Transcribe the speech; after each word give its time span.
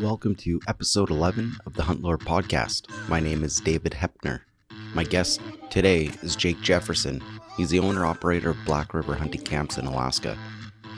Welcome 0.00 0.34
to 0.36 0.60
episode 0.68 1.10
11 1.10 1.56
of 1.66 1.74
the 1.74 1.82
Hunt 1.82 2.00
Lore 2.00 2.16
podcast. 2.18 2.88
My 3.08 3.20
name 3.20 3.44
is 3.44 3.60
David 3.60 3.92
Hepner. 3.92 4.40
My 4.94 5.04
guest 5.04 5.40
today 5.70 6.10
is 6.22 6.34
Jake 6.34 6.60
Jefferson. 6.62 7.22
He's 7.56 7.70
the 7.70 7.78
owner 7.78 8.06
operator 8.06 8.50
of 8.50 8.64
Black 8.64 8.94
River 8.94 9.14
Hunting 9.14 9.42
Camps 9.42 9.76
in 9.78 9.86
Alaska. 9.86 10.38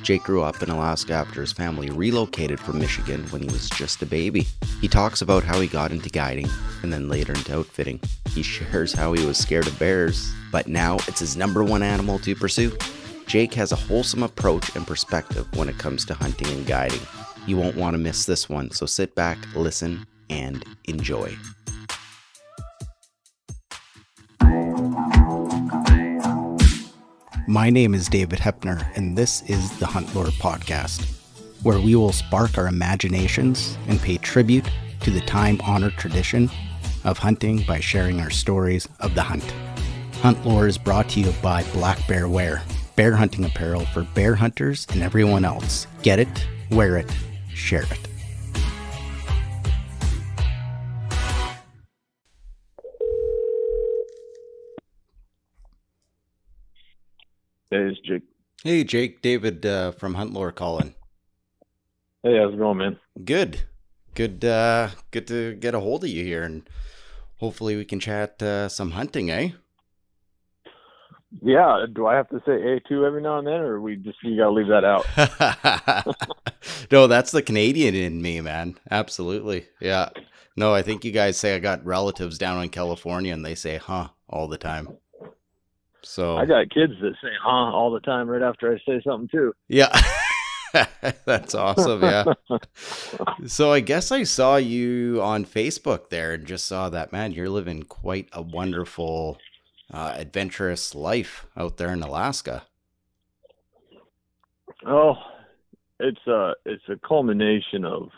Jake 0.02 0.22
grew 0.22 0.42
up 0.42 0.62
in 0.62 0.70
Alaska 0.70 1.12
after 1.14 1.40
his 1.40 1.52
family 1.52 1.90
relocated 1.90 2.60
from 2.60 2.78
Michigan 2.78 3.24
when 3.30 3.42
he 3.42 3.48
was 3.48 3.68
just 3.70 4.00
a 4.02 4.06
baby. 4.06 4.46
He 4.80 4.86
talks 4.88 5.22
about 5.22 5.42
how 5.42 5.60
he 5.60 5.66
got 5.66 5.90
into 5.90 6.08
guiding 6.08 6.48
and 6.82 6.92
then 6.92 7.08
later 7.08 7.32
into 7.32 7.58
outfitting. 7.58 8.00
He 8.30 8.42
shares 8.42 8.92
how 8.92 9.12
he 9.12 9.26
was 9.26 9.38
scared 9.38 9.66
of 9.66 9.78
bears, 9.78 10.32
but 10.52 10.68
now 10.68 10.96
it's 11.08 11.20
his 11.20 11.36
number 11.36 11.64
one 11.64 11.82
animal 11.82 12.18
to 12.20 12.36
pursue. 12.36 12.76
Jake 13.26 13.54
has 13.54 13.72
a 13.72 13.76
wholesome 13.76 14.22
approach 14.22 14.74
and 14.76 14.86
perspective 14.86 15.46
when 15.56 15.68
it 15.68 15.78
comes 15.78 16.04
to 16.04 16.14
hunting 16.14 16.48
and 16.48 16.66
guiding. 16.66 17.00
You 17.46 17.58
won't 17.58 17.76
want 17.76 17.92
to 17.92 17.98
miss 17.98 18.24
this 18.24 18.48
one, 18.48 18.70
so 18.70 18.86
sit 18.86 19.14
back, 19.14 19.36
listen, 19.54 20.06
and 20.30 20.64
enjoy. 20.84 21.36
My 27.46 27.68
name 27.68 27.92
is 27.92 28.08
David 28.08 28.38
Hepner, 28.38 28.86
and 28.96 29.18
this 29.18 29.42
is 29.42 29.78
the 29.78 29.84
Hunt 29.84 30.14
Lore 30.14 30.26
Podcast, 30.26 31.04
where 31.62 31.78
we 31.78 31.94
will 31.94 32.12
spark 32.12 32.56
our 32.56 32.66
imaginations 32.66 33.76
and 33.88 34.00
pay 34.00 34.16
tribute 34.16 34.68
to 35.00 35.10
the 35.10 35.20
time 35.20 35.60
honored 35.64 35.98
tradition 35.98 36.50
of 37.04 37.18
hunting 37.18 37.62
by 37.68 37.78
sharing 37.78 38.20
our 38.20 38.30
stories 38.30 38.88
of 39.00 39.14
the 39.14 39.22
hunt. 39.22 39.44
Hunt 40.22 40.46
Lore 40.46 40.66
is 40.66 40.78
brought 40.78 41.10
to 41.10 41.20
you 41.20 41.30
by 41.42 41.62
Black 41.74 41.98
Bear 42.08 42.26
Wear, 42.26 42.62
bear 42.96 43.14
hunting 43.14 43.44
apparel 43.44 43.84
for 43.84 44.04
bear 44.14 44.34
hunters 44.34 44.86
and 44.92 45.02
everyone 45.02 45.44
else. 45.44 45.86
Get 46.02 46.18
it, 46.18 46.46
wear 46.70 46.96
it, 46.96 47.14
share 47.64 47.82
it. 47.82 47.98
Hey, 57.70 57.88
it's 57.88 57.98
Jake. 58.00 58.22
Hey, 58.62 58.84
Jake, 58.84 59.22
David 59.22 59.64
uh, 59.64 59.92
from 59.92 60.14
Huntlore 60.14 60.54
calling. 60.54 60.94
Hey, 62.22 62.36
how's 62.38 62.52
it 62.52 62.58
going, 62.58 62.78
man? 62.78 62.98
Good, 63.24 63.62
good, 64.14 64.44
uh, 64.44 64.90
good 65.10 65.26
to 65.28 65.54
get 65.54 65.74
a 65.74 65.80
hold 65.80 66.04
of 66.04 66.10
you 66.10 66.22
here, 66.22 66.42
and 66.42 66.68
hopefully 67.38 67.76
we 67.76 67.86
can 67.86 67.98
chat 67.98 68.42
uh, 68.42 68.68
some 68.68 68.90
hunting, 68.90 69.30
eh? 69.30 69.52
Yeah. 71.42 71.86
Do 71.92 72.06
I 72.06 72.14
have 72.14 72.28
to 72.30 72.42
say 72.46 72.52
A 72.52 72.80
two 72.80 73.04
every 73.04 73.22
now 73.22 73.38
and 73.38 73.46
then, 73.46 73.54
or 73.54 73.80
we 73.80 73.96
just 73.96 74.18
you 74.22 74.36
gotta 74.36 74.50
leave 74.50 74.68
that 74.68 74.84
out? 74.84 75.06
no, 76.90 77.06
that's 77.06 77.32
the 77.32 77.42
Canadian 77.42 77.94
in 77.94 78.22
me, 78.22 78.40
man. 78.40 78.78
Absolutely. 78.90 79.66
Yeah. 79.80 80.10
No, 80.56 80.72
I 80.72 80.82
think 80.82 81.04
you 81.04 81.10
guys 81.10 81.36
say 81.36 81.54
I 81.54 81.58
got 81.58 81.84
relatives 81.84 82.38
down 82.38 82.62
in 82.62 82.68
California 82.68 83.32
and 83.32 83.44
they 83.44 83.54
say 83.54 83.76
huh 83.76 84.08
all 84.28 84.46
the 84.48 84.58
time. 84.58 84.96
So 86.02 86.36
I 86.36 86.44
got 86.44 86.70
kids 86.70 86.92
that 87.00 87.14
say 87.22 87.30
"huh" 87.42 87.48
all 87.48 87.90
the 87.90 88.00
time 88.00 88.28
right 88.28 88.42
after 88.42 88.72
I 88.72 88.78
say 88.86 89.00
something 89.04 89.28
too. 89.28 89.54
Yeah. 89.68 89.88
That's 91.24 91.54
awesome. 91.54 92.02
Yeah. 92.02 92.24
so 93.46 93.72
I 93.72 93.80
guess 93.80 94.12
I 94.12 94.24
saw 94.24 94.56
you 94.56 95.20
on 95.22 95.44
Facebook 95.44 96.10
there 96.10 96.34
and 96.34 96.46
just 96.46 96.66
saw 96.66 96.88
that, 96.90 97.12
man, 97.12 97.32
you're 97.32 97.48
living 97.48 97.84
quite 97.84 98.28
a 98.32 98.42
wonderful, 98.42 99.38
uh, 99.94 100.12
adventurous 100.16 100.94
life 100.94 101.46
out 101.56 101.76
there 101.76 101.92
in 101.92 102.02
Alaska. 102.02 102.64
Oh, 104.86 105.14
it's 106.00 106.26
a 106.26 106.54
it's 106.66 106.82
a 106.88 106.96
culmination 107.06 107.84
of 107.84 108.08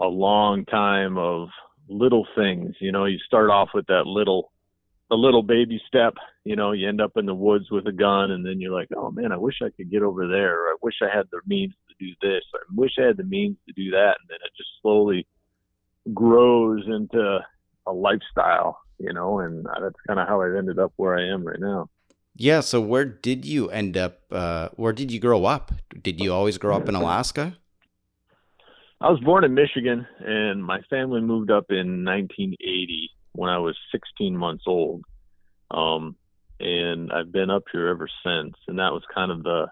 a 0.00 0.06
long 0.06 0.64
time 0.66 1.16
of 1.16 1.48
little 1.88 2.26
things. 2.36 2.74
You 2.80 2.92
know, 2.92 3.06
you 3.06 3.18
start 3.26 3.50
off 3.50 3.70
with 3.72 3.86
that 3.86 4.06
little 4.06 4.52
a 5.10 5.16
little 5.16 5.42
baby 5.42 5.80
step. 5.88 6.14
You 6.44 6.56
know, 6.56 6.72
you 6.72 6.88
end 6.88 7.00
up 7.00 7.12
in 7.16 7.26
the 7.26 7.34
woods 7.34 7.70
with 7.70 7.86
a 7.86 7.92
gun, 7.92 8.30
and 8.30 8.44
then 8.44 8.60
you're 8.60 8.78
like, 8.78 8.88
oh 8.94 9.10
man, 9.10 9.32
I 9.32 9.36
wish 9.38 9.56
I 9.62 9.70
could 9.70 9.90
get 9.90 10.02
over 10.02 10.28
there. 10.28 10.52
Or 10.52 10.68
I 10.68 10.76
wish 10.82 10.96
I 11.00 11.14
had 11.14 11.26
the 11.32 11.40
means 11.46 11.72
to 11.88 11.94
do 12.04 12.12
this. 12.20 12.44
Or 12.52 12.60
I 12.60 12.74
wish 12.74 12.92
I 12.98 13.06
had 13.06 13.16
the 13.16 13.24
means 13.24 13.56
to 13.66 13.72
do 13.72 13.90
that. 13.92 14.16
And 14.20 14.28
then 14.28 14.38
it 14.44 14.52
just 14.56 14.70
slowly 14.82 15.26
grows 16.12 16.84
into 16.86 17.38
a 17.86 17.92
lifestyle. 17.92 18.83
You 18.98 19.12
know, 19.12 19.40
and 19.40 19.66
that's 19.66 19.96
kind 20.06 20.20
of 20.20 20.28
how 20.28 20.42
I've 20.42 20.54
ended 20.54 20.78
up 20.78 20.92
where 20.96 21.16
I 21.16 21.26
am 21.32 21.44
right 21.44 21.60
now. 21.60 21.88
Yeah. 22.36 22.60
So 22.60 22.80
where 22.80 23.04
did 23.04 23.44
you 23.44 23.70
end 23.70 23.96
up? 23.96 24.20
Uh, 24.30 24.68
where 24.76 24.92
did 24.92 25.10
you 25.10 25.20
grow 25.20 25.44
up? 25.44 25.72
Did 26.02 26.20
you 26.20 26.32
always 26.32 26.58
grow 26.58 26.76
up 26.76 26.88
in 26.88 26.94
Alaska? 27.02 27.56
I 29.00 29.10
was 29.10 29.20
born 29.20 29.44
in 29.44 29.54
Michigan, 29.54 30.06
and 30.20 30.64
my 30.64 30.80
family 30.88 31.20
moved 31.20 31.50
up 31.50 31.66
in 31.70 32.04
1980 32.04 33.10
when 33.32 33.50
I 33.50 33.58
was 33.58 33.76
16 33.92 34.36
months 34.36 34.64
old. 34.66 35.04
Um, 35.70 36.16
and 36.60 37.12
I've 37.12 37.32
been 37.32 37.50
up 37.50 37.64
here 37.72 37.88
ever 37.88 38.08
since. 38.24 38.54
And 38.68 38.78
that 38.78 38.92
was 38.92 39.02
kind 39.12 39.30
of 39.30 39.42
the, 39.42 39.66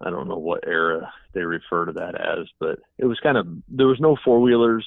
I 0.00 0.10
don't 0.10 0.28
know 0.28 0.38
what 0.38 0.66
era 0.66 1.12
they 1.34 1.42
refer 1.42 1.86
to 1.86 1.92
that 1.92 2.14
as, 2.14 2.46
but 2.60 2.78
it 2.98 3.06
was 3.06 3.18
kind 3.20 3.36
of, 3.36 3.46
there 3.68 3.86
was 3.86 4.00
no 4.00 4.16
four 4.24 4.40
wheelers. 4.40 4.86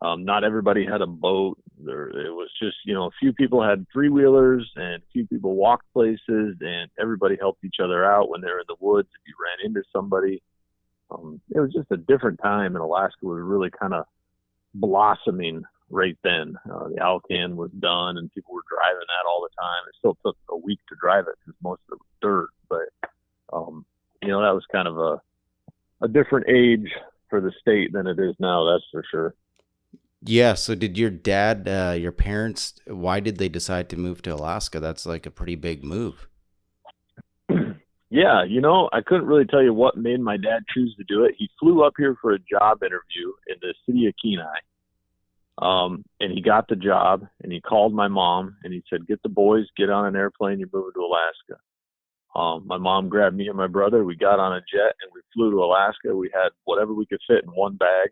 Um, 0.00 0.24
not 0.24 0.44
everybody 0.44 0.86
had 0.86 1.00
a 1.00 1.06
boat. 1.06 1.58
There, 1.84 2.08
it 2.08 2.32
was 2.32 2.50
just, 2.60 2.76
you 2.84 2.94
know, 2.94 3.04
a 3.04 3.10
few 3.20 3.32
people 3.32 3.62
had 3.62 3.86
three 3.92 4.08
wheelers 4.08 4.70
and 4.76 5.02
a 5.02 5.06
few 5.12 5.26
people 5.26 5.54
walked 5.54 5.92
places 5.92 6.56
and 6.60 6.90
everybody 6.98 7.36
helped 7.38 7.64
each 7.64 7.76
other 7.82 8.04
out 8.04 8.28
when 8.28 8.40
they 8.40 8.48
were 8.48 8.60
in 8.60 8.66
the 8.68 8.76
woods. 8.80 9.08
If 9.14 9.26
you 9.26 9.34
ran 9.42 9.66
into 9.66 9.82
somebody, 9.92 10.42
um, 11.10 11.40
it 11.54 11.60
was 11.60 11.72
just 11.72 11.90
a 11.90 11.96
different 11.96 12.40
time 12.42 12.74
and 12.74 12.82
Alaska 12.82 13.26
was 13.26 13.40
really 13.42 13.70
kind 13.70 13.94
of 13.94 14.04
blossoming 14.74 15.62
right 15.90 16.16
then. 16.22 16.56
Uh, 16.70 16.88
the 16.88 17.00
Alcan 17.00 17.56
was 17.56 17.70
done, 17.78 18.18
and 18.18 18.32
people 18.32 18.54
were 18.54 18.62
driving 18.68 19.06
that 19.06 19.28
all 19.28 19.42
the 19.42 19.54
time. 19.60 19.82
It 19.88 19.94
still 19.98 20.16
took 20.24 20.36
a 20.50 20.56
week 20.56 20.80
to 20.88 20.96
drive 21.00 21.26
it 21.28 21.34
because 21.44 21.58
most 21.62 21.80
of 21.88 21.96
it 21.96 22.00
was 22.00 22.18
dirt, 22.20 22.48
but 22.68 23.56
um, 23.56 23.84
you 24.22 24.28
know 24.28 24.42
that 24.42 24.54
was 24.54 24.64
kind 24.70 24.88
of 24.88 24.98
a 24.98 25.20
a 26.00 26.08
different 26.08 26.48
age 26.48 26.90
for 27.28 27.40
the 27.40 27.52
state 27.60 27.92
than 27.92 28.06
it 28.06 28.18
is 28.18 28.34
now. 28.38 28.64
That's 28.64 28.84
for 28.90 29.04
sure. 29.10 29.34
Yeah. 30.22 30.54
So, 30.54 30.74
did 30.74 30.98
your 30.98 31.10
dad, 31.10 31.68
uh, 31.68 31.94
your 31.98 32.12
parents, 32.12 32.74
why 32.86 33.20
did 33.20 33.38
they 33.38 33.48
decide 33.48 33.88
to 33.90 33.96
move 33.96 34.22
to 34.22 34.34
Alaska? 34.34 34.80
That's 34.80 35.06
like 35.06 35.26
a 35.26 35.30
pretty 35.30 35.54
big 35.54 35.84
move. 35.84 36.28
yeah, 38.10 38.44
you 38.44 38.60
know, 38.60 38.88
I 38.92 39.00
couldn't 39.00 39.26
really 39.26 39.46
tell 39.46 39.62
you 39.62 39.72
what 39.72 39.96
made 39.96 40.20
my 40.20 40.36
dad 40.36 40.62
choose 40.74 40.94
to 40.96 41.04
do 41.04 41.24
it. 41.24 41.34
He 41.38 41.48
flew 41.60 41.84
up 41.84 41.94
here 41.96 42.16
for 42.20 42.32
a 42.32 42.38
job 42.38 42.82
interview 42.82 43.32
in 43.46 43.56
the 43.60 43.74
city 43.86 44.06
of 44.06 44.14
Kenai 44.22 44.58
um, 45.60 46.04
and 46.20 46.32
he 46.32 46.40
got 46.40 46.68
the 46.68 46.76
job 46.76 47.26
and 47.42 47.52
he 47.52 47.60
called 47.60 47.92
my 47.92 48.06
mom 48.06 48.56
and 48.62 48.72
he 48.72 48.82
said, 48.88 49.06
get 49.08 49.20
the 49.22 49.28
boys, 49.28 49.66
get 49.76 49.90
on 49.90 50.06
an 50.06 50.14
airplane. 50.14 50.60
You're 50.60 50.68
moving 50.72 50.92
to 50.94 51.00
Alaska. 51.00 51.60
Um, 52.36 52.66
my 52.66 52.78
mom 52.78 53.08
grabbed 53.08 53.36
me 53.36 53.48
and 53.48 53.56
my 53.56 53.66
brother. 53.66 54.04
We 54.04 54.14
got 54.14 54.38
on 54.38 54.52
a 54.52 54.60
jet 54.60 54.94
and 55.02 55.10
we 55.12 55.20
flew 55.34 55.50
to 55.50 55.64
Alaska. 55.64 56.14
We 56.14 56.30
had 56.32 56.50
whatever 56.64 56.94
we 56.94 57.06
could 57.06 57.20
fit 57.26 57.42
in 57.42 57.50
one 57.50 57.76
bag. 57.76 58.10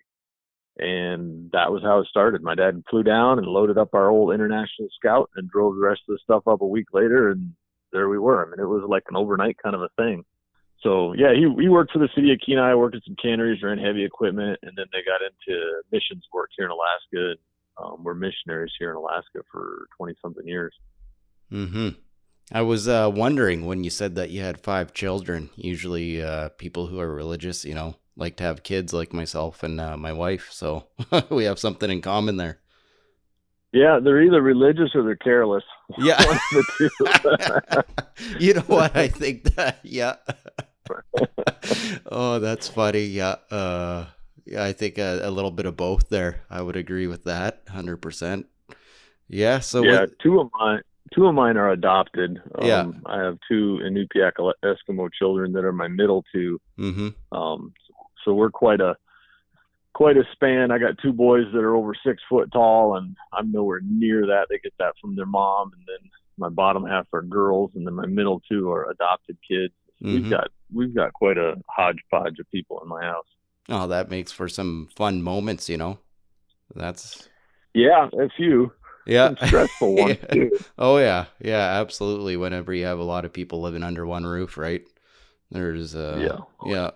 And 0.78 1.50
that 1.52 1.72
was 1.72 1.82
how 1.82 2.00
it 2.00 2.06
started. 2.08 2.42
My 2.42 2.54
dad 2.54 2.82
flew 2.90 3.02
down 3.02 3.38
and 3.38 3.46
loaded 3.46 3.78
up 3.78 3.94
our 3.94 4.10
old 4.10 4.34
international 4.34 4.88
scout 4.94 5.30
and 5.36 5.50
drove 5.50 5.74
the 5.74 5.80
rest 5.80 6.02
of 6.08 6.14
the 6.14 6.18
stuff 6.22 6.46
up 6.46 6.60
a 6.60 6.66
week 6.66 6.88
later. 6.92 7.30
And 7.30 7.52
there 7.92 8.08
we 8.08 8.18
were. 8.18 8.44
I 8.44 8.50
mean, 8.50 8.60
it 8.60 8.68
was 8.68 8.84
like 8.86 9.04
an 9.08 9.16
overnight 9.16 9.56
kind 9.62 9.74
of 9.74 9.82
a 9.82 9.88
thing. 9.96 10.24
So 10.82 11.14
yeah, 11.14 11.32
he 11.32 11.48
he 11.60 11.68
worked 11.68 11.92
for 11.92 11.98
the 11.98 12.10
city 12.14 12.32
of 12.32 12.38
Kenai, 12.44 12.74
worked 12.74 12.96
at 12.96 13.02
some 13.06 13.16
canneries, 13.20 13.62
ran 13.62 13.78
heavy 13.78 14.04
equipment, 14.04 14.58
and 14.62 14.76
then 14.76 14.86
they 14.92 14.98
got 14.98 15.20
into 15.22 15.80
missions 15.90 16.24
work 16.32 16.50
here 16.56 16.66
in 16.66 16.70
Alaska. 16.70 17.40
Um, 17.78 18.04
we're 18.04 18.14
missionaries 18.14 18.72
here 18.78 18.90
in 18.90 18.96
Alaska 18.96 19.40
for 19.50 19.86
twenty 19.96 20.14
something 20.20 20.46
years. 20.46 20.74
Hmm. 21.50 21.88
I 22.52 22.62
was 22.62 22.86
uh, 22.86 23.10
wondering 23.12 23.66
when 23.66 23.82
you 23.82 23.90
said 23.90 24.14
that 24.14 24.30
you 24.30 24.40
had 24.40 24.60
five 24.60 24.94
children. 24.94 25.50
Usually, 25.56 26.22
uh, 26.22 26.50
people 26.50 26.86
who 26.86 27.00
are 27.00 27.12
religious, 27.12 27.64
you 27.64 27.74
know, 27.74 27.96
like 28.16 28.36
to 28.36 28.44
have 28.44 28.62
kids, 28.62 28.92
like 28.92 29.12
myself 29.12 29.62
and 29.62 29.80
uh, 29.80 29.96
my 29.96 30.12
wife. 30.12 30.48
So 30.52 30.86
we 31.30 31.44
have 31.44 31.58
something 31.58 31.90
in 31.90 32.02
common 32.02 32.36
there. 32.36 32.58
Yeah, 33.72 33.98
they're 34.02 34.22
either 34.22 34.40
religious 34.40 34.94
or 34.94 35.02
they're 35.02 35.16
careless. 35.16 35.64
Yeah, 35.98 36.20
you 38.40 38.54
know 38.54 38.62
what? 38.62 38.96
I 38.96 39.06
think 39.06 39.54
that. 39.54 39.78
Yeah. 39.84 40.16
oh, 42.06 42.40
that's 42.40 42.66
funny. 42.66 43.04
Yeah. 43.04 43.36
Uh, 43.52 44.06
yeah, 44.44 44.64
I 44.64 44.72
think 44.72 44.98
a, 44.98 45.20
a, 45.22 45.30
little 45.30 45.52
bit 45.52 45.66
of 45.66 45.76
both 45.76 46.08
there. 46.08 46.42
I 46.50 46.60
would 46.60 46.74
agree 46.74 47.06
with 47.06 47.22
that, 47.22 47.62
hundred 47.68 47.98
percent. 47.98 48.46
Yeah. 49.28 49.60
So 49.60 49.84
yeah, 49.84 50.00
with... 50.00 50.18
two 50.18 50.40
of 50.40 50.50
mine, 50.58 50.82
two 51.14 51.26
of 51.26 51.34
mine 51.34 51.56
are 51.56 51.70
adopted. 51.70 52.40
Um, 52.54 52.66
yeah. 52.66 52.90
I 53.06 53.22
have 53.22 53.38
two 53.48 53.80
Inupiaq 53.82 54.32
Eskimo 54.64 55.08
children 55.12 55.52
that 55.52 55.64
are 55.64 55.72
my 55.72 55.88
middle 55.88 56.24
2 56.32 56.60
mm-hmm. 56.78 57.36
Um, 57.36 57.72
so 58.24 58.34
we're 58.34 58.50
quite 58.50 58.80
a 58.80 58.96
quite 59.94 60.16
a 60.16 60.24
span. 60.32 60.70
I 60.70 60.78
got 60.78 60.98
two 61.00 61.12
boys 61.12 61.44
that 61.52 61.60
are 61.60 61.74
over 61.74 61.94
six 62.04 62.22
foot 62.28 62.50
tall, 62.52 62.96
and 62.96 63.16
I'm 63.32 63.50
nowhere 63.52 63.80
near 63.82 64.26
that. 64.26 64.46
They 64.50 64.58
get 64.58 64.74
that 64.78 64.94
from 65.00 65.16
their 65.16 65.26
mom, 65.26 65.72
and 65.72 65.82
then 65.86 66.10
my 66.36 66.48
bottom 66.48 66.84
half 66.84 67.06
are 67.12 67.22
girls, 67.22 67.70
and 67.74 67.86
then 67.86 67.94
my 67.94 68.06
middle 68.06 68.42
two 68.48 68.70
are 68.70 68.90
adopted 68.90 69.38
kids. 69.48 69.72
Mm-hmm. 70.02 70.14
We've 70.14 70.30
got 70.30 70.48
we've 70.72 70.94
got 70.94 71.12
quite 71.12 71.38
a 71.38 71.54
hodgepodge 71.68 72.38
of 72.38 72.50
people 72.50 72.80
in 72.82 72.88
my 72.88 73.02
house. 73.02 73.26
Oh, 73.68 73.86
that 73.88 74.10
makes 74.10 74.32
for 74.32 74.48
some 74.48 74.88
fun 74.94 75.22
moments, 75.22 75.68
you 75.68 75.76
know. 75.76 75.98
That's 76.74 77.28
yeah, 77.74 78.08
a 78.18 78.28
few. 78.36 78.72
Yeah, 79.06 79.34
stressful 79.46 79.94
ones 79.94 80.18
yeah. 80.28 80.34
too. 80.34 80.50
Oh 80.78 80.98
yeah, 80.98 81.26
yeah, 81.40 81.80
absolutely. 81.80 82.36
Whenever 82.36 82.74
you 82.74 82.84
have 82.86 82.98
a 82.98 83.04
lot 83.04 83.24
of 83.24 83.32
people 83.32 83.60
living 83.60 83.82
under 83.82 84.04
one 84.06 84.24
roof, 84.26 84.56
right? 84.58 84.82
There's 85.50 85.94
uh, 85.94 86.40
Yeah. 86.64 86.70
yeah, 86.70 86.90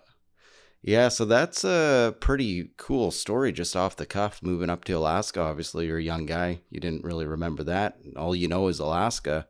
yeah. 0.82 1.08
So 1.08 1.24
that's 1.24 1.64
a 1.64 2.16
pretty 2.20 2.70
cool 2.76 3.10
story, 3.10 3.52
just 3.52 3.76
off 3.76 3.96
the 3.96 4.06
cuff. 4.06 4.42
Moving 4.42 4.70
up 4.70 4.84
to 4.84 4.94
Alaska, 4.94 5.40
obviously, 5.40 5.86
you're 5.86 5.98
a 5.98 6.02
young 6.02 6.26
guy. 6.26 6.60
You 6.70 6.80
didn't 6.80 7.04
really 7.04 7.26
remember 7.26 7.62
that. 7.64 7.98
All 8.16 8.34
you 8.34 8.48
know 8.48 8.68
is 8.68 8.80
Alaska. 8.80 9.46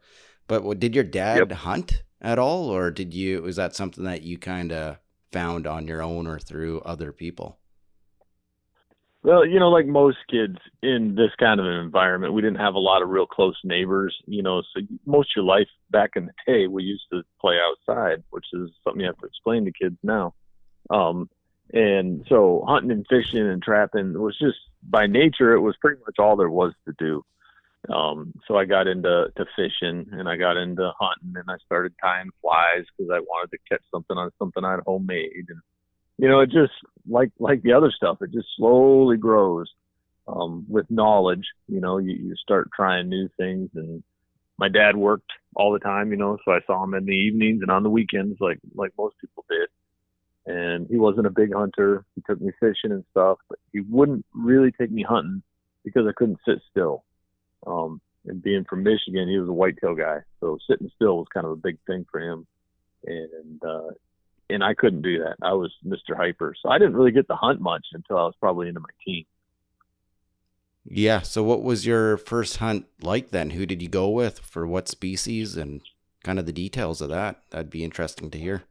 But 0.47 0.63
what, 0.65 0.81
did 0.81 0.95
your 0.95 1.05
dad 1.05 1.39
Yep. 1.39 1.53
hunt 1.53 2.03
at 2.21 2.39
all, 2.39 2.69
or 2.69 2.91
did 2.91 3.15
you? 3.15 3.41
Was 3.43 3.57
that 3.57 3.75
something 3.75 4.05
that 4.05 4.23
you 4.23 4.37
kind 4.37 4.73
of 4.73 4.99
found 5.33 5.67
on 5.67 5.87
your 5.87 6.03
own 6.03 6.27
or 6.27 6.39
through 6.39 6.81
other 6.81 7.13
people? 7.13 7.60
Well, 9.23 9.45
you 9.45 9.59
know, 9.59 9.69
like 9.69 9.87
most 9.87 10.17
kids 10.31 10.57
in 10.83 11.15
this 11.15 11.31
kind 11.39 11.61
of 11.61 11.67
an 11.67 11.75
environment, 11.75 12.33
we 12.33 12.41
didn't 12.41 12.61
have 12.61 12.75
a 12.75 12.79
lot 12.79 13.03
of 13.03 13.11
real 13.11 13.27
close 13.27 13.59
neighbors. 13.65 14.17
You 14.27 14.43
know, 14.43 14.63
so 14.75 14.81
most 15.05 15.31
of 15.33 15.37
your 15.37 15.45
life 15.45 15.69
back 15.91 16.11
in 16.17 16.27
the 16.27 16.33
day, 16.47 16.67
we 16.67 16.85
used 16.85 17.05
to 17.13 17.23
play 17.41 17.57
outside, 17.59 18.23
which 18.31 18.47
is 18.53 18.71
something 18.83 19.01
you 19.01 19.07
have 19.07 19.19
to 19.19 19.27
explain 19.27 19.67
to 19.67 19.73
kids 19.73 19.97
now. 20.03 20.35
Um, 20.89 21.29
and 21.73 22.25
so 22.29 22.65
hunting 22.67 22.91
and 22.91 23.07
fishing 23.09 23.47
and 23.47 23.63
trapping 23.63 24.19
was 24.21 24.37
just 24.39 24.59
by 24.83 25.07
nature, 25.07 25.53
it 25.53 25.61
was 25.61 25.77
pretty 25.81 26.01
much 26.01 26.17
all 26.19 26.37
there 26.37 26.51
was 26.51 26.73
to 26.87 26.95
do. 26.99 27.23
Um, 27.93 28.33
so 28.47 28.57
I 28.57 28.65
got 28.65 28.87
into 28.87 29.29
to 29.37 29.47
fishing 29.57 30.07
and 30.13 30.29
I 30.29 30.37
got 30.37 30.57
into 30.57 30.93
hunting 30.99 31.35
and 31.37 31.49
I 31.49 31.57
started 31.65 31.95
tying 32.03 32.31
flies 32.41 32.85
because 32.97 33.11
I 33.13 33.21
wanted 33.21 33.51
to 33.53 33.59
catch 33.69 33.83
something 33.91 34.17
on 34.17 34.31
something 34.39 34.65
I'd 34.65 34.81
homemade 34.87 35.47
and 35.49 35.61
you 36.21 36.29
know, 36.29 36.41
it 36.41 36.51
just 36.51 36.73
like 37.09 37.31
like 37.39 37.63
the 37.63 37.73
other 37.73 37.91
stuff, 37.91 38.19
it 38.21 38.31
just 38.31 38.49
slowly 38.59 39.17
grows 39.17 39.73
um, 40.29 40.67
with 40.69 40.85
knowledge. 40.91 41.47
You 41.67 41.81
know, 41.81 41.97
you, 41.97 42.13
you 42.13 42.35
start 42.37 42.69
trying 42.77 43.09
new 43.09 43.31
things, 43.39 43.71
and 43.75 44.03
my 44.59 44.69
dad 44.69 44.97
worked 44.97 45.31
all 45.57 45.73
the 45.73 45.79
time. 45.79 46.11
You 46.11 46.19
know, 46.19 46.37
so 46.45 46.53
I 46.53 46.59
saw 46.67 46.85
him 46.85 46.93
in 46.93 47.07
the 47.07 47.13
evenings 47.13 47.63
and 47.63 47.71
on 47.71 47.85
the 47.85 47.89
weekends, 47.89 48.37
like 48.39 48.59
like 48.75 48.93
most 48.99 49.17
people 49.19 49.47
did. 49.49 49.69
And 50.47 50.87
he 50.89 50.97
wasn't 50.97 51.27
a 51.27 51.31
big 51.31 51.55
hunter. 51.55 52.05
He 52.15 52.23
took 52.27 52.41
me 52.41 52.51
fishing 52.61 52.93
and 52.93 53.05
stuff, 53.13 53.39
but 53.49 53.59
he 53.73 53.81
wouldn't 53.81 54.27
really 54.35 54.73
take 54.73 54.91
me 54.91 55.03
hunting 55.03 55.43
because 55.85 56.07
I 56.07 56.13
couldn't 56.15 56.41
sit 56.47 56.59
still. 56.71 57.05
Um, 57.67 58.01
and 58.27 58.43
being 58.43 58.65
from 58.69 58.83
Michigan, 58.83 59.29
he 59.29 59.39
was 59.39 59.49
a 59.49 59.53
whitetail 59.53 59.95
guy, 59.95 60.19
so 60.41 60.59
sitting 60.69 60.91
still 60.97 61.17
was 61.17 61.29
kind 61.33 61.47
of 61.47 61.53
a 61.53 61.57
big 61.57 61.79
thing 61.87 62.05
for 62.11 62.21
him. 62.21 62.47
And 63.07 63.63
uh, 63.65 63.93
and 64.53 64.65
I 64.65 64.75
couldn't 64.75 65.03
do 65.03 65.19
that. 65.19 65.37
I 65.43 65.53
was 65.53 65.73
Mr. 65.85 66.17
Hyper, 66.17 66.55
so 66.61 66.71
I 66.71 66.79
didn't 66.79 66.95
really 66.95 67.13
get 67.13 67.29
to 67.29 67.37
hunt 67.37 67.61
much 67.61 67.87
until 67.93 68.19
I 68.19 68.25
was 68.25 68.35
probably 68.41 68.69
into 68.69 68.81
my 68.81 68.89
teens. 69.05 69.27
Yeah. 70.85 71.21
So, 71.21 71.43
what 71.43 71.63
was 71.63 71.87
your 71.87 72.17
first 72.17 72.57
hunt 72.57 72.87
like 73.03 73.31
then? 73.31 73.51
Who 73.51 73.67
did 73.67 73.83
you 73.83 73.89
go 73.89 74.09
with 74.09 74.41
for 74.41 74.67
what 74.67 74.89
species 74.89 75.57
and 75.57 75.83
kind 76.25 76.39
of 76.39 76.47
the 76.47 76.53
details 76.53 77.01
of 77.01 77.11
that? 77.11 77.43
That'd 77.51 77.71
be 77.71 77.85
interesting 77.85 78.31
to 78.31 78.39
hear. 78.39 78.65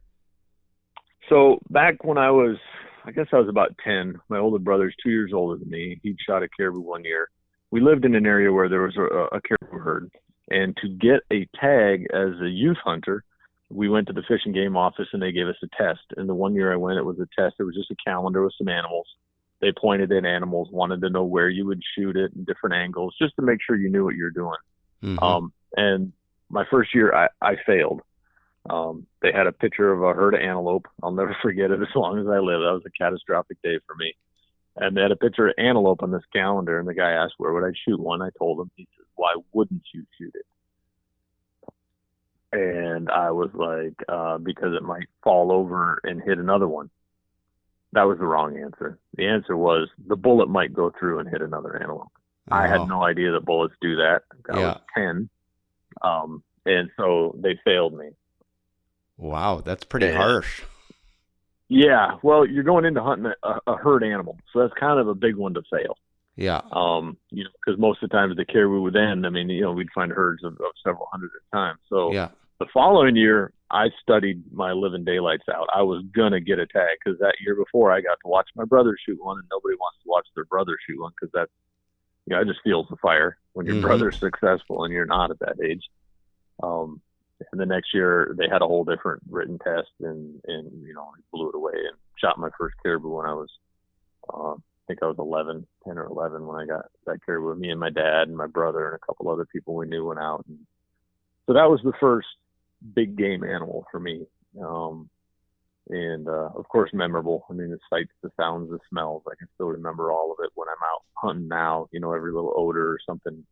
So 1.30 1.60
back 1.70 2.02
when 2.02 2.18
I 2.18 2.30
was, 2.30 2.56
I 3.04 3.12
guess 3.12 3.26
I 3.32 3.38
was 3.38 3.48
about 3.48 3.76
ten. 3.84 4.20
My 4.28 4.38
older 4.38 4.58
brother's 4.58 4.94
two 5.02 5.10
years 5.10 5.32
older 5.32 5.58
than 5.58 5.70
me. 5.70 6.00
He'd 6.02 6.16
shot 6.26 6.42
a 6.42 6.48
caribou 6.48 6.80
one 6.80 7.04
year. 7.04 7.30
We 7.70 7.80
lived 7.80 8.04
in 8.04 8.16
an 8.16 8.26
area 8.26 8.52
where 8.52 8.68
there 8.68 8.82
was 8.82 8.96
a, 8.96 9.36
a 9.36 9.40
caribou 9.40 9.78
herd, 9.78 10.10
and 10.50 10.76
to 10.78 10.88
get 10.88 11.20
a 11.32 11.46
tag 11.58 12.06
as 12.12 12.40
a 12.42 12.48
youth 12.48 12.78
hunter, 12.84 13.22
we 13.70 13.88
went 13.88 14.08
to 14.08 14.12
the 14.12 14.22
fish 14.22 14.40
and 14.44 14.54
game 14.54 14.76
office 14.76 15.06
and 15.12 15.22
they 15.22 15.32
gave 15.32 15.46
us 15.46 15.56
a 15.62 15.68
test. 15.82 16.00
And 16.16 16.28
the 16.28 16.34
one 16.34 16.54
year 16.54 16.72
I 16.72 16.76
went, 16.76 16.98
it 16.98 17.04
was 17.04 17.20
a 17.20 17.28
test. 17.40 17.56
It 17.58 17.64
was 17.64 17.74
just 17.74 17.90
a 17.90 17.96
calendar 18.04 18.42
with 18.42 18.54
some 18.58 18.68
animals. 18.68 19.06
They 19.60 19.72
pointed 19.72 20.10
at 20.10 20.24
animals, 20.24 20.68
wanted 20.72 21.00
to 21.02 21.10
know 21.10 21.24
where 21.24 21.48
you 21.48 21.66
would 21.66 21.82
shoot 21.94 22.16
it 22.16 22.32
and 22.34 22.46
different 22.46 22.74
angles, 22.74 23.14
just 23.20 23.36
to 23.36 23.42
make 23.42 23.60
sure 23.64 23.76
you 23.76 23.90
knew 23.90 24.04
what 24.04 24.16
you 24.16 24.24
were 24.24 24.30
doing. 24.30 24.56
Mhm. 25.02 25.22
Um, 25.22 25.52
and 25.76 26.12
my 26.48 26.64
first 26.70 26.94
year, 26.94 27.14
I, 27.14 27.28
I 27.40 27.56
failed. 27.64 28.02
Um, 28.68 29.06
they 29.22 29.32
had 29.32 29.46
a 29.46 29.52
picture 29.52 29.92
of 29.92 30.02
a 30.02 30.12
herd 30.14 30.34
of 30.34 30.40
antelope. 30.40 30.86
I'll 31.02 31.12
never 31.12 31.36
forget 31.42 31.70
it 31.70 31.80
as 31.80 31.94
long 31.94 32.18
as 32.18 32.26
I 32.26 32.38
live. 32.38 32.60
That 32.60 32.72
was 32.72 32.82
a 32.86 32.90
catastrophic 32.90 33.62
day 33.62 33.78
for 33.86 33.94
me. 33.94 34.14
And 34.76 34.96
they 34.96 35.02
had 35.02 35.12
a 35.12 35.16
picture 35.16 35.48
of 35.48 35.54
antelope 35.58 36.02
on 36.02 36.10
this 36.10 36.22
calendar, 36.32 36.78
and 36.78 36.88
the 36.88 36.94
guy 36.94 37.10
asked 37.10 37.34
where 37.38 37.52
would 37.52 37.64
I 37.64 37.72
shoot 37.84 38.00
one. 38.00 38.22
I 38.22 38.30
told 38.38 38.60
him. 38.60 38.70
He 38.76 38.86
said, 38.96 39.04
"Why 39.16 39.34
wouldn't 39.52 39.82
you 39.92 40.04
shoot 40.16 40.32
it?" 40.34 40.46
And 42.52 43.10
I 43.10 43.30
was 43.30 43.50
like, 43.54 43.94
uh, 44.08 44.38
"Because 44.38 44.74
it 44.74 44.82
might 44.82 45.06
fall 45.22 45.52
over 45.52 46.00
and 46.04 46.20
hit 46.22 46.38
another 46.38 46.66
one." 46.68 46.90
That 47.92 48.04
was 48.04 48.18
the 48.18 48.26
wrong 48.26 48.56
answer. 48.56 48.98
The 49.14 49.26
answer 49.26 49.56
was 49.56 49.88
the 50.06 50.16
bullet 50.16 50.48
might 50.48 50.72
go 50.72 50.90
through 50.98 51.20
and 51.20 51.28
hit 51.28 51.42
another 51.42 51.76
antelope. 51.76 52.12
I 52.50 52.66
Oh, 52.66 52.70
had 52.70 52.88
no 52.88 53.02
idea 53.04 53.32
that 53.32 53.44
bullets 53.44 53.74
do 53.80 53.96
that. 53.96 54.22
I 54.50 54.58
Yeah. 54.58 54.66
was 54.66 54.80
ten, 54.96 55.30
um, 56.02 56.42
and 56.66 56.90
so 56.96 57.36
they 57.38 57.56
failed 57.64 57.94
me. 57.94 58.10
Wow, 59.16 59.60
that's 59.60 59.84
pretty 59.84 60.06
Yeah. 60.06 60.16
harsh. 60.16 60.62
Yeah, 61.68 62.18
well, 62.22 62.44
you're 62.44 62.64
going 62.64 62.84
into 62.84 63.00
hunting 63.02 63.32
a, 63.44 63.60
a 63.68 63.76
herd 63.76 64.02
animal, 64.02 64.36
so 64.52 64.58
that's 64.60 64.74
kind 64.74 64.98
of 64.98 65.06
a 65.06 65.14
big 65.14 65.36
one 65.36 65.54
to 65.54 65.62
fail. 65.70 65.96
Yeah. 66.40 66.62
Um, 66.72 67.18
you 67.30 67.44
know, 67.44 67.50
because 67.64 67.78
most 67.78 68.02
of 68.02 68.08
the 68.08 68.16
times 68.16 68.34
the 68.34 68.46
caribou 68.46 68.80
would 68.80 68.96
end. 68.96 69.26
I 69.26 69.28
mean, 69.28 69.50
you 69.50 69.60
know, 69.60 69.72
we'd 69.72 69.92
find 69.94 70.10
herds 70.10 70.42
of, 70.42 70.54
of 70.54 70.72
several 70.82 71.06
hundred 71.12 71.32
at 71.36 71.42
a 71.52 71.60
time. 71.60 71.76
So 71.86 72.14
Yeah. 72.14 72.28
the 72.58 72.66
following 72.72 73.14
year, 73.14 73.52
I 73.70 73.90
studied 74.00 74.42
my 74.50 74.72
living 74.72 75.04
daylights 75.04 75.50
out. 75.52 75.68
I 75.74 75.82
was 75.82 76.02
gonna 76.16 76.40
get 76.40 76.58
a 76.58 76.66
tag 76.66 76.96
because 77.04 77.18
that 77.20 77.34
year 77.44 77.54
before 77.54 77.92
I 77.92 78.00
got 78.00 78.16
to 78.22 78.28
watch 78.28 78.48
my 78.56 78.64
brother 78.64 78.96
shoot 79.04 79.22
one, 79.22 79.38
and 79.38 79.46
nobody 79.50 79.74
wants 79.76 79.98
to 80.02 80.08
watch 80.08 80.26
their 80.34 80.46
brother 80.46 80.78
shoot 80.88 80.98
one 80.98 81.12
because 81.12 81.30
that's, 81.34 81.52
you 82.26 82.34
know, 82.34 82.40
it 82.40 82.46
just 82.46 82.62
feels 82.64 82.86
the 82.88 82.96
fire 82.96 83.36
when 83.52 83.66
your 83.66 83.76
Mhm. 83.76 83.82
brother's 83.82 84.18
successful 84.18 84.84
and 84.84 84.94
you're 84.94 85.04
not 85.04 85.30
at 85.30 85.38
that 85.40 85.60
age. 85.62 85.90
Um, 86.62 87.02
and 87.52 87.60
the 87.60 87.66
next 87.66 87.92
year 87.92 88.34
they 88.38 88.48
had 88.48 88.62
a 88.62 88.66
whole 88.66 88.84
different 88.84 89.22
written 89.28 89.58
test, 89.58 89.92
and 90.00 90.40
and 90.46 90.72
you 90.86 90.94
know, 90.94 91.02
I 91.14 91.20
blew 91.32 91.50
it 91.50 91.54
away 91.54 91.74
and 91.76 91.98
shot 92.16 92.38
my 92.38 92.50
first 92.56 92.76
caribou 92.82 93.10
when 93.10 93.26
I 93.26 93.34
was, 93.34 93.58
uh, 94.32 94.54
think 94.90 95.02
I 95.02 95.06
was 95.06 95.16
11, 95.18 95.66
10 95.86 95.98
or 95.98 96.06
11 96.06 96.44
when 96.44 96.60
I 96.60 96.66
got 96.66 96.86
that 97.06 97.24
caribou. 97.24 97.54
Me 97.54 97.70
and 97.70 97.78
my 97.78 97.90
dad 97.90 98.26
and 98.26 98.36
my 98.36 98.48
brother 98.48 98.86
and 98.86 98.96
a 98.96 99.06
couple 99.06 99.30
other 99.30 99.46
people 99.46 99.74
we 99.74 99.86
knew 99.86 100.06
went 100.06 100.18
out, 100.18 100.44
and 100.48 100.58
so 101.46 101.52
that 101.52 101.70
was 101.70 101.80
the 101.84 101.92
first 102.00 102.26
big 102.94 103.16
game 103.16 103.44
animal 103.44 103.86
for 103.90 104.00
me. 104.00 104.26
Um, 104.60 105.08
and 105.88 106.28
uh, 106.28 106.50
of 106.54 106.68
course, 106.68 106.90
memorable. 106.92 107.44
I 107.48 107.52
mean, 107.52 107.70
the 107.70 107.78
sights, 107.88 108.10
the 108.22 108.30
sounds, 108.36 108.70
the 108.70 108.78
smells. 108.88 109.22
I 109.26 109.36
can 109.38 109.48
still 109.54 109.68
remember 109.68 110.10
all 110.10 110.32
of 110.32 110.44
it 110.44 110.50
when 110.54 110.68
I'm 110.68 110.82
out 110.82 111.02
hunting 111.14 111.48
now. 111.48 111.88
You 111.92 112.00
know, 112.00 112.12
every 112.12 112.32
little 112.32 112.52
odor 112.56 112.92
or 112.92 112.98
something 113.06 113.44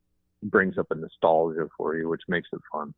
brings 0.42 0.76
up 0.76 0.86
a 0.90 0.94
nostalgia 0.96 1.68
for 1.76 1.96
you, 1.96 2.08
which 2.08 2.22
makes 2.28 2.48
it 2.52 2.60
fun. 2.72 2.94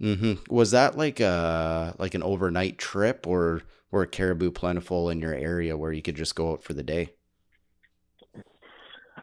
Hmm 0.00 0.34
Was 0.48 0.72
that 0.72 0.96
like 0.96 1.20
a 1.20 1.94
like 1.98 2.14
an 2.14 2.22
overnight 2.22 2.78
trip, 2.78 3.26
or 3.26 3.62
were 3.90 4.06
caribou 4.06 4.50
plentiful 4.50 5.08
in 5.10 5.20
your 5.20 5.34
area 5.34 5.76
where 5.76 5.92
you 5.92 6.02
could 6.02 6.16
just 6.16 6.34
go 6.34 6.52
out 6.52 6.62
for 6.62 6.74
the 6.74 6.82
day? 6.82 7.10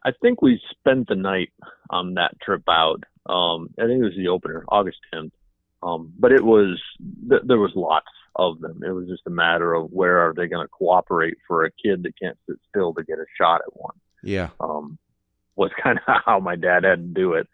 I 0.04 0.12
think 0.22 0.42
we 0.42 0.60
spent 0.72 1.08
the 1.08 1.16
night 1.16 1.52
on 1.90 2.16
that 2.16 2.40
trip 2.42 2.64
out. 2.68 3.04
Um, 3.28 3.70
I 3.80 3.84
think 3.86 4.02
it 4.02 4.06
was 4.06 4.16
the 4.18 4.30
opener, 4.30 4.66
August 4.68 4.98
10th. 5.14 5.32
Um, 5.84 6.14
but 6.18 6.32
it 6.32 6.44
was 6.44 6.80
th- 7.30 7.42
there 7.46 7.60
was 7.60 7.72
lots 7.76 8.08
of 8.36 8.60
them. 8.62 8.82
It 8.86 8.92
was 8.92 9.08
just 9.08 9.24
a 9.28 9.32
matter 9.32 9.74
of 9.74 9.92
where 9.92 10.20
are 10.20 10.34
they 10.34 10.48
going 10.48 10.64
to 10.66 10.70
cooperate 10.70 11.38
for 11.48 11.66
a 11.66 11.72
kid 11.72 12.04
that 12.04 12.20
can't 12.22 12.38
sit 12.48 12.58
still 12.70 12.94
to 12.94 13.04
get 13.04 13.20
a 13.20 13.26
shot 13.38 13.62
at 13.66 13.76
one. 13.76 13.96
Yeah. 14.24 14.50
um, 14.60 14.98
was 15.56 15.72
kind 15.84 16.00
of 16.08 16.22
how 16.26 16.40
my 16.40 16.56
dad 16.56 16.84
had 16.84 17.00
to 17.00 17.22
do 17.22 17.34
it. 17.34 17.48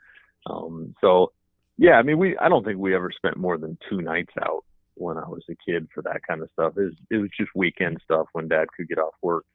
Um, 0.46 0.96
so 1.02 1.32
yeah, 1.78 1.94
I 1.94 2.04
mean, 2.04 2.18
we, 2.18 2.38
I 2.38 2.50
don't 2.50 2.64
think 2.66 2.80
we 2.80 2.96
ever 2.96 3.12
spent 3.16 3.38
more 3.38 3.58
than 3.58 3.78
two 3.90 4.02
nights 4.02 4.34
out 4.42 4.64
when 4.96 5.18
I 5.18 5.28
was 5.28 5.44
a 5.50 5.56
kid 5.66 5.88
for 5.94 6.02
that 6.04 6.22
kind 6.28 6.42
of 6.42 6.50
stuff. 6.52 6.74
It 6.78 6.82
was, 6.82 6.94
it 7.12 7.18
was 7.18 7.30
just 7.38 7.52
weekend 7.56 8.00
stuff 8.04 8.28
when 8.34 8.48
dad 8.48 8.68
could 8.76 8.88
get 8.88 8.98
off 8.98 9.14
work. 9.22 9.46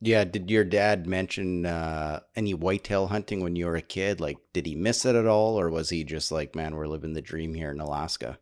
Yeah. 0.00 0.24
Did 0.24 0.50
your 0.50 0.64
dad 0.64 1.06
mention 1.06 1.66
uh, 1.66 2.20
any 2.34 2.54
whitetail 2.54 3.08
hunting 3.08 3.42
when 3.42 3.56
you 3.56 3.66
were 3.66 3.76
a 3.76 3.82
kid? 3.82 4.20
Like, 4.20 4.38
did 4.52 4.66
he 4.66 4.74
miss 4.74 5.04
it 5.04 5.14
at 5.14 5.26
all, 5.26 5.58
or 5.58 5.70
was 5.70 5.90
he 5.90 6.04
just 6.04 6.32
like, 6.32 6.54
man, 6.54 6.74
we're 6.74 6.86
living 6.86 7.14
the 7.14 7.22
dream 7.22 7.54
here 7.54 7.70
in 7.70 7.80
Alaska? 7.80 8.38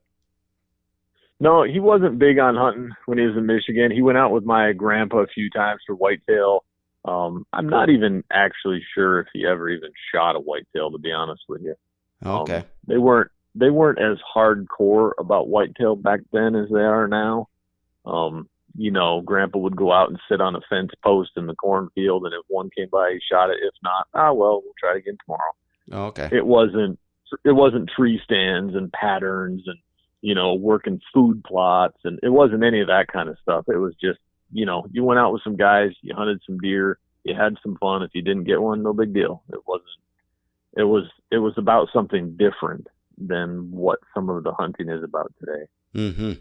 No, 1.42 1.62
he 1.62 1.80
wasn't 1.80 2.18
big 2.18 2.38
on 2.38 2.54
hunting 2.54 2.90
when 3.06 3.16
he 3.16 3.24
was 3.24 3.36
in 3.36 3.46
Michigan. 3.46 3.90
He 3.90 4.02
went 4.02 4.18
out 4.18 4.30
with 4.30 4.44
my 4.44 4.72
grandpa 4.72 5.20
a 5.20 5.26
few 5.26 5.48
times 5.48 5.80
for 5.86 5.94
whitetail. 5.94 6.64
Um, 7.06 7.46
I'm 7.54 7.66
not 7.66 7.88
even 7.88 8.22
actually 8.30 8.82
sure 8.94 9.20
if 9.20 9.26
he 9.32 9.46
ever 9.46 9.70
even 9.70 9.90
shot 10.14 10.36
a 10.36 10.40
whitetail, 10.40 10.90
to 10.90 10.98
be 10.98 11.12
honest 11.12 11.42
with 11.48 11.62
you. 11.62 11.74
Um, 12.22 12.42
Okay. 12.42 12.64
they 12.86 12.98
weren't 12.98 13.30
they 13.54 13.70
weren't 13.70 13.98
as 13.98 14.18
hardcore 14.34 15.10
about 15.18 15.48
whitetail 15.48 15.96
back 15.96 16.20
then 16.32 16.54
as 16.54 16.68
they 16.70 16.80
are 16.80 17.08
now. 17.08 17.48
Um, 18.06 18.48
you 18.76 18.92
know, 18.92 19.20
Grandpa 19.22 19.58
would 19.58 19.74
go 19.74 19.90
out 19.92 20.08
and 20.08 20.20
sit 20.28 20.40
on 20.40 20.54
a 20.54 20.60
fence 20.70 20.92
post 21.02 21.32
in 21.36 21.46
the 21.46 21.56
cornfield, 21.56 22.24
and 22.24 22.32
if 22.32 22.42
one 22.46 22.70
came 22.76 22.88
by, 22.90 23.10
he 23.12 23.20
shot 23.28 23.50
it. 23.50 23.58
If 23.60 23.74
not, 23.82 24.06
ah, 24.14 24.32
well, 24.32 24.62
we'll 24.62 24.74
try 24.78 24.96
again 24.96 25.18
tomorrow. 25.24 26.08
okay. 26.08 26.28
It 26.30 26.46
wasn't 26.46 26.98
it 27.44 27.52
wasn't 27.52 27.90
tree 27.94 28.20
stands 28.24 28.74
and 28.74 28.92
patterns 28.92 29.62
and 29.66 29.78
you 30.20 30.34
know 30.34 30.54
working 30.54 31.00
food 31.12 31.42
plots, 31.44 31.98
and 32.04 32.20
it 32.22 32.28
wasn't 32.30 32.62
any 32.62 32.80
of 32.80 32.86
that 32.86 33.08
kind 33.12 33.28
of 33.28 33.36
stuff. 33.42 33.64
It 33.68 33.78
was 33.78 33.94
just 34.00 34.20
you 34.52 34.66
know, 34.66 34.86
you 34.90 35.04
went 35.04 35.20
out 35.20 35.32
with 35.32 35.42
some 35.42 35.56
guys, 35.56 35.90
you 36.02 36.14
hunted 36.14 36.40
some 36.46 36.58
deer, 36.58 36.98
you 37.24 37.34
had 37.34 37.56
some 37.62 37.76
fun. 37.76 38.02
If 38.02 38.10
you 38.14 38.22
didn't 38.22 38.44
get 38.44 38.60
one, 38.60 38.82
no 38.82 38.92
big 38.92 39.14
deal. 39.14 39.42
It 39.48 39.60
wasn't. 39.66 39.88
It 40.76 40.84
was. 40.84 41.04
It 41.30 41.38
was 41.38 41.54
about 41.56 41.88
something 41.92 42.36
different 42.36 42.86
than 43.18 43.70
what 43.70 43.98
some 44.14 44.28
of 44.28 44.44
the 44.44 44.52
hunting 44.52 44.88
is 44.88 45.02
about 45.04 45.32
today. 45.38 45.66
Mm-hmm. 45.94 46.32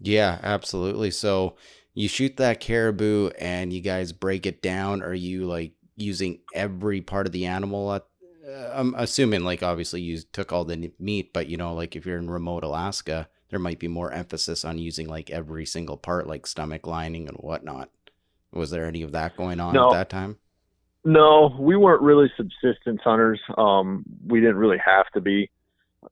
Yeah, 0.00 0.38
absolutely. 0.42 1.10
So 1.10 1.56
you 1.94 2.08
shoot 2.08 2.36
that 2.38 2.60
caribou 2.60 3.28
and 3.38 3.72
you 3.72 3.80
guys 3.80 4.12
break 4.12 4.46
it 4.46 4.62
down. 4.62 5.02
Are 5.02 5.14
you 5.14 5.44
like 5.46 5.74
using 5.96 6.40
every 6.54 7.00
part 7.00 7.26
of 7.26 7.32
the 7.32 7.46
animal 7.46 7.92
at 7.92 8.04
uh, 8.48 8.70
I'm 8.72 8.94
assuming 8.96 9.44
like 9.44 9.62
obviously 9.62 10.00
you 10.00 10.18
took 10.32 10.52
all 10.52 10.64
the 10.64 10.92
meat, 10.98 11.32
but 11.32 11.46
you 11.46 11.56
know, 11.56 11.74
like 11.74 11.94
if 11.94 12.04
you're 12.04 12.18
in 12.18 12.28
remote 12.30 12.64
Alaska, 12.64 13.28
there 13.50 13.60
might 13.60 13.78
be 13.78 13.88
more 13.88 14.10
emphasis 14.10 14.64
on 14.64 14.78
using 14.78 15.08
like 15.08 15.30
every 15.30 15.64
single 15.66 15.96
part, 15.96 16.26
like 16.26 16.46
stomach 16.46 16.86
lining 16.86 17.28
and 17.28 17.36
whatnot. 17.36 17.90
Was 18.52 18.70
there 18.70 18.86
any 18.86 19.02
of 19.02 19.12
that 19.12 19.36
going 19.36 19.60
on 19.60 19.74
No. 19.74 19.88
at 19.88 19.92
that 19.92 20.10
time? 20.10 20.38
No, 21.04 21.56
we 21.58 21.76
weren't 21.76 22.02
really 22.02 22.30
subsistence 22.36 23.00
hunters. 23.02 23.40
Um, 23.58 24.04
we 24.26 24.40
didn't 24.40 24.56
really 24.56 24.78
have 24.84 25.06
to 25.14 25.20
be. 25.20 25.50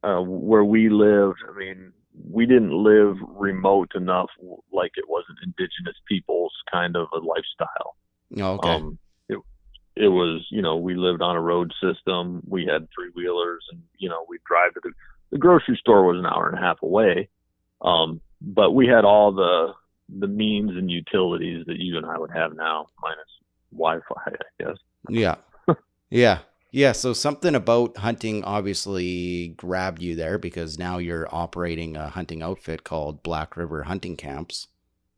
Uh, 0.03 0.21
where 0.21 0.63
we 0.63 0.89
lived, 0.89 1.39
I 1.49 1.57
mean, 1.57 1.91
we 2.29 2.45
didn't 2.45 2.71
live 2.71 3.17
remote 3.27 3.91
enough 3.95 4.29
like 4.71 4.91
it 4.95 5.07
was 5.07 5.25
an 5.29 5.35
indigenous 5.43 5.97
people's 6.07 6.53
kind 6.71 6.95
of 6.95 7.07
a 7.13 7.17
lifestyle. 7.17 7.95
Oh, 8.37 8.53
okay. 8.55 8.69
Um, 8.69 8.97
it 9.27 9.37
it 9.95 10.07
was 10.07 10.45
you 10.49 10.61
know 10.61 10.77
we 10.77 10.95
lived 10.95 11.21
on 11.21 11.35
a 11.35 11.41
road 11.41 11.73
system. 11.81 12.41
We 12.47 12.65
had 12.65 12.87
three 12.95 13.11
wheelers, 13.15 13.65
and 13.71 13.81
you 13.97 14.09
know 14.09 14.25
we'd 14.29 14.43
drive 14.45 14.73
to 14.75 14.81
the 14.83 14.91
the 15.31 15.37
grocery 15.37 15.77
store 15.79 16.05
was 16.05 16.17
an 16.17 16.25
hour 16.25 16.49
and 16.49 16.57
a 16.57 16.61
half 16.61 16.81
away. 16.81 17.29
Um, 17.81 18.21
but 18.41 18.71
we 18.71 18.87
had 18.87 19.05
all 19.05 19.31
the 19.31 19.73
the 20.19 20.27
means 20.27 20.71
and 20.71 20.91
utilities 20.91 21.65
that 21.67 21.79
you 21.79 21.97
and 21.97 22.05
I 22.05 22.17
would 22.17 22.31
have 22.31 22.53
now, 22.53 22.87
minus 23.01 23.19
Wi-Fi, 23.71 24.21
I 24.25 24.63
guess. 24.63 24.77
Yeah. 25.09 25.35
yeah. 26.09 26.39
Yeah. 26.71 26.91
So 26.91 27.13
something 27.13 27.55
about 27.55 27.97
hunting 27.97 28.43
obviously 28.43 29.49
grabbed 29.57 30.01
you 30.01 30.15
there 30.15 30.37
because 30.37 30.79
now 30.79 30.97
you're 30.97 31.27
operating 31.33 31.95
a 31.95 32.09
hunting 32.09 32.41
outfit 32.41 32.83
called 32.83 33.23
Black 33.23 33.57
River 33.57 33.83
Hunting 33.83 34.15
Camps. 34.15 34.67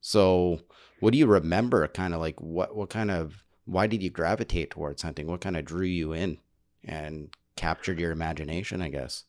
So 0.01 0.62
what 1.00 1.13
do 1.13 1.19
you 1.19 1.27
remember 1.27 1.88
kind 1.88 2.13
of 2.13 2.19
like 2.19 2.39
what 2.41 2.75
what 2.75 2.89
kind 2.89 3.12
of 3.12 3.43
why 3.65 3.88
did 3.88 4.03
you 4.03 4.10
gravitate 4.10 4.72
towards 4.72 5.01
hunting? 5.01 5.27
What 5.27 5.41
kind 5.41 5.57
of 5.57 5.65
drew 5.65 5.86
you 5.86 6.13
in 6.13 6.38
and 6.83 7.29
captured 7.55 8.00
your 8.00 8.12
imagination, 8.12 8.81
I 8.81 8.89
guess? 8.89 9.24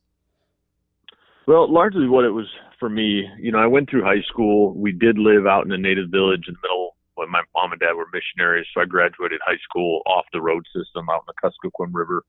Well, 1.46 1.72
largely 1.72 2.08
what 2.08 2.24
it 2.24 2.30
was 2.30 2.46
for 2.80 2.88
me, 2.88 3.28
you 3.38 3.52
know, 3.52 3.58
I 3.58 3.66
went 3.66 3.90
through 3.90 4.02
high 4.02 4.22
school. 4.22 4.74
We 4.74 4.92
did 4.92 5.18
live 5.18 5.46
out 5.46 5.66
in 5.66 5.72
a 5.72 5.78
native 5.78 6.10
village 6.10 6.44
in 6.48 6.54
the 6.54 6.60
middle 6.62 6.83
when 7.14 7.30
my 7.30 7.42
mom 7.54 7.73
and 7.73 7.80
dad 7.80 7.94
were 7.94 8.06
missionaries. 8.12 8.66
So 8.75 8.80
I 8.80 8.85
graduated 8.85 9.40
high 9.44 9.59
school 9.62 10.02
off 10.06 10.25
the 10.33 10.40
road 10.40 10.64
system 10.75 11.09
out 11.11 11.25
in 11.26 11.35
the 11.35 11.50
Kuskokwim 11.71 11.90
River. 11.92 12.25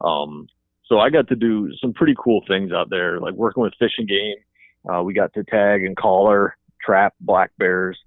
Um, 0.00 0.46
so 0.86 0.98
I 1.00 1.10
got 1.10 1.28
to 1.28 1.36
do 1.36 1.70
some 1.80 1.92
pretty 1.92 2.14
cool 2.18 2.42
things 2.48 2.72
out 2.72 2.90
there, 2.90 3.20
like 3.20 3.34
working 3.34 3.62
with 3.62 3.74
fish 3.78 3.92
and 3.98 4.08
game. 4.08 4.36
Uh, 4.88 5.02
we 5.02 5.12
got 5.12 5.32
to 5.34 5.44
tag 5.44 5.84
and 5.84 5.96
collar, 5.96 6.56
trap 6.80 7.14
black 7.20 7.50
bears, 7.58 7.98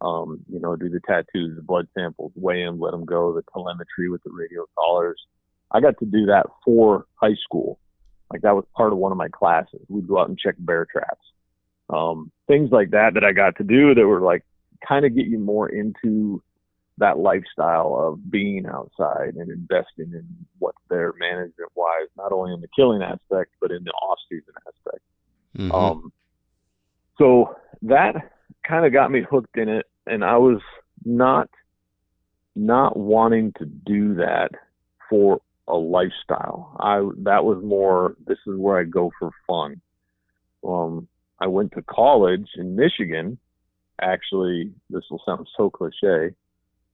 um, 0.00 0.40
you 0.48 0.58
know, 0.58 0.76
do 0.76 0.88
the 0.88 1.00
tattoos, 1.06 1.56
the 1.56 1.62
blood 1.62 1.86
samples, 1.96 2.32
weigh 2.34 2.64
them, 2.64 2.80
let 2.80 2.92
them 2.92 3.04
go, 3.04 3.34
the 3.34 3.42
telemetry 3.52 4.08
with 4.08 4.22
the 4.22 4.30
radio 4.32 4.64
collars. 4.78 5.20
I 5.72 5.80
got 5.80 5.98
to 5.98 6.06
do 6.06 6.26
that 6.26 6.46
for 6.64 7.06
high 7.16 7.36
school. 7.44 7.78
Like 8.32 8.42
that 8.42 8.54
was 8.54 8.64
part 8.74 8.92
of 8.92 8.98
one 8.98 9.12
of 9.12 9.18
my 9.18 9.28
classes. 9.28 9.80
We'd 9.88 10.08
go 10.08 10.18
out 10.18 10.28
and 10.28 10.38
check 10.38 10.54
bear 10.58 10.86
traps. 10.90 11.26
Um, 11.90 12.30
things 12.46 12.70
like 12.70 12.90
that 12.90 13.14
that 13.14 13.24
I 13.24 13.32
got 13.32 13.56
to 13.56 13.64
do 13.64 13.94
that 13.94 14.06
were 14.06 14.20
like 14.20 14.44
kind 14.86 15.04
of 15.04 15.14
get 15.14 15.26
you 15.26 15.38
more 15.38 15.68
into 15.68 16.42
that 16.98 17.18
lifestyle 17.18 17.96
of 17.98 18.30
being 18.30 18.66
outside 18.66 19.34
and 19.36 19.50
investing 19.50 20.12
in 20.12 20.24
what's 20.58 20.78
there 20.90 21.14
management 21.18 21.70
wise, 21.74 22.08
not 22.16 22.30
only 22.30 22.52
in 22.52 22.60
the 22.60 22.68
killing 22.76 23.02
aspect, 23.02 23.52
but 23.60 23.70
in 23.70 23.82
the 23.84 23.90
off 23.92 24.18
season 24.28 24.54
aspect. 24.66 25.02
Mhm. 25.56 25.72
Um, 25.72 26.12
so 27.16 27.56
that 27.82 28.30
kind 28.64 28.84
of 28.84 28.92
got 28.92 29.10
me 29.10 29.22
hooked 29.22 29.56
in 29.56 29.68
it, 29.68 29.86
and 30.06 30.24
I 30.24 30.36
was 30.36 30.60
not 31.04 31.48
not 32.54 32.96
wanting 32.96 33.52
to 33.58 33.64
do 33.64 34.14
that 34.14 34.50
for 35.08 35.40
a 35.68 35.76
lifestyle. 35.76 36.76
I 36.78 37.08
that 37.22 37.44
was 37.44 37.62
more. 37.62 38.16
This 38.26 38.38
is 38.46 38.56
where 38.56 38.78
I 38.78 38.84
go 38.84 39.10
for 39.18 39.30
fun. 39.46 39.80
Um, 40.66 41.08
I 41.38 41.46
went 41.46 41.72
to 41.72 41.82
college 41.82 42.48
in 42.56 42.76
Michigan. 42.76 43.38
Actually, 44.00 44.72
this 44.88 45.04
will 45.10 45.22
sound 45.26 45.46
so 45.56 45.70
cliche, 45.70 46.34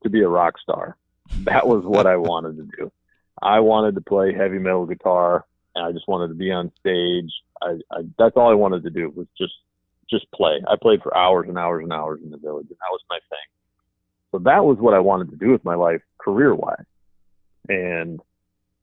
to 0.03 0.09
be 0.09 0.21
a 0.21 0.27
rock 0.27 0.55
star. 0.59 0.97
That 1.43 1.67
was 1.67 1.83
what 1.83 2.05
I 2.05 2.17
wanted 2.17 2.57
to 2.57 2.77
do. 2.77 2.91
I 3.41 3.59
wanted 3.59 3.95
to 3.95 4.01
play 4.01 4.33
heavy 4.33 4.59
metal 4.59 4.85
guitar, 4.85 5.45
and 5.75 5.85
I 5.85 5.91
just 5.91 6.07
wanted 6.07 6.29
to 6.29 6.33
be 6.33 6.51
on 6.51 6.71
stage. 6.79 7.31
I, 7.61 7.77
I 7.91 8.01
that's 8.17 8.35
all 8.35 8.49
I 8.49 8.55
wanted 8.55 8.83
to 8.83 8.89
do 8.89 9.09
was 9.09 9.27
just 9.37 9.53
just 10.09 10.29
play. 10.31 10.61
I 10.67 10.75
played 10.81 11.01
for 11.01 11.15
hours 11.15 11.47
and 11.49 11.57
hours 11.57 11.83
and 11.83 11.93
hours 11.93 12.21
in 12.23 12.31
the 12.31 12.37
village, 12.37 12.67
and 12.69 12.77
that 12.77 12.91
was 12.91 13.01
my 13.09 13.19
thing. 13.29 13.37
So 14.31 14.39
that 14.39 14.63
was 14.63 14.77
what 14.77 14.93
I 14.93 14.99
wanted 14.99 15.29
to 15.31 15.37
do 15.37 15.51
with 15.51 15.63
my 15.65 15.75
life, 15.75 16.01
career 16.17 16.55
wise. 16.55 16.85
And 17.69 18.19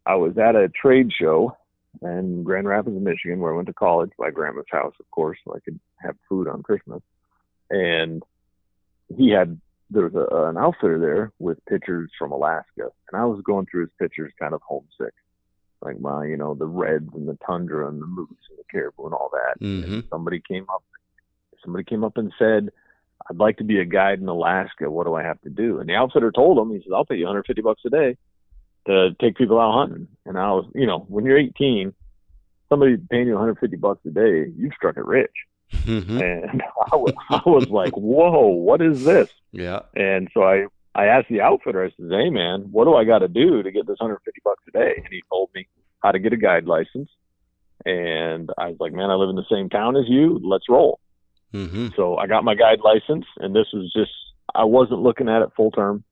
I 0.07 0.17
was 0.17 0.37
at 0.39 0.57
a 0.57 0.69
trade 0.69 1.11
show 1.19 1.57
in 2.03 2.43
Grand 2.43 2.69
Rapids, 2.69 2.97
Michigan, 3.01 3.41
where 3.41 3.53
I 3.53 3.57
went 3.57 3.69
to 3.69 3.75
college, 3.75 4.11
my 4.19 4.31
grandma's 4.31 4.67
house, 4.71 4.95
of 5.01 5.11
course, 5.11 5.39
so 5.45 5.55
I 5.55 5.61
could 5.61 5.79
have 5.99 6.17
food 6.29 6.49
on 6.49 6.63
Christmas. 6.63 7.03
And 7.75 8.23
he 9.17 9.31
had 9.31 9.61
there 9.91 10.09
was 10.09 10.15
a, 10.15 10.49
an 10.49 10.57
outfitter 10.57 10.99
there 10.99 11.33
with 11.39 11.65
pictures 11.67 12.11
from 12.19 12.33
Alaska, 12.33 12.91
and 13.11 13.21
I 13.21 13.25
was 13.25 13.41
going 13.45 13.67
through 13.67 13.83
his 13.83 13.91
pictures, 13.99 14.33
kind 14.39 14.55
of 14.55 14.63
homesick, 14.63 15.13
like 15.83 16.01
my, 16.01 16.25
you 16.25 16.37
know, 16.37 16.55
the 16.55 16.67
reds 16.67 17.09
and 17.15 17.29
the 17.29 17.39
tundra 17.47 17.89
and 17.89 18.01
the 18.01 18.07
moose 18.07 18.29
and 18.49 18.59
the 18.59 18.65
caribou 18.71 19.07
and 19.07 19.15
all 19.15 19.31
that. 19.33 19.61
Mhm. 19.61 19.85
And 19.85 20.05
somebody 20.09 20.41
came 20.41 20.67
up, 20.71 20.83
somebody 21.63 21.85
came 21.85 22.05
up 22.05 22.17
and 22.17 22.33
said, 22.39 22.71
"I'd 23.29 23.37
like 23.39 23.59
to 23.59 23.65
be 23.65 23.81
a 23.81 23.85
guide 23.85 24.21
in 24.21 24.29
Alaska. 24.29 24.91
What 24.91 25.07
do 25.07 25.15
I 25.15 25.23
have 25.23 25.41
to 25.43 25.51
do?" 25.51 25.81
And 25.81 25.89
the 25.89 25.95
outfitter 25.95 26.31
told 26.31 26.59
him, 26.59 26.71
he 26.73 26.81
says, 26.83 26.93
"I'll 26.95 27.05
pay 27.05 27.17
you 27.17 27.25
150 27.25 27.63
bucks 27.63 27.85
a 27.85 27.91
day 27.91 28.17
to 28.87 29.15
take 29.21 29.37
people 29.37 29.61
out 29.61 29.75
hunting." 29.75 30.09
And 30.27 30.39
I 30.39 30.53
was, 30.53 30.67
you 30.75 30.87
know, 30.87 31.01
when 31.09 31.25
you're 31.25 31.39
18, 31.39 31.93
somebody 32.69 32.97
paying 32.97 33.27
you 33.27 33.35
150 33.35 33.77
bucks 33.77 34.05
a 34.07 34.11
day, 34.11 34.47
you've 34.57 34.75
struck 34.75 34.97
it 34.97 35.05
rich. 35.05 35.35
Mhm. 35.87 36.21
And 36.21 36.63
I 36.93 36.97
was, 36.97 37.15
I 37.31 37.41
was 37.47 37.69
like, 37.69 37.93
"Whoa, 37.97 38.47
what 38.49 38.81
is 38.81 39.05
this?" 39.05 39.29
Yeah. 39.53 39.81
And 39.95 40.29
so 40.35 40.43
I, 40.43 40.67
I 40.95 41.07
asked 41.07 41.29
the 41.29 41.41
outfitter, 41.41 41.85
I 41.85 41.91
said, 41.91 42.11
Hey 42.11 42.31
man, 42.31 42.69
what 42.71 42.85
do 42.85 42.95
I 42.95 43.05
got 43.05 43.21
to 43.21 43.29
do 43.29 43.63
to 43.63 43.71
get 43.71 43.87
this 43.87 43.99
150 44.01 44.41
bucks 44.45 44.63
a 44.69 44.71
day? 44.73 44.95
And 44.97 45.07
he 45.11 45.23
told 45.31 45.51
me 45.55 45.67
how 46.03 46.13
to 46.13 46.19
get 46.19 46.33
a 46.33 46.37
guide 46.37 46.67
license. 46.67 47.09
And 47.85 48.51
I 48.59 48.69
was 48.69 48.77
like, 48.81 48.93
man, 48.93 49.11
I 49.11 49.15
live 49.15 49.31
in 49.31 49.37
the 49.37 49.45
same 49.51 49.69
town 49.69 49.97
as 49.97 50.05
you. 50.09 50.41
Let's 50.43 50.69
roll. 50.69 51.01
hmm 51.53 51.89
So 51.97 52.17
I 52.17 52.27
got 52.27 52.45
my 52.45 52.55
guide 52.55 52.81
license 52.83 53.27
and 53.39 53.55
this 53.55 53.67
was 53.73 53.93
just, 53.93 54.13
I 54.55 54.65
wasn't 54.65 55.01
looking 55.03 55.29
at 55.29 55.43
it 55.43 55.51
full 55.57 55.71
term. 55.71 56.05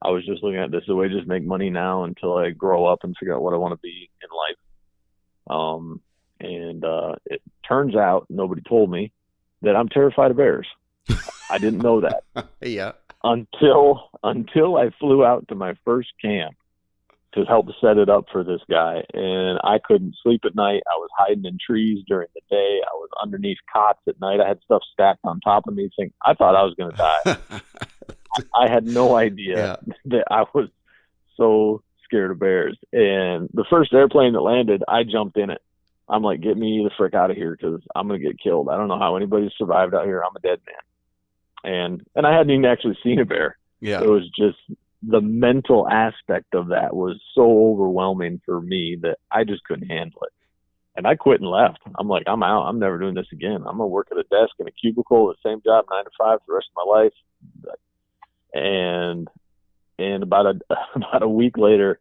I 0.00 0.10
was 0.10 0.24
just 0.24 0.42
looking 0.42 0.60
at 0.60 0.70
this 0.70 0.82
as 0.84 0.88
a 0.90 0.94
way 0.94 1.08
to 1.08 1.14
just 1.14 1.26
make 1.28 1.44
money 1.44 1.70
now 1.70 2.04
until 2.04 2.36
I 2.36 2.50
grow 2.50 2.86
up 2.86 3.00
and 3.02 3.16
figure 3.18 3.34
out 3.34 3.42
what 3.42 3.54
I 3.54 3.56
want 3.56 3.72
to 3.74 3.80
be 3.82 4.08
in 4.22 4.28
life. 4.30 5.58
Um, 5.58 6.00
and, 6.40 6.84
uh, 6.84 7.16
it 7.26 7.42
turns 7.66 7.96
out 7.96 8.26
nobody 8.28 8.62
told 8.68 8.90
me 8.90 9.12
that 9.62 9.76
I'm 9.76 9.88
terrified 9.88 10.30
of 10.30 10.36
bears. 10.36 10.66
I 11.50 11.58
didn't 11.58 11.82
know 11.82 12.02
that 12.02 12.24
yeah. 12.62 12.92
until 13.24 14.10
until 14.22 14.76
I 14.76 14.90
flew 15.00 15.24
out 15.24 15.48
to 15.48 15.54
my 15.54 15.74
first 15.84 16.10
camp 16.20 16.54
to 17.34 17.44
help 17.44 17.66
set 17.80 17.98
it 17.98 18.08
up 18.08 18.24
for 18.32 18.42
this 18.42 18.60
guy 18.70 19.02
and 19.12 19.58
I 19.62 19.78
couldn't 19.82 20.16
sleep 20.22 20.42
at 20.44 20.54
night. 20.54 20.82
I 20.86 20.96
was 20.96 21.10
hiding 21.16 21.44
in 21.44 21.58
trees 21.64 22.02
during 22.06 22.28
the 22.34 22.40
day. 22.50 22.80
I 22.82 22.94
was 22.94 23.08
underneath 23.22 23.58
cots 23.72 24.00
at 24.08 24.20
night. 24.20 24.40
I 24.40 24.48
had 24.48 24.60
stuff 24.64 24.82
stacked 24.92 25.20
on 25.24 25.40
top 25.40 25.68
of 25.68 25.74
me 25.74 25.90
think 25.96 26.12
I 26.24 26.34
thought 26.34 26.56
I 26.56 26.62
was 26.62 26.74
going 26.74 26.92
to 26.92 26.96
die. 26.96 27.60
I 28.54 28.70
had 28.70 28.86
no 28.86 29.16
idea 29.16 29.56
yeah. 29.56 29.94
that 30.06 30.24
I 30.30 30.44
was 30.54 30.68
so 31.36 31.82
scared 32.04 32.30
of 32.30 32.38
bears. 32.38 32.78
And 32.92 33.48
the 33.52 33.64
first 33.68 33.92
airplane 33.92 34.32
that 34.32 34.40
landed, 34.40 34.82
I 34.88 35.04
jumped 35.04 35.36
in 35.36 35.50
it. 35.50 35.60
I'm 36.08 36.22
like, 36.22 36.40
get 36.40 36.56
me 36.56 36.82
the 36.82 36.90
frick 36.96 37.14
out 37.14 37.30
of 37.30 37.36
here 37.36 37.56
because 37.56 37.80
I'm 37.94 38.08
gonna 38.08 38.18
get 38.18 38.40
killed. 38.40 38.68
I 38.68 38.76
don't 38.76 38.88
know 38.88 38.98
how 38.98 39.16
anybody 39.16 39.52
survived 39.56 39.94
out 39.94 40.06
here. 40.06 40.22
I'm 40.22 40.36
a 40.36 40.40
dead 40.40 40.60
man. 40.66 41.72
And 41.72 42.06
and 42.14 42.26
I 42.26 42.32
hadn't 42.32 42.50
even 42.50 42.64
actually 42.64 42.98
seen 43.02 43.20
a 43.20 43.24
bear. 43.24 43.58
Yeah. 43.80 44.02
It 44.02 44.08
was 44.08 44.28
just 44.36 44.58
the 45.02 45.20
mental 45.20 45.88
aspect 45.88 46.54
of 46.54 46.68
that 46.68 46.94
was 46.94 47.20
so 47.34 47.42
overwhelming 47.42 48.40
for 48.44 48.60
me 48.60 48.98
that 49.02 49.18
I 49.30 49.44
just 49.44 49.64
couldn't 49.64 49.88
handle 49.88 50.22
it. 50.24 50.32
And 50.96 51.06
I 51.06 51.14
quit 51.14 51.40
and 51.40 51.48
left. 51.48 51.78
I'm 51.96 52.08
like, 52.08 52.24
I'm 52.26 52.42
out. 52.42 52.64
I'm 52.64 52.80
never 52.80 52.98
doing 52.98 53.14
this 53.14 53.28
again. 53.32 53.58
I'm 53.58 53.76
gonna 53.76 53.86
work 53.86 54.08
at 54.10 54.18
a 54.18 54.24
desk 54.24 54.54
in 54.58 54.66
a 54.66 54.72
cubicle, 54.72 55.28
the 55.28 55.48
same 55.48 55.60
job, 55.64 55.84
nine 55.90 56.04
to 56.04 56.10
five, 56.18 56.40
for 56.40 56.44
the 56.48 56.54
rest 56.54 56.68
of 56.76 56.86
my 56.86 57.00
life. 57.00 57.12
And 58.54 59.28
and 59.98 60.22
about 60.22 60.46
a 60.46 60.54
about 60.96 61.22
a 61.22 61.28
week 61.28 61.56
later, 61.56 62.00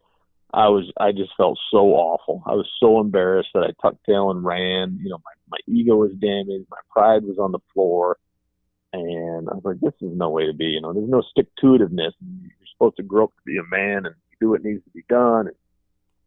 I 0.54 0.70
was 0.70 0.92
I 1.00 1.12
just 1.12 1.32
felt 1.36 1.60
so 1.72 1.94
awful. 1.94 2.44
I 2.46 2.54
was 2.54 2.68
so 2.80 3.00
embarrassed 3.00 3.50
that 3.54 3.63
I 3.63 3.72
tucked 3.82 4.06
tail 4.06 4.32
and 4.32 4.44
ran. 4.44 5.00
You 5.01 5.10
know, 5.10 5.18
my 5.18 5.32
my 5.50 5.58
ego 5.68 5.96
was 5.96 6.12
damaged. 6.13 6.68
My 6.70 6.77
pride 6.89 7.24
was 7.24 7.38
on 7.38 7.51
the 7.51 7.60
floor. 7.74 8.18
And 8.94 9.50
I 9.50 9.54
was 9.54 9.63
like, 9.66 9.80
this 9.82 9.94
is 10.01 10.16
no 10.16 10.30
way 10.30 10.46
to 10.48 10.54
be. 10.54 10.66
You 10.66 10.82
know, 10.82 10.94
there's 10.94 11.10
no 11.10 11.22
stick 11.22 11.48
to 11.60 11.68
itiveness. 11.68 12.13
You're 12.22 12.51
supposed 12.74 12.98
to 12.98 13.04
grow 13.04 13.25
up 13.25 13.36
to 13.36 13.42
be 13.46 13.58
a 13.58 13.70
man 13.70 14.06
and 14.06 14.16
do 14.39 14.51
what 14.51 14.63
needs 14.63 14.84
to 14.86 14.89
be 14.92 15.04
done. 15.10 15.48
And, 15.48 15.56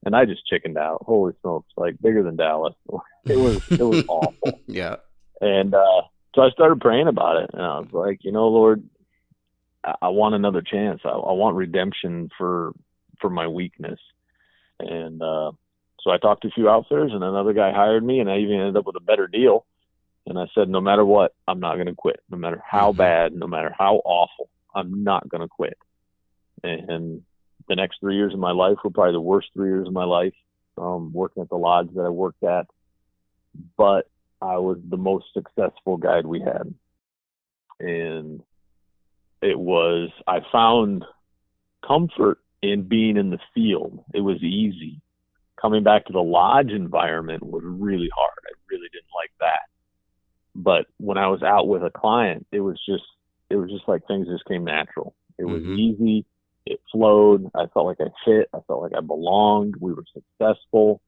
and 0.04 0.16
I 0.16 0.24
just 0.24 0.46
chickened 0.46 0.76
out. 0.76 1.02
Holy 1.06 1.32
smokes, 1.40 1.70
like 1.76 1.96
bigger 2.00 2.22
than 2.22 2.36
Dallas. 2.36 2.74
It 3.26 3.36
was 3.36 3.70
it 3.70 3.82
was 3.82 4.04
awful. 4.08 4.60
Yeah. 4.66 4.96
And 5.42 5.74
uh, 5.74 6.02
so 6.34 6.40
I 6.42 6.50
started 6.50 6.80
praying 6.80 7.06
about 7.06 7.42
it, 7.42 7.50
and 7.52 7.62
I 7.62 7.78
was 7.80 7.92
like, 7.92 8.20
you 8.22 8.32
know, 8.32 8.48
Lord, 8.48 8.82
I, 9.84 9.94
I 10.02 10.08
want 10.08 10.34
another 10.34 10.62
chance. 10.62 11.00
I, 11.04 11.10
I 11.10 11.32
want 11.32 11.56
redemption 11.56 12.30
for 12.38 12.72
for 13.20 13.30
my 13.30 13.46
weakness. 13.46 14.00
And 14.78 15.22
uh, 15.22 15.52
so 16.00 16.10
I 16.10 16.18
talked 16.18 16.42
to 16.42 16.48
a 16.48 16.52
few 16.52 16.68
outfitters, 16.68 17.12
and 17.12 17.22
another 17.22 17.52
guy 17.52 17.72
hired 17.72 18.04
me, 18.04 18.20
and 18.20 18.30
I 18.30 18.38
even 18.38 18.58
ended 18.58 18.76
up 18.76 18.86
with 18.86 18.96
a 18.96 19.00
better 19.00 19.26
deal. 19.26 19.66
And 20.26 20.38
I 20.38 20.46
said, 20.54 20.68
no 20.68 20.80
matter 20.80 21.04
what, 21.04 21.34
I'm 21.48 21.60
not 21.60 21.74
going 21.74 21.86
to 21.86 21.94
quit. 21.94 22.20
No 22.30 22.36
matter 22.36 22.62
how 22.64 22.92
Mhm. 22.92 22.96
bad, 22.96 23.32
no 23.34 23.46
matter 23.46 23.74
how 23.76 23.96
awful, 24.04 24.48
I'm 24.74 25.02
not 25.02 25.28
going 25.28 25.40
to 25.40 25.48
quit. 25.48 25.76
And 26.62 27.24
the 27.68 27.76
next 27.76 28.00
three 28.00 28.16
years 28.16 28.34
of 28.34 28.38
my 28.38 28.52
life 28.52 28.78
were 28.84 28.90
probably 28.90 29.12
the 29.12 29.20
worst 29.20 29.48
three 29.54 29.68
years 29.68 29.86
of 29.86 29.92
my 29.92 30.04
life, 30.04 30.34
um, 30.76 31.12
working 31.12 31.42
at 31.42 31.48
the 31.48 31.56
lodge 31.56 31.88
that 31.94 32.02
I 32.04 32.10
worked 32.10 32.42
at. 32.44 32.66
But 33.76 34.08
I 34.42 34.58
was 34.58 34.78
the 34.88 34.96
most 34.96 35.32
successful 35.32 35.96
guide 35.96 36.26
we 36.26 36.40
had. 36.40 36.74
And 37.78 38.42
it 39.42 39.58
was, 39.58 40.10
I 40.26 40.40
found 40.52 41.04
comfort 41.86 42.38
in 42.62 42.82
being 42.82 43.16
in 43.16 43.30
the 43.30 43.38
field. 43.54 44.04
It 44.14 44.20
was 44.20 44.42
easy. 44.42 45.00
Coming 45.60 45.82
back 45.82 46.06
to 46.06 46.12
the 46.12 46.22
lodge 46.22 46.70
environment 46.70 47.42
was 47.42 47.62
really 47.64 48.10
hard. 48.14 48.38
I 48.46 48.52
really 48.70 48.88
didn't 48.92 49.14
like 49.14 49.32
that. 49.40 49.60
But 50.54 50.86
when 50.98 51.18
I 51.18 51.28
was 51.28 51.42
out 51.42 51.68
with 51.68 51.82
a 51.82 51.90
client, 51.90 52.46
it 52.50 52.60
was 52.60 52.80
just, 52.86 53.04
it 53.50 53.56
was 53.56 53.70
just 53.70 53.86
like 53.88 54.06
things 54.06 54.26
just 54.28 54.44
came 54.46 54.64
natural. 54.64 55.14
It 55.38 55.44
was 55.44 55.62
Mhm. 55.62 55.78
easy. 55.78 56.24
It 56.66 56.80
flowed. 56.92 57.50
I 57.54 57.66
felt 57.66 57.86
like 57.86 58.00
I 58.00 58.10
fit. 58.24 58.48
I 58.52 58.60
felt 58.66 58.82
like 58.82 58.94
I 58.94 59.00
belonged. 59.00 59.76
We 59.76 59.92
were 59.92 60.04
successful. 60.12 61.00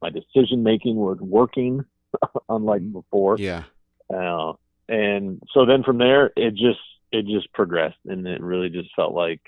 My 0.00 0.10
decision 0.10 0.62
making 0.62 0.96
was 0.96 1.18
working, 1.20 1.84
unlike 2.48 2.90
before. 2.92 3.36
Yeah. 3.38 3.64
Uh, 4.12 4.54
and 4.88 5.42
so 5.52 5.66
then 5.66 5.82
from 5.82 5.98
there, 5.98 6.32
it 6.36 6.54
just 6.54 6.80
it 7.12 7.26
just 7.26 7.52
progressed, 7.52 7.98
and 8.06 8.26
it 8.26 8.40
really 8.40 8.68
just 8.68 8.94
felt 8.94 9.14
like, 9.14 9.40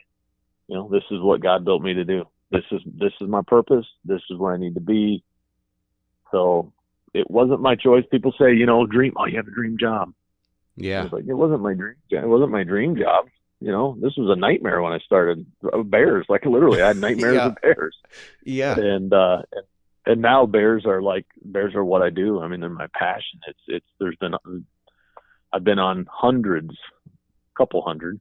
you 0.68 0.76
know, 0.76 0.88
this 0.90 1.04
is 1.10 1.20
what 1.20 1.40
God 1.42 1.64
built 1.64 1.82
me 1.82 1.94
to 1.94 2.04
do. 2.04 2.24
This 2.50 2.64
is 2.70 2.80
this 2.86 3.12
is 3.20 3.28
my 3.28 3.42
purpose. 3.46 3.86
This 4.04 4.20
is 4.30 4.38
where 4.38 4.54
I 4.54 4.58
need 4.58 4.74
to 4.74 4.80
be. 4.80 5.22
So 6.30 6.72
it 7.14 7.30
wasn't 7.30 7.60
my 7.60 7.74
choice. 7.74 8.04
People 8.10 8.32
say, 8.38 8.54
you 8.54 8.66
know, 8.66 8.86
dream. 8.86 9.14
Oh, 9.16 9.26
you 9.26 9.36
have 9.36 9.48
a 9.48 9.50
dream 9.54 9.76
job. 9.78 10.12
Yeah. 10.76 11.02
was 11.02 11.12
like, 11.12 11.24
it 11.26 11.34
wasn't 11.34 11.62
my 11.62 11.74
dream. 11.74 11.96
It 12.10 12.26
wasn't 12.28 12.52
my 12.52 12.62
dream 12.64 12.96
job. 12.96 13.26
You 13.60 13.72
know, 13.72 13.96
this 14.00 14.12
was 14.16 14.30
a 14.30 14.38
nightmare 14.38 14.80
when 14.82 14.92
I 14.92 14.98
started. 15.00 15.44
Uh, 15.64 15.82
Bears, 15.82 16.26
like 16.28 16.44
literally, 16.46 16.80
I 16.82 16.88
had 16.88 16.96
nightmares 17.00 17.34
Yeah. 17.34 17.46
of 17.46 17.56
bears 17.60 17.96
Yeah. 18.44 18.76
and 18.78 19.12
uh 19.12 19.42
and, 19.52 19.64
and 20.06 20.22
now 20.22 20.46
bears 20.46 20.86
are 20.86 21.02
like 21.02 21.26
bears 21.44 21.74
are 21.74 21.84
what 21.84 22.02
I 22.02 22.10
do. 22.10 22.40
I 22.40 22.48
mean, 22.48 22.60
they're 22.60 22.68
my 22.70 22.86
passion. 22.94 23.40
It's 23.48 23.58
it's 23.66 23.86
there's 23.98 24.16
been 24.16 24.34
I've 25.52 25.64
been 25.64 25.78
on 25.78 26.06
hundreds, 26.10 26.76
couple 27.56 27.82
hundred 27.82 28.20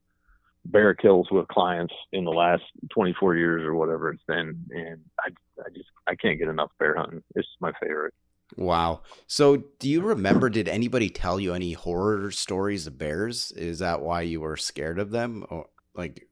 bear 0.72 0.94
kills 0.94 1.28
with 1.32 1.48
clients 1.48 1.94
in 2.12 2.26
the 2.26 2.32
last 2.32 2.64
24 2.92 3.36
years 3.36 3.64
or 3.64 3.76
whatever 3.76 4.10
it's 4.10 4.24
been, 4.28 4.66
and 4.72 5.02
I 5.20 5.30
I 5.60 5.70
just 5.70 5.90
I 6.08 6.16
can't 6.16 6.40
get 6.40 6.48
enough 6.48 6.72
bear 6.80 6.96
hunting. 6.96 7.24
It's 7.36 7.48
my 7.60 7.72
favorite. 7.82 8.14
Wow. 8.56 9.02
So, 9.28 9.58
do 9.80 9.90
you 9.90 10.02
remember? 10.02 10.50
Did 10.50 10.70
anybody 10.70 11.10
tell 11.10 11.40
you 11.40 11.54
any 11.54 11.74
horror 11.74 12.32
stories 12.32 12.88
of 12.88 12.98
bears? 12.98 13.52
Is 13.52 13.80
that 13.80 14.02
why 14.02 14.22
you 14.22 14.40
were 14.40 14.56
scared 14.56 15.00
of 15.00 15.12
them, 15.12 15.46
or 15.50 15.68
like, 15.96 16.28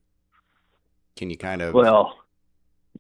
can 1.18 1.30
you 1.30 1.38
kind 1.38 1.62
of? 1.62 1.74
Well, 1.74 2.16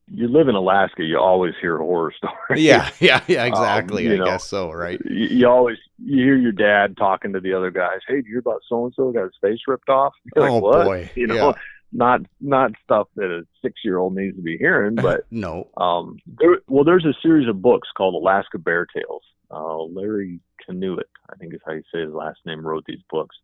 you 0.08 0.27
live 0.27 0.50
in 0.50 0.56
Alaska, 0.56 1.04
you 1.04 1.18
always 1.18 1.54
hear 1.62 1.77
horror 1.77 2.14
stories. 2.18 2.64
yeah, 2.64 2.90
yeah, 3.00 3.22
yeah. 3.27 3.46
Exactly. 3.46 4.07
Um, 4.07 4.14
I 4.14 4.18
know, 4.18 4.25
guess 4.25 4.46
so. 4.46 4.72
Right. 4.72 5.00
you, 5.05 5.27
you 5.27 5.48
always 5.48 5.77
you 5.98 6.24
hear 6.24 6.36
your 6.36 6.51
dad 6.51 6.98
talking 6.98 7.34
to 7.34 7.40
the 7.40 7.53
other 7.53 7.72
guys. 7.72 8.00
Hey, 8.08 8.16
did 8.16 8.25
you 8.25 8.31
hear 8.34 8.40
about 8.40 8.62
so 8.68 8.86
and 8.86 8.94
so 8.96 9.12
got 9.12 9.24
his 9.24 9.34
face 9.42 9.60
ripped 9.68 9.90
off? 9.90 10.14
You're 10.36 10.50
oh 10.50 10.53
like, 10.55 10.64
what? 10.64 10.86
boy. 10.86 11.12
You 11.16 11.27
know, 11.27 11.36
Yeah. 11.36 11.53
not 11.94 12.22
not 12.42 12.72
stuff 12.84 13.08
that 13.16 13.25
a 13.31 13.46
six 13.62 13.81
year 13.84 13.98
old 13.98 14.16
needs 14.16 14.36
to 14.36 14.42
be 14.42 14.58
hearing, 14.58 14.96
but 14.96 15.25
no. 15.31 15.70
um, 15.77 16.18
there, 16.40 16.60
well, 16.68 16.84
there's 16.84 17.05
a 17.05 17.14
series 17.22 17.48
of 17.48 17.62
books 17.62 17.88
called 17.96 18.16
Alaska 18.16 18.58
Bear 18.58 18.86
Tales. 18.86 19.24
Uh, 19.51 19.84
Larry 19.84 20.40
Kaniut, 20.68 21.03
I 21.31 21.36
think 21.38 21.53
is 21.53 21.62
how 21.66 21.74
you 21.74 21.84
say 21.94 22.01
his 22.01 22.12
last 22.14 22.40
name, 22.46 22.66
wrote 22.66 22.84
these 22.88 23.01
books, 23.10 23.36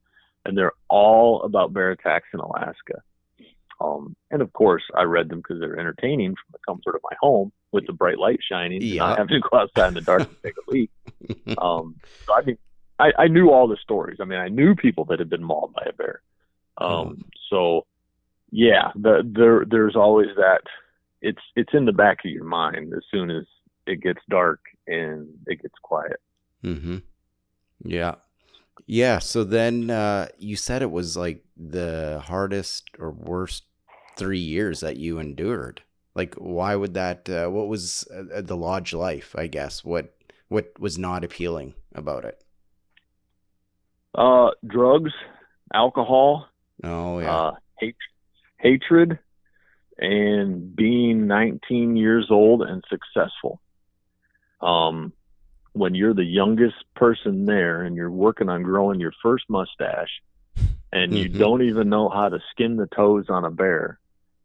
and 0.45 0.57
they're 0.57 0.73
all 0.89 1.43
about 1.43 1.73
bear 1.73 1.91
attacks 1.91 2.27
in 2.33 2.39
Alaska. 2.39 3.01
Um, 3.83 4.15
and 4.29 4.41
of 4.41 4.53
course, 4.53 4.83
I 4.95 5.03
read 5.03 5.29
them 5.29 5.39
because 5.39 5.59
they're 5.59 5.79
entertaining 5.79 6.31
from 6.35 6.51
the 6.51 6.59
comfort 6.67 6.95
of 6.95 7.01
my 7.09 7.15
home 7.19 7.51
with 7.71 7.87
the 7.87 7.93
bright 7.93 8.19
light 8.19 8.39
shining, 8.47 8.77
and 8.81 8.83
Yeah. 8.83 8.99
not 9.03 9.17
having 9.17 9.41
to 9.41 9.49
go 9.49 9.57
outside 9.57 9.87
in 9.87 9.93
the 9.95 10.01
dark 10.01 10.21
and 10.21 10.37
take 10.43 10.53
a 10.67 10.71
leak. 10.71 10.91
Um, 11.57 11.95
so 12.25 12.33
I 12.33 12.41
mean, 12.43 12.57
I, 12.99 13.11
I 13.17 13.27
knew 13.27 13.49
all 13.51 13.67
the 13.67 13.77
stories. 13.81 14.17
I 14.21 14.25
mean, 14.25 14.39
I 14.39 14.47
knew 14.47 14.75
people 14.75 15.05
that 15.05 15.19
had 15.19 15.29
been 15.29 15.43
mauled 15.43 15.73
by 15.73 15.83
a 15.87 15.93
bear. 15.93 16.21
Um, 16.77 17.23
so 17.49 17.85
yeah, 18.51 18.91
the, 18.95 19.21
there 19.25 19.65
there's 19.67 19.95
always 19.95 20.29
that. 20.37 20.61
It's 21.21 21.41
it's 21.55 21.73
in 21.73 21.85
the 21.85 21.91
back 21.93 22.19
of 22.25 22.31
your 22.31 22.43
mind 22.43 22.93
as 22.93 23.03
soon 23.11 23.29
as 23.29 23.43
it 23.85 24.01
gets 24.01 24.19
dark 24.29 24.59
and 24.87 25.27
it 25.47 25.61
gets 25.61 25.75
quiet. 25.81 26.19
Mm-hmm. 26.63 26.97
Yeah. 27.83 28.15
Yeah. 28.87 29.19
So 29.19 29.43
then 29.43 29.89
uh, 29.89 30.27
you 30.39 30.55
said 30.55 30.81
it 30.81 30.91
was 30.91 31.15
like 31.15 31.43
the 31.55 32.21
hardest 32.25 32.89
or 32.99 33.11
worst 33.11 33.63
three 34.21 34.39
years 34.39 34.81
that 34.81 34.97
you 34.97 35.19
endured. 35.19 35.81
Like, 36.15 36.35
why 36.35 36.75
would 36.75 36.93
that? 36.93 37.29
Uh, 37.29 37.49
what 37.49 37.67
was 37.67 38.07
uh, 38.13 38.41
the 38.41 38.57
lodge 38.57 38.93
life? 38.93 39.35
I 39.37 39.47
guess 39.47 39.83
what 39.83 40.13
what 40.49 40.79
was 40.79 40.97
not 40.97 41.23
appealing 41.23 41.73
about 41.95 42.25
it? 42.25 42.43
Uh, 44.17 44.49
drugs, 44.67 45.11
alcohol, 45.73 46.47
Oh 46.83 47.19
yeah. 47.19 47.39
uh, 47.39 47.51
hate, 47.79 47.95
hatred, 48.59 49.19
and 49.99 50.75
being 50.75 51.27
19 51.27 51.97
years 51.97 52.27
old 52.31 52.63
and 52.63 52.83
successful. 52.89 53.61
Um, 54.61 55.13
when 55.73 55.95
you're 55.95 56.15
the 56.15 56.25
youngest 56.25 56.77
person 56.95 57.45
there 57.45 57.83
and 57.83 57.95
you're 57.95 58.11
working 58.11 58.49
on 58.49 58.63
growing 58.63 58.99
your 58.99 59.13
first 59.23 59.45
mustache 59.49 60.11
and 60.93 61.17
you 61.17 61.29
Mhm. 61.29 61.37
don't 61.39 61.63
even 61.63 61.89
know 61.89 62.09
how 62.09 62.29
to 62.29 62.39
skin 62.51 62.77
the 62.77 62.87
toes 62.87 63.27
on 63.29 63.45
a 63.45 63.51
bear 63.51 64.00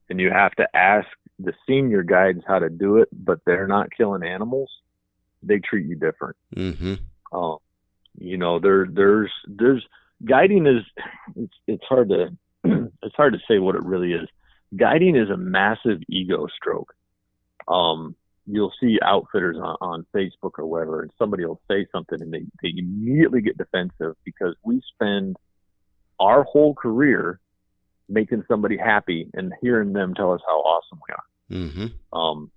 and 0.09 0.21
you 0.21 0.31
have 0.31 0.53
to 0.53 0.67
ask 0.75 1.07
the 1.39 1.53
senior 1.67 2.03
guides 2.03 2.43
how 2.47 2.59
to 2.59 2.71
do 2.71 2.99
it, 2.99 3.09
but 3.13 3.41
they're 3.45 3.67
not 3.67 3.91
killing 3.95 4.23
animals, 4.23 4.71
they 5.43 5.59
treat 5.59 5.87
you 5.87 5.97
different. 5.97 6.37
mm-hmm. 6.55 6.95
Um, 7.37 7.59
you 8.19 8.39
know, 8.39 8.59
there 8.59 8.87
there's 8.91 9.33
there's 9.47 9.85
guiding 10.25 10.67
is 10.67 10.83
it's 11.35 11.53
it's 11.67 11.85
hard 11.85 12.09
to 12.09 12.29
it's 13.03 13.17
hard 13.17 13.35
to 13.35 13.41
say 13.49 13.59
what 13.59 13.75
it 13.75 13.83
really 13.83 14.13
is. 14.13 14.29
Guiding 14.75 15.17
is 15.17 15.31
a 15.31 15.37
massive 15.37 16.01
ego 16.09 16.47
stroke. 16.57 16.95
Um, 17.69 18.15
you'll 18.47 18.73
see 18.81 18.99
outfitters 19.03 19.57
on, 19.57 19.77
on 19.81 20.07
Facebook 20.15 20.53
or 20.59 20.67
whatever, 20.67 21.03
and 21.03 21.11
somebody 21.19 21.45
will 21.45 21.61
say 21.69 21.87
something 21.93 22.21
and 22.21 22.33
they, 22.33 22.45
they 22.63 22.73
immediately 22.77 23.41
get 23.41 23.59
defensive 23.59 24.15
because 24.25 24.55
we 24.63 24.81
spend 24.95 25.37
our 26.19 26.45
whole 26.45 26.75
career 26.75 27.41
making 28.09 28.45
somebody 28.49 28.77
happy 28.77 29.29
and 29.35 29.53
hearing 29.61 29.93
them 29.93 30.15
tell 30.15 30.33
us 30.33 30.41
how 30.47 30.59
awesome 30.59 31.01
we 31.09 31.15
are. 31.15 31.61
Mm-hmm. 31.61 32.19
Um, 32.19 32.51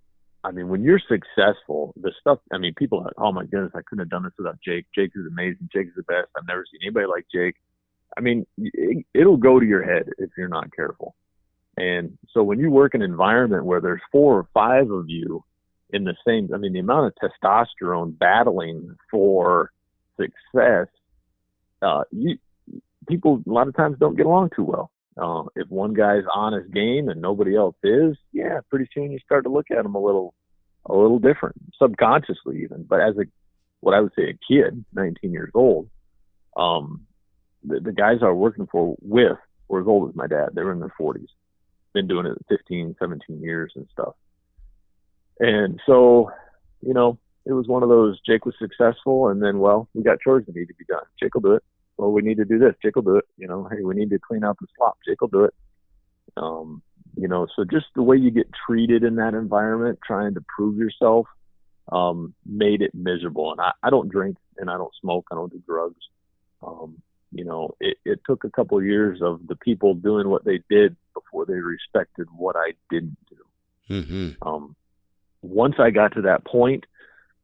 I 0.44 0.52
mean, 0.52 0.70
when 0.70 0.84
you're 0.84 1.00
successful, 1.00 1.94
the 2.00 2.12
stuff, 2.22 2.40
I 2.54 2.58
mean, 2.58 2.74
people 2.76 3.00
are 3.00 3.06
like, 3.06 3.14
oh 3.18 3.32
my 3.32 3.44
goodness, 3.44 3.72
I 3.76 3.82
couldn't 3.82 4.04
have 4.04 4.10
done 4.10 4.24
this 4.24 4.34
without 4.38 4.60
Jake. 4.64 4.86
Jake 4.96 5.12
is 5.16 5.26
amazing. 5.28 5.70
Jake 5.74 5.88
is 5.88 5.96
the 5.96 6.04
best. 6.04 6.28
I've 6.38 6.48
never 6.48 6.66
seen 6.72 6.80
anybody 6.84 7.08
like 7.08 7.26
Jake. 7.34 7.56
I 8.18 8.22
mean, 8.22 8.46
it, 8.58 9.06
it'll 9.14 9.38
go 9.38 9.60
to 9.60 9.66
your 9.66 9.84
head 9.84 10.10
if 10.18 10.30
you're 10.38 10.48
not 10.48 10.74
careful. 10.74 11.16
And 11.78 12.18
so 12.34 12.44
when 12.44 12.60
you 12.60 12.72
work 12.72 12.96
in 12.96 13.02
an 13.02 13.10
environment 13.10 13.66
where 13.66 13.82
there's 13.82 14.02
four 14.12 14.38
or 14.38 14.48
five 14.54 14.90
of 14.92 15.10
you 15.10 15.44
in 15.92 16.04
the 16.04 16.16
same, 16.26 16.50
I 16.54 16.58
mean, 16.58 16.74
the 16.74 16.80
amount 16.80 17.14
of 17.22 17.32
testosterone 17.42 18.18
battling 18.18 18.96
for 19.12 19.72
success, 20.18 20.88
uh, 21.82 22.04
you, 22.12 22.38
people 23.08 23.42
a 23.46 23.50
lot 23.50 23.68
of 23.68 23.76
times 23.76 23.98
don't 24.00 24.16
get 24.16 24.26
along 24.26 24.52
too 24.56 24.64
well. 24.64 24.92
Uh, 25.20 25.44
if 25.56 25.68
one 25.70 25.94
guy's 25.94 26.24
on 26.34 26.54
his 26.54 26.68
game 26.72 27.10
and 27.10 27.22
nobody 27.22 27.56
else 27.56 27.76
is, 27.84 28.16
yeah, 28.32 28.60
pretty 28.70 28.88
soon 28.94 29.12
you 29.12 29.20
start 29.20 29.44
to 29.44 29.50
look 29.50 29.70
at 29.72 29.86
him 29.86 29.96
a 29.96 30.02
little, 30.02 30.34
a 30.86 30.94
little 30.94 31.20
different, 31.20 31.56
subconsciously 31.78 32.64
even. 32.64 32.84
But 32.84 33.02
as 33.02 33.18
a, 33.18 33.26
what 33.82 33.94
I 33.94 34.02
would 34.02 34.14
say, 34.16 34.30
a 34.30 34.40
kid, 34.48 34.86
19 34.94 35.32
years 35.32 35.52
old, 35.54 35.90
um, 36.56 37.06
the, 37.64 37.80
the 37.80 37.92
guys 37.92 38.20
I 38.22 38.30
was 38.30 38.38
working 38.38 38.68
for 38.72 38.96
with 39.02 39.38
were 39.68 39.82
as 39.82 39.88
old 39.88 40.10
as 40.10 40.16
my 40.16 40.28
dad. 40.28 40.50
They 40.54 40.64
were 40.64 40.72
in 40.72 40.80
their 40.80 40.94
40s, 41.00 41.28
been 41.94 42.08
doing 42.08 42.26
it 42.26 42.38
15, 42.48 42.96
17 43.00 43.42
years 43.42 43.74
and 43.76 43.88
stuff. 43.92 44.14
And 45.40 45.80
so, 45.86 46.32
you 46.82 46.94
know, 46.94 47.18
it 47.46 47.54
was 47.54 47.68
one 47.68 47.84
of 47.84 47.90
those. 47.90 48.20
Jake 48.26 48.46
was 48.46 48.56
successful, 48.60 49.30
and 49.30 49.42
then, 49.42 49.60
well, 49.60 49.88
we 49.94 50.04
got 50.04 50.20
chores 50.20 50.46
that 50.46 50.56
need 50.56 50.68
to 50.68 50.74
be 50.76 50.86
done. 50.86 51.04
Jake 51.20 51.34
will 51.34 51.42
do 51.42 51.54
it. 51.54 51.64
Well, 52.00 52.14
we 52.14 52.22
need 52.22 52.38
to 52.38 52.46
do 52.46 52.58
this. 52.58 52.76
Jake 52.82 52.96
will 52.96 53.04
do 53.04 53.18
it. 53.18 53.26
You 53.38 53.48
know, 53.48 53.68
hey, 53.70 53.84
we 53.84 53.94
need 53.94 54.10
to 54.12 54.20
clean 54.20 54.46
out 54.46 54.58
the 54.62 54.68
slop. 54.78 54.98
Jake 55.06 55.20
will 55.20 55.28
do 55.28 55.44
it. 55.44 55.54
Um, 56.38 56.82
you 57.18 57.28
know, 57.28 57.46
so 57.54 57.66
just 57.66 57.88
the 57.94 58.02
way 58.02 58.16
you 58.16 58.32
get 58.32 58.48
treated 58.66 59.04
in 59.04 59.16
that 59.16 59.34
environment, 59.34 60.00
trying 60.08 60.34
to 60.36 60.44
prove 60.56 60.78
yourself, 60.78 61.28
um, 61.92 62.34
made 62.46 62.82
it 62.82 62.96
miserable. 62.96 63.52
And 63.52 63.60
I, 63.60 63.72
I 63.84 63.90
don't 63.90 64.10
drink 64.10 64.38
and 64.58 64.70
I 64.70 64.78
don't 64.78 64.94
smoke. 65.02 65.28
I 65.30 65.36
don't 65.36 65.52
do 65.52 65.62
drugs. 65.68 66.00
Um, 66.66 67.02
you 67.34 67.44
know, 67.44 67.76
it, 67.82 67.98
it 68.06 68.22
took 68.26 68.46
a 68.46 68.50
couple 68.50 68.78
of 68.78 68.86
years 68.86 69.20
of 69.22 69.46
the 69.48 69.58
people 69.58 69.94
doing 69.94 70.30
what 70.30 70.46
they 70.46 70.62
did 70.70 70.96
before 71.14 71.46
they 71.46 71.56
respected 71.56 72.28
what 72.34 72.56
I 72.56 72.76
didn't 72.90 73.18
do. 73.30 73.94
Mm-hmm. 73.94 74.48
Um, 74.48 74.74
once 75.42 75.76
I 75.80 75.90
got 75.90 76.14
to 76.14 76.22
that 76.22 76.46
point, 76.46 76.86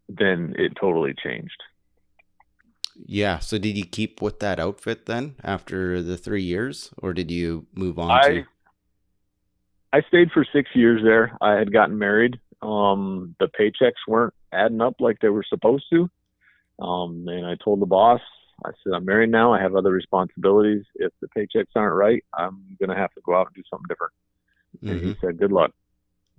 then 0.07 0.55
it 0.57 0.77
totally 0.79 1.13
changed. 1.21 1.61
Yeah. 2.95 3.39
So 3.39 3.57
did 3.57 3.77
you 3.77 3.85
keep 3.85 4.21
with 4.21 4.39
that 4.39 4.59
outfit 4.59 5.05
then 5.05 5.35
after 5.43 6.01
the 6.01 6.17
three 6.17 6.43
years, 6.43 6.91
or 6.97 7.13
did 7.13 7.31
you 7.31 7.67
move 7.73 7.99
on 7.99 8.19
I 8.19 8.21
to? 8.21 8.45
I 9.93 10.01
stayed 10.07 10.31
for 10.31 10.45
six 10.53 10.69
years 10.73 11.01
there. 11.03 11.37
I 11.41 11.53
had 11.53 11.71
gotten 11.71 11.97
married. 11.97 12.39
Um, 12.61 13.35
the 13.39 13.47
paychecks 13.59 13.93
weren't 14.07 14.33
adding 14.51 14.81
up 14.81 14.95
like 14.99 15.17
they 15.21 15.29
were 15.29 15.45
supposed 15.47 15.85
to. 15.91 16.09
Um, 16.79 17.27
and 17.27 17.45
I 17.45 17.55
told 17.63 17.81
the 17.81 17.87
boss, 17.87 18.21
I 18.65 18.71
said, 18.83 18.93
I'm 18.95 19.05
married 19.05 19.31
now. 19.31 19.53
I 19.53 19.61
have 19.61 19.75
other 19.75 19.91
responsibilities. 19.91 20.83
If 20.95 21.13
the 21.21 21.27
paychecks 21.37 21.75
aren't 21.75 21.95
right, 21.95 22.23
I'm 22.33 22.77
going 22.79 22.89
to 22.89 22.95
have 22.95 23.13
to 23.13 23.21
go 23.25 23.35
out 23.35 23.47
and 23.47 23.55
do 23.55 23.63
something 23.69 23.87
different. 23.89 24.13
And 24.87 25.01
hmm 25.01 25.11
he 25.11 25.15
said, 25.21 25.39
good 25.39 25.51
luck. 25.51 25.71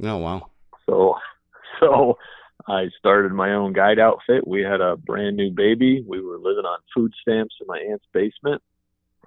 Oh 0.02 0.16
wow. 0.18 0.50
So, 0.86 1.14
so 1.80 2.18
I 2.68 2.88
started 2.98 3.32
my 3.32 3.52
own 3.54 3.72
guide 3.72 3.98
outfit. 3.98 4.46
We 4.46 4.62
had 4.62 4.80
a 4.80 4.96
brand 4.96 5.36
new 5.36 5.50
baby. 5.50 6.02
We 6.06 6.20
were 6.20 6.38
living 6.38 6.64
on 6.64 6.78
food 6.94 7.12
stamps 7.20 7.54
in 7.60 7.66
my 7.68 7.78
aunt's 7.78 8.06
basement, 8.12 8.60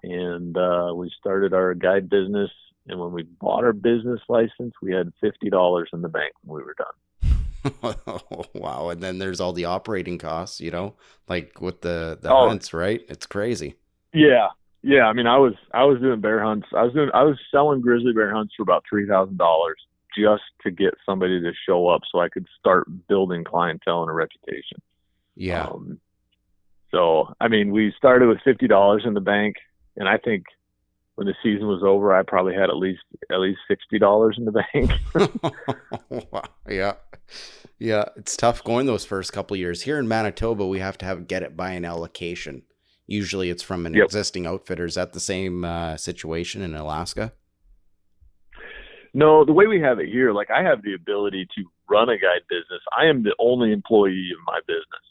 and 0.04 0.58
uh, 0.58 0.91
we 0.95 1.12
started 1.19 1.54
our 1.54 1.73
guide 1.73 2.10
business. 2.10 2.52
And 2.88 2.99
when 2.99 3.12
we 3.12 3.23
bought 3.23 3.63
our 3.63 3.73
business 3.73 4.19
license, 4.28 4.73
we 4.82 4.91
had 4.93 5.12
fifty 5.21 5.49
dollars 5.49 5.89
in 5.93 6.02
the 6.02 6.10
bank 6.10 6.34
when 6.43 6.58
we 6.58 6.63
were 6.65 6.75
done. 6.78 6.95
wow. 8.54 8.89
And 8.89 9.02
then 9.02 9.17
there's 9.19 9.39
all 9.39 9.54
the 9.54 9.65
operating 9.65 10.17
costs, 10.17 10.60
you 10.62 10.71
know, 10.71 10.95
like 11.28 11.62
with 11.62 11.82
the 11.82 12.17
the 12.21 12.32
Oh. 12.34 12.47
hunts, 12.47 12.73
right? 12.73 13.02
It's 13.10 13.25
crazy. 13.25 13.75
Yeah, 14.13 14.47
yeah. 14.82 15.04
I 15.06 15.13
mean, 15.13 15.28
I 15.28 15.38
was 15.38 15.54
I 15.73 15.84
was 15.84 15.99
doing 15.99 16.19
bear 16.21 16.41
hunts. 16.43 16.67
I 16.75 16.84
was 16.84 16.93
doing 16.93 17.10
I 17.13 17.23
was 17.23 17.38
selling 17.52 17.82
grizzly 17.82 18.13
bear 18.13 18.34
hunts 18.34 18.54
for 18.56 18.63
about 18.63 18.84
three 18.89 19.08
thousand 19.08 19.38
dollars 19.38 19.78
just 20.17 20.43
to 20.63 20.72
get 20.72 20.93
somebody 21.06 21.39
to 21.41 21.52
show 21.67 21.88
up, 21.88 22.02
so 22.12 22.19
I 22.19 22.30
could 22.30 22.48
start 22.60 22.88
building 23.08 23.43
clientele 23.43 24.02
and 24.02 24.10
a 24.10 24.13
reputation. 24.13 24.82
Yeah. 25.36 25.65
Um, 25.67 26.00
so 26.91 27.34
I 27.39 27.48
mean, 27.48 27.72
we 27.72 27.93
started 27.98 28.28
with 28.28 28.39
fifty 28.43 28.67
dollars 28.67 29.04
in 29.06 29.13
the 29.13 29.22
bank, 29.22 29.56
and 29.95 30.08
I 30.10 30.17
think 30.17 30.45
when 31.15 31.28
the 31.28 31.36
season 31.43 31.67
was 31.67 31.84
over, 31.84 32.15
I 32.15 32.24
probably 32.24 32.54
had 32.54 32.69
at 32.69 32.78
least 32.78 33.02
at 33.32 33.39
least 33.39 33.60
sixty 33.67 34.00
dollars 34.00 34.38
in 34.38 34.45
the 34.45 34.63
bank. 34.74 34.91
Yeah. 36.69 36.93
Yeah. 37.80 38.06
It's 38.15 38.38
tough 38.38 38.63
going 38.63 38.86
those 38.86 39.06
first 39.06 39.34
couple 39.34 39.58
years. 39.58 39.82
Here 39.84 39.98
in 39.98 40.08
Manitoba, 40.08 40.65
we 40.67 40.80
have 40.80 40.98
to 41.00 41.06
have 41.06 41.28
get 41.28 41.43
it 41.43 41.58
by 41.58 41.72
an 41.72 41.84
allocation. 41.86 42.63
Usually 43.08 43.50
it's 43.50 43.63
from 43.63 43.86
an 43.88 43.93
Yep. 43.95 44.06
existing 44.06 44.45
outfitter. 44.45 44.86
Is 44.86 44.95
that 44.95 45.13
the 45.13 45.19
same 45.19 45.65
uh, 45.65 45.98
situation 45.98 46.62
in 46.62 46.76
Alaska? 46.76 47.34
No, 49.13 49.45
the 49.45 49.54
way 49.54 49.67
we 49.67 49.80
have 49.82 50.00
it 50.00 50.10
here, 50.10 50.32
like 50.32 50.50
I 50.52 50.63
have 50.63 50.82
the 50.82 50.93
ability 50.93 51.48
to 51.56 51.63
run 51.89 52.10
a 52.10 52.17
guide 52.17 52.43
business. 52.50 52.82
I 52.98 53.06
am 53.06 53.24
the 53.24 53.36
only 53.39 53.72
employee 53.72 54.30
of 54.34 54.45
my 54.45 54.60
business. 54.67 55.06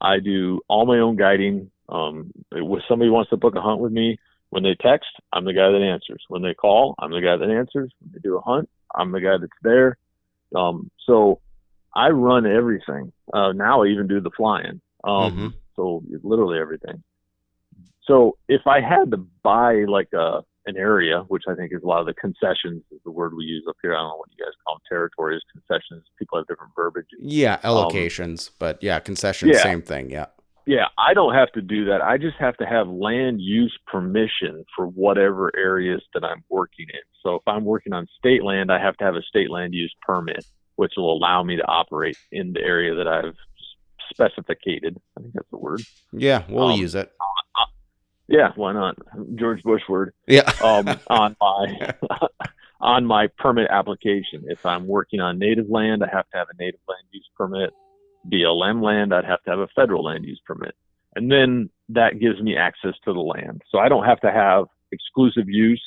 I 0.00 0.18
do 0.18 0.60
all 0.68 0.86
my 0.86 0.98
own 0.98 1.16
guiding. 1.16 1.70
Um, 1.88 2.32
if 2.52 2.82
somebody 2.88 3.10
wants 3.10 3.30
to 3.30 3.36
book 3.36 3.54
a 3.56 3.60
hunt 3.60 3.80
with 3.80 3.92
me, 3.92 4.18
when 4.50 4.62
they 4.62 4.76
text, 4.80 5.08
I'm 5.32 5.44
the 5.44 5.52
guy 5.52 5.70
that 5.70 5.82
answers. 5.82 6.22
When 6.28 6.42
they 6.42 6.54
call, 6.54 6.94
I'm 6.98 7.10
the 7.10 7.20
guy 7.20 7.36
that 7.36 7.50
answers. 7.50 7.92
When 8.00 8.12
they 8.12 8.18
do 8.20 8.36
a 8.36 8.40
hunt, 8.42 8.68
I'm 8.94 9.10
the 9.12 9.20
guy 9.20 9.36
that's 9.40 9.52
there. 9.62 9.96
Um, 10.54 10.90
so 11.06 11.40
I 11.94 12.08
run 12.10 12.46
everything. 12.46 13.12
Uh, 13.32 13.52
now 13.52 13.82
I 13.82 13.86
even 13.86 14.06
do 14.08 14.20
the 14.20 14.30
flying. 14.36 14.80
Um, 15.04 15.32
Mhm. 15.32 15.54
so 15.74 16.02
literally 16.22 16.58
everything. 16.58 17.02
So 18.02 18.36
if 18.48 18.66
I 18.66 18.80
had 18.80 19.10
to 19.12 19.16
buy 19.42 19.84
like 19.84 20.12
a 20.12 20.42
an 20.66 20.76
area, 20.76 21.24
which 21.28 21.44
I 21.48 21.54
think 21.54 21.72
is 21.72 21.82
a 21.82 21.86
lot 21.86 22.00
of 22.00 22.06
the 22.06 22.14
concessions 22.14 22.82
is 22.90 23.00
the 23.04 23.10
word 23.10 23.34
we 23.34 23.44
use 23.44 23.64
up 23.68 23.76
here. 23.82 23.94
I 23.94 23.98
don't 23.98 24.08
know 24.10 24.16
what 24.16 24.28
you 24.36 24.44
guys 24.44 24.52
call 24.64 24.76
them, 24.76 24.82
territories, 24.88 25.40
concessions. 25.50 26.04
People 26.18 26.38
have 26.38 26.46
different 26.46 26.72
verbiage. 26.76 27.06
Yeah, 27.20 27.58
allocations, 27.58 28.50
but 28.58 28.82
yeah, 28.82 29.00
concessions, 29.00 29.52
yeah. 29.56 29.62
same 29.62 29.82
thing. 29.82 30.10
Yeah. 30.10 30.26
Yeah, 30.64 30.86
I 30.96 31.12
don't 31.12 31.34
have 31.34 31.50
to 31.52 31.60
do 31.60 31.84
that. 31.86 32.02
I 32.02 32.18
just 32.18 32.36
have 32.38 32.56
to 32.58 32.64
have 32.64 32.86
land 32.86 33.40
use 33.40 33.76
permission 33.88 34.64
for 34.76 34.86
whatever 34.86 35.50
areas 35.56 36.00
that 36.14 36.22
I'm 36.22 36.44
working 36.50 36.86
in. 36.88 37.00
So 37.24 37.34
if 37.34 37.42
I'm 37.48 37.64
working 37.64 37.92
on 37.92 38.06
state 38.16 38.44
land, 38.44 38.70
I 38.70 38.80
have 38.80 38.96
to 38.98 39.04
have 39.04 39.16
a 39.16 39.22
state 39.22 39.50
land 39.50 39.74
use 39.74 39.92
permit, 40.02 40.44
which 40.76 40.92
will 40.96 41.12
allow 41.16 41.42
me 41.42 41.56
to 41.56 41.66
operate 41.66 42.16
in 42.30 42.52
the 42.52 42.60
area 42.60 42.94
that 42.94 43.08
I've 43.08 43.34
specificated. 44.10 45.00
I 45.18 45.22
think 45.22 45.34
that's 45.34 45.50
the 45.50 45.58
word. 45.58 45.80
Yeah, 46.12 46.44
we'll 46.48 46.68
Um, 46.68 46.78
use 46.80 46.94
it. 46.94 47.10
Yeah, 48.32 48.48
why 48.56 48.72
not? 48.72 48.96
George 49.34 49.62
Bush 49.62 49.82
word. 49.90 50.14
Yeah. 50.26 50.50
um, 50.64 50.98
on 51.10 51.36
my 51.38 51.94
on 52.80 53.04
my 53.04 53.28
permit 53.38 53.68
application. 53.70 54.44
If 54.46 54.64
I'm 54.64 54.86
working 54.86 55.20
on 55.20 55.38
native 55.38 55.68
land, 55.68 56.02
I 56.02 56.08
have 56.10 56.26
to 56.30 56.38
have 56.38 56.46
a 56.50 56.56
native 56.58 56.80
land 56.88 57.04
use 57.10 57.28
permit. 57.36 57.70
BLM 58.32 58.82
land, 58.82 59.12
I'd 59.12 59.26
have 59.26 59.42
to 59.42 59.50
have 59.50 59.58
a 59.58 59.68
federal 59.76 60.04
land 60.04 60.24
use 60.24 60.40
permit, 60.46 60.74
and 61.14 61.30
then 61.30 61.68
that 61.90 62.20
gives 62.20 62.40
me 62.40 62.56
access 62.56 62.94
to 63.04 63.12
the 63.12 63.20
land. 63.20 63.60
So 63.70 63.78
I 63.78 63.90
don't 63.90 64.06
have 64.06 64.20
to 64.20 64.32
have 64.32 64.64
exclusive 64.92 65.48
use. 65.48 65.82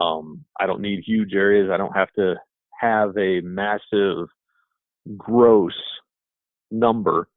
Um, 0.00 0.46
I 0.58 0.64
don't 0.64 0.80
need 0.80 1.02
huge 1.04 1.34
areas. 1.34 1.68
I 1.70 1.76
don't 1.76 1.94
have 1.94 2.12
to 2.14 2.36
have 2.80 3.14
a 3.18 3.42
massive 3.42 4.28
gross 5.18 5.74
number 6.70 7.28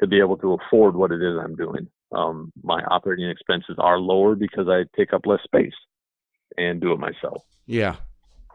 to 0.00 0.06
be 0.06 0.20
able 0.20 0.36
to 0.36 0.52
afford 0.54 0.94
what 0.94 1.10
it 1.10 1.20
is 1.20 1.36
I'm 1.42 1.56
doing. 1.56 1.88
Um, 2.12 2.52
my 2.62 2.82
operating 2.84 3.28
expenses 3.28 3.76
are 3.78 3.98
lower 3.98 4.34
because 4.34 4.66
I 4.68 4.84
take 4.96 5.12
up 5.12 5.26
less 5.26 5.42
space 5.44 5.74
and 6.56 6.80
do 6.80 6.92
it 6.92 6.98
myself. 6.98 7.44
Yeah. 7.66 7.96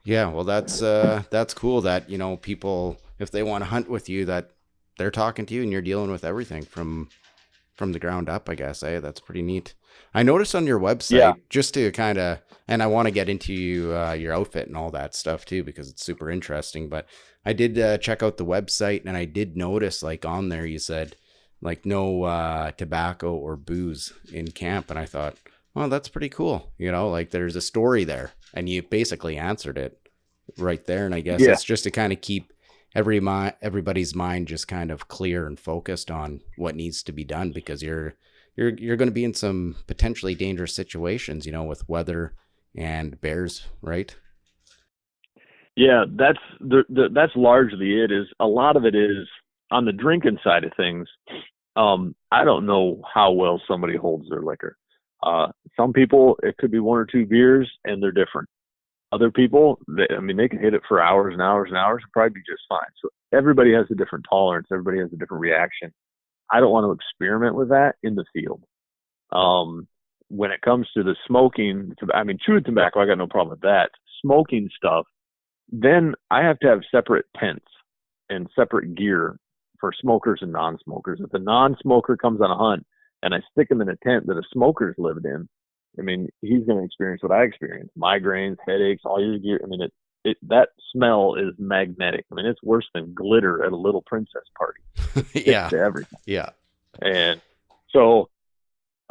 Yeah, 0.05 0.27
well 0.29 0.43
that's 0.43 0.81
uh 0.81 1.23
that's 1.29 1.53
cool 1.53 1.79
that, 1.81 2.09
you 2.09 2.17
know, 2.17 2.35
people 2.35 2.97
if 3.19 3.31
they 3.31 3.43
want 3.43 3.63
to 3.63 3.69
hunt 3.69 3.89
with 3.89 4.09
you 4.09 4.25
that 4.25 4.49
they're 4.97 5.11
talking 5.11 5.45
to 5.45 5.53
you 5.53 5.61
and 5.63 5.71
you're 5.71 5.81
dealing 5.81 6.11
with 6.11 6.23
everything 6.25 6.63
from 6.63 7.07
from 7.75 7.91
the 7.93 7.99
ground 7.99 8.27
up, 8.29 8.49
I 8.49 8.55
guess. 8.55 8.83
Eh? 8.83 8.99
That's 8.99 9.19
pretty 9.21 9.41
neat. 9.41 9.73
I 10.13 10.23
noticed 10.23 10.55
on 10.55 10.67
your 10.67 10.79
website 10.79 11.11
Yeah. 11.19 11.33
just 11.49 11.73
to 11.75 11.91
kind 11.91 12.17
of 12.17 12.39
and 12.67 12.83
I 12.83 12.87
want 12.87 13.07
to 13.07 13.11
get 13.11 13.29
into 13.29 13.93
uh, 13.95 14.13
your 14.13 14.33
outfit 14.33 14.67
and 14.67 14.75
all 14.75 14.91
that 14.91 15.15
stuff 15.15 15.45
too 15.45 15.63
because 15.63 15.89
it's 15.89 16.03
super 16.05 16.29
interesting, 16.29 16.89
but 16.89 17.07
I 17.45 17.53
did 17.53 17.77
uh, 17.79 17.97
check 17.99 18.23
out 18.23 18.37
the 18.37 18.45
website 18.45 19.03
and 19.05 19.15
I 19.15 19.25
did 19.25 19.55
notice 19.55 20.01
like 20.03 20.25
on 20.25 20.49
there 20.49 20.65
you 20.65 20.79
said 20.79 21.15
like 21.63 21.85
no 21.85 22.23
uh 22.23 22.71
tobacco 22.73 23.33
or 23.35 23.57
booze 23.57 24.13
in 24.31 24.51
camp 24.51 24.91
and 24.91 24.99
I 24.99 25.05
thought 25.07 25.37
well, 25.75 25.89
that's 25.89 26.09
pretty 26.09 26.29
cool. 26.29 26.71
You 26.77 26.91
know, 26.91 27.09
like 27.09 27.31
there's 27.31 27.55
a 27.55 27.61
story 27.61 28.03
there, 28.03 28.33
and 28.53 28.69
you 28.69 28.83
basically 28.83 29.37
answered 29.37 29.77
it 29.77 29.99
right 30.57 30.85
there. 30.85 31.05
And 31.05 31.15
I 31.15 31.21
guess 31.21 31.47
Yeah. 31.47 31.49
it's 31.49 31.63
just 31.63 31.83
to 31.85 31.91
kind 31.91 32.13
of 32.13 32.21
keep 32.21 32.53
every 32.95 33.19
mi- 33.19 33.53
everybody's 33.61 34.15
mind 34.15 34.47
just 34.47 34.67
kind 34.67 34.91
of 34.91 35.07
clear 35.07 35.47
and 35.47 35.59
focused 35.59 36.11
on 36.11 36.41
what 36.57 36.75
needs 36.75 37.03
to 37.03 37.11
be 37.11 37.23
done 37.23 37.51
because 37.51 37.81
you're 37.81 38.15
you're 38.55 38.69
you're 38.77 38.97
going 38.97 39.09
to 39.09 39.13
be 39.13 39.23
in 39.25 39.33
some 39.33 39.75
potentially 39.87 40.35
dangerous 40.35 40.75
situations, 40.75 41.45
you 41.45 41.51
know, 41.51 41.63
with 41.63 41.89
weather 41.89 42.35
and 42.75 43.19
bears, 43.21 43.65
right? 43.81 44.15
Yeah, 45.75 46.05
that's 46.07 46.39
the, 46.59 46.83
the 46.89 47.09
that's 47.13 47.35
largely 47.35 47.93
it. 47.93 48.11
Is 48.11 48.27
a 48.39 48.45
lot 48.45 48.75
of 48.77 48.85
it 48.85 48.93
is 48.93 49.27
on 49.73 49.85
the 49.85 49.91
drinking 49.91 50.37
side 50.43 50.63
of 50.63 50.71
things. 50.77 51.07
Um, 51.75 52.15
I 52.31 52.45
don't 52.45 52.67
know 52.67 53.01
how 53.11 53.31
well 53.31 53.59
somebody 53.67 53.97
holds 53.97 54.29
their 54.29 54.43
liquor. 54.43 54.77
Uh, 55.23 55.47
some 55.75 55.93
people 55.93 56.37
it 56.43 56.55
could 56.57 56.71
be 56.71 56.79
one 56.79 56.99
or 56.99 57.05
two 57.05 57.25
beers 57.25 57.69
and 57.83 58.01
they're 58.01 58.11
different. 58.11 58.47
Other 59.11 59.31
people, 59.31 59.79
they, 59.87 60.07
I 60.15 60.19
mean, 60.19 60.37
they 60.37 60.47
can 60.47 60.59
hit 60.59 60.73
it 60.73 60.81
for 60.87 61.01
hours 61.01 61.33
and 61.33 61.41
hours 61.41 61.69
and 61.69 61.77
hours 61.77 62.01
and 62.03 62.11
probably 62.11 62.35
be 62.35 62.51
just 62.51 62.63
fine. 62.69 62.79
So 63.01 63.09
everybody 63.35 63.73
has 63.73 63.85
a 63.91 63.95
different 63.95 64.25
tolerance. 64.29 64.67
Everybody 64.71 64.99
has 64.99 65.11
a 65.11 65.17
different 65.17 65.41
reaction. 65.41 65.91
I 66.51 66.59
don't 66.59 66.71
want 66.71 66.85
to 66.85 66.91
experiment 66.91 67.55
with 67.55 67.69
that 67.69 67.95
in 68.03 68.15
the 68.15 68.25
field. 68.33 68.63
Um, 69.31 69.87
when 70.29 70.51
it 70.51 70.61
comes 70.61 70.87
to 70.95 71.03
the 71.03 71.15
smoking, 71.27 71.93
I 72.13 72.23
mean, 72.23 72.37
chewing 72.43 72.63
tobacco, 72.63 73.01
I 73.01 73.05
got 73.05 73.17
no 73.17 73.27
problem 73.27 73.51
with 73.51 73.61
that. 73.61 73.89
Smoking 74.21 74.69
stuff, 74.75 75.05
then 75.71 76.13
I 76.29 76.43
have 76.43 76.59
to 76.59 76.67
have 76.67 76.81
separate 76.91 77.25
tents 77.39 77.65
and 78.29 78.49
separate 78.55 78.95
gear 78.95 79.37
for 79.83 79.91
smokers 79.99 80.39
and 80.41 80.53
non-smokers. 80.53 81.19
If 81.21 81.33
a 81.33 81.39
non-smoker 81.39 82.15
comes 82.15 82.39
on 82.39 82.49
a 82.49 82.55
hunt 82.55 82.85
and 83.21 83.35
I 83.35 83.39
stick 83.51 83.69
him 83.69 83.81
in 83.81 83.89
a 83.89 83.97
tent 83.97 84.27
that 84.27 84.37
a 84.37 84.43
smoker's 84.53 84.95
lived 84.97 85.25
in, 85.25 85.49
I 85.99 86.03
mean, 86.03 86.29
he's 86.39 86.63
going 86.65 86.77
to 86.79 86.85
experience 86.85 87.21
what 87.21 87.33
I 87.33 87.43
experienced: 87.43 87.91
migraines, 87.97 88.55
headaches, 88.65 89.01
all 89.03 89.21
your 89.21 89.37
gear. 89.39 89.59
I 89.61 89.67
mean, 89.67 89.81
it, 89.81 89.91
it 90.23 90.37
that 90.47 90.69
smell 90.93 91.35
is 91.35 91.53
magnetic. 91.59 92.25
I 92.31 92.35
mean, 92.35 92.45
it's 92.45 92.63
worse 92.63 92.87
than 92.95 93.13
glitter 93.13 93.65
at 93.65 93.73
a 93.73 93.75
little 93.75 94.01
princess 94.03 94.45
party. 94.57 94.79
Yeah, 95.45 95.67
to 95.67 95.77
everything. 95.77 96.17
yeah, 96.25 96.51
And 97.01 97.41
so 97.89 98.29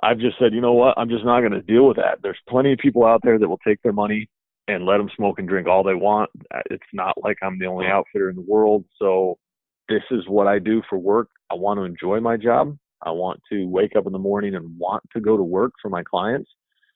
I've 0.03 0.19
just 0.19 0.39
said, 0.39 0.55
you 0.55 0.63
know 0.63 0.73
what? 0.73 0.97
I'm 0.97 1.11
just 1.11 1.25
not 1.27 1.41
going 1.41 1.53
to 1.53 1.61
deal 1.61 1.87
with 1.87 1.99
that. 1.99 2.21
There's 2.23 2.41
plenty 2.49 2.73
of 2.73 2.79
people 2.79 3.05
out 3.05 3.21
there 3.23 3.39
that 3.39 3.47
will 3.47 3.59
take 3.59 3.83
their 3.83 3.93
money 3.93 4.31
and 4.69 4.87
let 4.87 4.97
them 4.97 5.11
smoke 5.15 5.39
and 5.39 5.47
drink 5.47 5.69
all 5.69 5.83
they 5.83 5.95
want. 5.95 6.31
It's 6.71 6.83
not 6.95 7.23
like 7.23 7.37
I'm 7.43 7.59
the 7.59 7.67
only 7.67 7.87
outfitter 7.87 8.31
in 8.31 8.37
the 8.37 8.43
world. 8.49 8.87
So 8.99 9.37
this 9.89 10.03
is 10.11 10.29
what 10.29 10.47
I 10.47 10.59
do 10.59 10.83
for 10.89 10.99
work. 10.99 11.29
I 11.51 11.55
want 11.55 11.79
to 11.79 11.85
enjoy 11.85 12.21
my 12.21 12.37
job. 12.37 12.77
I 13.03 13.11
want 13.11 13.41
to 13.51 13.67
wake 13.67 13.97
up 13.97 14.07
in 14.07 14.13
the 14.13 14.19
morning 14.19 14.55
and 14.55 14.79
want 14.79 15.03
to 15.13 15.21
go 15.21 15.37
to 15.37 15.43
work 15.43 15.73
for 15.83 15.89
my 15.89 16.03
clients. 16.03 16.51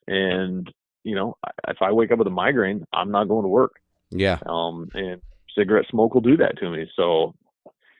And, 0.07 0.71
you 1.03 1.15
know, 1.15 1.37
if 1.67 1.77
I 1.81 1.91
wake 1.91 2.11
up 2.11 2.19
with 2.19 2.27
a 2.27 2.31
migraine, 2.31 2.85
I'm 2.93 3.11
not 3.11 3.27
going 3.27 3.43
to 3.43 3.49
work. 3.49 3.73
Yeah. 4.09 4.39
Um, 4.45 4.87
and 4.93 5.21
cigarette 5.57 5.85
smoke 5.89 6.13
will 6.13 6.21
do 6.21 6.37
that 6.37 6.57
to 6.59 6.69
me. 6.69 6.89
So 6.95 7.35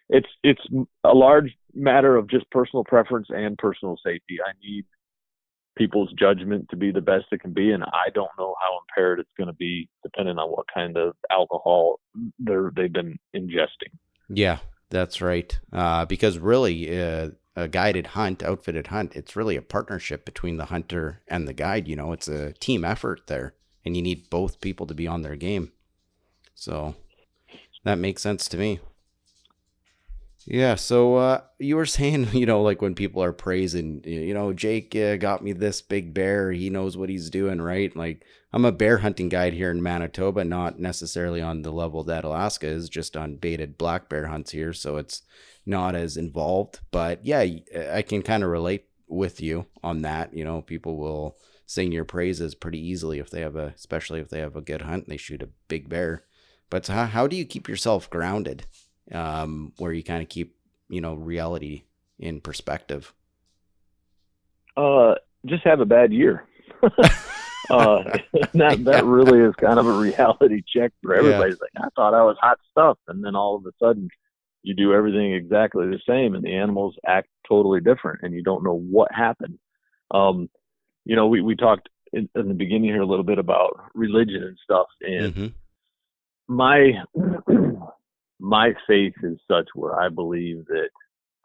it's, 0.09 0.29
it's 0.43 0.61
a 1.03 1.13
large 1.13 1.51
matter 1.73 2.15
of 2.15 2.29
just 2.29 2.49
personal 2.49 2.85
preference 2.85 3.27
and 3.29 3.57
personal 3.57 3.97
safety. 4.03 4.37
I 4.45 4.53
need 4.63 4.85
people's 5.77 6.11
judgment 6.13 6.67
to 6.69 6.77
be 6.77 6.91
the 6.91 7.01
best 7.01 7.25
it 7.31 7.41
can 7.41 7.53
be. 7.53 7.71
And 7.71 7.83
I 7.83 8.09
don't 8.13 8.31
know 8.39 8.55
how 8.61 8.79
impaired 8.79 9.19
it's 9.19 9.29
going 9.37 9.47
to 9.47 9.53
be 9.53 9.89
depending 10.01 10.37
on 10.37 10.49
what 10.49 10.65
kind 10.73 10.97
of 10.97 11.13
alcohol 11.29 11.99
they're, 12.39 12.71
they've 12.75 12.91
been 12.91 13.19
ingesting. 13.35 13.91
Yeah, 14.29 14.59
that's 14.89 15.21
right. 15.21 15.57
Uh, 15.71 16.05
because 16.05 16.37
really, 16.37 17.01
uh, 17.01 17.31
a 17.55 17.67
guided 17.67 18.07
hunt, 18.07 18.43
outfitted 18.43 18.87
hunt, 18.87 19.15
it's 19.15 19.35
really 19.35 19.55
a 19.55 19.61
partnership 19.61 20.25
between 20.25 20.57
the 20.57 20.65
hunter 20.65 21.21
and 21.27 21.47
the 21.47 21.53
guide. 21.53 21.87
You 21.87 21.95
know, 21.95 22.11
it's 22.13 22.27
a 22.27 22.53
team 22.53 22.85
effort 22.85 23.27
there, 23.27 23.55
and 23.83 23.95
you 23.95 24.03
need 24.03 24.29
both 24.29 24.61
people 24.61 24.85
to 24.87 24.93
be 24.93 25.07
on 25.07 25.23
their 25.23 25.35
game. 25.35 25.71
So 26.53 26.95
that 27.83 27.97
makes 27.97 28.21
sense 28.21 28.47
to 28.49 28.57
me. 28.57 28.79
Yeah. 30.45 30.75
So 30.75 31.15
uh, 31.15 31.41
you 31.57 31.75
were 31.75 31.85
saying, 31.97 32.29
you 32.33 32.45
know, 32.45 32.61
like 32.61 32.81
when 32.81 32.95
people 32.95 33.23
are 33.23 33.33
praising, 33.33 34.01
you 34.05 34.33
know, 34.33 34.53
Jake 34.53 34.95
uh, 34.95 35.17
got 35.17 35.43
me 35.43 35.51
this 35.53 35.81
big 35.81 36.13
bear. 36.13 36.51
He 36.51 36.69
knows 36.69 36.95
what 36.95 37.09
he's 37.09 37.29
doing, 37.29 37.59
right? 37.59 37.95
Like 37.95 38.23
I'm 38.53 38.65
a 38.65 38.71
bear 38.71 38.99
hunting 38.99 39.29
guide 39.29 39.53
here 39.53 39.69
in 39.71 39.83
Manitoba, 39.83 40.43
not 40.43 40.79
necessarily 40.79 41.41
on 41.41 41.61
the 41.61 41.71
level 41.71 42.03
that 42.05 42.23
Alaska 42.23 42.67
is, 42.67 42.89
just 42.89 43.17
on 43.17 43.35
baited 43.35 43.77
black 43.77 44.09
bear 44.09 44.27
hunts 44.27 44.51
here. 44.51 44.73
So 44.73 44.97
it's 44.97 45.21
not 45.65 45.95
as 45.95 46.17
involved. 46.17 46.79
But 46.91 47.25
yeah, 47.25 47.45
I 47.91 48.01
can 48.01 48.21
kind 48.21 48.43
of 48.43 48.49
relate 48.49 48.85
with 49.07 49.41
you 49.41 49.65
on 49.83 50.01
that. 50.03 50.33
You 50.33 50.45
know, 50.45 50.61
people 50.61 50.97
will 50.97 51.37
sing 51.65 51.91
your 51.91 52.05
praises 52.05 52.55
pretty 52.55 52.79
easily 52.79 53.19
if 53.19 53.29
they 53.29 53.41
have 53.41 53.57
a, 53.57 53.73
especially 53.75 54.21
if 54.21 54.29
they 54.29 54.39
have 54.39 54.55
a 54.55 54.61
good 54.61 54.83
hunt 54.83 55.03
and 55.03 55.11
they 55.11 55.17
shoot 55.17 55.43
a 55.43 55.49
big 55.67 55.89
bear. 55.89 56.23
But 56.69 56.87
how, 56.87 57.05
how 57.05 57.27
do 57.27 57.35
you 57.35 57.45
keep 57.45 57.67
yourself 57.67 58.09
grounded? 58.09 58.65
um, 59.11 59.73
where 59.77 59.93
you 59.93 60.03
kind 60.03 60.21
of 60.21 60.29
keep 60.29 60.55
you 60.89 61.01
know 61.01 61.13
reality 61.13 61.83
in 62.19 62.41
perspective? 62.41 63.13
Uh, 64.75 65.15
just 65.45 65.63
have 65.63 65.79
a 65.79 65.85
bad 65.85 66.13
year. 66.13 66.45
uh, 67.69 68.03
that 68.53 68.83
that 68.83 69.05
really 69.05 69.39
is 69.39 69.55
kind 69.55 69.79
of 69.79 69.87
a 69.87 69.97
reality 69.97 70.63
check 70.67 70.91
for 71.01 71.15
everybody. 71.15 71.51
Yeah. 71.51 71.57
Like 71.61 71.85
I 71.85 71.89
thought 71.95 72.13
I 72.13 72.23
was 72.23 72.37
hot 72.41 72.59
stuff, 72.71 72.97
and 73.07 73.23
then 73.23 73.35
all 73.35 73.55
of 73.55 73.65
a 73.65 73.71
sudden 73.79 74.09
you 74.63 74.75
do 74.75 74.93
everything 74.93 75.33
exactly 75.33 75.87
the 75.87 75.99
same, 76.07 76.35
and 76.35 76.43
the 76.43 76.53
animals 76.53 76.95
act 77.05 77.29
totally 77.47 77.79
different, 77.79 78.19
and 78.23 78.33
you 78.33 78.43
don't 78.43 78.63
know 78.63 78.77
what 78.77 79.11
happened. 79.13 79.57
Um, 80.11 80.49
you 81.05 81.15
know, 81.15 81.27
we 81.27 81.41
we 81.41 81.55
talked 81.55 81.89
in, 82.13 82.29
in 82.35 82.47
the 82.47 82.53
beginning 82.53 82.89
here 82.89 83.01
a 83.01 83.05
little 83.05 83.23
bit 83.23 83.39
about 83.39 83.79
religion 83.93 84.43
and 84.43 84.57
stuff, 84.63 84.87
and 85.01 85.33
mm-hmm. 85.35 86.53
my 86.53 86.91
my 88.39 88.73
faith 88.87 89.15
is 89.23 89.39
such 89.49 89.67
where 89.73 89.99
I 89.99 90.09
believe 90.09 90.65
that 90.67 90.89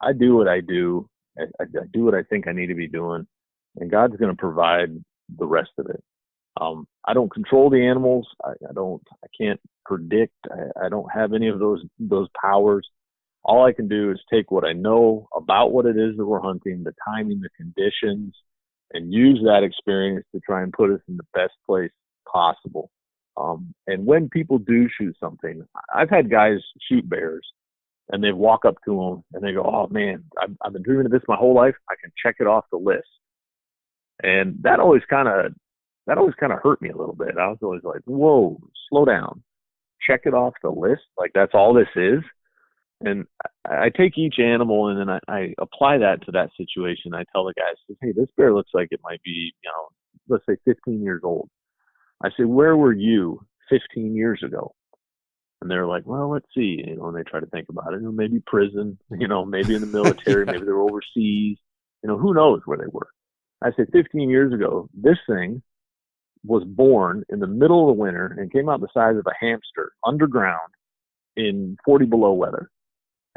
I 0.01 0.13
do 0.13 0.37
what 0.37 0.49
I 0.49 0.61
do. 0.61 1.09
I, 1.39 1.45
I, 1.61 1.65
I 1.65 1.85
do 1.93 2.05
what 2.05 2.15
I 2.15 2.23
think 2.25 2.47
I 2.47 2.53
need 2.53 2.69
to 2.69 2.75
be 2.75 2.89
doing, 2.89 3.27
and 3.77 3.91
God's 3.91 4.17
going 4.17 4.33
to 4.33 4.41
provide 4.41 4.91
the 5.39 5.47
rest 5.47 5.71
of 5.79 5.87
it. 5.87 6.03
Um, 6.61 6.87
I 7.07 7.15
don't 7.15 7.33
control 7.33 7.71
the 7.71 7.85
animals. 7.87 8.29
I, 8.45 8.51
I 8.69 8.73
don't. 8.75 9.03
I 9.25 9.27
can't 9.39 9.61
predict. 9.85 10.35
I, 10.51 10.87
I 10.87 10.89
don't 10.89 11.11
have 11.13 11.33
any 11.33 11.49
of 11.49 11.59
those 11.59 11.85
those 11.99 12.29
powers. 12.41 12.89
All 13.45 13.65
I 13.65 13.73
can 13.73 13.89
do 13.89 14.11
is 14.13 14.21
take 14.33 14.51
what 14.51 14.65
I 14.65 14.73
know 14.73 15.29
about 15.35 15.73
what 15.73 15.87
it 15.87 15.97
is 15.97 16.17
that 16.17 16.27
we're 16.27 16.41
hunting, 16.41 16.85
the 16.85 16.95
timing, 17.05 17.41
the 17.41 17.49
conditions, 17.57 18.35
and 18.93 19.13
use 19.13 19.41
that 19.45 19.65
experience 19.65 20.25
to 20.33 20.41
try 20.41 20.63
and 20.63 20.73
put 20.73 20.91
us 20.91 21.01
in 21.09 21.17
the 21.17 21.27
best 21.35 21.55
place 21.67 21.91
possible. 22.31 22.91
Um, 23.37 23.75
and 23.87 24.07
when 24.07 24.29
people 24.29 24.59
do 24.59 24.89
shoot 24.97 25.17
something, 25.19 25.65
I've 25.93 26.11
had 26.11 26.31
guys 26.31 26.59
shoot 26.89 27.09
bears 27.09 27.45
and 28.11 28.23
they 28.23 28.33
walk 28.33 28.65
up 28.65 28.77
to 28.85 28.97
them 28.97 29.25
and 29.33 29.43
they 29.43 29.53
go, 29.53 29.63
"Oh 29.65 29.89
man, 29.89 30.25
I've, 30.41 30.55
I've 30.63 30.73
been 30.73 30.83
dreaming 30.83 31.07
of 31.07 31.13
this 31.13 31.23
my 31.29 31.37
whole 31.37 31.55
life. 31.55 31.75
I 31.91 31.95
can 32.01 32.13
check 32.23 32.37
it 32.41 32.47
off 32.47 32.67
the 32.71 32.79
list." 32.79 33.09
And 34.23 34.59
that 34.63 34.81
always 34.81 35.03
kind 35.09 35.29
of 35.29 35.53
that 36.07 36.19
always 36.19 36.35
kind 36.35 36.53
of 36.53 36.61
hurt 36.63 36.83
me 36.83 36.91
a 36.91 36.97
little 36.97 37.15
bit. 37.15 37.39
I 37.39 37.49
was 37.49 37.59
always 37.63 37.85
like, 37.85 38.01
"Whoa, 38.05 38.59
slow 38.89 39.05
down, 39.05 39.43
check 40.07 40.23
it 40.25 40.35
off 40.35 40.55
the 40.63 40.71
list. 40.71 41.03
Like 41.19 41.33
that's 41.35 41.55
all 41.55 41.75
this 41.75 41.89
is." 41.97 42.23
And 43.05 43.27
I, 43.69 43.87
I 43.87 43.91
take 43.91 44.17
each 44.17 44.39
animal 44.39 44.89
and 44.89 44.99
then 44.99 45.09
I, 45.11 45.19
I 45.29 45.55
apply 45.59 45.99
that 45.99 46.25
to 46.27 46.33
that 46.33 46.51
situation. 46.57 47.15
I 47.15 47.25
tell 47.33 47.45
the 47.45 47.55
guys, 47.55 47.97
"Hey, 48.01 48.13
this 48.13 48.29
bear 48.37 48.55
looks 48.55 48.71
like 48.75 48.89
it 48.91 49.01
might 49.03 49.23
be, 49.23 49.53
you 49.63 49.71
know, 49.71 49.89
let's 50.29 50.47
say 50.47 50.57
15 50.65 51.03
years 51.03 51.23
old." 51.25 51.49
I 52.23 52.31
say, 52.37 52.45
where 52.45 52.77
were 52.77 52.93
you 52.93 53.45
15 53.69 54.15
years 54.15 54.43
ago? 54.45 54.75
And 55.61 55.71
they're 55.71 55.87
like, 55.87 56.07
well, 56.07 56.31
let's 56.31 56.47
see, 56.55 56.83
you 56.87 56.97
know, 56.97 57.09
and 57.09 57.17
they 57.17 57.23
try 57.23 57.41
to 57.41 57.47
think 57.47 57.69
about 57.69 57.95
it. 57.95 58.01
Maybe 58.01 58.41
prison, 58.47 58.99
you 59.11 59.29
know, 59.29 59.45
maybe 59.45 59.75
in 59.75 59.81
the 59.81 59.87
military, 59.87 60.45
maybe 60.47 60.65
they're 60.65 60.81
overseas, 60.81 61.59
you 62.03 62.09
know, 62.09 62.19
who 62.19 62.35
knows 62.35 62.61
where 62.65 62.79
they 62.79 62.91
were. 62.91 63.09
I 63.63 63.71
said, 63.77 63.89
15 63.93 64.29
years 64.29 64.53
ago, 64.53 64.89
this 64.93 65.19
thing 65.29 65.63
was 66.45 66.65
born 66.65 67.25
in 67.29 67.39
the 67.39 67.47
middle 67.47 67.89
of 67.89 67.97
the 67.97 68.01
winter 68.01 68.37
and 68.39 68.53
came 68.53 68.69
out 68.69 68.81
the 68.81 68.89
size 68.93 69.17
of 69.17 69.27
a 69.27 69.45
hamster 69.45 69.93
underground 70.05 70.73
in 71.37 71.77
40 71.85 72.07
below 72.07 72.33
weather. 72.33 72.71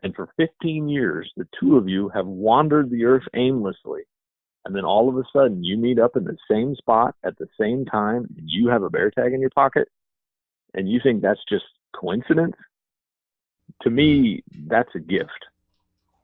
And 0.04 0.16
for 0.16 0.30
15 0.38 0.90
years, 0.90 1.32
the 1.38 1.48
two 1.60 1.78
of 1.78 1.88
you 1.88 2.10
have 2.10 2.28
wandered 2.28 2.90
the 2.90 3.06
earth 3.06 3.24
aimlessly 3.34 4.02
and 4.66 4.76
then 4.76 4.84
all 4.84 5.08
of 5.08 5.16
a 5.16 5.24
sudden 5.32 5.64
you 5.64 5.78
meet 5.78 6.00
up 6.00 6.18
in 6.18 6.24
the 6.24 6.38
same 6.50 6.76
spot 6.76 7.16
at 7.24 7.38
the 7.38 7.48
same 7.60 7.86
time 7.86 8.28
and 8.38 8.50
you 8.50 8.68
have 8.68 8.84
a 8.84 8.90
bear 8.90 9.12
tag 9.12 9.34
in 9.34 9.40
your 9.40 9.52
pocket 9.52 9.88
and 10.74 10.90
you 10.90 11.00
think 11.02 11.22
that's 11.22 11.44
just 11.48 11.66
coincidence 11.96 12.56
to 13.82 13.90
me 13.90 14.44
that's 14.68 14.94
a 14.96 15.00
gift 15.00 15.46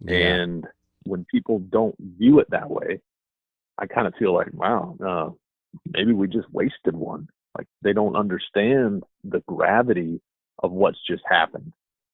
yeah. 0.03 0.15
and 0.15 0.67
when 1.03 1.25
people 1.31 1.59
don't 1.59 1.95
view 2.17 2.39
it 2.39 2.49
that 2.49 2.69
way 2.69 2.99
i 3.77 3.85
kind 3.85 4.07
of 4.07 4.13
feel 4.15 4.33
like 4.33 4.49
wow 4.53 4.95
uh, 5.05 5.29
maybe 5.91 6.13
we 6.13 6.27
just 6.27 6.51
wasted 6.51 6.95
one 6.95 7.27
like 7.57 7.67
they 7.81 7.93
don't 7.93 8.15
understand 8.15 9.03
the 9.23 9.41
gravity 9.47 10.21
of 10.63 10.71
what's 10.71 10.99
just 11.07 11.23
happened 11.29 11.73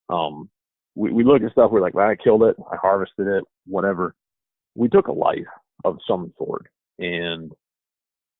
um 0.09 0.49
we, 0.95 1.11
we 1.11 1.23
look 1.23 1.41
at 1.43 1.51
stuff 1.51 1.71
we're 1.71 1.81
like 1.81 1.93
well, 1.93 2.07
i 2.07 2.15
killed 2.15 2.43
it 2.43 2.55
i 2.71 2.75
harvested 2.75 3.27
it 3.27 3.43
whatever 3.65 4.15
we 4.77 4.87
took 4.87 5.07
a 5.07 5.11
life 5.11 5.39
of 5.83 5.97
some 6.07 6.33
sort. 6.37 6.67
And 6.99 7.51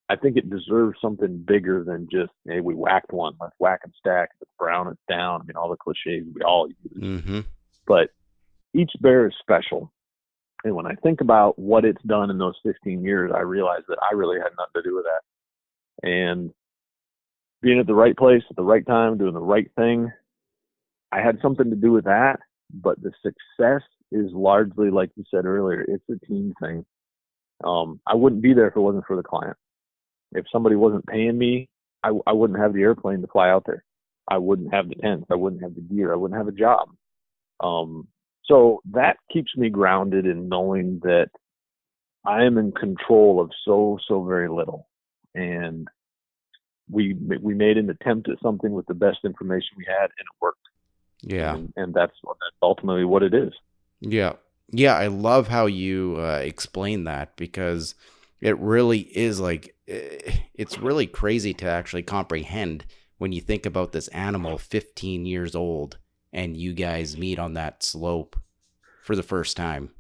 I 0.10 0.16
think 0.16 0.38
it 0.38 0.50
deserves 0.50 0.98
something 1.02 1.44
bigger 1.46 1.84
than 1.84 2.08
just, 2.10 2.32
hey, 2.46 2.62
we 2.62 2.76
whacked 2.76 3.12
one, 3.12 3.34
let's 3.42 3.56
whack 3.60 3.82
and 3.84 3.94
stack, 3.98 4.30
it's 4.40 4.52
brown, 4.58 4.88
it's 4.88 5.02
down. 5.10 5.42
I 5.42 5.44
mean, 5.46 5.58
all 5.58 5.70
the 5.70 5.76
cliches 5.76 6.26
we 6.34 6.42
all 6.44 6.68
use. 6.68 7.04
Mm-hmm. 7.04 7.40
But 7.86 8.12
each 8.74 8.92
bear 9.02 9.28
is 9.28 9.34
special. 9.42 9.92
And 10.64 10.76
when 10.76 10.88
I 10.88 10.96
think 10.96 11.22
about 11.22 11.58
what 11.60 11.86
it's 11.86 12.02
done 12.04 12.30
in 12.30 12.38
those 12.38 12.56
15 12.64 13.04
years, 13.04 13.32
I 13.34 13.42
realize 13.42 13.84
that 13.88 14.00
I 14.10 14.14
really 14.16 14.38
had 14.38 14.52
nothing 14.58 14.74
to 14.76 14.90
do 14.90 14.96
with 14.96 15.06
that. 15.06 16.10
And 16.10 16.52
being 17.62 17.80
at 17.80 17.88
the 17.88 17.96
right 17.96 18.16
place 18.16 18.44
at 18.50 18.56
the 18.56 18.64
right 18.64 18.86
time, 18.86 19.18
doing 19.18 19.34
the 19.34 19.40
right 19.40 19.70
thing, 19.76 20.12
I 21.12 21.22
had 21.22 21.40
something 21.42 21.70
to 21.70 21.76
do 21.76 21.92
with 21.92 22.06
that. 22.06 22.40
But 22.74 23.02
the 23.02 23.12
success 23.22 23.84
is 24.12 24.32
largely, 24.34 24.90
like 24.90 25.12
you 25.16 25.24
said 25.32 25.46
earlier, 25.46 25.86
it's 25.88 26.04
a 26.10 26.26
team 26.26 26.54
thing. 26.62 26.86
Um, 27.64 28.00
I 28.06 28.16
wouldn't 28.16 28.42
be 28.42 28.54
there 28.54 28.68
if 28.68 28.76
it 28.76 28.82
wasn't 28.82 29.06
for 29.06 29.16
the 29.16 29.24
client. 29.24 29.58
If 30.34 30.46
somebody 30.52 30.76
wasn't 30.76 31.08
paying 31.08 31.38
me, 31.38 31.70
I, 32.04 32.12
I 32.28 32.34
wouldn't 32.34 32.60
have 32.60 32.74
the 32.74 32.82
airplane 32.82 33.22
to 33.22 33.28
fly 33.28 33.50
out 33.50 33.64
there. 33.66 33.84
I 34.28 34.38
wouldn't 34.38 34.74
have 34.74 34.90
the 34.90 34.96
tents. 34.96 35.28
I 35.32 35.36
wouldn't 35.36 35.64
have 35.64 35.76
the 35.76 35.82
gear. 35.82 36.12
I 36.12 36.18
wouldn't 36.18 36.38
have 36.38 36.50
a 36.50 36.52
job. 36.52 36.90
Um, 37.62 38.08
so 38.48 38.82
that 38.92 39.18
keeps 39.32 39.56
me 39.56 39.70
grounded 39.70 40.26
in 40.26 40.50
knowing 40.50 41.00
that 41.04 41.30
I 42.26 42.44
am 42.44 42.58
in 42.58 42.72
control 42.72 43.42
of 43.42 43.52
so 43.66 43.98
so 44.08 44.24
very 44.24 44.50
little, 44.50 44.88
and 45.36 45.88
we 46.90 47.14
we 47.42 47.54
made 47.54 47.78
an 47.78 47.90
attempt 47.90 48.30
at 48.30 48.40
something 48.42 48.72
with 48.72 48.86
the 48.88 48.94
best 48.94 49.20
information 49.24 49.70
we 49.78 49.86
had, 49.88 50.04
and 50.04 50.12
it 50.20 50.42
worked. 50.42 50.60
Yeah, 51.22 51.56
and, 51.56 51.74
and 51.76 51.94
that's 51.94 52.16
that's 52.24 52.58
ultimately 52.62 53.06
what 53.06 53.24
it 53.24 53.34
is. 53.34 53.54
Yeah, 54.02 54.34
yeah, 54.70 54.96
I 54.96 55.08
love 55.08 55.48
how 55.48 55.66
you 55.66 56.18
uh, 56.20 56.42
explain 56.44 57.06
that 57.06 57.36
because 57.38 57.96
it 58.42 58.58
really 58.60 59.00
is 59.00 59.40
like 59.40 59.76
eh, 59.88 60.38
it's 60.54 60.80
really 60.80 61.08
crazy 61.08 61.54
to 61.56 61.66
actually 61.66 62.04
comprehend 62.04 62.86
when 63.18 63.32
you 63.32 63.42
think 63.42 63.66
about 63.66 63.94
this 63.94 64.08
animal 64.10 64.58
15 64.58 65.26
years 65.26 65.56
old 65.56 65.98
and 66.32 66.58
you 66.58 66.74
guys 66.74 67.18
meet 67.18 67.40
on 67.40 67.54
that 67.54 67.84
slope 67.84 68.36
for 69.04 69.16
the 69.16 69.24
first 69.24 69.56
time 69.58 69.92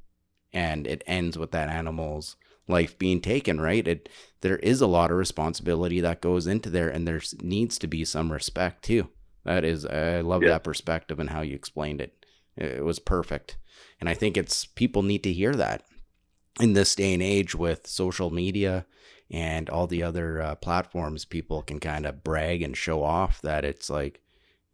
and 0.53 0.87
it 0.87 1.03
ends 1.07 1.37
with 1.37 1.51
that 1.51 1.69
animal's 1.69 2.35
life 2.67 2.97
being 2.97 3.21
taken, 3.21 3.59
right? 3.61 3.87
It 3.87 4.09
there 4.41 4.57
is 4.57 4.81
a 4.81 4.87
lot 4.87 5.11
of 5.11 5.17
responsibility 5.17 6.01
that 6.01 6.21
goes 6.21 6.47
into 6.47 6.69
there, 6.69 6.89
and 6.89 7.07
there 7.07 7.21
needs 7.41 7.77
to 7.79 7.87
be 7.87 8.05
some 8.05 8.31
respect 8.31 8.83
too. 8.83 9.09
That 9.45 9.63
is, 9.63 9.85
I 9.85 10.21
love 10.21 10.43
yeah. 10.43 10.49
that 10.49 10.63
perspective 10.63 11.19
and 11.19 11.29
how 11.29 11.41
you 11.41 11.55
explained 11.55 12.01
it. 12.01 12.25
It 12.55 12.83
was 12.83 12.99
perfect, 12.99 13.57
and 13.99 14.09
I 14.09 14.13
think 14.13 14.37
it's 14.37 14.65
people 14.65 15.03
need 15.03 15.23
to 15.23 15.33
hear 15.33 15.53
that 15.55 15.83
in 16.59 16.73
this 16.73 16.95
day 16.95 17.13
and 17.13 17.23
age 17.23 17.55
with 17.55 17.87
social 17.87 18.31
media 18.31 18.85
and 19.29 19.69
all 19.69 19.87
the 19.87 20.03
other 20.03 20.41
uh, 20.41 20.55
platforms. 20.55 21.25
People 21.25 21.61
can 21.61 21.79
kind 21.79 22.05
of 22.05 22.23
brag 22.23 22.61
and 22.61 22.75
show 22.75 23.03
off 23.03 23.41
that 23.41 23.63
it's 23.63 23.89
like, 23.89 24.21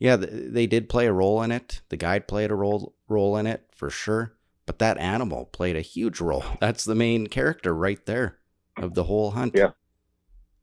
yeah, 0.03 0.17
they 0.17 0.67
did 0.67 0.89
play 0.89 1.07
a 1.07 1.13
role 1.13 1.41
in 1.41 1.51
it. 1.51 1.81
The 1.89 1.97
guide 1.97 2.27
played 2.27 2.51
a 2.51 2.55
role 2.55 2.93
role 3.07 3.37
in 3.37 3.47
it 3.47 3.69
for 3.71 3.89
sure 3.89 4.35
but 4.65 4.79
that 4.79 4.97
animal 4.97 5.45
played 5.45 5.75
a 5.75 5.81
huge 5.81 6.21
role. 6.21 6.43
That's 6.59 6.85
the 6.85 6.95
main 6.95 7.27
character 7.27 7.73
right 7.73 8.03
there 8.05 8.37
of 8.77 8.93
the 8.93 9.03
whole 9.03 9.31
hunt. 9.31 9.53
Yeah. 9.55 9.71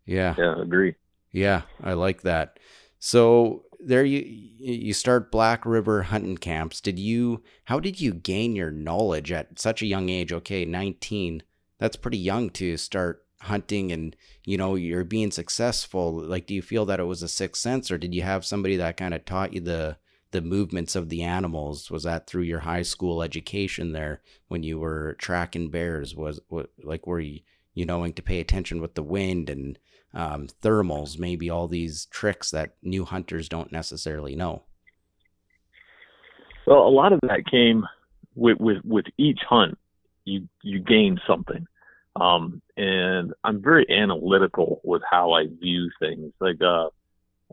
Yeah. 0.07 0.35
Yeah, 0.37 0.61
agree. 0.61 0.97
Yeah, 1.33 1.63
I 1.83 1.93
like 1.93 2.23
that. 2.23 2.59
So 2.99 3.65
there 3.79 4.05
you 4.05 4.19
you 4.59 4.93
start 4.93 5.31
Black 5.31 5.65
River 5.65 6.03
hunting 6.03 6.37
camps. 6.37 6.81
Did 6.81 6.99
you 6.99 7.43
how 7.65 7.79
did 7.79 8.01
you 8.01 8.13
gain 8.13 8.57
your 8.57 8.71
knowledge 8.71 9.31
at 9.31 9.59
such 9.59 9.81
a 9.81 9.87
young 9.87 10.09
age? 10.09 10.33
Okay, 10.33 10.65
19. 10.65 11.43
That's 11.79 11.97
pretty 11.97 12.19
young 12.19 12.51
to 12.51 12.77
start 12.77 13.25
hunting 13.41 13.91
and 13.91 14.15
you 14.45 14.57
know 14.57 14.75
you're 14.75 15.05
being 15.05 15.31
successful. 15.31 16.13
Like 16.13 16.47
do 16.47 16.55
you 16.55 16.63
feel 16.63 16.87
that 16.87 17.01
it 17.01 17.05
was 17.05 17.23
a 17.23 17.29
sixth 17.29 17.63
sense 17.63 17.91
or 17.91 17.99
did 17.99 18.15
you 18.15 18.23
have 18.23 18.45
somebody 18.45 18.77
that 18.77 18.97
kind 18.97 19.15
of 19.15 19.25
taught 19.25 19.53
you 19.53 19.61
the 19.61 19.97
the 20.33 20.41
movements 20.41 20.95
of 20.95 21.09
the 21.09 21.23
animals? 21.23 21.91
Was 21.91 22.05
that 22.05 22.27
through 22.27 22.43
your 22.43 22.61
high 22.61 22.83
school 22.83 23.23
education 23.23 23.93
there 23.93 24.21
when 24.49 24.63
you 24.63 24.79
were 24.79 25.17
tracking 25.19 25.71
bears? 25.71 26.15
Was 26.15 26.41
what 26.49 26.71
like 26.83 27.07
were 27.07 27.21
you 27.21 27.41
you 27.75 27.87
knowing 27.87 28.13
to 28.15 28.23
pay 28.23 28.41
attention 28.41 28.81
with 28.81 28.95
the 28.95 29.03
wind 29.03 29.49
and 29.49 29.79
um, 30.15 30.49
thermals? 30.63 31.19
Maybe 31.19 31.51
all 31.51 31.69
these 31.69 32.07
tricks 32.07 32.51
that 32.51 32.75
new 32.83 33.05
hunters 33.05 33.49
don't 33.49 33.73
necessarily 33.73 34.37
know. 34.37 34.63
Well, 36.67 36.87
a 36.87 36.91
lot 36.91 37.13
of 37.13 37.21
that 37.23 37.51
came 37.51 37.87
with 38.35 38.59
with, 38.61 38.85
with 38.85 39.07
each 39.19 39.41
hunt. 39.49 39.79
You 40.25 40.49
you 40.63 40.79
gain 40.79 41.19
something. 41.27 41.67
Um, 42.17 42.61
and 42.77 43.33
I'm 43.45 43.63
very 43.63 43.87
analytical 43.89 44.81
with 44.85 45.03
how 45.09 45.33
I 45.33 45.47
view 45.47 45.91
things. 46.01 46.33
Like 46.41 46.61
uh, 46.61 46.89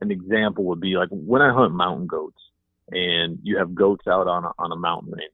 an 0.01 0.11
example 0.11 0.65
would 0.65 0.81
be 0.81 0.95
like 0.97 1.09
when 1.11 1.41
I 1.41 1.53
hunt 1.53 1.73
mountain 1.73 2.07
goats 2.07 2.41
and 2.89 3.39
you 3.43 3.57
have 3.57 3.75
goats 3.75 4.07
out 4.07 4.27
on 4.27 4.45
a, 4.45 4.51
on 4.57 4.71
a 4.71 4.75
mountain 4.75 5.13
range, 5.13 5.31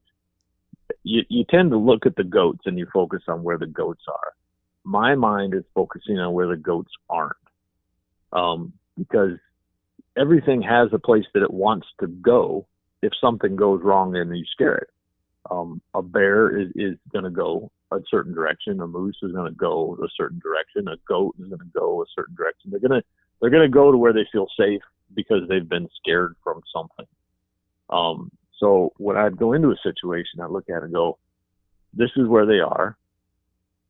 you, 1.03 1.23
you 1.29 1.45
tend 1.49 1.71
to 1.71 1.77
look 1.77 2.05
at 2.05 2.15
the 2.15 2.23
goats 2.23 2.61
and 2.65 2.77
you 2.77 2.87
focus 2.93 3.21
on 3.27 3.43
where 3.43 3.57
the 3.57 3.67
goats 3.67 4.03
are. 4.07 4.33
My 4.83 5.15
mind 5.15 5.53
is 5.53 5.63
focusing 5.73 6.19
on 6.19 6.33
where 6.33 6.47
the 6.47 6.57
goats 6.57 6.91
aren't, 7.09 7.33
um, 8.33 8.73
because 8.97 9.37
everything 10.17 10.61
has 10.61 10.89
a 10.91 10.99
place 10.99 11.25
that 11.33 11.43
it 11.43 11.53
wants 11.53 11.87
to 12.01 12.07
go. 12.07 12.67
If 13.01 13.13
something 13.19 13.55
goes 13.55 13.81
wrong, 13.83 14.15
and 14.15 14.35
you 14.35 14.45
scare 14.51 14.75
it. 14.75 14.89
Um, 15.51 15.81
a 15.93 16.01
bear 16.01 16.57
is, 16.57 16.69
is 16.75 16.97
going 17.11 17.25
to 17.25 17.29
go 17.29 17.69
a 17.97 18.03
certain 18.09 18.33
direction. 18.33 18.81
A 18.81 18.87
moose 18.87 19.17
is 19.23 19.31
going 19.31 19.51
to 19.51 19.57
go 19.57 19.97
a 20.03 20.07
certain 20.17 20.39
direction. 20.39 20.87
A 20.87 20.97
goat 21.07 21.35
is 21.39 21.47
going 21.47 21.59
to 21.59 21.71
go 21.73 22.01
a 22.01 22.05
certain 22.15 22.35
direction. 22.35 22.71
They're 22.71 22.79
going 22.79 23.01
to 23.01 23.03
they're 23.41 23.49
going 23.49 23.69
to 23.69 23.73
go 23.73 23.91
to 23.91 23.97
where 23.97 24.13
they 24.13 24.27
feel 24.31 24.47
safe 24.57 24.81
because 25.13 25.47
they've 25.49 25.67
been 25.67 25.89
scared 25.99 26.35
from 26.43 26.61
something. 26.73 27.05
Um, 27.89 28.31
so 28.57 28.93
when 28.97 29.17
I'd 29.17 29.37
go 29.37 29.53
into 29.53 29.69
a 29.69 29.75
situation, 29.83 30.39
I'd 30.41 30.49
look 30.49 30.69
at 30.69 30.77
it 30.77 30.83
and 30.83 30.93
go, 30.93 31.17
this 31.93 32.11
is 32.15 32.27
where 32.27 32.45
they 32.45 32.59
are. 32.59 32.97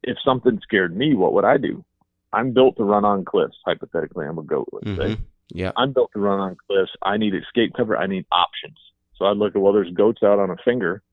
If 0.02 0.18
something 0.26 0.60
scared 0.64 0.96
me, 0.96 1.14
what 1.14 1.34
would 1.34 1.46
I 1.46 1.58
do? 1.58 1.86
I'm 2.34 2.52
built 2.52 2.78
to 2.78 2.84
run 2.84 3.06
on 3.06 3.24
cliffs. 3.24 3.58
Hypothetically, 3.66 4.26
I'm 4.26 4.40
a 4.40 4.44
goat, 4.44 4.68
let's 4.74 4.88
mm-hmm. 4.88 5.14
say. 5.14 5.20
Yeah. 5.50 5.72
I'm 5.78 5.94
built 5.94 6.12
to 6.14 6.20
run 6.20 6.40
on 6.40 6.58
cliffs. 6.68 6.92
I 7.04 7.18
need 7.18 7.36
escape 7.36 7.74
cover. 7.78 7.96
I 7.96 8.08
need 8.08 8.26
options. 8.32 8.78
So 9.16 9.26
I'd 9.26 9.38
look 9.38 9.56
at, 9.56 9.62
well, 9.62 9.72
there's 9.72 9.92
goats 9.94 10.24
out 10.24 10.40
on 10.40 10.50
a 10.50 10.58
finger. 10.66 11.04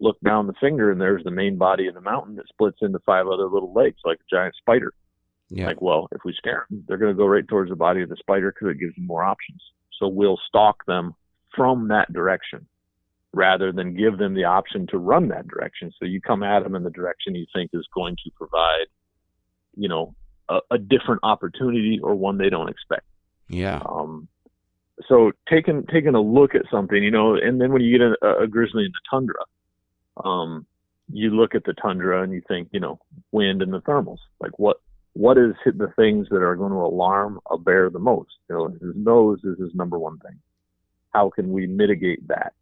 Look 0.00 0.18
down 0.20 0.46
the 0.46 0.54
finger, 0.60 0.90
and 0.92 1.00
there's 1.00 1.24
the 1.24 1.30
main 1.30 1.56
body 1.56 1.88
of 1.88 1.94
the 1.94 2.00
mountain 2.00 2.36
that 2.36 2.48
splits 2.48 2.78
into 2.82 3.00
five 3.00 3.26
other 3.26 3.46
little 3.46 3.72
lakes 3.72 4.00
like 4.04 4.18
a 4.18 4.34
giant 4.34 4.54
spider. 4.56 4.92
Yeah. 5.50 5.66
Like, 5.66 5.80
well, 5.80 6.08
if 6.12 6.20
we 6.24 6.34
scare 6.34 6.66
them, 6.70 6.84
they're 6.86 6.98
going 6.98 7.12
to 7.12 7.16
go 7.16 7.26
right 7.26 7.46
towards 7.46 7.70
the 7.70 7.76
body 7.76 8.02
of 8.02 8.08
the 8.08 8.16
spider 8.16 8.52
because 8.52 8.74
it 8.74 8.80
gives 8.80 8.94
them 8.94 9.06
more 9.06 9.24
options. 9.24 9.60
So 9.98 10.06
we'll 10.06 10.38
stalk 10.46 10.84
them 10.86 11.14
from 11.56 11.88
that 11.88 12.12
direction 12.12 12.66
rather 13.32 13.72
than 13.72 13.96
give 13.96 14.18
them 14.18 14.34
the 14.34 14.44
option 14.44 14.86
to 14.88 14.98
run 14.98 15.28
that 15.28 15.48
direction. 15.48 15.92
So 15.98 16.06
you 16.06 16.20
come 16.20 16.42
at 16.42 16.62
them 16.62 16.74
in 16.74 16.82
the 16.82 16.90
direction 16.90 17.34
you 17.34 17.46
think 17.54 17.70
is 17.72 17.86
going 17.94 18.16
to 18.24 18.30
provide, 18.36 18.86
you 19.76 19.88
know, 19.88 20.14
a, 20.48 20.60
a 20.70 20.78
different 20.78 21.20
opportunity 21.22 21.98
or 22.02 22.14
one 22.14 22.38
they 22.38 22.50
don't 22.50 22.68
expect. 22.68 23.06
Yeah. 23.48 23.80
Um, 23.84 24.28
so 25.06 25.32
taking 25.48 25.86
taking 25.86 26.14
a 26.14 26.20
look 26.20 26.54
at 26.54 26.62
something, 26.70 27.02
you 27.02 27.10
know, 27.10 27.34
and 27.34 27.60
then 27.60 27.72
when 27.72 27.82
you 27.82 27.98
get 27.98 28.06
a, 28.22 28.42
a 28.42 28.46
grizzly 28.46 28.84
in 28.84 28.90
the 28.90 29.00
tundra, 29.10 29.36
um, 30.24 30.66
you 31.12 31.30
look 31.30 31.54
at 31.54 31.64
the 31.64 31.74
tundra 31.74 32.22
and 32.22 32.32
you 32.32 32.42
think, 32.46 32.68
you 32.72 32.80
know, 32.80 32.98
wind 33.32 33.62
and 33.62 33.72
the 33.72 33.80
thermals. 33.80 34.18
Like 34.40 34.58
what 34.58 34.78
what 35.14 35.36
is 35.36 35.54
the 35.64 35.92
things 35.96 36.28
that 36.30 36.42
are 36.42 36.54
going 36.54 36.70
to 36.70 36.78
alarm 36.78 37.40
a 37.50 37.58
bear 37.58 37.90
the 37.90 37.98
most? 37.98 38.30
You 38.48 38.56
know, 38.56 38.68
his 38.68 38.94
nose 38.94 39.40
is 39.42 39.58
his 39.58 39.74
number 39.74 39.98
one 39.98 40.18
thing 40.18 40.38
how 41.18 41.30
can 41.30 41.52
we 41.52 41.66
mitigate 41.66 42.26
that? 42.28 42.52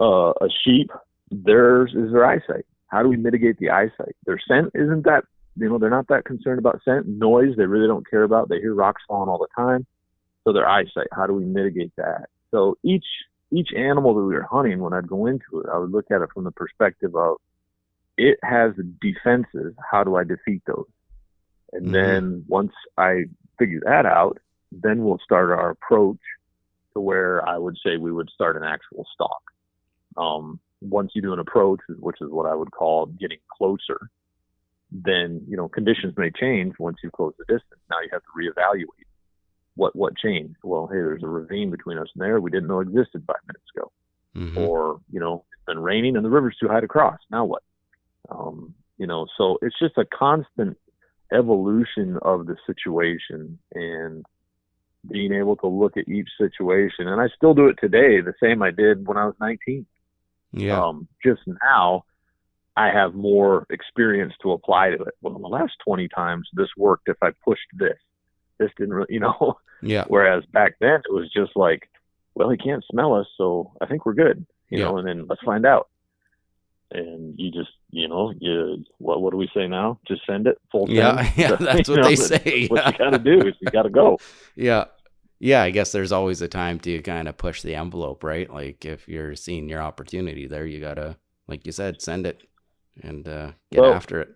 Uh, 0.00 0.30
a 0.40 0.48
sheep, 0.64 0.90
theirs 1.30 1.92
is 1.94 2.12
their 2.12 2.26
eyesight. 2.26 2.66
How 2.88 3.02
do 3.02 3.08
we 3.08 3.16
mitigate 3.16 3.58
the 3.58 3.70
eyesight? 3.70 4.14
Their 4.26 4.38
scent 4.46 4.70
isn't 4.74 5.04
that, 5.04 5.24
you 5.56 5.68
know, 5.68 5.78
they're 5.78 5.90
not 5.90 6.08
that 6.08 6.24
concerned 6.24 6.58
about 6.58 6.82
scent. 6.84 7.08
Noise, 7.08 7.54
they 7.56 7.64
really 7.64 7.88
don't 7.88 8.08
care 8.08 8.22
about. 8.22 8.48
They 8.48 8.60
hear 8.60 8.74
rocks 8.74 9.02
falling 9.08 9.28
all 9.28 9.38
the 9.38 9.48
time. 9.56 9.86
So 10.44 10.52
their 10.52 10.68
eyesight, 10.68 11.08
how 11.12 11.26
do 11.26 11.32
we 11.32 11.44
mitigate 11.44 11.92
that? 11.96 12.28
So 12.52 12.76
each 12.84 13.06
each 13.52 13.72
animal 13.76 14.14
that 14.14 14.22
we 14.22 14.34
were 14.34 14.48
hunting, 14.50 14.80
when 14.80 14.92
I'd 14.92 15.08
go 15.08 15.26
into 15.26 15.60
it, 15.60 15.66
I 15.72 15.78
would 15.78 15.92
look 15.92 16.10
at 16.10 16.22
it 16.22 16.30
from 16.34 16.44
the 16.44 16.50
perspective 16.50 17.14
of 17.14 17.36
it 18.16 18.38
has 18.42 18.72
defenses. 19.00 19.74
How 19.90 20.04
do 20.04 20.16
I 20.16 20.24
defeat 20.24 20.62
those? 20.66 20.86
And 21.72 21.86
mm-hmm. 21.86 21.92
then 21.92 22.44
once 22.48 22.72
I 22.96 23.24
figure 23.58 23.80
that 23.84 24.06
out, 24.06 24.38
then 24.72 25.04
we'll 25.04 25.20
start 25.24 25.50
our 25.50 25.70
approach 25.70 26.18
to 26.94 27.00
where 27.00 27.46
I 27.46 27.58
would 27.58 27.76
say 27.84 27.96
we 27.96 28.12
would 28.12 28.30
start 28.34 28.56
an 28.56 28.64
actual 28.64 29.06
stalk. 29.12 29.42
Um, 30.16 30.60
once 30.80 31.12
you 31.14 31.22
do 31.22 31.32
an 31.32 31.38
approach, 31.38 31.80
which 31.88 32.20
is 32.20 32.30
what 32.30 32.46
I 32.46 32.54
would 32.54 32.70
call 32.70 33.06
getting 33.06 33.38
closer, 33.56 34.10
then 34.90 35.42
you 35.48 35.56
know 35.56 35.68
conditions 35.68 36.14
may 36.16 36.30
change 36.30 36.74
once 36.78 36.98
you 37.02 37.10
close 37.10 37.34
the 37.38 37.44
distance. 37.44 37.80
Now 37.90 37.96
you 38.02 38.08
have 38.12 38.22
to 38.22 38.28
reevaluate 38.36 39.05
what 39.76 39.94
what 39.94 40.16
changed. 40.16 40.56
Well, 40.62 40.86
hey, 40.86 40.96
there's 40.96 41.22
a 41.22 41.28
ravine 41.28 41.70
between 41.70 41.98
us 41.98 42.08
and 42.14 42.22
there 42.22 42.40
we 42.40 42.50
didn't 42.50 42.68
know 42.68 42.80
existed 42.80 43.22
five 43.26 43.36
minutes 43.46 43.66
ago, 43.76 43.92
mm-hmm. 44.36 44.58
or 44.58 45.00
you 45.10 45.20
know 45.20 45.44
it's 45.52 45.66
been 45.66 45.78
raining 45.78 46.16
and 46.16 46.24
the 46.24 46.30
river's 46.30 46.56
too 46.60 46.68
high 46.68 46.80
to 46.80 46.88
cross. 46.88 47.18
Now 47.30 47.44
what? 47.44 47.62
Um, 48.28 48.74
you 48.98 49.06
know, 49.06 49.26
so 49.36 49.58
it's 49.62 49.78
just 49.78 49.98
a 49.98 50.04
constant 50.04 50.76
evolution 51.32 52.18
of 52.22 52.46
the 52.46 52.56
situation 52.66 53.58
and 53.74 54.24
being 55.10 55.32
able 55.32 55.56
to 55.56 55.66
look 55.66 55.96
at 55.96 56.08
each 56.08 56.28
situation. 56.38 57.08
And 57.08 57.20
I 57.20 57.28
still 57.36 57.54
do 57.54 57.68
it 57.68 57.76
today, 57.80 58.20
the 58.20 58.34
same 58.42 58.62
I 58.62 58.70
did 58.70 59.06
when 59.06 59.16
I 59.16 59.26
was 59.26 59.34
19. 59.40 59.86
Yeah. 60.52 60.80
Um, 60.80 61.08
just 61.24 61.42
now, 61.62 62.04
I 62.76 62.88
have 62.88 63.14
more 63.14 63.66
experience 63.70 64.34
to 64.42 64.52
apply 64.52 64.90
to 64.90 65.02
it. 65.02 65.14
Well, 65.22 65.38
the 65.38 65.46
last 65.46 65.72
20 65.84 66.08
times 66.08 66.48
this 66.52 66.68
worked 66.76 67.08
if 67.08 67.16
I 67.22 67.30
pushed 67.44 67.66
this. 67.72 67.98
This 68.58 68.70
didn't 68.76 68.94
really, 68.94 69.14
you 69.14 69.20
know. 69.20 69.58
Yeah. 69.82 70.04
Whereas 70.08 70.42
back 70.46 70.76
then 70.80 71.02
it 71.06 71.12
was 71.12 71.30
just 71.30 71.54
like, 71.54 71.90
well, 72.34 72.48
he 72.48 72.56
can't 72.56 72.82
smell 72.90 73.14
us, 73.14 73.26
so 73.36 73.72
I 73.82 73.86
think 73.86 74.06
we're 74.06 74.14
good, 74.14 74.46
you 74.70 74.78
yeah. 74.78 74.84
know. 74.86 74.96
And 74.96 75.06
then 75.06 75.26
let's 75.28 75.42
find 75.42 75.66
out. 75.66 75.90
And 76.92 77.38
you 77.38 77.50
just, 77.50 77.72
you 77.90 78.08
know, 78.08 78.32
you 78.40 78.84
what 78.96 79.20
what 79.20 79.32
do 79.32 79.36
we 79.36 79.50
say 79.54 79.66
now? 79.66 80.00
Just 80.08 80.22
send 80.26 80.46
it 80.46 80.58
full. 80.72 80.88
Yeah, 80.88 81.30
yeah, 81.36 81.56
that's 81.56 81.90
what 81.90 82.00
know, 82.00 82.04
they 82.04 82.16
say. 82.16 82.68
What 82.68 82.86
you 82.86 82.98
got 82.98 83.10
to 83.10 83.18
do 83.18 83.46
is 83.46 83.54
you 83.60 83.70
got 83.70 83.82
to 83.82 83.90
go. 83.90 84.18
yeah, 84.54 84.86
yeah, 85.38 85.62
I 85.62 85.70
guess 85.70 85.92
there's 85.92 86.12
always 86.12 86.40
a 86.40 86.48
time 86.48 86.78
to 86.80 87.02
kind 87.02 87.28
of 87.28 87.36
push 87.36 87.62
the 87.62 87.74
envelope, 87.74 88.24
right? 88.24 88.50
Like 88.50 88.84
if 88.84 89.08
you're 89.08 89.36
seeing 89.36 89.68
your 89.68 89.82
opportunity 89.82 90.46
there, 90.46 90.66
you 90.66 90.80
gotta, 90.80 91.16
like 91.48 91.66
you 91.66 91.72
said, 91.72 92.00
send 92.00 92.26
it 92.26 92.42
and 93.02 93.28
uh, 93.28 93.52
get 93.70 93.82
well, 93.82 93.92
after 93.92 94.20
it. 94.20 94.34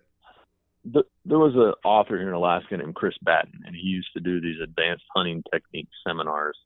The, 0.85 1.03
there 1.25 1.39
was 1.39 1.55
an 1.55 1.73
author 1.83 2.17
here 2.17 2.29
in 2.29 2.33
Alaska 2.33 2.77
named 2.77 2.95
Chris 2.95 3.15
Batin, 3.21 3.61
and 3.65 3.75
he 3.75 3.87
used 3.87 4.09
to 4.15 4.19
do 4.19 4.41
these 4.41 4.59
advanced 4.63 5.03
hunting 5.15 5.43
technique 5.51 5.89
seminars. 6.05 6.57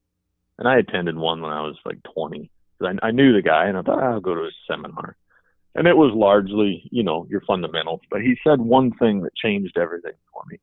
And 0.57 0.67
I 0.67 0.77
attended 0.77 1.17
one 1.17 1.41
when 1.41 1.51
I 1.51 1.61
was 1.61 1.75
like 1.85 2.01
20. 2.13 2.49
I, 2.81 2.93
I 3.03 3.11
knew 3.11 3.33
the 3.33 3.41
guy, 3.41 3.65
and 3.65 3.77
I 3.77 3.81
thought 3.81 4.01
I'll 4.01 4.21
go 4.21 4.35
to 4.35 4.43
his 4.43 4.53
seminar. 4.69 5.17
And 5.75 5.87
it 5.87 5.97
was 5.97 6.13
largely, 6.13 6.87
you 6.91 7.03
know, 7.03 7.27
your 7.29 7.41
fundamentals. 7.41 7.99
But 8.09 8.21
he 8.21 8.37
said 8.43 8.61
one 8.61 8.91
thing 8.93 9.21
that 9.23 9.35
changed 9.35 9.77
everything 9.77 10.13
for 10.31 10.43
me. 10.49 10.59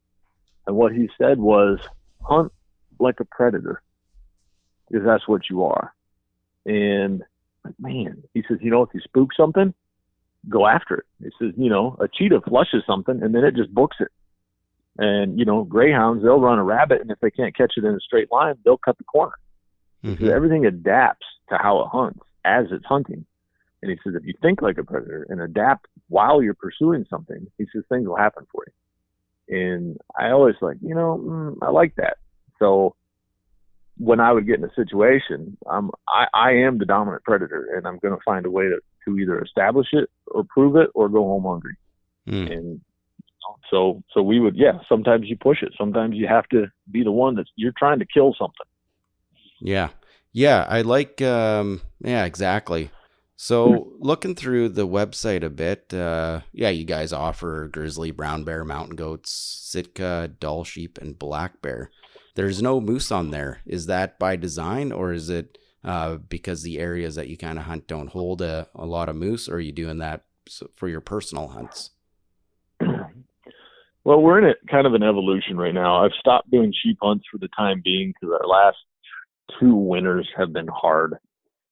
And 0.66 0.76
what 0.76 0.92
he 0.92 1.10
said 1.18 1.38
was, 1.38 1.78
hunt 2.22 2.52
like 2.98 3.20
a 3.20 3.24
predator 3.24 3.82
because 4.88 5.04
that's 5.04 5.26
what 5.26 5.48
you 5.50 5.64
are. 5.64 5.94
And 6.64 7.22
man, 7.78 8.22
he 8.34 8.44
says, 8.48 8.58
you 8.60 8.70
know, 8.70 8.82
if 8.82 8.90
you 8.94 9.00
spook 9.00 9.30
something, 9.36 9.74
go 10.48 10.66
after 10.66 10.96
it. 10.96 11.04
He 11.22 11.30
says, 11.38 11.54
you 11.56 11.70
know, 11.70 11.96
a 12.00 12.08
cheetah 12.08 12.40
flushes 12.48 12.82
something 12.86 13.22
and 13.22 13.34
then 13.34 13.44
it 13.44 13.54
just 13.54 13.72
books 13.72 13.96
it. 14.00 14.08
And, 14.98 15.38
you 15.38 15.44
know, 15.44 15.64
greyhounds, 15.64 16.22
they'll 16.22 16.40
run 16.40 16.58
a 16.58 16.64
rabbit 16.64 17.00
and 17.00 17.10
if 17.10 17.18
they 17.20 17.30
can't 17.30 17.56
catch 17.56 17.74
it 17.76 17.84
in 17.84 17.94
a 17.94 18.00
straight 18.00 18.30
line, 18.30 18.54
they'll 18.64 18.76
cut 18.76 18.98
the 18.98 19.04
corner. 19.04 19.34
Mm-hmm. 20.04 20.30
everything 20.30 20.66
adapts 20.66 21.24
to 21.48 21.56
how 21.56 21.82
it 21.82 21.88
hunts 21.92 22.18
as 22.44 22.66
it's 22.72 22.84
hunting. 22.84 23.24
And 23.82 23.90
he 23.90 23.96
says, 24.02 24.14
if 24.16 24.26
you 24.26 24.34
think 24.42 24.60
like 24.60 24.78
a 24.78 24.82
predator 24.82 25.26
and 25.28 25.40
adapt 25.40 25.86
while 26.08 26.42
you're 26.42 26.54
pursuing 26.54 27.06
something, 27.08 27.46
he 27.56 27.66
says 27.72 27.84
things 27.88 28.08
will 28.08 28.16
happen 28.16 28.44
for 28.50 28.64
you. 28.66 29.56
And 29.56 29.98
I 30.18 30.30
always 30.30 30.56
like, 30.60 30.78
you 30.80 30.94
know, 30.94 31.20
mm, 31.22 31.56
I 31.62 31.70
like 31.70 31.94
that. 31.96 32.16
So 32.58 32.96
when 33.98 34.20
I 34.20 34.32
would 34.32 34.46
get 34.46 34.58
in 34.58 34.64
a 34.64 34.74
situation, 34.74 35.56
I'm 35.70 35.90
I, 36.08 36.26
I 36.34 36.50
am 36.52 36.78
the 36.78 36.86
dominant 36.86 37.24
predator, 37.24 37.76
and 37.76 37.86
I'm 37.86 37.98
going 37.98 38.14
to 38.14 38.20
find 38.24 38.46
a 38.46 38.50
way 38.50 38.64
to 38.64 38.78
to 39.04 39.18
either 39.18 39.40
establish 39.40 39.88
it 39.92 40.08
or 40.26 40.44
prove 40.44 40.76
it 40.76 40.90
or 40.94 41.08
go 41.08 41.22
home 41.24 41.44
hungry. 41.44 41.76
Mm. 42.28 42.52
And 42.52 42.80
so 43.70 44.02
so 44.12 44.22
we 44.22 44.40
would 44.40 44.56
yeah. 44.56 44.78
Sometimes 44.88 45.28
you 45.28 45.36
push 45.36 45.62
it. 45.62 45.72
Sometimes 45.78 46.16
you 46.16 46.26
have 46.26 46.48
to 46.48 46.66
be 46.90 47.02
the 47.02 47.12
one 47.12 47.34
that 47.36 47.46
you're 47.56 47.74
trying 47.78 47.98
to 47.98 48.06
kill 48.06 48.34
something. 48.38 48.66
Yeah, 49.60 49.88
yeah. 50.32 50.66
I 50.68 50.82
like 50.82 51.20
um 51.22 51.82
yeah 52.00 52.24
exactly. 52.24 52.90
So 53.36 53.94
looking 53.98 54.36
through 54.36 54.68
the 54.68 54.86
website 54.86 55.42
a 55.42 55.50
bit, 55.50 55.92
uh, 55.92 56.42
yeah, 56.52 56.68
you 56.68 56.84
guys 56.84 57.12
offer 57.12 57.68
grizzly, 57.72 58.12
brown 58.12 58.44
bear, 58.44 58.64
mountain 58.64 58.94
goats, 58.94 59.32
Sitka, 59.32 60.30
Dall 60.38 60.62
sheep, 60.62 60.96
and 60.98 61.18
black 61.18 61.60
bear. 61.60 61.90
There's 62.36 62.62
no 62.62 62.80
moose 62.80 63.10
on 63.10 63.32
there. 63.32 63.60
Is 63.66 63.86
that 63.86 64.16
by 64.20 64.36
design, 64.36 64.92
or 64.92 65.12
is 65.12 65.28
it 65.28 65.58
uh, 65.84 66.16
because 66.16 66.62
the 66.62 66.78
areas 66.78 67.14
that 67.16 67.28
you 67.28 67.36
kind 67.36 67.58
of 67.58 67.64
hunt 67.64 67.86
don't 67.86 68.08
hold 68.08 68.42
a, 68.42 68.68
a 68.74 68.86
lot 68.86 69.08
of 69.08 69.16
moose, 69.16 69.48
or 69.48 69.56
are 69.56 69.60
you 69.60 69.72
doing 69.72 69.98
that 69.98 70.24
for 70.74 70.88
your 70.88 71.00
personal 71.00 71.48
hunts? 71.48 71.90
Well, 74.04 74.20
we're 74.20 74.38
in 74.38 74.44
it 74.44 74.56
kind 74.68 74.86
of 74.86 74.94
an 74.94 75.04
evolution 75.04 75.56
right 75.56 75.74
now. 75.74 76.04
I've 76.04 76.10
stopped 76.18 76.50
doing 76.50 76.72
sheep 76.82 76.98
hunts 77.00 77.24
for 77.30 77.38
the 77.38 77.48
time 77.56 77.82
being 77.84 78.12
because 78.12 78.36
our 78.40 78.48
last 78.48 78.76
two 79.60 79.76
winters 79.76 80.28
have 80.36 80.52
been 80.52 80.66
hard. 80.68 81.14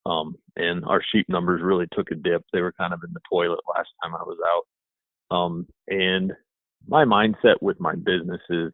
Um, 0.06 0.36
and 0.56 0.84
our 0.84 1.02
sheep 1.12 1.28
numbers 1.28 1.60
really 1.62 1.86
took 1.92 2.10
a 2.10 2.14
dip. 2.14 2.44
They 2.52 2.60
were 2.60 2.72
kind 2.72 2.94
of 2.94 3.00
in 3.04 3.12
the 3.12 3.20
toilet 3.28 3.58
last 3.76 3.88
time 4.02 4.14
I 4.14 4.22
was 4.22 4.38
out. 4.48 5.36
Um, 5.36 5.66
and 5.88 6.32
my 6.86 7.04
mindset 7.04 7.56
with 7.60 7.80
my 7.80 7.94
business 7.96 8.40
is 8.48 8.72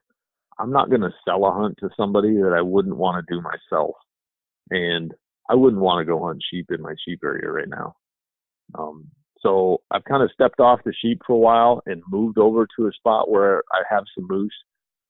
I'm 0.59 0.71
not 0.71 0.91
going 0.91 1.03
to 1.03 1.15
sell 1.25 1.45
a 1.47 1.53
hunt 1.53 1.79
to 1.81 1.89
somebody 1.97 2.35
that 2.35 2.55
I 2.57 2.63
wouldn't 2.63 2.97
want 2.97 3.25
to 3.27 3.35
do 3.35 3.41
myself. 3.41 3.95
And 4.71 5.13
I 5.49 5.55
wouldn't 5.55 5.83
want 5.83 6.01
to 6.01 6.11
go 6.11 6.25
hunt 6.25 6.43
sheep 6.51 6.67
in 6.71 6.83
my 6.83 6.95
sheep 7.05 7.21
area 7.25 7.51
right 7.51 7.69
now. 7.69 7.97
Um, 8.75 9.09
so 9.41 9.83
I've 9.91 10.05
kind 10.05 10.23
of 10.23 10.31
stepped 10.33 10.61
off 10.61 10.81
the 10.85 10.95
sheep 11.01 11.23
for 11.27 11.35
a 11.35 11.39
while 11.39 11.83
and 11.87 12.03
moved 12.11 12.39
over 12.39 12.67
to 12.77 12.87
a 12.87 12.93
spot 12.93 13.31
where 13.31 13.63
I 13.73 13.83
have 13.89 14.05
some 14.15 14.27
moose. 14.29 14.55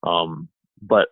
Um, 0.03 0.49
but 0.82 1.09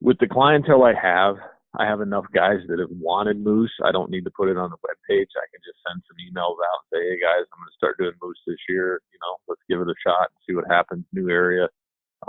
with 0.00 0.18
the 0.20 0.28
clientele 0.28 0.84
I 0.84 0.94
have, 0.94 1.36
I 1.76 1.86
have 1.86 2.00
enough 2.00 2.26
guys 2.32 2.60
that 2.68 2.78
have 2.78 2.92
wanted 2.92 3.42
moose. 3.42 3.72
I 3.84 3.90
don't 3.90 4.10
need 4.10 4.24
to 4.24 4.30
put 4.30 4.48
it 4.48 4.56
on 4.56 4.70
the 4.70 4.76
web 4.82 4.96
page. 5.08 5.28
I 5.34 5.46
can 5.50 5.60
just 5.64 5.78
send 5.82 6.02
some 6.06 6.16
emails 6.22 6.54
out 6.54 6.86
and 6.86 6.88
say, 6.92 7.02
"Hey 7.02 7.18
guys, 7.18 7.46
I'm 7.50 7.58
going 7.58 7.66
to 7.66 7.76
start 7.76 7.98
doing 7.98 8.12
moose 8.22 8.38
this 8.46 8.62
year. 8.68 9.00
You 9.12 9.18
know, 9.20 9.36
let's 9.48 9.62
give 9.68 9.80
it 9.80 9.88
a 9.88 9.94
shot 10.06 10.30
and 10.30 10.38
see 10.46 10.54
what 10.54 10.70
happens. 10.70 11.04
New 11.12 11.30
area." 11.30 11.68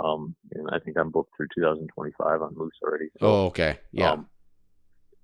Um, 0.00 0.34
and 0.52 0.68
I 0.72 0.80
think 0.80 0.98
I'm 0.98 1.10
booked 1.10 1.30
through 1.36 1.48
2025 1.54 2.42
on 2.42 2.54
moose 2.56 2.74
already. 2.82 3.08
So, 3.20 3.26
oh, 3.26 3.46
okay, 3.46 3.78
yeah. 3.92 4.12
Um, 4.12 4.26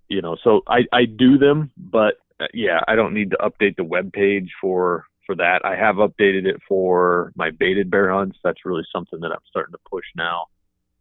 you 0.08 0.22
know, 0.22 0.36
so 0.42 0.62
I 0.66 0.80
I 0.92 1.04
do 1.04 1.38
them, 1.38 1.70
but 1.76 2.14
uh, 2.40 2.46
yeah, 2.54 2.80
I 2.88 2.96
don't 2.96 3.14
need 3.14 3.30
to 3.30 3.36
update 3.38 3.76
the 3.76 3.84
web 3.84 4.12
page 4.12 4.50
for 4.60 5.06
for 5.26 5.36
that. 5.36 5.64
I 5.64 5.76
have 5.76 5.96
updated 5.96 6.46
it 6.46 6.60
for 6.68 7.32
my 7.36 7.50
baited 7.50 7.90
bear 7.90 8.12
hunts. 8.12 8.38
That's 8.42 8.64
really 8.64 8.84
something 8.92 9.20
that 9.20 9.30
I'm 9.32 9.38
starting 9.48 9.72
to 9.72 9.78
push 9.88 10.04
now. 10.16 10.46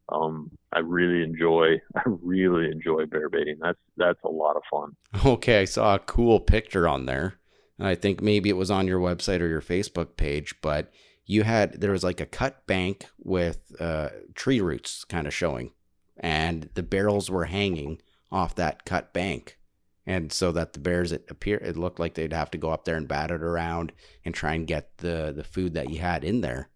Um, 0.09 0.51
I 0.73 0.79
really 0.79 1.23
enjoy 1.23 1.75
I 1.95 2.01
really 2.05 2.69
enjoy 2.71 3.05
bear 3.05 3.29
baiting. 3.29 3.57
That's 3.61 3.79
that's 3.97 4.23
a 4.23 4.29
lot 4.29 4.55
of 4.55 4.63
fun. 4.69 4.95
Okay, 5.25 5.61
I 5.61 5.65
saw 5.65 5.95
a 5.95 5.99
cool 5.99 6.39
picture 6.39 6.87
on 6.87 7.05
there. 7.05 7.35
I 7.79 7.95
think 7.95 8.21
maybe 8.21 8.49
it 8.49 8.57
was 8.57 8.69
on 8.69 8.87
your 8.87 8.99
website 8.99 9.41
or 9.41 9.47
your 9.47 9.61
Facebook 9.61 10.15
page, 10.15 10.53
but 10.61 10.91
you 11.25 11.43
had 11.43 11.81
there 11.81 11.91
was 11.91 12.03
like 12.03 12.19
a 12.19 12.25
cut 12.25 12.65
bank 12.67 13.05
with 13.17 13.73
uh, 13.79 14.09
tree 14.35 14.61
roots 14.61 15.03
kind 15.03 15.25
of 15.25 15.33
showing, 15.33 15.71
and 16.19 16.69
the 16.75 16.83
barrels 16.83 17.31
were 17.31 17.45
hanging 17.45 17.99
off 18.31 18.55
that 18.55 18.85
cut 18.85 19.13
bank. 19.13 19.57
And 20.05 20.31
so 20.31 20.51
that 20.51 20.73
the 20.73 20.79
bears, 20.79 21.11
it 21.11 21.25
appear, 21.29 21.57
it 21.57 21.77
looked 21.77 21.99
like 21.99 22.15
they'd 22.15 22.33
have 22.33 22.51
to 22.51 22.57
go 22.57 22.71
up 22.71 22.85
there 22.85 22.95
and 22.95 23.07
bat 23.07 23.31
it 23.31 23.41
around 23.41 23.91
and 24.25 24.33
try 24.33 24.53
and 24.53 24.65
get 24.65 24.97
the 24.97 25.31
the 25.35 25.43
food 25.43 25.73
that 25.75 25.89
you 25.89 25.99
had 25.99 26.23
in 26.23 26.41
there. 26.41 26.69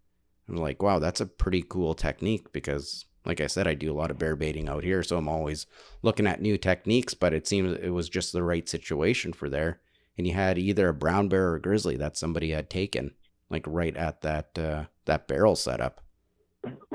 I'm 0.48 0.58
like, 0.58 0.84
wow, 0.84 1.00
that's 1.00 1.22
a 1.22 1.26
pretty 1.26 1.64
cool 1.68 1.96
technique 1.96 2.52
because 2.52 3.06
like 3.26 3.42
I 3.42 3.48
said, 3.48 3.68
I 3.68 3.74
do 3.74 3.92
a 3.92 3.98
lot 3.98 4.12
of 4.12 4.20
bear 4.20 4.36
baiting 4.36 4.70
out 4.70 4.84
here, 4.84 5.02
so 5.02 5.18
I'm 5.18 5.28
always 5.28 5.66
looking 6.04 6.28
at 6.28 6.42
new 6.42 6.58
techniques. 6.58 7.16
But 7.16 7.34
it 7.34 7.48
seems 7.48 7.76
it 7.82 7.90
was 7.90 8.10
just 8.10 8.32
the 8.32 8.44
right 8.44 8.70
situation 8.70 9.34
for 9.34 9.50
there, 9.50 9.80
and 10.18 10.28
you 10.28 10.34
had 10.34 10.60
either 10.60 10.90
a 10.90 10.94
brown 10.94 11.28
bear 11.28 11.50
or 11.50 11.56
a 11.56 11.62
grizzly 11.62 11.98
that 11.98 12.18
somebody 12.18 12.52
had 12.52 12.70
taken, 12.70 13.16
like 13.50 13.66
right 13.68 13.98
at 13.98 14.22
that 14.22 14.58
uh, 14.60 14.84
that 15.06 15.28
barrel 15.28 15.56
setup. 15.56 16.02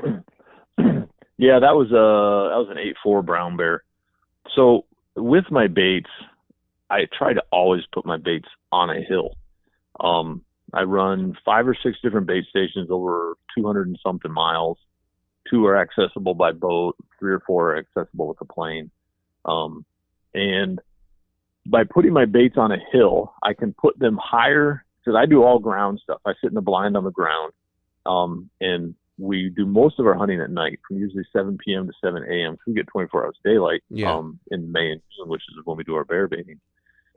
Yeah, 1.41 1.57
that 1.57 1.73
was 1.73 1.89
a 1.89 1.97
uh, 1.97 2.49
that 2.49 2.61
was 2.61 2.67
an 2.69 2.77
eight 2.77 2.95
four 3.01 3.23
brown 3.23 3.57
bear. 3.57 3.83
So 4.55 4.85
with 5.15 5.45
my 5.49 5.67
baits, 5.67 6.09
I 6.89 7.07
try 7.17 7.33
to 7.33 7.43
always 7.51 7.83
put 7.93 8.05
my 8.05 8.17
baits 8.17 8.47
on 8.71 8.89
a 8.89 9.01
hill. 9.01 9.35
Um, 9.99 10.41
I 10.73 10.83
run 10.83 11.37
five 11.45 11.67
or 11.67 11.75
six 11.81 11.97
different 12.01 12.27
bait 12.27 12.45
stations 12.49 12.89
over 12.89 13.35
200 13.55 13.87
and 13.87 13.99
something 14.03 14.31
miles 14.31 14.77
two 15.49 15.65
are 15.65 15.77
accessible 15.77 16.33
by 16.33 16.51
boat, 16.51 16.95
three 17.19 17.33
or 17.33 17.41
four 17.45 17.73
are 17.73 17.77
accessible 17.77 18.27
with 18.27 18.41
a 18.41 18.45
plane. 18.45 18.91
Um, 19.45 19.85
and 20.33 20.79
by 21.65 21.83
putting 21.83 22.13
my 22.13 22.25
baits 22.25 22.57
on 22.57 22.71
a 22.71 22.77
hill, 22.91 23.33
I 23.43 23.53
can 23.53 23.73
put 23.73 23.97
them 23.99 24.17
higher 24.21 24.85
because 24.99 25.17
I 25.17 25.25
do 25.25 25.43
all 25.43 25.59
ground 25.59 25.99
stuff. 26.03 26.21
I 26.25 26.33
sit 26.41 26.49
in 26.49 26.55
the 26.55 26.61
blind 26.61 26.95
on 26.95 27.03
the 27.03 27.11
ground. 27.11 27.53
Um, 28.05 28.49
and 28.59 28.95
we 29.21 29.51
do 29.55 29.65
most 29.65 29.99
of 29.99 30.07
our 30.07 30.15
hunting 30.15 30.41
at 30.41 30.49
night 30.49 30.79
from 30.87 30.97
usually 30.97 31.25
7 31.31 31.57
p.m. 31.63 31.87
to 31.87 31.93
7 32.03 32.23
a.m. 32.23 32.55
So 32.55 32.63
we 32.67 32.73
get 32.73 32.87
24 32.87 33.25
hours 33.25 33.37
daylight 33.43 33.81
yeah. 33.89 34.11
um, 34.11 34.39
in 34.49 34.71
May 34.71 34.91
and 34.91 35.01
June, 35.15 35.29
which 35.29 35.43
is 35.49 35.63
when 35.63 35.77
we 35.77 35.83
do 35.83 35.95
our 35.95 36.03
bear 36.03 36.27
baiting. 36.27 36.59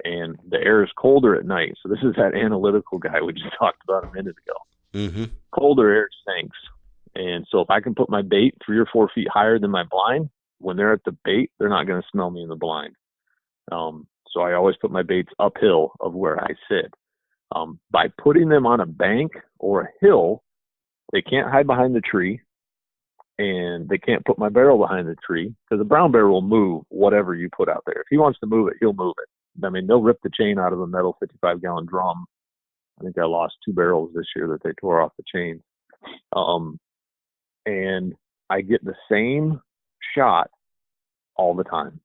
And 0.05 0.37
the 0.49 0.59
air 0.59 0.85
is 0.85 0.91
colder 0.99 1.35
at 1.35 1.47
night. 1.47 1.75
So 1.83 1.89
this 1.89 2.03
is 2.03 2.15
that 2.17 2.35
analytical 2.45 2.99
guy 2.99 3.23
we 3.23 3.33
just 3.33 3.57
talked 3.59 3.83
about 3.89 4.05
a 4.05 4.13
minute 4.13 4.37
ago. 4.47 5.09
Mm-hmm. 5.09 5.25
Colder 5.59 5.91
air 5.91 6.09
sinks. 6.27 6.57
And 7.15 7.47
so 7.51 7.61
if 7.61 7.71
I 7.71 7.81
can 7.81 7.95
put 7.95 8.11
my 8.11 8.23
bait 8.23 8.55
three 8.65 8.79
or 8.79 8.87
four 8.93 9.09
feet 9.15 9.29
higher 9.33 9.59
than 9.59 9.71
my 9.71 9.85
blind, 9.91 10.29
when 10.59 10.77
they're 10.77 10.93
at 10.93 11.05
the 11.05 11.17
bait, 11.25 11.53
they're 11.59 11.69
not 11.69 11.87
going 11.87 12.03
to 12.03 12.09
smell 12.13 12.31
me 12.31 12.43
in 12.43 12.49
the 12.49 12.57
blind. 12.57 12.95
Um, 13.73 14.07
so 14.31 14.43
I 14.43 14.55
always 14.55 14.77
put 14.81 14.91
my 14.91 15.03
baits 15.03 15.33
uphill 15.39 15.93
of 16.01 16.13
where 16.13 16.43
I 16.43 16.49
sit. 16.69 16.93
Um, 17.55 17.79
by 17.91 18.09
putting 18.23 18.49
them 18.49 18.67
on 18.67 18.81
a 18.81 18.87
bank 18.87 19.33
or 19.59 19.83
a 19.83 19.89
hill, 20.01 20.43
they 21.13 21.23
can't 21.23 21.51
hide 21.51 21.67
behind 21.67 21.95
the 21.95 22.01
tree 22.01 22.41
and 23.39 23.89
they 23.89 23.99
can't 23.99 24.25
put 24.25 24.39
my 24.39 24.49
barrel 24.49 24.79
behind 24.79 25.09
the 25.09 25.17
tree 25.27 25.55
because 25.65 25.81
the 25.81 25.89
brown 25.89 26.13
bear 26.13 26.29
will 26.29 26.43
move 26.43 26.85
whatever 26.89 27.35
you 27.35 27.49
put 27.55 27.69
out 27.69 27.83
there. 27.87 28.01
If 28.01 28.07
he 28.11 28.17
wants 28.17 28.39
to 28.41 28.47
move 28.47 28.69
it, 28.69 28.77
he'll 28.81 28.93
move 28.93 29.15
it. 29.23 29.65
I 29.65 29.71
mean, 29.71 29.87
they'll 29.87 30.03
rip 30.03 30.19
the 30.23 30.31
chain 30.39 30.59
out 30.59 30.73
of 30.73 30.81
a 30.81 30.87
metal 30.87 31.17
55 31.21 31.61
gallon 31.61 31.87
drum. 31.87 32.27
I 33.01 33.05
think 33.05 33.19
I 33.19 33.25
lost 33.25 33.55
two 33.65 33.73
barrels 33.73 34.11
this 34.15 34.27
year 34.37 34.49
that 34.49 34.63
they 34.63 34.71
tore 34.81 35.01
off 35.01 35.13
the 35.17 35.25
chain. 35.33 35.61
Um, 36.35 36.79
and 37.67 38.15
I 38.51 38.61
get 38.61 38.85
the 38.85 38.95
same 39.11 39.61
shot 40.17 40.51
all 41.37 41.55
the 41.55 41.65
time. 41.65 42.01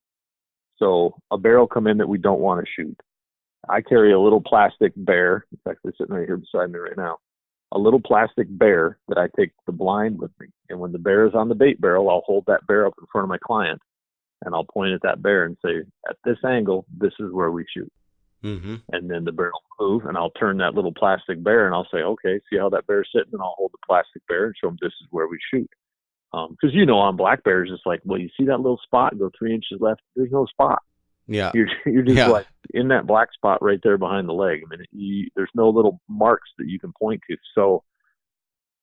So 0.78 1.16
a 1.32 1.38
barrel 1.38 1.68
come 1.68 1.88
in 1.88 1.97
that 1.97 2.08
we 2.10 2.18
don't 2.18 2.39
want 2.39 2.66
to 2.66 2.72
shoot. 2.76 2.97
I 3.68 3.82
carry 3.82 4.14
a 4.14 4.20
little 4.20 4.41
plastic 4.41 4.93
bear. 4.95 5.45
It's 5.52 5.62
actually 5.70 5.93
sitting 5.97 6.16
right 6.16 6.26
here 6.26 6.38
beside 6.38 6.72
me 6.72 6.80
right 6.80 6.97
now. 6.97 7.18
A 7.72 7.78
little 7.78 8.01
plastic 8.01 8.47
bear 8.49 8.97
that 9.09 9.17
I 9.17 9.28
take 9.38 9.51
the 9.65 9.72
blind 9.72 10.20
with 10.20 10.32
me. 10.39 10.47
And 10.70 10.80
when 10.80 10.91
the 10.91 10.99
bear 10.99 11.28
is 11.28 11.36
on 11.36 11.49
the 11.49 11.55
bait 11.55 11.80
barrel, 11.80 12.09
I'll 12.09 12.24
hold 12.26 12.45
that 12.47 12.65
bear 12.67 12.88
up 12.88 12.93
in 12.99 13.05
front 13.11 13.26
of 13.26 13.30
my 13.30 13.38
client 13.38 13.82
and 14.43 14.55
I'll 14.55 14.65
point 14.65 14.93
at 14.93 15.01
that 15.03 15.22
bear 15.22 15.45
and 15.45 15.57
say, 15.63 15.80
at 16.09 16.17
this 16.24 16.38
angle, 16.45 16.86
this 16.97 17.13
is 17.20 17.32
where 17.32 17.51
we 17.51 17.65
shoot. 17.74 17.91
Mm-hmm. 18.43 18.76
And 18.93 19.09
then 19.09 19.26
the 19.26 19.34
bear 19.34 19.51
will 19.51 19.86
move, 19.86 20.05
and 20.05 20.17
I'll 20.17 20.30
turn 20.32 20.57
that 20.57 20.74
little 20.74 20.93
plastic 20.93 21.43
bear, 21.43 21.65
and 21.65 21.76
I'll 21.76 21.88
say, 21.91 21.97
"Okay, 21.97 22.39
see 22.49 22.57
how 22.57 22.70
that 22.70 22.88
bear's 22.88 23.09
sitting?" 23.13 23.34
And 23.34 23.41
I'll 23.41 23.55
hold 23.57 23.74
the 23.74 23.86
plastic 23.86 24.26
bear 24.30 24.45
and 24.45 24.55
show 24.55 24.67
them 24.67 24.78
this 24.82 24.93
is 25.01 25.07
where 25.11 25.28
we 25.28 25.38
shoot. 25.51 25.70
Because 26.32 26.72
um, 26.72 26.72
you 26.72 26.86
know, 26.86 26.99
on 26.99 27.17
black 27.17 27.43
bears, 27.43 27.70
it's 27.70 27.86
like, 27.86 27.99
well, 28.05 28.17
you 28.17 28.30
see 28.38 28.45
that 28.45 28.61
little 28.61 28.80
spot 28.82 29.20
go 29.20 29.30
three 29.38 29.53
inches 29.53 29.82
left. 29.82 29.99
There's 30.15 30.32
no 30.32 30.45
spot. 30.45 30.82
Yeah, 31.30 31.51
you're 31.53 31.67
you're 31.86 32.03
just 32.03 32.17
yeah. 32.17 32.27
like 32.27 32.47
in 32.71 32.88
that 32.89 33.05
black 33.05 33.32
spot 33.34 33.61
right 33.61 33.80
there 33.84 33.97
behind 33.97 34.27
the 34.27 34.34
leg. 34.34 34.61
I 34.65 34.69
mean, 34.69 34.86
you, 34.91 35.30
there's 35.36 35.51
no 35.53 35.69
little 35.69 36.01
marks 36.09 36.49
that 36.57 36.67
you 36.67 36.80
can 36.80 36.91
point 36.99 37.21
to. 37.30 37.38
So 37.53 37.84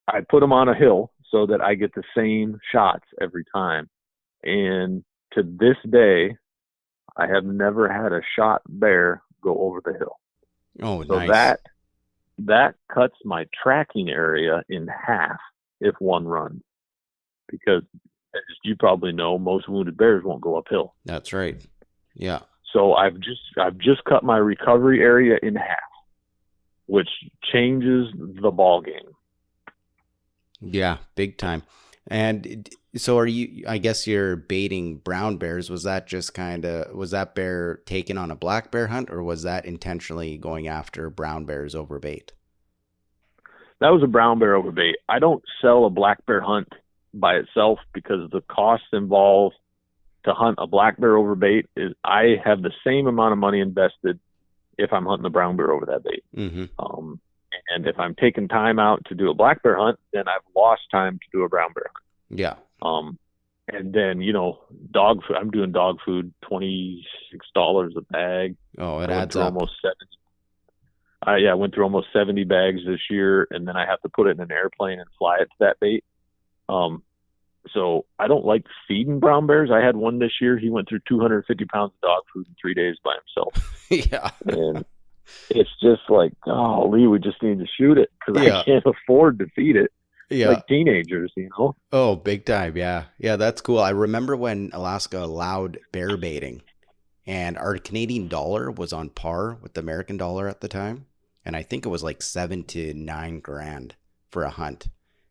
I 0.09 0.21
put 0.21 0.41
them 0.41 0.53
on 0.53 0.69
a 0.69 0.75
hill 0.75 1.13
so 1.31 1.47
that 1.47 1.61
I 1.61 1.75
get 1.75 1.95
the 1.95 2.05
same 2.17 2.59
shots 2.73 3.05
every 3.21 3.45
time. 3.53 3.91
And 4.45 5.03
to 5.33 5.43
this 5.43 5.77
day, 5.91 6.37
I 7.17 7.27
have 7.27 7.45
never 7.45 7.93
had 7.93 8.13
a 8.13 8.21
shot 8.37 8.63
bear 8.69 9.23
go 9.43 9.59
over 9.59 9.81
the 9.85 9.95
hill. 9.99 10.17
Oh, 10.83 11.03
so 11.05 11.17
nice. 11.17 11.29
that 11.29 11.61
that 12.39 12.75
cuts 12.93 13.17
my 13.25 13.47
tracking 13.63 14.09
area 14.09 14.63
in 14.69 14.87
half 14.87 15.39
if 15.81 15.95
one 15.99 16.27
runs, 16.29 16.63
because 17.49 17.83
as 18.35 18.43
you 18.63 18.77
probably 18.77 19.13
know, 19.13 19.39
most 19.39 19.69
wounded 19.69 19.97
bears 19.97 20.23
won't 20.23 20.43
go 20.43 20.57
uphill. 20.57 20.95
That's 21.05 21.33
right. 21.33 21.61
Yeah. 22.17 22.41
So 22.73 22.95
I've 22.95 23.19
just 23.21 23.41
I've 23.59 23.79
just 23.79 24.05
cut 24.05 24.25
my 24.25 24.39
recovery 24.39 25.01
area 25.01 25.39
in 25.43 25.55
half, 25.55 25.79
which 26.87 27.09
changes 27.53 28.09
the 28.43 28.51
ball 28.51 28.81
game. 28.81 29.15
Yeah, 30.61 30.99
big 31.15 31.39
time. 31.39 31.63
And 32.09 32.69
so 32.97 33.19
are 33.19 33.27
you 33.27 33.65
I 33.69 33.79
guess 33.79 34.07
you're 34.07 34.37
baiting 34.37 34.99
brown 34.99 35.37
bears. 35.37 35.71
Was 35.71 35.85
that 35.85 36.07
just 36.07 36.35
kind 36.35 36.65
of 36.65 36.95
was 36.95 37.13
that 37.13 37.35
bear 37.35 37.77
taken 37.87 38.19
on 38.19 38.31
a 38.31 38.37
black 38.37 38.71
bear 38.71 38.89
hunt 38.89 39.11
or 39.11 39.23
was 39.23 39.43
that 39.43 39.65
intentionally 39.65 40.39
going 40.39 40.69
after 40.69 41.11
brown 41.11 41.45
bears 41.45 41.75
over 41.75 41.99
bait? 41.99 42.33
That 43.81 43.91
was 43.91 44.03
a 44.03 44.09
brown 44.09 44.39
bear 44.39 44.55
over 44.55 44.73
bait. 44.73 44.97
I 45.09 45.19
don't 45.19 45.43
sell 45.61 45.85
a 45.85 45.91
black 45.91 46.25
bear 46.27 46.41
hunt 46.41 46.69
by 47.13 47.35
itself 47.35 47.79
because 47.93 48.31
the 48.31 48.41
costs 48.43 48.87
involved 48.93 49.57
to 50.27 50.35
hunt 50.35 50.59
a 50.61 50.67
black 50.67 51.01
bear 51.01 51.17
over 51.17 51.35
bait 51.35 51.67
is 51.77 51.93
I 52.05 52.37
have 52.45 52.63
the 52.63 52.73
same 52.85 53.07
amount 53.07 53.33
of 53.33 53.39
money 53.39 53.61
invested 53.61 54.19
if 54.77 54.93
I'm 54.93 55.07
hunting 55.07 55.25
a 55.25 55.31
brown 55.31 55.57
bear 55.57 55.73
over 55.73 55.87
that 55.87 56.05
bait. 56.05 56.25
Mm-hmm. 56.37 56.65
Um, 56.79 57.21
and 57.71 57.87
if 57.87 57.99
I'm 57.99 58.15
taking 58.15 58.49
time 58.49 58.79
out 58.79 59.05
to 59.07 59.15
do 59.15 59.31
a 59.31 59.35
black 59.35 59.63
bear 59.63 59.79
hunt, 59.79 59.99
then 60.13 60.29
I've 60.29 60.43
lost 60.55 60.83
time 60.91 61.19
to 61.19 61.39
do 61.39 61.45
a 61.45 61.49
brown 61.49 61.73
bear 61.73 61.87
hunt. 61.87 62.39
Yeah. 62.39 62.55
Um, 62.83 63.19
and 63.69 63.93
then 63.93 64.21
you 64.21 64.33
know, 64.33 64.61
dog 64.91 65.23
food. 65.27 65.37
I'm 65.37 65.51
doing 65.51 65.73
dog 65.73 65.99
food, 66.05 66.33
twenty 66.43 67.07
six 67.33 67.47
dollars 67.55 67.95
a 67.97 68.03
bag. 68.03 68.57
Oh, 68.79 69.01
it 69.01 69.11
adds 69.11 69.37
up. 69.37 69.47
almost 69.47 69.73
seventy. 69.83 70.19
I 71.23 71.37
yeah, 71.39 71.51
I 71.51 71.55
went 71.55 71.75
through 71.75 71.85
almost 71.85 72.09
seventy 72.13 72.45
bags 72.45 72.81
this 72.87 73.01
year, 73.11 73.49
and 73.51 73.67
then 73.67 73.77
I 73.77 73.87
have 73.87 74.01
to 74.03 74.09
put 74.09 74.29
it 74.29 74.37
in 74.37 74.41
an 74.41 74.53
airplane 74.53 75.01
and 75.01 75.09
fly 75.19 75.39
it 75.41 75.47
to 75.47 75.57
that 75.61 75.81
bait. 75.81 76.05
Um, 76.69 77.03
so 77.73 78.07
I 78.19 78.27
don't 78.29 78.45
like 78.45 78.65
feeding 78.89 79.19
brown 79.21 79.47
bears. 79.47 79.71
I 79.73 79.81
had 79.85 79.97
one 79.97 80.19
this 80.19 80.33
year. 80.41 80.59
He 80.59 80.71
went 80.71 80.89
through 80.89 81.01
250 81.09 81.65
pounds 81.67 81.93
of 81.97 82.01
dog 82.09 82.23
food 82.33 82.47
in 82.49 82.55
three 82.61 82.75
days 82.75 82.97
by 83.05 83.15
himself, 83.25 83.87
yeah. 83.91 84.31
and 84.47 84.85
it's 85.51 85.71
just 85.83 86.03
like, 86.09 86.33
oh, 86.47 86.89
Lee, 86.89 87.07
we 87.07 87.19
just 87.19 87.43
need 87.43 87.59
to 87.59 87.67
shoot 87.77 87.99
it 87.99 88.11
because 88.27 88.43
Yeah. 88.43 88.61
I 88.61 88.65
can't 88.65 88.85
afford 88.87 89.39
to 89.41 89.47
feed 89.57 89.75
it 89.77 89.91
Yeah. 90.31 90.49
like 90.51 90.67
teenagers, 90.69 91.33
you 91.37 91.49
know. 91.59 91.75
Oh, 91.93 92.15
big 92.17 92.45
time. 92.45 92.77
Yeah. 92.77 93.05
Yeah, 93.19 93.35
that's 93.37 93.61
cool. 93.61 93.81
I 93.81 93.91
remember 93.91 94.37
when 94.37 94.71
Alaska 94.73 95.19
allowed 95.19 95.79
bear 95.91 96.17
baiting 96.17 96.63
and 97.27 97.59
our 97.59 97.77
Canadian 97.79 98.29
dollar 98.29 98.71
was 98.71 98.93
on 98.93 99.09
par 99.11 99.59
with 99.61 99.75
the 99.75 99.81
American 99.81 100.17
dollar 100.17 100.47
at 100.49 100.61
the 100.61 100.69
time. 100.69 101.07
And 101.45 101.57
I 101.57 101.63
think 101.65 101.85
it 101.85 101.89
was 101.91 102.05
like 102.05 102.23
seven 102.23 102.63
to 102.65 102.95
nine 102.95 103.41
grand 103.41 103.97
for 104.31 104.45
a 104.45 104.51
hunt. 104.51 104.89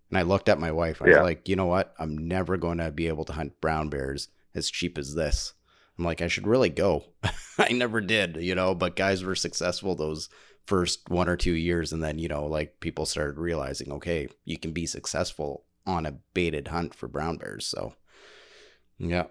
And 0.10 0.18
I 0.18 0.22
looked 0.24 0.50
at 0.50 0.60
my 0.60 0.72
wife. 0.72 1.02
I 1.02 1.06
Yeah. 1.06 1.12
was 1.12 1.20
like, 1.20 1.50
you 1.50 1.56
know 1.56 1.66
what? 1.66 1.94
I'm 2.00 2.28
never 2.28 2.58
going 2.58 2.78
to 2.78 2.92
be 2.92 3.08
able 3.08 3.26
to 3.26 3.34
hunt 3.34 3.60
brown 3.62 3.90
bears 3.90 4.30
as 4.54 4.70
cheap 4.70 4.98
as 4.98 5.16
this. 5.16 5.54
I'm 5.98 6.06
like, 6.06 6.22
I 6.22 6.28
should 6.28 6.48
really 6.48 6.70
go. 6.70 7.06
I 7.58 7.72
never 7.72 8.02
did, 8.02 8.38
you 8.38 8.56
know, 8.56 8.76
but 8.76 8.96
guys 8.96 9.24
were 9.24 9.36
successful 9.36 9.96
those 9.96 10.30
first 10.66 11.10
one 11.10 11.30
or 11.30 11.38
two 11.38 11.54
years. 11.54 11.94
And 11.94 12.04
then, 12.04 12.20
you 12.20 12.28
know, 12.28 12.46
like 12.46 12.80
people 12.80 13.06
started 13.06 13.38
realizing, 13.40 13.92
okay, 13.94 14.28
you 14.44 14.58
can 14.58 14.72
be 14.74 14.86
successful 14.86 15.64
on 15.86 16.06
a 16.06 16.18
baited 16.34 16.68
hunt 16.68 16.94
for 16.94 17.08
brown 17.08 17.38
bears. 17.38 17.66
So, 17.68 17.94
yeah. 18.98 19.26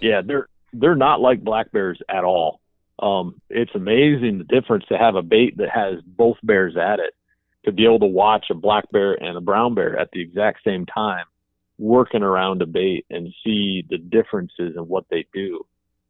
Yeah, 0.00 0.22
they're 0.24 0.46
they're 0.72 0.94
not 0.96 1.20
like 1.20 1.42
black 1.42 1.72
bears 1.72 1.98
at 2.08 2.24
all. 2.24 2.60
Um, 2.98 3.40
it's 3.48 3.74
amazing 3.74 4.38
the 4.38 4.44
difference 4.44 4.84
to 4.88 4.98
have 4.98 5.14
a 5.14 5.22
bait 5.22 5.56
that 5.56 5.70
has 5.70 6.02
both 6.04 6.36
bears 6.42 6.76
at 6.76 7.00
it. 7.00 7.14
To 7.66 7.72
be 7.72 7.84
able 7.84 8.00
to 8.00 8.06
watch 8.06 8.46
a 8.50 8.54
black 8.54 8.90
bear 8.90 9.12
and 9.12 9.36
a 9.36 9.40
brown 9.40 9.74
bear 9.74 9.98
at 9.98 10.10
the 10.12 10.20
exact 10.20 10.60
same 10.64 10.86
time 10.86 11.24
working 11.78 12.22
around 12.22 12.62
a 12.62 12.66
bait 12.66 13.06
and 13.10 13.32
see 13.44 13.84
the 13.88 13.98
differences 13.98 14.76
in 14.76 14.88
what 14.88 15.04
they 15.10 15.26
do. 15.32 15.64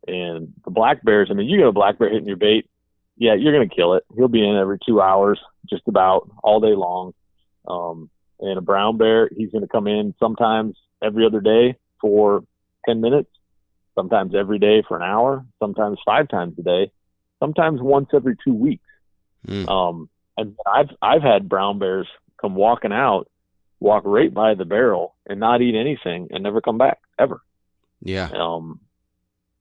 And 0.06 0.52
the 0.64 0.70
black 0.70 1.02
bears, 1.04 1.28
I 1.30 1.34
mean, 1.34 1.48
you 1.48 1.58
get 1.58 1.66
a 1.66 1.72
black 1.72 1.98
bear 1.98 2.08
hitting 2.10 2.26
your 2.26 2.36
bait, 2.36 2.68
yeah, 3.16 3.34
you're 3.34 3.52
gonna 3.52 3.68
kill 3.68 3.94
it. 3.94 4.04
He'll 4.16 4.28
be 4.28 4.48
in 4.48 4.56
every 4.56 4.78
two 4.84 5.00
hours, 5.00 5.40
just 5.68 5.82
about 5.86 6.30
all 6.42 6.60
day 6.60 6.74
long. 6.74 7.14
Um, 7.68 8.10
and 8.40 8.58
a 8.58 8.62
brown 8.62 8.96
bear, 8.96 9.28
he's 9.36 9.50
gonna 9.50 9.68
come 9.68 9.86
in 9.86 10.14
sometimes 10.18 10.76
every 11.02 11.26
other 11.26 11.40
day 11.40 11.76
for 12.00 12.44
ten 12.86 13.00
minutes 13.00 13.30
sometimes 13.94 14.34
every 14.34 14.58
day 14.58 14.82
for 14.86 14.96
an 14.96 15.02
hour, 15.02 15.44
sometimes 15.58 15.98
five 16.04 16.28
times 16.28 16.54
a 16.58 16.62
day, 16.62 16.90
sometimes 17.38 17.80
once 17.80 18.08
every 18.14 18.36
two 18.44 18.54
weeks. 18.54 18.84
Mm. 19.46 19.68
Um, 19.68 20.08
and 20.40 20.56
I've 20.66 20.88
I've 21.02 21.22
had 21.22 21.48
brown 21.48 21.78
bears 21.78 22.08
come 22.40 22.54
walking 22.54 22.92
out, 22.92 23.28
walk 23.78 24.02
right 24.06 24.32
by 24.32 24.54
the 24.54 24.64
barrel 24.64 25.16
and 25.28 25.38
not 25.40 25.62
eat 25.62 25.74
anything 25.74 26.28
and 26.30 26.42
never 26.42 26.60
come 26.60 26.78
back 26.78 26.98
ever. 27.18 27.40
Yeah. 28.02 28.30
Um, 28.34 28.80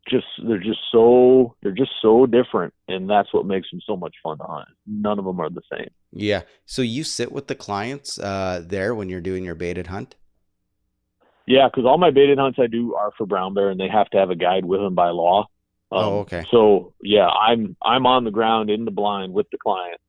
just 0.09 0.25
they're 0.47 0.57
just 0.57 0.79
so 0.91 1.55
they're 1.61 1.71
just 1.71 1.91
so 2.01 2.25
different, 2.25 2.73
and 2.87 3.09
that's 3.09 3.33
what 3.33 3.45
makes 3.45 3.69
them 3.69 3.81
so 3.85 3.95
much 3.95 4.15
fun 4.23 4.37
to 4.37 4.43
hunt. 4.43 4.69
None 4.87 5.19
of 5.19 5.25
them 5.25 5.39
are 5.39 5.49
the 5.49 5.61
same. 5.71 5.89
Yeah. 6.11 6.43
So 6.65 6.81
you 6.81 7.03
sit 7.03 7.31
with 7.31 7.47
the 7.47 7.55
clients 7.55 8.17
uh, 8.17 8.63
there 8.65 8.95
when 8.95 9.09
you're 9.09 9.21
doing 9.21 9.43
your 9.43 9.55
baited 9.55 9.87
hunt? 9.87 10.15
Yeah, 11.45 11.67
because 11.67 11.85
all 11.85 11.97
my 11.97 12.11
baited 12.11 12.37
hunts 12.37 12.59
I 12.61 12.67
do 12.67 12.93
are 12.95 13.11
for 13.17 13.25
brown 13.25 13.53
bear, 13.53 13.69
and 13.69 13.79
they 13.79 13.89
have 13.89 14.09
to 14.11 14.17
have 14.17 14.29
a 14.29 14.35
guide 14.35 14.65
with 14.65 14.79
them 14.79 14.95
by 14.95 15.09
law. 15.09 15.47
Um, 15.91 16.03
Oh, 16.03 16.19
okay. 16.19 16.45
So 16.51 16.93
yeah, 17.03 17.27
I'm 17.27 17.75
I'm 17.83 18.05
on 18.05 18.23
the 18.23 18.31
ground 18.31 18.69
in 18.69 18.85
the 18.85 18.91
blind 18.91 19.33
with 19.33 19.47
the 19.51 19.57
client 19.57 19.99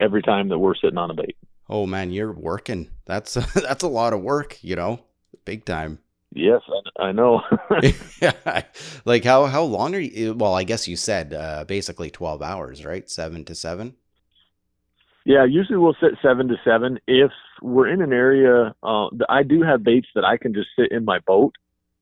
every 0.00 0.22
time 0.22 0.48
that 0.48 0.58
we're 0.58 0.74
sitting 0.74 0.98
on 0.98 1.10
a 1.10 1.14
bait. 1.14 1.36
Oh 1.68 1.86
man, 1.86 2.10
you're 2.10 2.32
working. 2.32 2.88
That's 3.06 3.34
that's 3.54 3.82
a 3.84 3.88
lot 3.88 4.12
of 4.12 4.20
work, 4.22 4.58
you 4.62 4.76
know, 4.76 5.00
big 5.44 5.64
time. 5.64 5.98
Yes, 6.32 6.62
I, 6.98 7.06
I 7.06 7.12
know. 7.12 7.42
yeah. 8.22 8.32
Like 9.04 9.24
how 9.24 9.46
how 9.46 9.62
long 9.62 9.94
are 9.94 10.00
you? 10.00 10.34
Well, 10.34 10.54
I 10.54 10.64
guess 10.64 10.86
you 10.88 10.96
said 10.96 11.34
uh, 11.34 11.64
basically 11.64 12.10
twelve 12.10 12.42
hours, 12.42 12.84
right? 12.84 13.08
Seven 13.10 13.44
to 13.46 13.54
seven. 13.54 13.94
yeah, 15.24 15.44
usually 15.44 15.78
we'll 15.78 15.96
sit 16.00 16.12
seven 16.22 16.48
to 16.48 16.56
seven. 16.64 16.98
If 17.06 17.30
we're 17.62 17.88
in 17.88 18.00
an 18.00 18.12
area, 18.12 18.74
uh, 18.82 19.08
I 19.28 19.42
do 19.42 19.62
have 19.62 19.82
baits 19.84 20.08
that 20.14 20.24
I 20.24 20.36
can 20.36 20.54
just 20.54 20.68
sit 20.76 20.90
in 20.92 21.04
my 21.04 21.18
boat. 21.20 21.54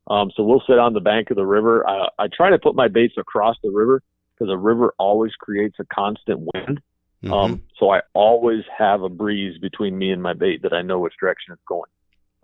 Um, 0.08 0.30
so 0.34 0.42
we'll 0.42 0.62
sit 0.66 0.78
on 0.78 0.94
the 0.94 1.00
bank 1.00 1.30
of 1.30 1.36
the 1.36 1.44
river. 1.46 1.86
I, 1.86 2.08
I 2.18 2.28
try 2.28 2.50
to 2.50 2.58
put 2.58 2.74
my 2.74 2.88
baits 2.88 3.14
across 3.18 3.56
the 3.62 3.70
river 3.70 4.02
because 4.34 4.48
the 4.50 4.56
river 4.56 4.94
always 4.98 5.32
creates 5.34 5.76
a 5.80 5.84
constant 5.84 6.40
wind. 6.54 6.80
Mhm. 7.22 7.32
Um, 7.32 7.62
so 7.78 7.90
I 7.90 8.02
always 8.14 8.64
have 8.76 9.02
a 9.02 9.08
breeze 9.08 9.58
between 9.58 9.98
me 9.98 10.10
and 10.12 10.22
my 10.22 10.34
bait 10.34 10.62
that 10.62 10.72
I 10.72 10.82
know 10.82 11.00
which 11.00 11.14
direction 11.18 11.52
it's 11.52 11.62
going. 11.68 11.90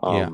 Um, 0.03 0.15
Yeah. 0.17 0.29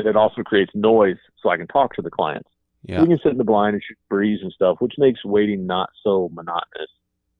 and 0.00 0.06
it 0.06 0.16
also 0.16 0.42
creates 0.42 0.74
noise 0.74 1.16
so 1.40 1.48
I 1.50 1.56
can 1.56 1.68
talk 1.68 1.94
to 1.94 2.02
the 2.02 2.10
clients. 2.10 2.48
yeah. 2.86 3.00
We 3.00 3.08
can 3.08 3.18
sit 3.22 3.32
in 3.32 3.38
the 3.38 3.44
blind 3.44 3.72
and 3.74 3.82
shoot 3.82 3.96
breeze 4.10 4.40
and 4.42 4.52
stuff, 4.52 4.78
which 4.82 4.98
makes 4.98 5.24
waiting 5.24 5.64
not 5.66 5.88
so 6.02 6.28
monotonous. 6.34 6.90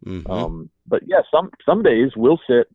Mhm. 0.07 0.31
Um, 0.31 0.71
but 0.87 1.03
yeah, 1.07 1.21
some 1.31 1.51
some 1.67 1.83
days 1.83 2.17
we'll 2.17 2.41
sit. 2.47 2.67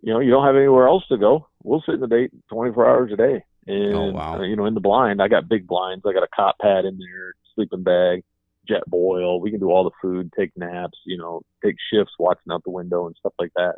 You 0.00 0.12
know, 0.14 0.20
you 0.20 0.30
don't 0.30 0.44
have 0.44 0.56
anywhere 0.56 0.88
else 0.88 1.06
to 1.08 1.18
go. 1.18 1.48
We'll 1.62 1.82
sit 1.82 1.96
in 1.96 2.00
the 2.00 2.08
bait 2.08 2.30
24 2.48 2.86
hours 2.88 3.12
a 3.12 3.16
day, 3.16 3.44
and 3.66 3.94
Oh, 3.94 4.12
wow. 4.12 4.38
uh, 4.38 4.42
you 4.42 4.56
know, 4.56 4.64
in 4.64 4.72
the 4.74 4.80
blind, 4.80 5.20
I 5.20 5.28
got 5.28 5.48
big 5.50 5.66
blinds. 5.66 6.04
I 6.06 6.12
got 6.14 6.22
a 6.22 6.28
cot 6.34 6.56
pad 6.60 6.86
in 6.86 6.98
there, 6.98 7.34
sleeping 7.54 7.82
bag, 7.82 8.24
Jetboil. 8.68 9.40
We 9.40 9.50
can 9.50 9.60
do 9.60 9.70
all 9.70 9.84
the 9.84 9.90
food, 10.00 10.32
take 10.36 10.56
naps. 10.56 10.98
You 11.04 11.18
know, 11.18 11.42
take 11.64 11.76
shifts, 11.92 12.14
watching 12.18 12.52
out 12.52 12.62
the 12.64 12.70
window 12.70 13.06
and 13.06 13.16
stuff 13.18 13.32
like 13.38 13.52
that. 13.56 13.74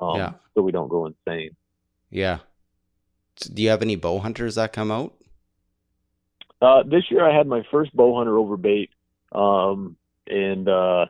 Um, 0.00 0.16
Yeah. 0.16 0.32
So 0.54 0.62
we 0.62 0.72
don't 0.72 0.88
go 0.88 1.06
insane. 1.06 1.50
yeah. 2.10 2.38
Do 3.36 3.62
you 3.62 3.70
have 3.70 3.80
any 3.80 3.96
bow 3.96 4.18
hunters 4.18 4.56
that 4.56 4.72
come 4.72 4.90
out? 4.90 5.14
Uh, 6.60 6.82
this 6.82 7.04
year 7.10 7.24
I 7.26 7.34
had 7.34 7.46
my 7.46 7.62
first 7.70 7.94
bow 7.96 8.14
hunter 8.18 8.36
over 8.36 8.58
bait, 8.58 8.90
um, 9.32 9.96
and 10.26 10.68
uh, 10.68 11.06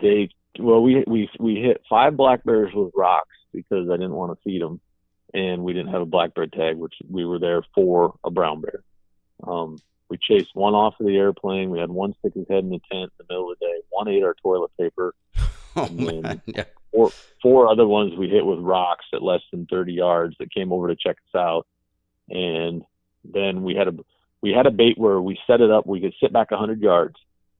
they 0.00 0.30
well 0.58 0.82
we 0.82 1.04
we 1.06 1.28
we 1.38 1.56
hit 1.56 1.82
five 1.90 2.16
black 2.16 2.44
bears 2.44 2.72
with 2.74 2.92
rocks 2.96 3.36
because 3.52 3.90
I 3.90 3.96
didn't 3.96 4.14
want 4.14 4.32
to 4.32 4.42
feed 4.42 4.62
them, 4.62 4.80
and 5.34 5.62
we 5.64 5.74
didn't 5.74 5.92
have 5.92 6.00
a 6.00 6.06
black 6.06 6.32
bear 6.34 6.46
tag, 6.46 6.76
which 6.76 6.94
we 7.10 7.26
were 7.26 7.38
there 7.38 7.62
for 7.74 8.14
a 8.24 8.30
brown 8.30 8.62
bear. 8.62 8.82
Um, 9.46 9.76
we 10.08 10.18
chased 10.18 10.54
one 10.54 10.74
off 10.74 10.94
of 11.00 11.06
the 11.06 11.16
airplane. 11.16 11.70
We 11.70 11.78
had 11.78 11.90
one 11.90 12.14
stick 12.18 12.34
his 12.34 12.46
head 12.48 12.64
in 12.64 12.70
the 12.70 12.80
tent 12.90 13.10
in 13.10 13.10
the 13.18 13.24
middle 13.28 13.50
of 13.50 13.58
the 13.58 13.66
day. 13.66 13.80
One 13.90 14.08
ate 14.08 14.22
our 14.22 14.34
toilet 14.34 14.70
paper. 14.78 15.14
Oh 15.76 15.88
man. 15.88 16.40
Yeah. 16.46 16.66
Four 16.92 17.10
four 17.42 17.66
other 17.66 17.84
ones 17.84 18.16
we 18.16 18.28
hit 18.28 18.46
with 18.46 18.60
rocks 18.60 19.06
at 19.12 19.24
less 19.24 19.40
than 19.50 19.66
30 19.66 19.92
yards 19.92 20.36
that 20.38 20.54
came 20.54 20.72
over 20.72 20.86
to 20.86 20.94
check 20.94 21.16
us 21.16 21.36
out, 21.36 21.66
and 22.30 22.84
then 23.24 23.64
we 23.64 23.74
had 23.74 23.88
a 23.88 23.94
we 24.40 24.52
had 24.52 24.66
a 24.66 24.70
bait 24.70 24.96
where 24.96 25.20
we 25.20 25.36
set 25.48 25.60
it 25.60 25.72
up. 25.72 25.84
We 25.84 26.00
could 26.00 26.14
sit 26.20 26.32
back 26.32 26.52
100 26.52 26.80
yards, 26.80 27.16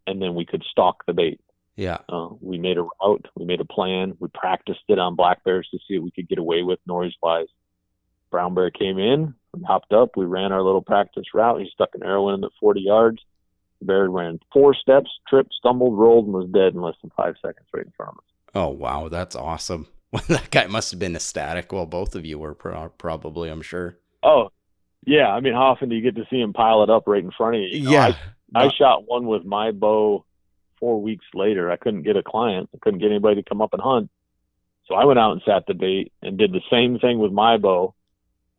and 0.07 0.23
then 0.23 0.37
we 0.37 0.45
could 0.45 0.63
stalk 0.71 1.05
the 1.07 1.13
bait. 1.13 1.41
Yeah. 1.77 1.99
Uh, 2.09 2.29
we 2.41 2.59
made 2.59 2.79
a 2.79 2.87
route. 3.03 3.27
We 3.35 3.47
made 3.47 3.61
a 3.61 3.65
plan. 3.65 4.15
We 4.21 4.29
practiced 4.29 4.85
it 4.89 4.99
on 4.99 5.17
black 5.17 5.43
bears 5.43 5.69
to 5.73 5.79
see 5.89 5.99
what 5.99 6.05
we 6.05 6.11
could 6.13 6.29
get 6.29 6.39
away 6.39 6.63
with 6.63 6.79
noise 6.87 7.15
wise. 7.23 7.49
Brown 8.31 8.55
bear 8.55 8.71
came 8.71 8.99
in, 8.99 9.35
hopped 9.63 9.93
up. 9.93 10.17
We 10.17 10.25
ran 10.25 10.53
our 10.53 10.63
little 10.63 10.83
practice 10.83 11.25
route. 11.33 11.61
He 11.61 11.71
stuck 11.73 11.95
an 11.95 12.03
arrow 12.03 12.29
in 12.29 12.37
him 12.37 12.45
at 12.45 12.51
40 12.61 12.81
yards. 12.81 13.19
The 13.81 13.87
bear 13.87 14.09
ran 14.09 14.39
four 14.53 14.75
steps, 14.75 15.11
tripped, 15.29 15.53
stumbled, 15.53 15.99
rolled, 15.99 16.27
and 16.27 16.35
was 16.35 16.49
dead 16.51 16.75
in 16.75 16.81
less 16.81 16.97
than 17.03 17.11
five 17.17 17.35
seconds 17.43 17.67
right 17.73 17.85
in 17.85 17.93
front 17.97 18.13
of 18.13 18.19
us. 18.19 18.25
Oh 18.55 18.69
wow, 18.69 19.09
that's 19.09 19.37
awesome. 19.37 19.87
That 20.29 20.49
guy 20.53 20.69
must 20.69 20.93
have 20.93 21.01
been 21.01 21.17
ecstatic. 21.17 21.73
Well, 21.73 21.87
both 21.87 22.15
of 22.15 22.25
you 22.25 22.39
were 22.39 22.55
pro- 22.55 22.89
probably, 22.91 23.49
I'm 23.49 23.63
sure. 23.63 23.99
Oh, 24.23 24.51
yeah. 25.05 25.27
I 25.27 25.41
mean, 25.41 25.55
how 25.55 25.73
often 25.73 25.89
do 25.89 25.97
you 25.97 26.03
get 26.03 26.15
to 26.15 26.25
see 26.31 26.41
him 26.41 26.53
pile 26.53 26.85
it 26.85 26.91
up 26.91 27.09
right 27.09 27.23
in 27.23 27.33
front 27.33 27.57
of 27.57 27.63
you? 27.63 27.79
you 27.79 27.85
know, 27.85 27.91
yeah. 27.91 28.15
I, 28.55 28.63
I 28.63 28.67
uh, 28.67 28.71
shot 28.79 29.09
one 29.09 29.27
with 29.27 29.45
my 29.45 29.73
bow 29.73 30.25
four 30.79 31.03
weeks 31.03 31.25
later. 31.35 31.69
I 31.69 31.77
couldn't 31.77 32.05
get 32.05 32.17
a 32.17 32.23
client. 32.23 32.71
I 32.73 32.79
couldn't 32.81 33.01
get 33.01 33.11
anybody 33.11 33.43
to 33.43 33.49
come 33.49 33.61
up 33.61 33.73
and 33.73 33.83
hunt. 33.83 34.09
So 34.87 34.95
I 34.95 35.05
went 35.05 35.19
out 35.19 35.33
and 35.33 35.43
sat 35.45 35.67
the 35.67 35.75
bait 35.75 36.13
and 36.23 36.39
did 36.39 36.53
the 36.53 36.61
same 36.71 36.99
thing 36.99 37.19
with 37.19 37.33
my 37.33 37.57
bow 37.57 37.95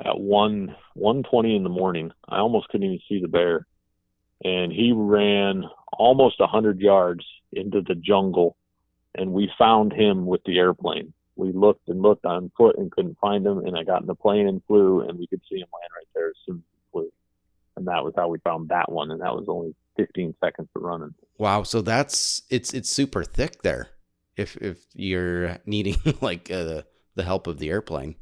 at 0.03 0.19
one 0.19 0.75
one 0.93 1.23
twenty 1.23 1.55
in 1.55 1.63
the 1.63 1.69
morning. 1.69 2.11
I 2.27 2.39
almost 2.39 2.67
couldn't 2.69 2.87
even 2.87 2.99
see 3.07 3.21
the 3.21 3.27
bear, 3.27 3.65
and 4.43 4.71
he 4.71 4.91
ran 4.93 5.63
almost 5.93 6.39
a 6.39 6.47
hundred 6.47 6.79
yards 6.79 7.25
into 7.51 7.81
the 7.81 7.95
jungle, 7.95 8.57
and 9.13 9.31
we 9.31 9.51
found 9.57 9.93
him 9.93 10.25
with 10.25 10.41
the 10.45 10.57
airplane. 10.57 11.13
We 11.37 11.51
looked 11.51 11.89
and 11.89 12.01
looked 12.01 12.25
on 12.25 12.51
foot 12.57 12.77
and 12.77 12.91
couldn't 12.91 13.17
find 13.19 13.45
him, 13.45 13.59
and 13.59 13.77
I 13.77 13.83
got 13.83 14.01
in 14.01 14.07
the 14.07 14.15
plane 14.15 14.47
and 14.47 14.61
flew, 14.67 15.01
and 15.01 15.17
we 15.17 15.27
could 15.27 15.41
see 15.49 15.59
him 15.59 15.67
land 15.73 15.91
right 15.95 16.07
there 16.13 16.29
as 16.29 16.35
soon 16.45 16.57
as 16.57 16.63
he 16.71 16.79
flew, 16.91 17.11
and 17.77 17.87
that 17.87 18.03
was 18.03 18.13
how 18.15 18.29
we 18.29 18.39
found 18.39 18.69
that 18.69 18.91
one, 18.91 19.11
and 19.11 19.21
that 19.21 19.35
was 19.35 19.45
only 19.47 19.75
15 19.97 20.35
seconds 20.43 20.69
of 20.75 20.81
running. 20.81 21.13
Wow. 21.37 21.63
So 21.63 21.81
that's 21.81 22.41
it's 22.49 22.73
it's 22.73 22.89
super 22.89 23.23
thick 23.23 23.61
there. 23.61 23.89
If 24.37 24.57
if 24.57 24.85
you're 24.93 25.57
needing 25.65 25.97
like 26.21 26.51
uh, 26.51 26.83
the 27.15 27.23
help 27.23 27.47
of 27.47 27.59
the 27.59 27.69
airplane. 27.69 28.15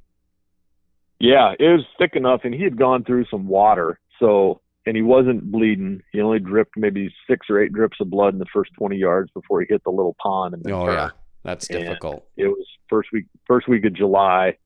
Yeah, 1.19 1.53
it 1.57 1.67
was 1.67 1.85
thick 1.97 2.15
enough, 2.15 2.41
and 2.43 2.53
he 2.53 2.63
had 2.63 2.77
gone 2.77 3.03
through 3.03 3.25
some 3.31 3.47
water, 3.47 3.99
so 4.19 4.61
and 4.85 4.95
he 4.95 5.01
wasn't 5.01 5.51
bleeding. 5.51 6.01
He 6.11 6.21
only 6.21 6.39
dripped 6.39 6.75
maybe 6.75 7.13
six 7.29 7.47
or 7.49 7.61
eight 7.63 7.71
drips 7.71 7.97
of 8.01 8.09
blood 8.09 8.33
in 8.33 8.39
the 8.39 8.45
first 8.53 8.71
20 8.77 8.97
yards 8.97 9.31
before 9.31 9.61
he 9.61 9.67
hit 9.69 9.83
the 9.83 9.91
little 9.91 10.15
pond. 10.21 10.53
And 10.53 10.69
oh 10.71 10.91
yeah, 10.91 11.11
that's 11.43 11.69
and 11.69 11.79
difficult. 11.79 12.27
It 12.35 12.47
was 12.47 12.65
first 12.89 13.09
week 13.13 13.25
first 13.47 13.67
week 13.67 13.85
of 13.85 13.93
July, 13.93 14.57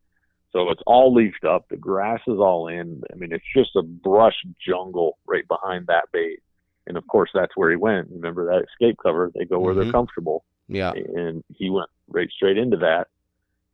so 0.52 0.70
it's 0.70 0.82
all 0.88 1.14
leafed 1.14 1.44
up. 1.44 1.70
The 1.70 1.78
grass 1.78 2.22
is 2.28 2.40
all 2.40 2.68
in. 2.68 3.04
I 3.12 3.16
mean, 3.16 3.32
it's 3.32 3.46
just 3.56 3.76
a 3.76 3.84
brush 3.84 4.36
jungle 4.66 5.18
right 5.28 5.48
behind 5.48 5.88
that 5.88 6.06
bait. 6.12 6.40
And 6.88 6.98
of 6.98 7.06
course, 7.08 7.30
that's 7.34 7.56
where 7.56 7.70
he 7.70 7.76
went. 7.76 8.08
Remember 8.12 8.46
that 8.46 8.64
escape 8.64 8.98
cover? 9.04 9.32
They 9.36 9.46
go 9.46 9.60
where 9.60 9.74
mm-hmm. 9.74 9.84
they're 9.84 9.92
comfortable. 9.92 10.46
Yeah. 10.70 10.94
And 10.94 11.44
he 11.54 11.70
went 11.70 11.90
right 12.08 12.30
straight 12.34 12.58
into 12.58 12.78
that. 12.78 13.08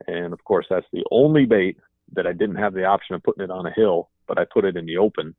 And 0.07 0.33
of 0.33 0.43
course, 0.43 0.65
that's 0.69 0.85
the 0.91 1.05
only 1.11 1.45
bait 1.45 1.77
that 2.15 2.27
I 2.27 2.33
didn't 2.33 2.55
have 2.55 2.73
the 2.73 2.85
option 2.85 3.15
of 3.15 3.23
putting 3.23 3.43
it 3.43 3.51
on 3.51 3.65
a 3.65 3.71
hill, 3.71 4.09
but 4.27 4.37
I 4.37 4.45
put 4.45 4.65
it 4.65 4.77
in 4.77 4.85
the 4.85 4.97
open 4.97 5.35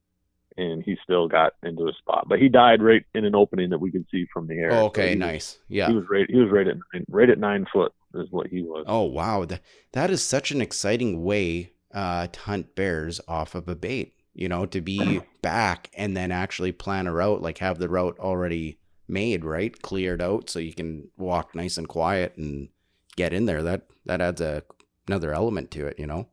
and 0.56 0.82
he 0.82 0.96
still 1.02 1.28
got 1.28 1.54
into 1.62 1.88
a 1.88 1.92
spot. 1.94 2.26
But 2.28 2.38
he 2.38 2.48
died 2.48 2.82
right 2.82 3.04
in 3.14 3.24
an 3.24 3.34
opening 3.34 3.70
that 3.70 3.80
we 3.80 3.90
could 3.90 4.06
see 4.10 4.26
from 4.32 4.46
the 4.46 4.54
air. 4.54 4.72
Oh, 4.72 4.84
okay, 4.86 5.12
so 5.12 5.18
nice. 5.18 5.58
Yeah. 5.68 5.88
He 5.88 5.94
was 5.94 6.04
right 6.08 6.26
he 6.28 6.38
was 6.38 6.50
right 6.50 6.66
at 6.66 6.76
nine, 6.92 7.04
right 7.08 7.30
at 7.30 7.38
nine 7.38 7.66
foot 7.72 7.92
is 8.14 8.28
what 8.30 8.46
he 8.46 8.62
was. 8.62 8.84
Oh 8.86 9.02
wow. 9.02 9.44
That 9.44 9.60
that 9.92 10.10
is 10.10 10.22
such 10.22 10.50
an 10.50 10.60
exciting 10.60 11.24
way 11.24 11.72
uh, 11.92 12.28
to 12.28 12.40
hunt 12.40 12.74
bears 12.74 13.20
off 13.26 13.54
of 13.54 13.68
a 13.68 13.74
bait. 13.74 14.14
You 14.32 14.48
know, 14.48 14.66
to 14.66 14.80
be 14.80 15.20
back 15.42 15.90
and 15.94 16.16
then 16.16 16.30
actually 16.30 16.72
plan 16.72 17.06
a 17.06 17.12
route, 17.12 17.42
like 17.42 17.58
have 17.58 17.78
the 17.78 17.88
route 17.88 18.18
already 18.18 18.78
made, 19.08 19.44
right? 19.44 19.80
Cleared 19.82 20.22
out 20.22 20.50
so 20.50 20.58
you 20.58 20.74
can 20.74 21.08
walk 21.16 21.54
nice 21.54 21.76
and 21.76 21.88
quiet 21.88 22.36
and 22.36 22.68
get 23.16 23.32
in 23.32 23.46
there. 23.46 23.62
That 23.62 23.82
that 24.06 24.20
adds 24.20 24.40
a 24.40 24.62
another 25.06 25.34
element 25.34 25.70
to 25.72 25.86
it, 25.86 25.98
you 25.98 26.06
know. 26.06 26.28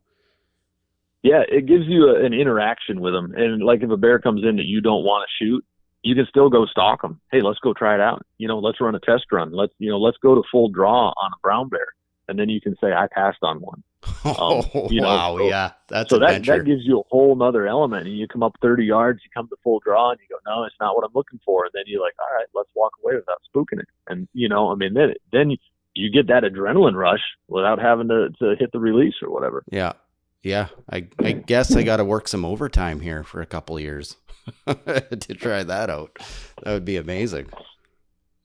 Yeah, 1.22 1.42
it 1.48 1.66
gives 1.66 1.86
you 1.86 2.08
a, 2.08 2.24
an 2.24 2.32
interaction 2.32 3.00
with 3.00 3.12
them. 3.12 3.32
And 3.36 3.62
like 3.62 3.82
if 3.82 3.90
a 3.90 3.96
bear 3.96 4.18
comes 4.18 4.42
in 4.44 4.56
that 4.56 4.66
you 4.66 4.80
don't 4.80 5.04
want 5.04 5.28
to 5.28 5.44
shoot, 5.44 5.64
you 6.02 6.14
can 6.14 6.26
still 6.28 6.50
go 6.50 6.66
stalk 6.66 7.02
them. 7.02 7.20
Hey, 7.30 7.40
let's 7.40 7.60
go 7.60 7.72
try 7.72 7.94
it 7.94 8.00
out. 8.00 8.26
You 8.38 8.48
know, 8.48 8.58
let's 8.58 8.80
run 8.80 8.94
a 8.94 9.00
test 9.00 9.26
run. 9.30 9.52
Let's 9.52 9.72
you 9.78 9.90
know, 9.90 9.98
let's 9.98 10.18
go 10.18 10.34
to 10.34 10.42
full 10.50 10.68
draw 10.68 11.08
on 11.10 11.32
a 11.32 11.40
brown 11.42 11.68
bear, 11.68 11.86
and 12.28 12.38
then 12.38 12.48
you 12.48 12.60
can 12.60 12.76
say 12.80 12.92
I 12.92 13.06
passed 13.12 13.38
on 13.42 13.60
one. 13.60 13.82
Um, 14.24 14.36
oh, 14.38 14.88
you 14.88 15.00
know, 15.00 15.08
wow, 15.08 15.36
so, 15.36 15.48
yeah, 15.48 15.72
that's 15.88 16.10
so 16.10 16.18
that 16.20 16.44
that 16.44 16.64
gives 16.64 16.82
you 16.84 17.00
a 17.00 17.02
whole 17.10 17.34
nother 17.34 17.66
element. 17.66 18.06
And 18.06 18.16
you 18.16 18.28
come 18.28 18.44
up 18.44 18.54
30 18.62 18.84
yards, 18.84 19.20
you 19.24 19.30
come 19.34 19.48
to 19.48 19.56
full 19.64 19.80
draw, 19.80 20.12
and 20.12 20.20
you 20.20 20.26
go, 20.30 20.38
no, 20.48 20.62
it's 20.62 20.76
not 20.80 20.94
what 20.94 21.04
I'm 21.04 21.10
looking 21.12 21.40
for. 21.44 21.64
And 21.64 21.72
then 21.74 21.82
you're 21.86 22.00
like, 22.00 22.14
all 22.20 22.36
right, 22.36 22.46
let's 22.54 22.70
walk 22.76 22.92
away 23.02 23.16
without 23.16 23.42
spooking 23.52 23.80
it. 23.80 23.88
And 24.06 24.28
you 24.32 24.48
know, 24.48 24.70
I 24.70 24.76
mean, 24.76 24.94
then 24.94 25.14
then 25.32 25.56
you 25.94 26.10
get 26.10 26.28
that 26.28 26.44
adrenaline 26.44 26.94
rush 26.94 27.20
without 27.48 27.80
having 27.80 28.08
to 28.08 28.28
to 28.38 28.54
hit 28.58 28.70
the 28.72 28.78
release 28.78 29.14
or 29.22 29.30
whatever. 29.30 29.64
Yeah, 29.70 29.94
yeah. 30.42 30.68
I 30.90 31.08
I 31.18 31.32
guess 31.32 31.74
I 31.74 31.82
got 31.82 31.98
to 31.98 32.04
work 32.04 32.28
some 32.28 32.44
overtime 32.44 33.00
here 33.00 33.22
for 33.22 33.40
a 33.40 33.46
couple 33.46 33.78
years 33.78 34.16
to 34.66 35.34
try 35.34 35.62
that 35.62 35.90
out. 35.90 36.18
That 36.62 36.72
would 36.72 36.84
be 36.84 36.96
amazing. 36.96 37.48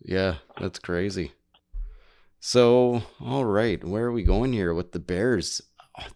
Yeah, 0.02 0.36
that's 0.60 0.80
crazy. 0.80 1.34
So, 2.40 3.04
all 3.20 3.46
right, 3.46 3.84
where 3.84 4.06
are 4.06 4.12
we 4.12 4.24
going 4.24 4.54
here 4.54 4.74
with 4.74 4.92
the 4.92 5.00
Bears? 5.00 5.62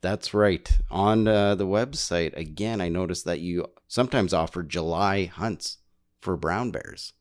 That's 0.02 0.34
right. 0.34 0.72
On 0.92 1.28
uh, 1.28 1.56
the 1.56 1.66
website, 1.66 2.38
again, 2.38 2.80
I 2.80 2.90
noticed 2.90 3.26
that 3.26 3.40
you 3.40 3.66
sometimes 3.88 4.34
offer 4.34 4.62
July 4.62 5.26
hunts 5.26 5.80
for 6.22 6.38
brown 6.38 6.72
bears. 6.72 7.14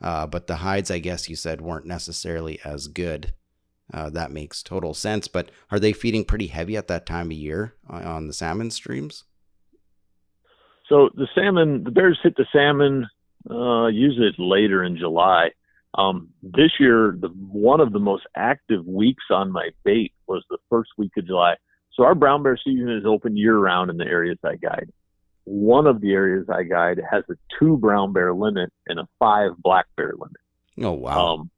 Uh, 0.00 0.26
but 0.26 0.46
the 0.46 0.56
hides, 0.56 0.90
I 0.90 1.00
guess 1.00 1.28
you 1.28 1.36
said, 1.36 1.60
weren't 1.60 1.86
necessarily 1.86 2.60
as 2.64 2.86
good. 2.86 3.34
Uh, 3.92 4.10
that 4.10 4.30
makes 4.30 4.62
total 4.62 4.94
sense. 4.94 5.28
But 5.28 5.50
are 5.70 5.78
they 5.78 5.92
feeding 5.92 6.24
pretty 6.24 6.48
heavy 6.48 6.76
at 6.76 6.88
that 6.88 7.06
time 7.06 7.26
of 7.28 7.32
year 7.32 7.74
on 7.88 8.26
the 8.26 8.32
salmon 8.32 8.70
streams? 8.70 9.24
So 10.88 11.10
the 11.14 11.28
salmon, 11.34 11.84
the 11.84 11.90
bears 11.90 12.18
hit 12.22 12.34
the 12.36 12.46
salmon 12.52 13.06
uh, 13.50 13.86
usually 13.86 14.26
it's 14.26 14.38
later 14.38 14.84
in 14.84 14.96
July. 14.96 15.50
Um, 15.94 16.28
this 16.42 16.72
year, 16.78 17.16
the 17.18 17.28
one 17.28 17.80
of 17.80 17.92
the 17.92 17.98
most 17.98 18.24
active 18.36 18.84
weeks 18.86 19.24
on 19.30 19.50
my 19.50 19.70
bait 19.84 20.12
was 20.26 20.44
the 20.50 20.58
first 20.68 20.90
week 20.98 21.12
of 21.16 21.26
July. 21.26 21.54
So 21.94 22.04
our 22.04 22.14
brown 22.14 22.42
bear 22.42 22.58
season 22.62 22.90
is 22.90 23.04
open 23.06 23.36
year 23.36 23.58
round 23.58 23.90
in 23.90 23.96
the 23.96 24.04
areas 24.04 24.38
I 24.44 24.56
guide. 24.56 24.92
One 25.44 25.86
of 25.86 26.00
the 26.00 26.12
areas 26.12 26.46
I 26.52 26.64
guide 26.64 27.00
has 27.10 27.24
a 27.30 27.34
two 27.58 27.78
brown 27.78 28.12
bear 28.12 28.34
limit 28.34 28.70
and 28.86 29.00
a 29.00 29.08
five 29.18 29.52
black 29.58 29.86
bear 29.96 30.12
limit. 30.12 30.36
Oh 30.80 30.92
wow! 30.92 31.34
Um, 31.34 31.50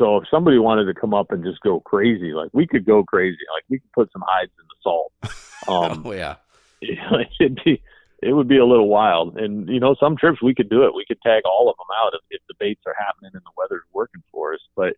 so 0.00 0.16
if 0.16 0.24
somebody 0.30 0.58
wanted 0.58 0.86
to 0.86 0.98
come 0.98 1.12
up 1.12 1.30
and 1.30 1.44
just 1.44 1.60
go 1.60 1.80
crazy, 1.80 2.32
like 2.32 2.48
we 2.54 2.66
could 2.66 2.86
go 2.86 3.04
crazy. 3.04 3.36
Like 3.54 3.64
we 3.68 3.78
could 3.78 3.92
put 3.92 4.10
some 4.12 4.24
hides 4.26 4.50
in 4.58 4.66
the 4.66 4.76
salt. 4.82 5.12
Um, 5.68 6.04
oh 6.06 6.12
yeah, 6.12 6.36
it'd 6.80 7.60
be 7.66 7.82
it 8.22 8.32
would 8.32 8.48
be 8.48 8.56
a 8.56 8.64
little 8.64 8.88
wild. 8.88 9.36
And 9.36 9.68
you 9.68 9.78
know, 9.78 9.94
some 10.00 10.16
trips 10.16 10.40
we 10.42 10.54
could 10.54 10.70
do 10.70 10.84
it. 10.84 10.94
We 10.94 11.04
could 11.06 11.20
tag 11.20 11.42
all 11.44 11.68
of 11.68 11.76
them 11.76 11.86
out 12.02 12.14
if, 12.14 12.20
if 12.30 12.40
the 12.48 12.54
baits 12.58 12.80
are 12.86 12.94
happening 12.98 13.32
and 13.34 13.42
the 13.42 13.50
weather's 13.58 13.84
working 13.92 14.22
for 14.32 14.54
us. 14.54 14.60
But 14.74 14.94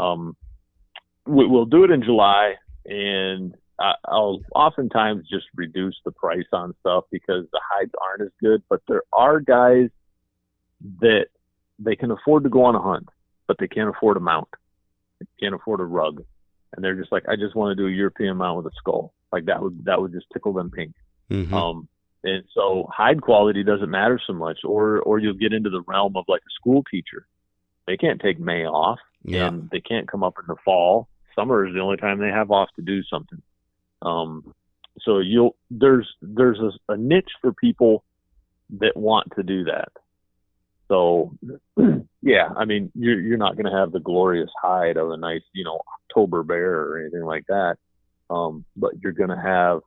um, 0.00 0.36
we, 1.26 1.48
we'll 1.48 1.66
do 1.66 1.82
it 1.82 1.90
in 1.90 2.04
July, 2.04 2.54
and 2.86 3.56
I, 3.80 3.94
I'll 4.04 4.38
oftentimes 4.54 5.26
just 5.28 5.46
reduce 5.56 5.96
the 6.04 6.12
price 6.12 6.46
on 6.52 6.76
stuff 6.78 7.04
because 7.10 7.44
the 7.50 7.60
hides 7.72 7.92
aren't 8.00 8.22
as 8.22 8.32
good. 8.40 8.62
But 8.70 8.82
there 8.86 9.02
are 9.12 9.40
guys 9.40 9.90
that 11.00 11.26
they 11.80 11.96
can 11.96 12.12
afford 12.12 12.44
to 12.44 12.50
go 12.50 12.64
on 12.64 12.76
a 12.76 12.80
hunt 12.80 13.08
but 13.48 13.56
they 13.58 13.66
can't 13.66 13.88
afford 13.88 14.16
a 14.16 14.20
mount. 14.20 14.48
They 15.18 15.26
can't 15.40 15.54
afford 15.54 15.80
a 15.80 15.84
rug. 15.84 16.22
And 16.76 16.84
they're 16.84 16.94
just 16.94 17.10
like, 17.10 17.24
I 17.28 17.34
just 17.34 17.56
want 17.56 17.76
to 17.76 17.82
do 17.82 17.88
a 17.88 17.90
European 17.90 18.36
mount 18.36 18.62
with 18.62 18.72
a 18.72 18.76
skull. 18.76 19.14
Like 19.32 19.46
that 19.46 19.60
would 19.60 19.84
that 19.86 20.00
would 20.00 20.12
just 20.12 20.26
tickle 20.32 20.52
them 20.52 20.70
pink. 20.70 20.94
Mm-hmm. 21.30 21.52
Um, 21.52 21.88
and 22.22 22.44
so 22.54 22.88
hide 22.94 23.22
quality 23.22 23.64
doesn't 23.64 23.90
matter 23.90 24.20
so 24.24 24.32
much, 24.32 24.58
or 24.64 25.00
or 25.00 25.18
you'll 25.18 25.34
get 25.34 25.52
into 25.52 25.70
the 25.70 25.82
realm 25.86 26.16
of 26.16 26.24
like 26.28 26.42
a 26.42 26.54
school 26.54 26.84
teacher. 26.90 27.26
They 27.86 27.96
can't 27.96 28.20
take 28.20 28.38
May 28.38 28.64
off, 28.64 28.98
yeah. 29.24 29.48
and 29.48 29.68
they 29.70 29.80
can't 29.80 30.08
come 30.10 30.22
up 30.22 30.34
in 30.38 30.44
the 30.46 30.56
fall. 30.64 31.08
Summer 31.34 31.66
is 31.66 31.74
the 31.74 31.80
only 31.80 31.96
time 31.96 32.18
they 32.18 32.28
have 32.28 32.50
off 32.50 32.68
to 32.76 32.82
do 32.82 33.02
something. 33.02 33.42
Um, 34.02 34.54
so 35.00 35.18
you'll 35.18 35.56
there's 35.70 36.08
there's 36.20 36.58
a, 36.58 36.92
a 36.92 36.96
niche 36.96 37.30
for 37.40 37.52
people 37.52 38.04
that 38.80 38.96
want 38.96 39.28
to 39.36 39.42
do 39.42 39.64
that. 39.64 39.88
So, 40.88 41.34
yeah, 42.28 42.48
I 42.56 42.66
mean, 42.66 42.92
you're 42.94 43.20
you're 43.20 43.38
not 43.38 43.56
going 43.56 43.72
to 43.72 43.78
have 43.78 43.90
the 43.90 44.00
glorious 44.00 44.50
hide 44.60 44.98
of 44.98 45.10
a 45.10 45.16
nice, 45.16 45.40
you 45.54 45.64
know, 45.64 45.80
October 46.10 46.42
bear 46.42 46.74
or 46.74 47.00
anything 47.00 47.22
like 47.22 47.46
that, 47.48 47.76
um, 48.28 48.66
but 48.76 48.92
you're 49.02 49.12
going 49.12 49.30
to 49.30 49.40
have 49.40 49.80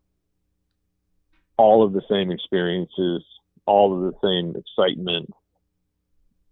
all 1.57 1.85
of 1.85 1.93
the 1.93 2.01
same 2.09 2.31
experiences, 2.31 3.23
all 3.67 3.93
of 3.95 4.11
the 4.11 4.17
same 4.23 4.55
excitement. 4.55 5.29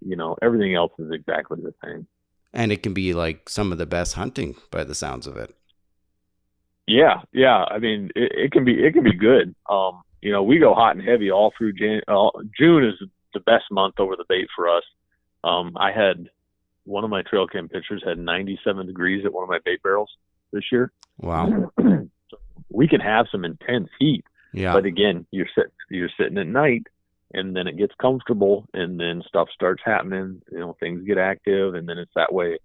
You 0.05 0.15
know, 0.15 0.37
everything 0.43 0.75
else 0.75 0.91
is 0.99 1.11
exactly 1.11 1.59
the 1.61 1.73
same. 1.83 2.05
And 2.53 2.71
it 2.71 2.83
can 2.83 2.93
be 2.93 3.13
like 3.13 3.49
some 3.49 3.71
of 3.71 3.79
the 3.79 3.87
best 3.87 4.13
hunting 4.13 4.55
by 4.69 4.83
the 4.83 4.95
sounds 4.95 5.25
of 5.25 5.37
it. 5.37 5.55
Yeah, 6.85 7.21
yeah. 7.33 7.65
I 7.65 7.79
mean, 7.79 8.11
it, 8.15 8.31
it 8.35 8.51
can 8.51 8.63
be 8.63 8.73
it 8.73 8.93
can 8.93 9.03
be 9.03 9.15
good. 9.15 9.55
Um, 9.67 10.01
you 10.21 10.31
know, 10.31 10.43
we 10.43 10.59
go 10.59 10.75
hot 10.75 10.95
and 10.95 11.07
heavy 11.07 11.31
all 11.31 11.51
through 11.57 11.73
Jan- 11.73 12.01
uh, 12.07 12.29
June 12.57 12.85
is 12.85 12.93
the 13.33 13.39
best 13.39 13.65
month 13.71 13.95
over 13.99 14.15
the 14.15 14.25
bait 14.29 14.47
for 14.55 14.69
us. 14.69 14.83
Um, 15.43 15.77
I 15.77 15.91
had 15.91 16.29
one 16.85 17.03
of 17.03 17.09
my 17.09 17.21
trail 17.21 17.47
cam 17.47 17.69
pictures 17.69 18.03
had 18.05 18.17
97 18.17 18.87
degrees 18.87 19.25
at 19.25 19.33
one 19.33 19.43
of 19.43 19.49
my 19.49 19.59
bait 19.63 19.81
barrels 19.83 20.09
this 20.51 20.63
year. 20.71 20.91
Wow. 21.17 21.71
so 21.79 22.37
we 22.69 22.87
can 22.87 22.99
have 22.99 23.27
some 23.31 23.45
intense 23.45 23.89
heat. 23.99 24.25
Yeah. 24.53 24.73
But 24.73 24.85
again, 24.85 25.25
you're 25.31 25.47
sitting 25.55 25.71
you're 25.89 26.09
sitting 26.17 26.37
at 26.37 26.47
night 26.47 26.87
and 27.33 27.55
then 27.55 27.67
it 27.67 27.77
gets 27.77 27.93
comfortable 28.01 28.65
and 28.73 28.99
then 28.99 29.21
stuff 29.27 29.49
starts 29.53 29.83
happening, 29.85 30.41
you 30.51 30.59
know, 30.59 30.75
things 30.79 31.03
get 31.05 31.17
active 31.19 31.75
and 31.75 31.87
then 31.87 31.97
it's 31.99 32.11
that 32.15 32.33
way 32.33 32.57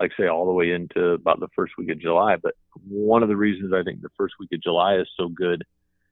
like 0.00 0.12
say 0.18 0.28
all 0.28 0.46
the 0.46 0.52
way 0.52 0.72
into 0.72 1.10
about 1.10 1.40
the 1.40 1.48
first 1.56 1.72
week 1.78 1.90
of 1.90 2.00
July. 2.00 2.36
But 2.36 2.54
one 2.88 3.22
of 3.22 3.28
the 3.28 3.36
reasons 3.36 3.72
I 3.72 3.82
think 3.82 4.00
the 4.00 4.10
first 4.16 4.34
week 4.38 4.50
of 4.52 4.62
July 4.62 4.96
is 4.96 5.08
so 5.16 5.28
good 5.28 5.64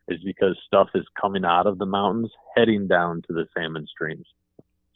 is 0.09 0.21
because 0.25 0.57
stuff 0.67 0.89
is 0.95 1.05
coming 1.21 1.45
out 1.45 1.67
of 1.67 1.79
the 1.79 1.87
mountains 1.87 2.31
heading 2.57 2.87
down 2.87 3.23
to 3.23 3.33
the 3.33 3.47
salmon 3.57 3.87
streams. 3.87 4.27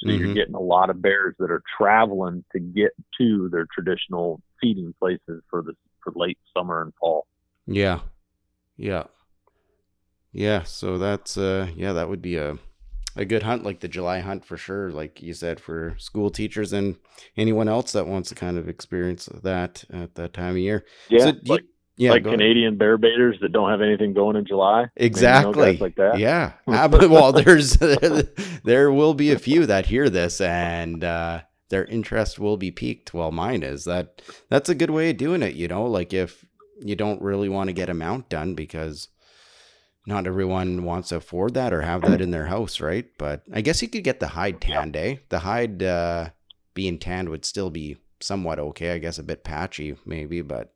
So 0.01 0.09
mm-hmm. 0.09 0.25
you're 0.25 0.35
getting 0.35 0.55
a 0.55 0.61
lot 0.61 0.91
of 0.91 1.03
bears 1.03 1.35
that 1.39 1.51
are 1.51 1.63
traveling 1.77 2.45
to 2.53 2.61
get 2.61 2.93
to 3.19 3.49
their 3.51 3.67
traditional 3.73 4.41
feeding 4.61 4.95
places 4.99 5.43
for 5.51 5.63
the 5.63 5.75
for 6.03 6.13
late 6.17 6.39
summer 6.57 6.83
and 6.83 6.93
fall. 6.99 7.27
Yeah. 7.67 8.01
Yeah. 8.77 9.05
Yeah, 10.33 10.63
so 10.63 10.97
that's 10.97 11.37
uh 11.37 11.69
yeah, 11.75 11.93
that 11.93 12.09
would 12.09 12.23
be 12.23 12.37
a 12.37 12.59
a 13.17 13.25
good 13.25 13.43
hunt 13.43 13.65
like 13.65 13.81
the 13.81 13.89
July 13.89 14.21
hunt 14.21 14.45
for 14.45 14.57
sure, 14.57 14.91
like 14.91 15.21
you 15.21 15.35
said 15.35 15.61
for 15.61 15.95
school 15.99 16.31
teachers 16.31 16.73
and 16.73 16.97
anyone 17.37 17.69
else 17.69 17.93
that 17.93 18.07
wants 18.07 18.29
to 18.29 18.35
kind 18.35 18.57
of 18.57 18.69
experience 18.69 19.29
that 19.43 19.85
at 19.93 20.15
that 20.15 20.33
time 20.33 20.53
of 20.53 20.59
year. 20.59 20.85
Yeah. 21.09 21.25
So 21.25 21.33
like, 21.45 21.63
you, 21.63 21.69
yeah, 22.01 22.13
like 22.13 22.25
Canadian 22.25 22.69
ahead. 22.69 22.79
bear 22.79 22.97
baiters 22.97 23.37
that 23.43 23.53
don't 23.53 23.69
have 23.69 23.83
anything 23.83 24.15
going 24.15 24.35
in 24.35 24.47
July. 24.47 24.87
Exactly. 24.97 25.77
like 25.77 25.97
that. 25.97 26.19
Yeah. 26.19 26.53
well, 26.67 27.31
there's 27.33 27.73
there 28.65 28.91
will 28.91 29.13
be 29.13 29.33
a 29.33 29.39
few 29.39 29.67
that 29.67 29.87
hear 29.87 30.09
this 30.09 30.41
and 30.41 31.05
uh 31.05 31.43
their 31.69 31.85
interest 31.85 32.39
will 32.39 32.57
be 32.57 32.71
piqued. 32.71 33.13
Well, 33.13 33.31
mine 33.31 33.63
is 33.63 33.85
that 33.85 34.23
that's 34.49 34.71
a 34.71 34.75
good 34.75 34.91
way 34.91 35.11
of 35.11 35.19
doing 35.19 35.43
it, 35.43 35.55
you 35.55 35.69
know, 35.69 35.85
like 35.85 36.15
if 36.15 36.45
you 36.81 36.97
don't 36.97 37.21
really 37.21 37.51
want 37.51 37.69
to 37.69 37.75
get 37.75 37.91
a 37.91 37.95
mount 37.95 38.31
done 38.31 38.55
because 38.55 39.09
not 40.07 40.27
everyone 40.27 40.85
wants 40.85 41.11
to 41.11 41.17
afford 41.17 41.53
that 41.55 41.75
or 41.75 41.83
have 41.83 42.01
that 42.03 42.23
in 42.23 42.31
their 42.31 42.47
house, 42.47 42.81
right? 42.81 43.07
But 43.19 43.43
I 43.53 43.61
guess 43.61 43.83
you 43.83 43.89
could 43.89 44.05
get 44.05 44.21
the 44.21 44.29
hide 44.29 44.61
tanned, 44.61 44.97
eh? 44.97 45.17
The 45.29 45.41
hide 45.41 45.83
uh, 45.83 46.31
being 46.73 46.99
tanned 46.99 47.29
would 47.29 47.45
still 47.45 47.69
be 47.69 47.99
somewhat 48.21 48.59
okay. 48.59 48.93
I 48.93 48.99
guess 48.99 49.19
a 49.19 49.23
bit 49.23 49.45
patchy, 49.45 49.97
maybe, 50.07 50.41
but 50.41 50.73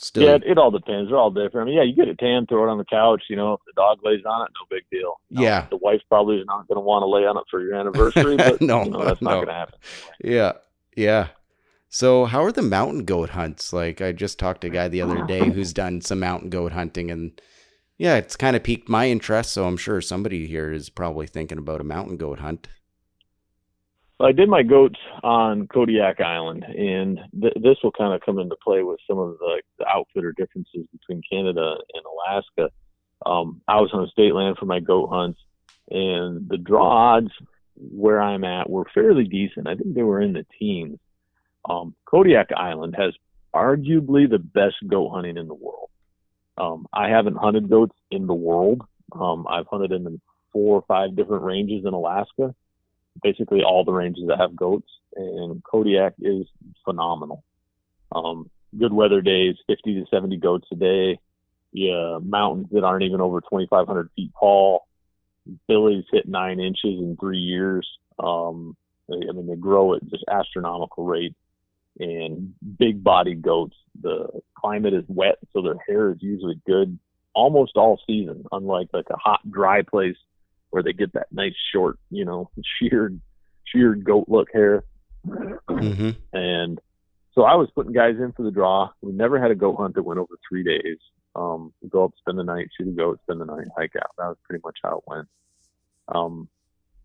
still. 0.00 0.22
Yeah, 0.22 0.38
it 0.44 0.58
all 0.58 0.70
depends. 0.70 1.10
They're 1.10 1.18
all 1.18 1.30
different. 1.30 1.56
I 1.56 1.64
mean, 1.64 1.74
yeah, 1.76 1.82
you 1.82 1.94
get 1.94 2.08
a 2.08 2.14
tan, 2.14 2.46
throw 2.46 2.64
it 2.64 2.70
on 2.70 2.78
the 2.78 2.84
couch. 2.84 3.24
You 3.28 3.36
know, 3.36 3.54
if 3.54 3.60
the 3.66 3.72
dog 3.76 3.98
lays 4.02 4.24
on 4.24 4.42
it, 4.42 4.50
no 4.54 4.66
big 4.70 4.84
deal. 4.90 5.20
yeah, 5.30 5.66
the 5.70 5.76
wife 5.76 6.00
probably 6.08 6.36
is 6.36 6.46
not 6.46 6.66
going 6.68 6.76
to 6.76 6.80
want 6.80 7.02
to 7.02 7.06
lay 7.06 7.26
on 7.26 7.36
it 7.36 7.44
for 7.50 7.62
your 7.62 7.74
anniversary, 7.74 8.36
but 8.38 8.60
no, 8.60 8.84
you 8.84 8.90
know, 8.90 9.04
that's 9.04 9.22
not 9.22 9.30
no. 9.30 9.36
going 9.36 9.48
to 9.48 9.54
happen. 9.54 9.78
Yeah, 10.22 10.52
yeah. 10.96 11.28
So, 11.88 12.24
how 12.24 12.44
are 12.44 12.52
the 12.52 12.62
mountain 12.62 13.04
goat 13.04 13.30
hunts? 13.30 13.72
Like, 13.72 14.00
I 14.00 14.12
just 14.12 14.38
talked 14.38 14.60
to 14.60 14.68
a 14.68 14.70
guy 14.70 14.88
the 14.88 15.02
other 15.02 15.24
day 15.26 15.50
who's 15.50 15.72
done 15.72 16.00
some 16.00 16.20
mountain 16.20 16.48
goat 16.48 16.72
hunting, 16.72 17.10
and 17.10 17.40
yeah, 17.98 18.16
it's 18.16 18.36
kind 18.36 18.54
of 18.54 18.62
piqued 18.62 18.88
my 18.88 19.08
interest. 19.08 19.52
So, 19.52 19.66
I'm 19.66 19.76
sure 19.76 20.00
somebody 20.00 20.46
here 20.46 20.72
is 20.72 20.88
probably 20.88 21.26
thinking 21.26 21.58
about 21.58 21.80
a 21.80 21.84
mountain 21.84 22.16
goat 22.16 22.38
hunt. 22.38 22.68
Well, 24.20 24.28
I 24.28 24.32
did 24.32 24.50
my 24.50 24.62
goats 24.62 24.98
on 25.22 25.66
Kodiak 25.66 26.20
Island, 26.20 26.62
and 26.64 27.20
th- 27.40 27.54
this 27.56 27.78
will 27.82 27.92
kind 27.92 28.12
of 28.12 28.20
come 28.20 28.38
into 28.38 28.54
play 28.62 28.82
with 28.82 29.00
some 29.08 29.18
of 29.18 29.38
the, 29.38 29.62
the 29.78 29.86
outfitter 29.86 30.34
differences 30.36 30.86
between 30.92 31.22
Canada 31.32 31.76
and 31.94 32.04
Alaska. 32.04 32.70
Um, 33.24 33.62
I 33.66 33.80
was 33.80 33.88
on 33.94 34.06
state 34.10 34.34
land 34.34 34.58
for 34.58 34.66
my 34.66 34.78
goat 34.78 35.08
hunts, 35.08 35.40
and 35.90 36.46
the 36.50 36.58
draw 36.58 37.14
odds 37.16 37.30
where 37.76 38.20
I'm 38.20 38.44
at 38.44 38.68
were 38.68 38.84
fairly 38.92 39.24
decent. 39.24 39.66
I 39.66 39.74
think 39.74 39.94
they 39.94 40.02
were 40.02 40.20
in 40.20 40.34
the 40.34 40.44
teens 40.58 40.98
um, 41.68 41.94
Kodiak 42.04 42.50
Island 42.56 42.94
has 42.98 43.14
arguably 43.54 44.28
the 44.28 44.38
best 44.38 44.76
goat 44.86 45.10
hunting 45.10 45.36
in 45.36 45.48
the 45.48 45.54
world. 45.54 45.90
Um, 46.58 46.86
I 46.92 47.08
haven't 47.08 47.36
hunted 47.36 47.70
goats 47.70 47.96
in 48.10 48.26
the 48.26 48.34
world. 48.34 48.82
Um, 49.12 49.46
I've 49.48 49.66
hunted 49.66 49.90
them 49.90 50.06
in 50.06 50.20
four 50.52 50.76
or 50.76 50.84
five 50.86 51.16
different 51.16 51.42
ranges 51.42 51.84
in 51.84 51.94
Alaska, 51.94 52.54
basically 53.22 53.62
all 53.62 53.84
the 53.84 53.92
ranges 53.92 54.24
that 54.28 54.38
have 54.38 54.56
goats, 54.56 54.88
and 55.16 55.62
Kodiak 55.64 56.14
is 56.20 56.46
phenomenal. 56.84 57.44
Um, 58.12 58.50
good 58.78 58.92
weather 58.92 59.20
days, 59.20 59.56
50 59.66 59.94
to 59.94 60.06
70 60.10 60.36
goats 60.38 60.68
a 60.72 60.76
day. 60.76 61.18
Yeah, 61.72 62.18
mountains 62.22 62.68
that 62.72 62.84
aren't 62.84 63.04
even 63.04 63.20
over 63.20 63.40
2,500 63.40 64.10
feet 64.16 64.32
tall. 64.38 64.86
Billies 65.68 66.04
hit 66.10 66.28
nine 66.28 66.60
inches 66.60 66.98
in 66.98 67.16
three 67.18 67.38
years. 67.38 67.88
Um, 68.18 68.76
I 69.10 69.32
mean, 69.32 69.46
they 69.48 69.56
grow 69.56 69.94
at 69.94 70.08
just 70.08 70.24
astronomical 70.28 71.04
rate 71.04 71.34
and 71.98 72.54
big 72.78 73.02
body 73.02 73.34
goats. 73.34 73.76
The 74.00 74.28
climate 74.56 74.94
is 74.94 75.04
wet, 75.08 75.38
so 75.52 75.62
their 75.62 75.78
hair 75.86 76.12
is 76.12 76.18
usually 76.20 76.60
good 76.66 76.98
almost 77.34 77.76
all 77.76 78.00
season, 78.06 78.44
unlike 78.52 78.88
like 78.92 79.06
a 79.10 79.16
hot, 79.16 79.40
dry 79.50 79.82
place 79.82 80.16
where 80.70 80.82
they 80.82 80.92
get 80.92 81.12
that 81.14 81.28
nice 81.32 81.54
short, 81.72 81.98
you 82.10 82.24
know, 82.24 82.50
sheared, 82.78 83.20
sheared 83.64 84.04
goat 84.04 84.26
look 84.28 84.48
hair. 84.52 84.84
Mm-hmm. 85.26 86.10
And 86.32 86.80
so 87.34 87.42
I 87.42 87.54
was 87.54 87.68
putting 87.74 87.92
guys 87.92 88.16
in 88.18 88.32
for 88.32 88.42
the 88.42 88.50
draw. 88.50 88.90
We 89.02 89.12
never 89.12 89.40
had 89.40 89.50
a 89.50 89.56
goat 89.56 89.76
hunt 89.76 89.94
that 89.94 90.02
went 90.02 90.20
over 90.20 90.34
three 90.48 90.64
days. 90.64 90.98
Um, 91.36 91.72
go 91.88 92.04
up, 92.04 92.12
spend 92.18 92.38
the 92.38 92.44
night, 92.44 92.68
shoot 92.76 92.88
a 92.88 92.92
goat, 92.92 93.20
spend 93.22 93.40
the 93.40 93.44
night, 93.44 93.68
hike 93.76 93.94
out. 93.96 94.10
That 94.18 94.26
was 94.26 94.36
pretty 94.44 94.62
much 94.64 94.78
how 94.82 94.98
it 94.98 95.04
went. 95.06 95.28
Um, 96.08 96.48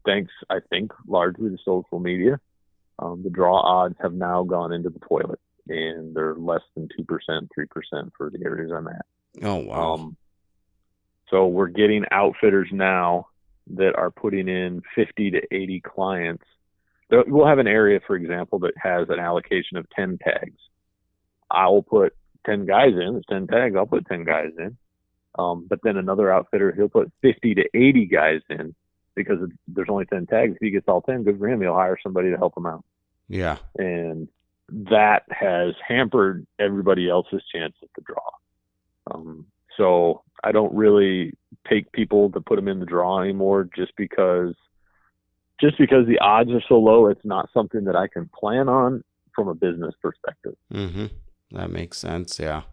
thanks, 0.06 0.32
I 0.50 0.60
think, 0.70 0.92
largely 1.08 1.50
to 1.50 1.58
social 1.64 2.00
media 2.00 2.40
um, 3.00 3.24
the 3.24 3.30
draw 3.30 3.60
odds 3.60 3.96
have 4.02 4.14
now 4.14 4.44
gone 4.44 4.72
into 4.72 4.90
the 4.90 5.00
toilet, 5.00 5.40
and 5.68 6.16
they're 6.16 6.36
less 6.36 6.62
than 6.76 6.88
two 6.96 7.04
percent, 7.04 7.50
three 7.54 7.66
percent 7.66 8.14
for 8.18 8.30
the 8.30 8.44
areas 8.44 8.72
I'm 8.74 8.88
at. 8.88 9.06
Oh 9.44 9.56
wow! 9.58 9.94
Um, 9.94 10.18
so 11.30 11.48
we're 11.48 11.68
getting 11.68 12.06
outfitters 12.12 12.70
now 12.72 13.28
that 13.74 13.96
are 13.96 14.12
putting 14.12 14.48
in 14.48 14.82
50 14.96 15.32
to 15.32 15.42
80 15.52 15.82
clients. 15.82 16.44
We'll 17.10 17.48
have 17.48 17.60
an 17.60 17.68
area, 17.68 18.00
for 18.06 18.16
example, 18.16 18.60
that 18.60 18.74
has 18.78 19.10
an 19.10 19.20
allocation 19.20 19.78
of 19.78 19.90
10 19.92 20.18
tags. 20.24 20.60
I 21.50 21.68
will 21.68 21.84
put 21.84 22.16
10 22.46 22.66
guys 22.66 22.94
in. 22.94 23.18
It's 23.18 23.28
10 23.28 23.48
tags. 23.48 23.76
I'll 23.76 23.86
put 23.86 24.08
10 24.08 24.24
guys 24.24 24.52
in. 24.58 24.78
Um, 25.38 25.68
but 25.70 25.80
then 25.84 25.98
another 25.98 26.32
outfitter, 26.32 26.74
he'll 26.76 26.90
put 26.90 27.12
50 27.22 27.56
to 27.56 27.64
80 27.74 28.06
guys 28.06 28.42
in 28.50 28.74
because 29.16 29.38
there's 29.68 29.90
only 29.90 30.06
10 30.06 30.28
tags. 30.28 30.54
If 30.54 30.62
he 30.62 30.72
gets 30.72 30.88
all 30.88 31.02
10, 31.02 31.24
good 31.24 31.38
for 31.38 31.50
him. 31.50 31.62
He'll 31.62 31.74
hire 31.74 31.98
somebody 32.02 32.32
to 32.32 32.38
help 32.38 32.58
him 32.58 32.66
out. 32.66 32.84
Yeah. 33.28 33.58
And 33.78 34.28
that 34.70 35.24
has 35.30 35.74
hampered 35.86 36.46
everybody 36.60 37.10
else's 37.10 37.44
chance 37.54 37.76
at 37.82 37.90
the 37.96 38.02
draw. 38.02 38.30
Um, 39.12 39.46
so 39.78 40.24
I 40.46 40.52
don't 40.52 40.74
really 40.74 41.34
take 41.68 41.92
people 41.92 42.32
to 42.32 42.40
put 42.40 42.56
them 42.56 42.68
in 42.68 42.80
the 42.80 42.86
draw 42.86 43.20
anymore 43.22 43.68
just 43.76 43.94
because 43.98 44.54
just 45.60 45.78
because 45.78 46.06
the 46.06 46.20
odds 46.20 46.52
are 46.52 46.62
so 46.70 46.76
low. 46.76 47.08
It's 47.08 47.26
not 47.26 47.50
something 47.54 47.86
that 47.86 47.96
I 47.96 48.08
can 48.08 48.30
plan 48.38 48.70
on 48.70 49.04
from 49.34 49.48
a 49.48 49.56
business 49.56 49.94
perspective. 50.02 50.56
Mm-hmm. 50.74 51.06
That 51.52 51.72
makes 51.72 51.98
sense. 51.98 52.40
Yeah. 52.40 52.64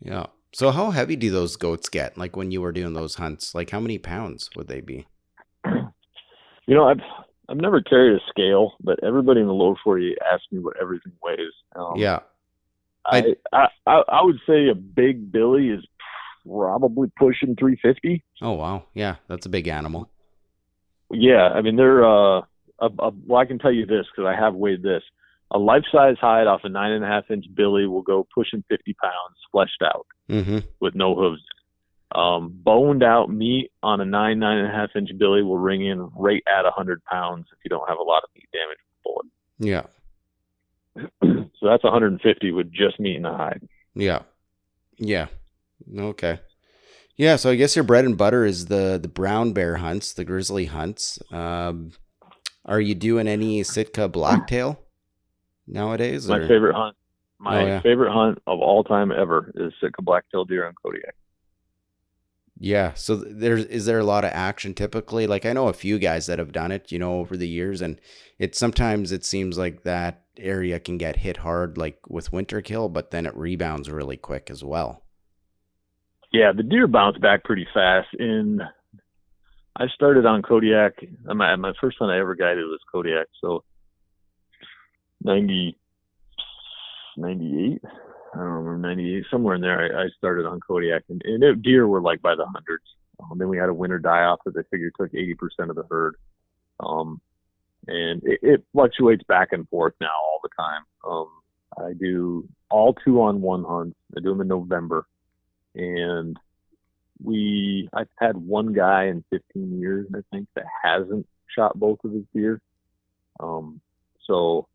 Yeah. 0.00 0.26
So 0.52 0.70
how 0.70 0.90
heavy 0.90 1.16
do 1.16 1.30
those 1.30 1.56
goats 1.56 1.88
get? 1.88 2.16
Like 2.16 2.36
when 2.36 2.50
you 2.50 2.60
were 2.62 2.72
doing 2.72 2.94
those 2.94 3.16
hunts, 3.16 3.54
like 3.54 3.70
how 3.70 3.80
many 3.80 3.98
pounds 3.98 4.48
would 4.56 4.68
they 4.68 4.80
be? 4.80 5.06
You 6.68 6.74
know, 6.74 6.88
I've 6.88 7.00
I've 7.48 7.58
never 7.58 7.80
carried 7.80 8.16
a 8.16 8.20
scale, 8.28 8.72
but 8.80 8.98
everybody 9.04 9.40
in 9.40 9.46
the 9.46 9.52
low 9.52 9.76
40 9.84 10.16
asks 10.32 10.46
me 10.50 10.58
what 10.58 10.76
everything 10.80 11.12
weighs. 11.22 11.52
Um, 11.76 11.92
yeah. 11.96 12.20
I, 13.06 13.36
I, 13.52 13.66
I 13.86 14.02
I 14.08 14.22
would 14.22 14.40
say 14.48 14.68
a 14.68 14.74
big 14.74 15.30
Billy 15.30 15.68
is 15.68 15.84
probably 16.46 17.10
pushing 17.16 17.56
350. 17.56 18.22
Oh 18.42 18.52
wow, 18.52 18.84
yeah, 18.94 19.16
that's 19.28 19.46
a 19.46 19.48
big 19.48 19.68
animal. 19.68 20.08
Yeah, 21.10 21.48
I 21.48 21.62
mean 21.62 21.76
they're 21.76 22.04
uh, 22.04 22.40
a, 22.80 22.86
a, 22.98 23.10
well, 23.26 23.40
I 23.40 23.46
can 23.46 23.58
tell 23.58 23.72
you 23.72 23.86
this 23.86 24.06
because 24.14 24.28
I 24.28 24.38
have 24.38 24.54
weighed 24.54 24.82
this. 24.82 25.02
A 25.52 25.58
life 25.58 25.84
size 25.92 26.16
hide 26.20 26.48
off 26.48 26.62
a 26.64 26.68
nine 26.68 26.92
and 26.92 27.04
a 27.04 27.06
half 27.06 27.30
inch 27.30 27.44
Billy 27.54 27.86
will 27.86 28.02
go 28.02 28.26
pushing 28.34 28.64
50 28.68 28.94
pounds, 28.94 29.36
fleshed 29.52 29.82
out, 29.82 30.06
mm-hmm. 30.28 30.58
with 30.80 30.94
no 30.94 31.14
hooves. 31.14 31.42
Um, 32.14 32.52
boned 32.52 33.02
out 33.02 33.30
meat 33.30 33.72
on 33.82 34.00
a 34.00 34.04
nine, 34.04 34.38
nine 34.38 34.58
and 34.58 34.68
a 34.68 34.72
half 34.72 34.90
inch 34.96 35.10
billy 35.18 35.42
will 35.42 35.58
ring 35.58 35.84
in 35.84 36.08
right 36.16 36.42
at 36.46 36.64
a 36.64 36.70
hundred 36.70 37.04
pounds 37.04 37.46
if 37.52 37.58
you 37.64 37.68
don't 37.68 37.88
have 37.88 37.98
a 37.98 38.02
lot 38.02 38.22
of 38.22 38.30
meat 38.34 38.48
damage 38.52 38.78
bullet. 39.04 39.26
Yeah. 39.58 39.86
so 41.60 41.66
that's 41.68 41.84
150 41.84 42.52
with 42.52 42.72
just 42.72 43.00
meat 43.00 43.16
and 43.16 43.26
a 43.26 43.36
hide. 43.36 43.68
Yeah. 43.94 44.20
Yeah. 44.98 45.26
Okay. 45.98 46.40
Yeah, 47.16 47.36
so 47.36 47.50
I 47.50 47.54
guess 47.54 47.74
your 47.74 47.84
bread 47.84 48.04
and 48.04 48.16
butter 48.16 48.44
is 48.44 48.66
the 48.66 48.98
the 49.00 49.08
brown 49.08 49.52
bear 49.52 49.76
hunts, 49.76 50.12
the 50.12 50.24
grizzly 50.24 50.66
hunts. 50.66 51.18
Um, 51.32 51.92
are 52.66 52.80
you 52.80 52.94
doing 52.94 53.26
any 53.26 53.62
Sitka 53.62 54.08
blacktail 54.08 54.80
nowadays? 55.66 56.28
My 56.28 56.38
or? 56.38 56.48
favorite 56.48 56.74
hunt. 56.74 56.96
My 57.38 57.62
oh, 57.62 57.66
yeah. 57.66 57.80
favorite 57.80 58.12
hunt 58.12 58.38
of 58.46 58.60
all 58.60 58.84
time 58.84 59.12
ever 59.12 59.52
is 59.56 59.72
Sitka 59.80 60.02
blacktail 60.02 60.44
deer 60.44 60.66
on 60.66 60.74
Kodiak. 60.82 61.14
Yeah. 62.58 62.94
So 62.94 63.16
there's 63.16 63.64
is 63.64 63.86
there 63.86 63.98
a 63.98 64.04
lot 64.04 64.24
of 64.24 64.30
action 64.32 64.74
typically? 64.74 65.26
Like 65.26 65.46
I 65.46 65.52
know 65.52 65.68
a 65.68 65.74
few 65.74 65.98
guys 65.98 66.26
that 66.26 66.38
have 66.38 66.52
done 66.52 66.72
it, 66.72 66.92
you 66.92 66.98
know, 66.98 67.18
over 67.18 67.36
the 67.36 67.48
years, 67.48 67.80
and 67.80 68.00
it 68.38 68.54
sometimes 68.54 69.12
it 69.12 69.24
seems 69.24 69.56
like 69.56 69.84
that 69.84 70.24
area 70.36 70.80
can 70.80 70.98
get 70.98 71.16
hit 71.16 71.38
hard, 71.38 71.78
like 71.78 71.98
with 72.08 72.32
winter 72.32 72.60
kill, 72.60 72.88
but 72.90 73.10
then 73.10 73.24
it 73.24 73.36
rebounds 73.36 73.90
really 73.90 74.16
quick 74.18 74.50
as 74.50 74.62
well. 74.62 75.02
Yeah, 76.38 76.52
the 76.56 76.62
deer 76.62 76.86
bounce 76.86 77.18
back 77.18 77.44
pretty 77.44 77.66
fast. 77.72 78.08
And 78.18 78.62
I 79.76 79.86
started 79.94 80.26
on 80.26 80.42
Kodiak. 80.42 80.94
My 81.24 81.56
my 81.56 81.72
first 81.80 82.00
one 82.00 82.10
I 82.10 82.18
ever 82.18 82.34
guided 82.34 82.64
was 82.64 82.80
Kodiak, 82.92 83.26
so 83.40 83.64
ninety 85.22 85.76
98. 87.16 87.80
I 88.34 88.38
don't 88.38 88.46
remember 88.46 88.88
98, 88.88 89.24
somewhere 89.30 89.54
in 89.54 89.60
there. 89.60 89.98
I, 89.98 90.04
I 90.04 90.08
started 90.18 90.46
on 90.46 90.60
Kodiak, 90.60 91.04
and, 91.08 91.22
and 91.24 91.42
it, 91.42 91.62
deer 91.62 91.86
were 91.86 92.02
like 92.02 92.20
by 92.20 92.34
the 92.34 92.46
hundreds. 92.46 92.84
Um, 93.20 93.38
then 93.38 93.48
we 93.48 93.56
had 93.56 93.68
a 93.68 93.74
winter 93.74 93.98
die 93.98 94.24
off 94.24 94.40
that 94.44 94.54
they 94.54 94.62
figured 94.70 94.92
took 94.98 95.12
80% 95.12 95.70
of 95.70 95.76
the 95.76 95.84
herd. 95.90 96.16
Um, 96.80 97.20
and 97.86 98.22
it, 98.24 98.40
it 98.42 98.64
fluctuates 98.72 99.22
back 99.24 99.48
and 99.52 99.68
forth 99.68 99.94
now 100.00 100.08
all 100.08 100.40
the 100.42 100.50
time. 100.58 100.82
Um, 101.08 101.28
I 101.78 101.92
do 101.98 102.46
all 102.70 102.94
two 102.94 103.22
on 103.22 103.40
one 103.40 103.64
hunts. 103.64 103.96
I 104.16 104.20
do 104.20 104.30
them 104.30 104.42
in 104.42 104.48
November, 104.48 105.06
and 105.76 106.36
we 107.22 107.88
I've 107.92 108.08
had 108.18 108.36
one 108.36 108.72
guy 108.72 109.04
in 109.04 109.24
15 109.30 109.78
years, 109.78 110.06
I 110.14 110.20
think, 110.32 110.48
that 110.54 110.64
hasn't 110.82 111.26
shot 111.54 111.78
both 111.78 111.98
of 112.04 112.12
his 112.12 112.24
deer. 112.34 112.60
Um, 113.40 113.80
so 114.26 114.66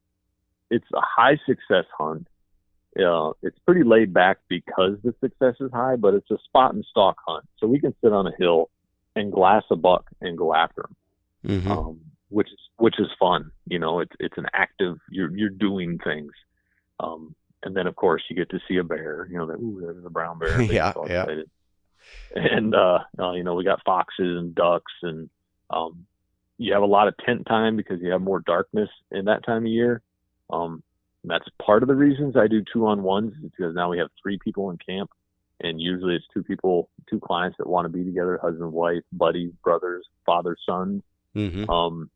it's 0.70 0.88
a 0.94 1.02
high 1.02 1.38
success 1.46 1.86
hunt. 1.98 2.28
Uh, 2.98 3.32
it's 3.42 3.58
pretty 3.66 3.84
laid 3.84 4.14
back 4.14 4.38
because 4.50 4.98
the 5.04 5.14
success 5.22 5.56
is 5.60 5.72
high, 5.72 5.96
but 5.96 6.14
it's 6.14 6.30
a 6.30 6.38
spot 6.46 6.74
and 6.74 6.86
stalk 6.90 7.18
hunt. 7.26 7.46
So 7.58 7.68
we 7.68 7.80
can 7.80 7.96
sit 8.04 8.12
on 8.12 8.28
a 8.28 8.32
hill 8.38 8.70
and 9.16 9.32
glass 9.32 9.64
a 9.72 9.76
buck 9.76 10.06
and 10.22 10.38
go 10.38 10.54
after 10.54 10.82
him, 10.82 10.96
Mm-hmm. 11.44 11.72
um, 11.72 12.00
which 12.30 12.48
is 12.48 12.60
which 12.78 13.00
is 13.00 13.08
fun. 13.20 13.52
You 13.66 13.80
know, 13.80 14.00
it's 14.00 14.12
it's 14.20 14.38
an 14.38 14.46
active. 14.54 14.98
You're 15.10 15.36
you're 15.36 15.50
doing 15.50 15.98
things, 16.04 16.32
um, 17.00 17.36
and 17.64 17.76
then 17.76 17.88
of 17.88 17.96
course 17.96 18.24
you 18.30 18.36
get 18.36 18.50
to 18.50 18.60
see 18.68 18.78
a 18.78 18.84
bear. 18.84 19.28
You 19.30 19.38
know, 19.38 19.48
that 19.48 19.60
ooh, 19.60 19.80
there's 19.82 20.06
a 20.06 20.10
brown 20.10 20.40
bear. 20.40 20.62
Yeah, 20.72 20.94
yeah. 21.08 21.26
And 22.36 22.74
uh, 22.74 23.00
you 23.34 23.44
know, 23.44 23.56
we 23.56 23.64
got 23.64 23.84
foxes 23.86 24.38
and 24.38 24.56
ducks, 24.56 24.92
and 25.04 25.30
um, 25.70 26.06
you 26.58 26.74
have 26.74 26.82
a 26.82 26.88
lot 26.88 27.08
of 27.08 27.16
tent 27.26 27.46
time 27.48 27.76
because 27.76 28.02
you 28.02 28.12
have 28.12 28.22
more 28.22 28.40
darkness 28.40 28.90
in 29.12 29.26
that 29.26 29.46
time 29.46 29.66
of 29.66 29.72
year. 29.72 30.02
Um, 30.50 30.84
and 31.24 31.32
that's 31.32 31.46
part 31.64 31.84
of 31.84 31.88
the 31.88 31.96
reasons 31.96 32.36
I 32.36 32.48
do 32.48 32.64
two 32.74 32.88
on 32.88 33.04
ones 33.04 33.34
is 33.34 33.52
because 33.52 33.76
now 33.76 33.90
we 33.90 34.00
have 34.00 34.10
three 34.22 34.40
people 34.44 34.72
in 34.72 34.78
camp, 34.78 35.12
and 35.60 35.80
usually 35.80 36.16
it's 36.16 36.26
two 36.34 36.44
people, 36.44 36.90
two 37.10 37.20
clients 37.20 37.58
that 37.58 37.68
want 37.68 37.86
to 37.86 37.90
be 37.90 38.04
together, 38.04 38.40
husband, 38.42 38.72
wife, 38.72 39.04
buddies, 39.14 39.52
brothers, 39.64 40.06
father, 40.26 40.58
sons. 40.66 41.04
Mm-hmm. 41.36 41.70
Um, 41.70 42.10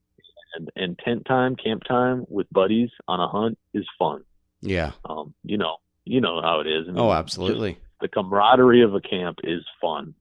and, 0.56 0.72
and 0.76 1.00
tent 1.00 1.26
time, 1.26 1.56
camp 1.56 1.84
time 1.84 2.26
with 2.30 2.48
buddies 2.52 2.90
on 3.08 3.20
a 3.20 3.28
hunt 3.28 3.58
is 3.74 3.86
fun. 4.00 4.24
Yeah. 4.62 4.92
Um, 5.06 5.34
you 5.44 5.58
know, 5.58 5.78
you 6.06 6.22
know 6.22 6.42
how 6.42 6.60
it 6.60 6.68
is. 6.68 6.86
I 6.88 6.92
mean, 6.92 7.00
Oh, 7.00 7.12
absolutely. 7.12 7.78
The 8.02 8.08
camaraderie 8.08 8.82
of 8.84 8.94
a 8.94 9.02
camp 9.02 9.40
is 9.44 9.64
fun. 9.82 10.14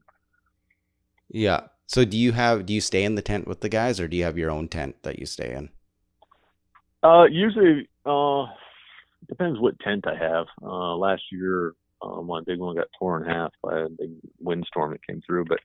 Yeah. 1.28 1.68
So 1.86 2.04
do 2.04 2.16
you 2.16 2.32
have 2.32 2.66
do 2.66 2.72
you 2.72 2.80
stay 2.80 3.04
in 3.04 3.14
the 3.14 3.22
tent 3.22 3.46
with 3.46 3.60
the 3.60 3.68
guys 3.68 4.00
or 4.00 4.08
do 4.08 4.16
you 4.16 4.24
have 4.24 4.38
your 4.38 4.50
own 4.50 4.68
tent 4.68 4.96
that 5.02 5.18
you 5.18 5.26
stay 5.26 5.54
in? 5.54 5.68
Uh, 7.02 7.24
usually, 7.24 7.88
uh, 8.06 8.46
depends 9.28 9.60
what 9.60 9.78
tent 9.80 10.06
I 10.06 10.16
have. 10.16 10.46
Uh, 10.62 10.96
last 10.96 11.22
year, 11.30 11.74
uh, 12.00 12.22
my 12.22 12.40
big 12.46 12.58
one 12.58 12.76
got 12.76 12.88
torn 12.98 13.24
in 13.24 13.28
half 13.28 13.52
by 13.62 13.80
a 13.80 13.88
big 13.88 14.12
windstorm 14.40 14.92
that 14.92 15.06
came 15.06 15.20
through. 15.26 15.44
But 15.44 15.60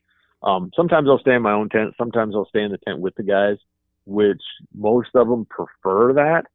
um, 0.46 0.72
sometimes 0.76 1.08
I'll 1.08 1.20
stay 1.20 1.36
in 1.36 1.42
my 1.42 1.54
own 1.54 1.70
tent. 1.70 1.94
Sometimes 1.98 2.36
I'll 2.36 2.48
stay 2.50 2.64
in 2.64 2.72
the 2.72 2.78
tent 2.80 3.00
with 3.00 3.16
the 3.16 3.24
guys, 3.24 3.58
which 4.06 4.42
most 4.76 5.10
of 5.16 5.28
them 5.30 5.46
prefer 5.46 6.14
that 6.14 6.46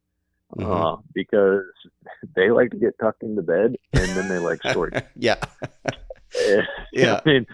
Mhm. 0.57 0.93
uh, 0.93 1.01
because 1.13 1.63
they 2.35 2.49
like 2.51 2.71
to 2.71 2.77
get 2.77 2.97
tucked 2.99 3.23
into 3.23 3.41
bed 3.41 3.75
and 3.93 4.09
then 4.11 4.29
they 4.29 4.37
like 4.39 4.61
story. 4.69 4.91
yeah. 5.15 5.35
yeah. 6.93 7.19
I 7.25 7.29
mean, 7.29 7.45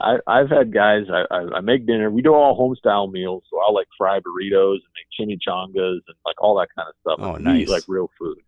I, 0.00 0.18
I've 0.26 0.50
had 0.50 0.72
guys. 0.72 1.04
I, 1.12 1.24
I, 1.34 1.56
I 1.56 1.60
make 1.60 1.86
dinner. 1.86 2.10
We 2.10 2.22
do 2.22 2.34
all 2.34 2.54
home 2.54 2.74
style 2.76 3.08
meals, 3.08 3.42
so 3.50 3.58
I'll 3.60 3.74
like 3.74 3.88
fry 3.98 4.20
burritos 4.20 4.74
and 4.76 4.92
make 4.94 5.08
chimichangas 5.38 6.00
and 6.06 6.16
like 6.24 6.40
all 6.40 6.58
that 6.58 6.68
kind 6.76 6.88
of 6.88 6.94
stuff. 7.00 7.18
Oh, 7.20 7.36
We 7.36 7.42
nice. 7.42 7.62
Eat 7.62 7.68
like 7.68 7.84
real 7.88 8.10
food, 8.18 8.38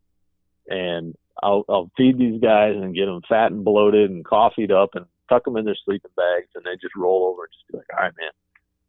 and 0.68 1.14
I'll 1.42 1.64
I'll 1.68 1.90
feed 1.96 2.18
these 2.18 2.40
guys 2.40 2.74
and 2.76 2.94
get 2.94 3.06
them 3.06 3.22
fat 3.28 3.50
and 3.52 3.64
bloated 3.64 4.10
and 4.10 4.24
coffeeed 4.24 4.70
up 4.70 4.90
and 4.94 5.06
tuck 5.28 5.44
them 5.44 5.56
in 5.56 5.64
their 5.64 5.76
sleeping 5.84 6.10
bags, 6.16 6.48
and 6.54 6.64
they 6.64 6.76
just 6.80 6.94
roll 6.96 7.26
over 7.32 7.42
and 7.44 7.52
just 7.52 7.66
be 7.70 7.78
like, 7.78 7.86
"All 7.92 8.04
right, 8.04 8.12
man, 8.18 8.30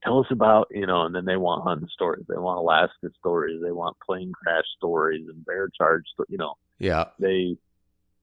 tell 0.03 0.19
us 0.19 0.27
about 0.31 0.67
you 0.71 0.85
know." 0.85 1.03
And 1.03 1.15
then 1.15 1.25
they 1.25 1.37
want 1.37 1.63
hunting 1.63 1.89
stories. 1.91 2.25
They 2.27 2.37
want 2.37 2.59
Alaska 2.59 3.09
stories. 3.19 3.61
They 3.63 3.71
want 3.71 3.97
plane 4.05 4.31
crash 4.33 4.65
stories 4.77 5.25
and 5.29 5.45
bear 5.45 5.69
charge. 5.69 6.03
You 6.29 6.37
know, 6.37 6.53
Yeah. 6.79 7.05
they 7.19 7.57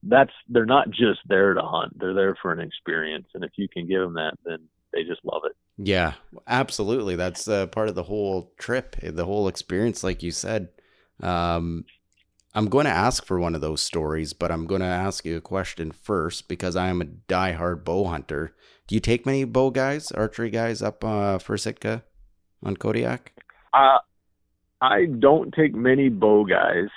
that's 0.02 0.32
they're 0.48 0.64
not 0.64 0.90
just 0.90 1.20
there 1.28 1.52
to 1.52 1.60
hunt 1.60 1.92
they're 1.98 2.14
there 2.14 2.34
for 2.40 2.52
an 2.52 2.60
experience 2.60 3.26
and 3.34 3.44
if 3.44 3.50
you 3.58 3.68
can 3.68 3.86
give 3.86 4.00
them 4.00 4.14
that 4.14 4.32
then 4.46 4.58
they 4.94 5.02
just 5.04 5.20
love 5.24 5.42
it 5.44 5.54
Yeah, 5.76 6.14
absolutely. 6.46 7.16
That's 7.16 7.46
uh, 7.46 7.66
part 7.66 7.88
of 7.90 7.94
the 7.94 8.04
whole 8.04 8.52
trip, 8.58 8.96
the 9.02 9.26
whole 9.26 9.46
experience, 9.46 10.02
like 10.02 10.22
you 10.22 10.30
said. 10.30 10.68
Um, 11.22 11.84
I'm 12.54 12.68
going 12.68 12.86
to 12.86 12.90
ask 12.90 13.24
for 13.24 13.38
one 13.38 13.54
of 13.54 13.60
those 13.60 13.80
stories, 13.80 14.32
but 14.32 14.50
I'm 14.50 14.66
going 14.66 14.80
to 14.80 14.86
ask 14.86 15.24
you 15.24 15.36
a 15.36 15.40
question 15.40 15.92
first 15.92 16.48
because 16.48 16.76
I 16.76 16.88
am 16.88 17.00
a 17.00 17.04
diehard 17.04 17.84
bow 17.84 18.04
hunter. 18.04 18.54
Do 18.90 18.96
you 18.96 19.00
take 19.00 19.24
many 19.24 19.44
bow 19.44 19.70
guys, 19.70 20.10
archery 20.10 20.50
guys 20.50 20.82
up 20.82 21.04
uh, 21.04 21.38
for 21.38 21.56
Sitka 21.56 22.02
on 22.60 22.76
Kodiak? 22.76 23.32
uh, 23.72 23.98
i 24.80 25.04
don't 25.04 25.54
take 25.54 25.76
many 25.76 26.08
bow 26.08 26.44
guys. 26.44 26.88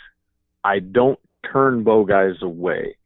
I 0.64 0.80
don't 0.80 1.20
turn 1.52 1.84
bow 1.84 2.04
guys 2.04 2.42
away. 2.42 2.98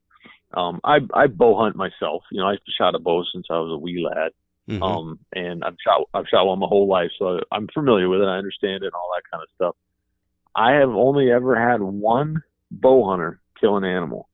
Um 0.53 0.79
i 0.85 0.99
i 1.13 1.27
bow 1.27 1.57
hunt 1.59 1.75
myself. 1.75 2.23
You 2.31 2.39
know 2.39 2.47
i've 2.47 2.59
shot 2.77 2.95
a 2.95 2.99
bow 2.99 3.25
since 3.33 3.47
i 3.49 3.59
was 3.59 3.73
a 3.73 3.77
wee 3.77 4.07
lad. 4.07 4.31
Mhm. 4.69 4.81
um 4.81 5.19
and 5.33 5.65
i've 5.65 5.75
shot 5.85 6.07
i've 6.13 6.29
shot 6.29 6.45
one 6.47 6.59
my 6.59 6.67
whole 6.67 6.87
life 6.87 7.11
so 7.19 7.41
i'm 7.51 7.67
familiar 7.73 8.07
with 8.07 8.21
it. 8.21 8.27
I 8.29 8.37
understand 8.37 8.83
it 8.83 8.87
and 8.87 8.93
all 8.93 9.11
that 9.15 9.29
kind 9.29 9.43
of 9.43 9.49
stuff. 9.55 9.75
I 10.55 10.79
have 10.79 10.91
only 10.91 11.29
ever 11.29 11.59
had 11.59 11.81
one 11.81 12.41
bow 12.71 13.09
hunter 13.09 13.41
kill 13.59 13.75
an 13.75 13.83
animal. 13.83 14.29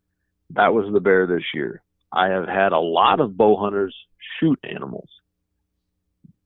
That 0.51 0.75
was 0.75 0.93
the 0.93 0.99
bear 0.99 1.25
this 1.25 1.55
year. 1.55 1.81
I 2.11 2.27
have 2.27 2.47
had 2.47 2.71
a 2.71 2.79
lot 2.79 3.19
of 3.19 3.35
bow 3.35 3.55
hunters 3.55 3.95
shoot 4.39 4.59
animals 4.63 5.09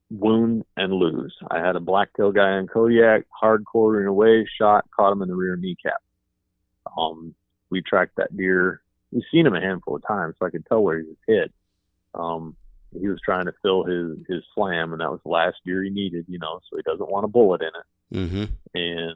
wound 0.10 0.64
and 0.78 0.94
lose. 0.94 1.36
I 1.52 1.60
had 1.60 1.76
a 1.76 1.82
blacktail 1.82 2.32
guy 2.32 2.52
on 2.52 2.68
kodiak 2.68 3.26
hard 3.30 3.66
quartering 3.66 4.08
away 4.08 4.48
shot 4.58 4.86
caught 4.96 5.12
him 5.12 5.22
in 5.22 5.28
the 5.28 5.36
rear 5.36 5.56
kneecap. 5.56 6.02
Um 6.98 7.36
we 7.70 7.82
tracked 7.82 8.16
that 8.16 8.36
deer. 8.38 8.82
We've 9.12 9.24
seen 9.32 9.46
him 9.46 9.56
a 9.56 9.60
handful 9.62 9.98
of 9.98 10.08
times 10.08 10.36
so 10.40 10.46
i 10.46 10.50
could 10.50 10.66
tell 10.66 10.82
where 10.82 11.00
he 11.00 11.06
was 11.08 11.18
hit. 11.28 11.52
Um 12.14 12.56
he 12.98 13.10
was 13.10 13.20
trying 13.24 13.46
to 13.48 13.54
fill 13.62 13.84
his 13.84 14.18
his 14.30 14.44
slam 14.56 14.94
and 14.94 15.02
that 15.02 15.12
was 15.12 15.20
the 15.24 15.30
last 15.30 15.58
deer 15.66 15.84
he 15.84 15.90
needed 15.90 16.26
you 16.30 16.40
know 16.40 16.62
so 16.70 16.78
he 16.78 16.84
doesn't 16.84 17.12
want 17.12 17.26
a 17.26 17.28
bullet 17.28 17.62
in 17.62 17.68
it. 17.68 18.30
Mhm. 18.32 18.50
and 18.74 19.16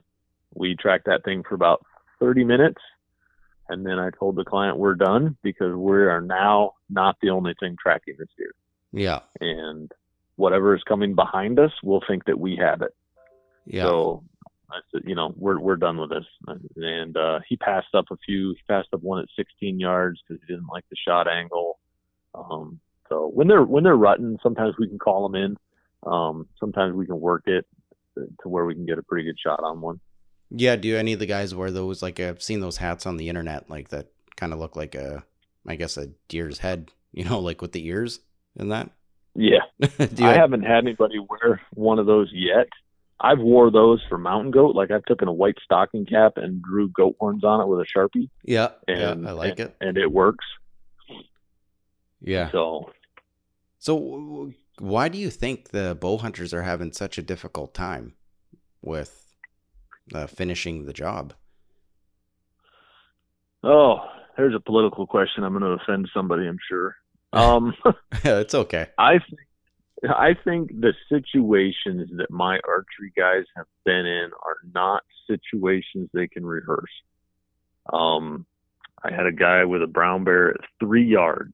we 0.53 0.75
tracked 0.75 1.05
that 1.05 1.23
thing 1.23 1.43
for 1.47 1.55
about 1.55 1.85
30 2.19 2.43
minutes 2.43 2.81
and 3.71 3.85
then 3.85 3.97
i 3.97 4.09
told 4.19 4.35
the 4.35 4.43
client 4.43 4.77
we're 4.77 4.95
done 4.95 5.35
because 5.41 5.73
we 5.75 5.91
are 5.93 6.21
now 6.21 6.73
not 6.89 7.15
the 7.21 7.29
only 7.29 7.53
thing 7.59 7.75
tracking 7.81 8.15
this 8.19 8.27
deer 8.37 8.53
Yeah. 8.91 9.19
and 9.39 9.91
whatever 10.35 10.75
is 10.75 10.83
coming 10.83 11.15
behind 11.15 11.59
us 11.59 11.71
we'll 11.83 12.03
think 12.07 12.25
that 12.25 12.39
we 12.39 12.55
have 12.57 12.81
it 12.83 12.93
Yeah. 13.65 13.83
so 13.85 14.23
I 14.73 14.79
said, 14.93 15.01
you 15.05 15.15
know, 15.15 15.33
we're 15.35 15.59
we're 15.59 15.75
done 15.75 15.97
with 15.97 16.11
this. 16.11 16.23
And 16.77 17.17
uh, 17.17 17.41
he 17.45 17.57
passed 17.57 17.93
up 17.93 18.05
a 18.09 18.15
few. 18.25 18.51
He 18.51 18.61
passed 18.69 18.87
up 18.93 19.01
one 19.03 19.19
at 19.21 19.27
16 19.35 19.77
yards 19.81 20.21
because 20.21 20.41
he 20.47 20.53
didn't 20.53 20.69
like 20.71 20.85
the 20.89 20.95
shot 20.95 21.27
angle. 21.27 21.77
Um, 22.33 22.79
so 23.09 23.27
when 23.33 23.49
they're 23.49 23.63
when 23.63 23.83
they're 23.83 23.97
rutting, 23.97 24.39
sometimes 24.41 24.75
we 24.79 24.87
can 24.87 24.97
call 24.97 25.27
them 25.27 25.35
in. 25.35 25.57
Um, 26.09 26.47
sometimes 26.57 26.95
we 26.95 27.05
can 27.05 27.19
work 27.19 27.43
it 27.47 27.65
to 28.15 28.27
to 28.43 28.47
where 28.47 28.63
we 28.65 28.73
can 28.73 28.85
get 28.85 28.97
a 28.97 29.03
pretty 29.03 29.25
good 29.25 29.37
shot 29.37 29.61
on 29.61 29.81
one. 29.81 29.99
Yeah. 30.51 30.75
Do 30.75 30.95
any 30.97 31.13
of 31.13 31.19
the 31.19 31.25
guys 31.25 31.55
wear 31.55 31.71
those? 31.71 32.01
Like 32.03 32.19
I've 32.19 32.43
seen 32.43 32.59
those 32.59 32.77
hats 32.77 33.05
on 33.05 33.17
the 33.17 33.29
internet, 33.29 33.69
like 33.69 33.89
that 33.89 34.07
kind 34.35 34.53
of 34.53 34.59
look 34.59 34.75
like 34.75 34.93
a, 34.95 35.23
I 35.67 35.75
guess 35.75 35.97
a 35.97 36.07
deer's 36.27 36.59
head. 36.59 36.91
You 37.13 37.25
know, 37.25 37.39
like 37.39 37.61
with 37.61 37.73
the 37.73 37.85
ears 37.87 38.21
and 38.57 38.71
that. 38.71 38.89
Yeah, 39.35 39.59
I 39.99 40.33
haven't 40.33 40.61
had 40.63 40.77
anybody 40.77 41.19
wear 41.19 41.59
one 41.73 41.99
of 41.99 42.05
those 42.05 42.29
yet. 42.33 42.67
I've 43.19 43.39
wore 43.39 43.69
those 43.69 44.01
for 44.07 44.17
mountain 44.17 44.51
goat. 44.51 44.77
Like 44.77 44.91
I've 44.91 45.03
taken 45.03 45.27
a 45.27 45.33
white 45.33 45.57
stocking 45.61 46.05
cap 46.05 46.37
and 46.37 46.61
drew 46.61 46.87
goat 46.87 47.17
horns 47.19 47.43
on 47.43 47.59
it 47.59 47.67
with 47.67 47.81
a 47.81 47.85
sharpie, 47.85 48.29
Yeah. 48.45 48.69
and 48.87 49.23
yeah. 49.23 49.29
I 49.29 49.33
like 49.33 49.59
and, 49.59 49.69
it. 49.71 49.75
and 49.81 49.97
it 49.97 50.09
works. 50.09 50.45
Yeah. 52.21 52.49
So 52.51 52.91
So, 53.79 54.51
why 54.79 55.09
do 55.09 55.17
you 55.17 55.29
think 55.29 55.69
the 55.71 55.97
bow 55.99 56.17
hunters 56.17 56.53
are 56.53 56.61
having 56.63 56.93
such 56.93 57.17
a 57.17 57.21
difficult 57.21 57.73
time 57.73 58.13
with 58.81 59.20
uh, 60.13 60.27
finishing 60.27 60.85
the 60.85 60.93
job? 60.93 61.33
Oh, 63.63 63.99
there's 64.37 64.55
a 64.55 64.59
political 64.59 65.05
question. 65.05 65.43
I'm 65.43 65.57
going 65.57 65.63
to 65.63 65.83
offend 65.83 66.09
somebody, 66.13 66.47
I'm 66.47 66.59
sure. 66.67 66.95
Um, 67.33 67.73
it's 68.23 68.55
okay. 68.55 68.87
I 68.97 69.19
think 69.19 69.39
I 70.03 70.33
think 70.43 70.69
the 70.69 70.93
situations 71.09 72.09
that 72.17 72.31
my 72.31 72.59
archery 72.67 73.13
guys 73.15 73.45
have 73.55 73.67
been 73.85 74.05
in 74.07 74.31
are 74.43 74.57
not 74.73 75.03
situations 75.27 76.09
they 76.11 76.27
can 76.27 76.43
rehearse. 76.43 76.91
Um, 77.91 78.47
I 79.03 79.13
had 79.13 79.27
a 79.27 79.31
guy 79.31 79.65
with 79.65 79.83
a 79.83 79.87
brown 79.87 80.23
bear 80.23 80.49
at 80.49 80.61
three 80.79 81.05
yards, 81.05 81.53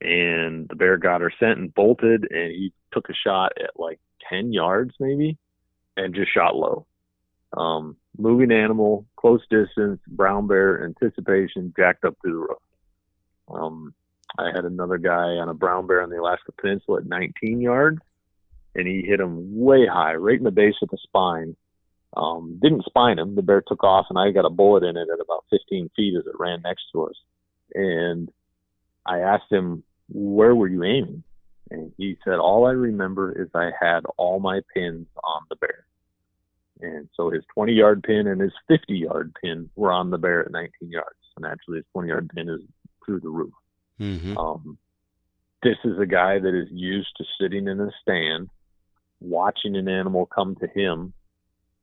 and 0.00 0.68
the 0.68 0.76
bear 0.76 0.98
got 0.98 1.22
her 1.22 1.32
scent 1.40 1.58
and 1.58 1.74
bolted, 1.74 2.26
and 2.30 2.52
he 2.52 2.72
took 2.92 3.08
a 3.08 3.14
shot 3.14 3.52
at 3.58 3.78
like 3.80 3.98
ten 4.28 4.52
yards 4.52 4.94
maybe, 5.00 5.38
and 5.96 6.14
just 6.14 6.32
shot 6.32 6.54
low. 6.54 6.86
Um, 7.56 7.96
moving 8.16 8.52
animal, 8.52 9.06
close 9.16 9.40
distance, 9.50 10.00
brown 10.06 10.46
bear, 10.46 10.84
anticipation, 10.84 11.72
jacked 11.76 12.04
up 12.04 12.16
through 12.20 12.32
the 12.32 12.38
roof. 12.38 12.58
Um, 13.48 13.94
I 14.38 14.50
had 14.54 14.64
another 14.64 14.98
guy 14.98 15.36
on 15.38 15.48
a 15.48 15.54
brown 15.54 15.86
bear 15.86 16.02
on 16.02 16.10
the 16.10 16.20
Alaska 16.20 16.52
Peninsula 16.52 16.98
at 16.98 17.06
19 17.06 17.60
yards, 17.60 18.00
and 18.74 18.86
he 18.86 19.02
hit 19.02 19.20
him 19.20 19.58
way 19.58 19.86
high, 19.86 20.14
right 20.14 20.38
in 20.38 20.44
the 20.44 20.50
base 20.50 20.74
of 20.82 20.90
the 20.90 20.98
spine. 21.02 21.56
Um, 22.16 22.58
didn't 22.60 22.84
spine 22.84 23.18
him. 23.18 23.34
The 23.34 23.42
bear 23.42 23.62
took 23.66 23.84
off, 23.84 24.06
and 24.10 24.18
I 24.18 24.30
got 24.30 24.44
a 24.44 24.50
bullet 24.50 24.82
in 24.82 24.96
it 24.96 25.08
at 25.12 25.20
about 25.20 25.44
15 25.50 25.90
feet 25.96 26.14
as 26.18 26.26
it 26.26 26.38
ran 26.38 26.62
next 26.62 26.84
to 26.92 27.06
us. 27.06 27.14
And 27.74 28.30
I 29.06 29.20
asked 29.20 29.50
him, 29.50 29.82
"Where 30.08 30.54
were 30.54 30.68
you 30.68 30.84
aiming?" 30.84 31.22
And 31.70 31.92
he 31.96 32.18
said, 32.24 32.38
"All 32.38 32.66
I 32.66 32.72
remember 32.72 33.32
is 33.32 33.48
I 33.54 33.72
had 33.78 34.04
all 34.16 34.40
my 34.40 34.60
pins 34.74 35.06
on 35.22 35.42
the 35.48 35.56
bear." 35.56 35.87
And 36.80 37.08
so 37.16 37.30
his 37.30 37.42
20 37.54 37.72
yard 37.72 38.02
pin 38.02 38.26
and 38.26 38.40
his 38.40 38.52
50 38.68 38.94
yard 38.94 39.34
pin 39.42 39.68
were 39.76 39.92
on 39.92 40.10
the 40.10 40.18
bear 40.18 40.44
at 40.44 40.52
19 40.52 40.90
yards. 40.90 41.16
And 41.36 41.46
actually, 41.46 41.76
his 41.78 41.86
20 41.92 42.08
yard 42.08 42.30
pin 42.34 42.48
is 42.48 42.60
through 43.04 43.20
the 43.20 43.28
roof. 43.28 43.52
Mm-hmm. 44.00 44.36
Um, 44.36 44.78
this 45.62 45.76
is 45.84 45.98
a 45.98 46.06
guy 46.06 46.38
that 46.38 46.54
is 46.54 46.68
used 46.70 47.08
to 47.18 47.24
sitting 47.40 47.66
in 47.66 47.80
a 47.80 47.90
stand, 48.02 48.48
watching 49.20 49.76
an 49.76 49.88
animal 49.88 50.26
come 50.26 50.54
to 50.56 50.68
him, 50.68 51.12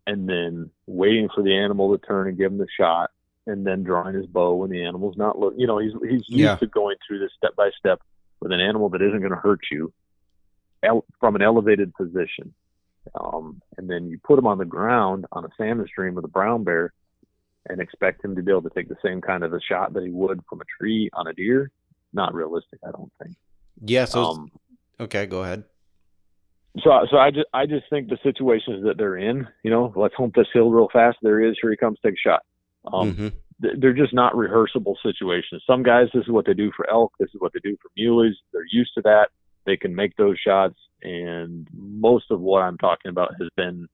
and 0.07 0.29
then 0.29 0.69
waiting 0.87 1.27
for 1.33 1.43
the 1.43 1.55
animal 1.55 1.97
to 1.97 2.05
turn 2.05 2.27
and 2.27 2.37
give 2.37 2.51
him 2.51 2.57
the 2.57 2.67
shot, 2.79 3.11
and 3.47 3.65
then 3.65 3.83
drawing 3.83 4.15
his 4.15 4.27
bow 4.27 4.53
when 4.55 4.69
the 4.69 4.83
animal's 4.83 5.17
not 5.17 5.37
looking. 5.37 5.59
You 5.59 5.67
know, 5.67 5.79
he's 5.79 5.91
he's 6.03 6.23
used 6.29 6.29
Yeah. 6.29 6.55
to 6.57 6.67
going 6.67 6.95
through 7.05 7.19
this 7.19 7.31
step 7.35 7.55
by 7.55 7.69
step 7.77 8.01
with 8.39 8.51
an 8.51 8.61
animal 8.61 8.89
that 8.89 9.01
isn't 9.01 9.19
going 9.19 9.31
to 9.31 9.37
hurt 9.37 9.61
you, 9.71 9.91
el- 10.83 11.05
from 11.19 11.35
an 11.35 11.41
elevated 11.41 11.93
position. 11.95 12.53
Um, 13.13 13.61
and 13.77 13.89
then 13.89 14.09
you 14.09 14.19
put 14.23 14.39
him 14.39 14.47
on 14.47 14.57
the 14.57 14.65
ground 14.65 15.25
on 15.31 15.45
a 15.45 15.49
salmon 15.57 15.85
stream 15.87 16.15
with 16.15 16.25
a 16.25 16.29
brown 16.29 16.63
bear, 16.63 16.93
and 17.67 17.81
expect 17.81 18.23
him 18.23 18.35
to 18.35 18.43
be 18.43 18.51
able 18.51 18.63
to 18.63 18.69
take 18.69 18.89
the 18.89 18.97
same 19.03 19.21
kind 19.21 19.43
of 19.43 19.53
a 19.53 19.59
shot 19.61 19.93
that 19.93 20.03
he 20.03 20.09
would 20.09 20.41
from 20.49 20.61
a 20.61 20.65
tree 20.79 21.09
on 21.13 21.27
a 21.27 21.33
deer. 21.33 21.71
Not 22.13 22.33
realistic, 22.33 22.79
I 22.87 22.91
don't 22.91 23.11
think. 23.21 23.35
Yeah. 23.83 24.05
So 24.05 24.23
Um, 24.23 24.51
okay, 24.99 25.25
go 25.25 25.43
ahead. 25.43 25.63
so, 26.83 27.05
so 27.09 27.17
I 27.17 27.31
just, 27.31 27.47
I 27.53 27.65
just 27.65 27.89
think 27.89 28.09
the 28.09 28.17
situations 28.23 28.83
that 28.85 28.97
they're 28.97 29.17
in, 29.17 29.47
you 29.63 29.71
know, 29.71 29.93
let's 29.95 30.15
hump 30.15 30.35
this 30.35 30.47
hill 30.53 30.69
real 30.71 30.89
fast. 30.93 31.17
There 31.21 31.41
he 31.41 31.49
is. 31.49 31.57
Here 31.61 31.71
he 31.71 31.77
comes. 31.77 31.97
Take 32.03 32.13
a 32.13 32.17
shot. 32.17 32.41
Um, 32.91 33.13
hmm 33.13 33.27
th- 33.61 33.75
they're 33.79 33.93
just 33.93 34.13
not 34.13 34.33
rehearsable 34.33 34.95
situations. 35.01 35.63
Some 35.65 35.83
guys, 35.83 36.07
this 36.13 36.23
is 36.23 36.29
what 36.29 36.45
they 36.45 36.53
do 36.53 36.71
for 36.75 36.89
elk. 36.89 37.13
This 37.19 37.29
is 37.33 37.41
what 37.41 37.53
they 37.53 37.59
do 37.63 37.77
for 37.81 37.89
muleys. 37.97 38.35
They're 38.53 38.65
used 38.71 38.91
to 38.95 39.01
that. 39.03 39.29
They 39.65 39.77
can 39.77 39.95
make 39.95 40.15
those 40.17 40.37
shots. 40.39 40.75
And 41.03 41.67
most 41.73 42.31
of 42.31 42.39
what 42.39 42.61
I'm 42.61 42.77
talking 42.77 43.09
about 43.09 43.33
has 43.39 43.49
been 43.55 43.87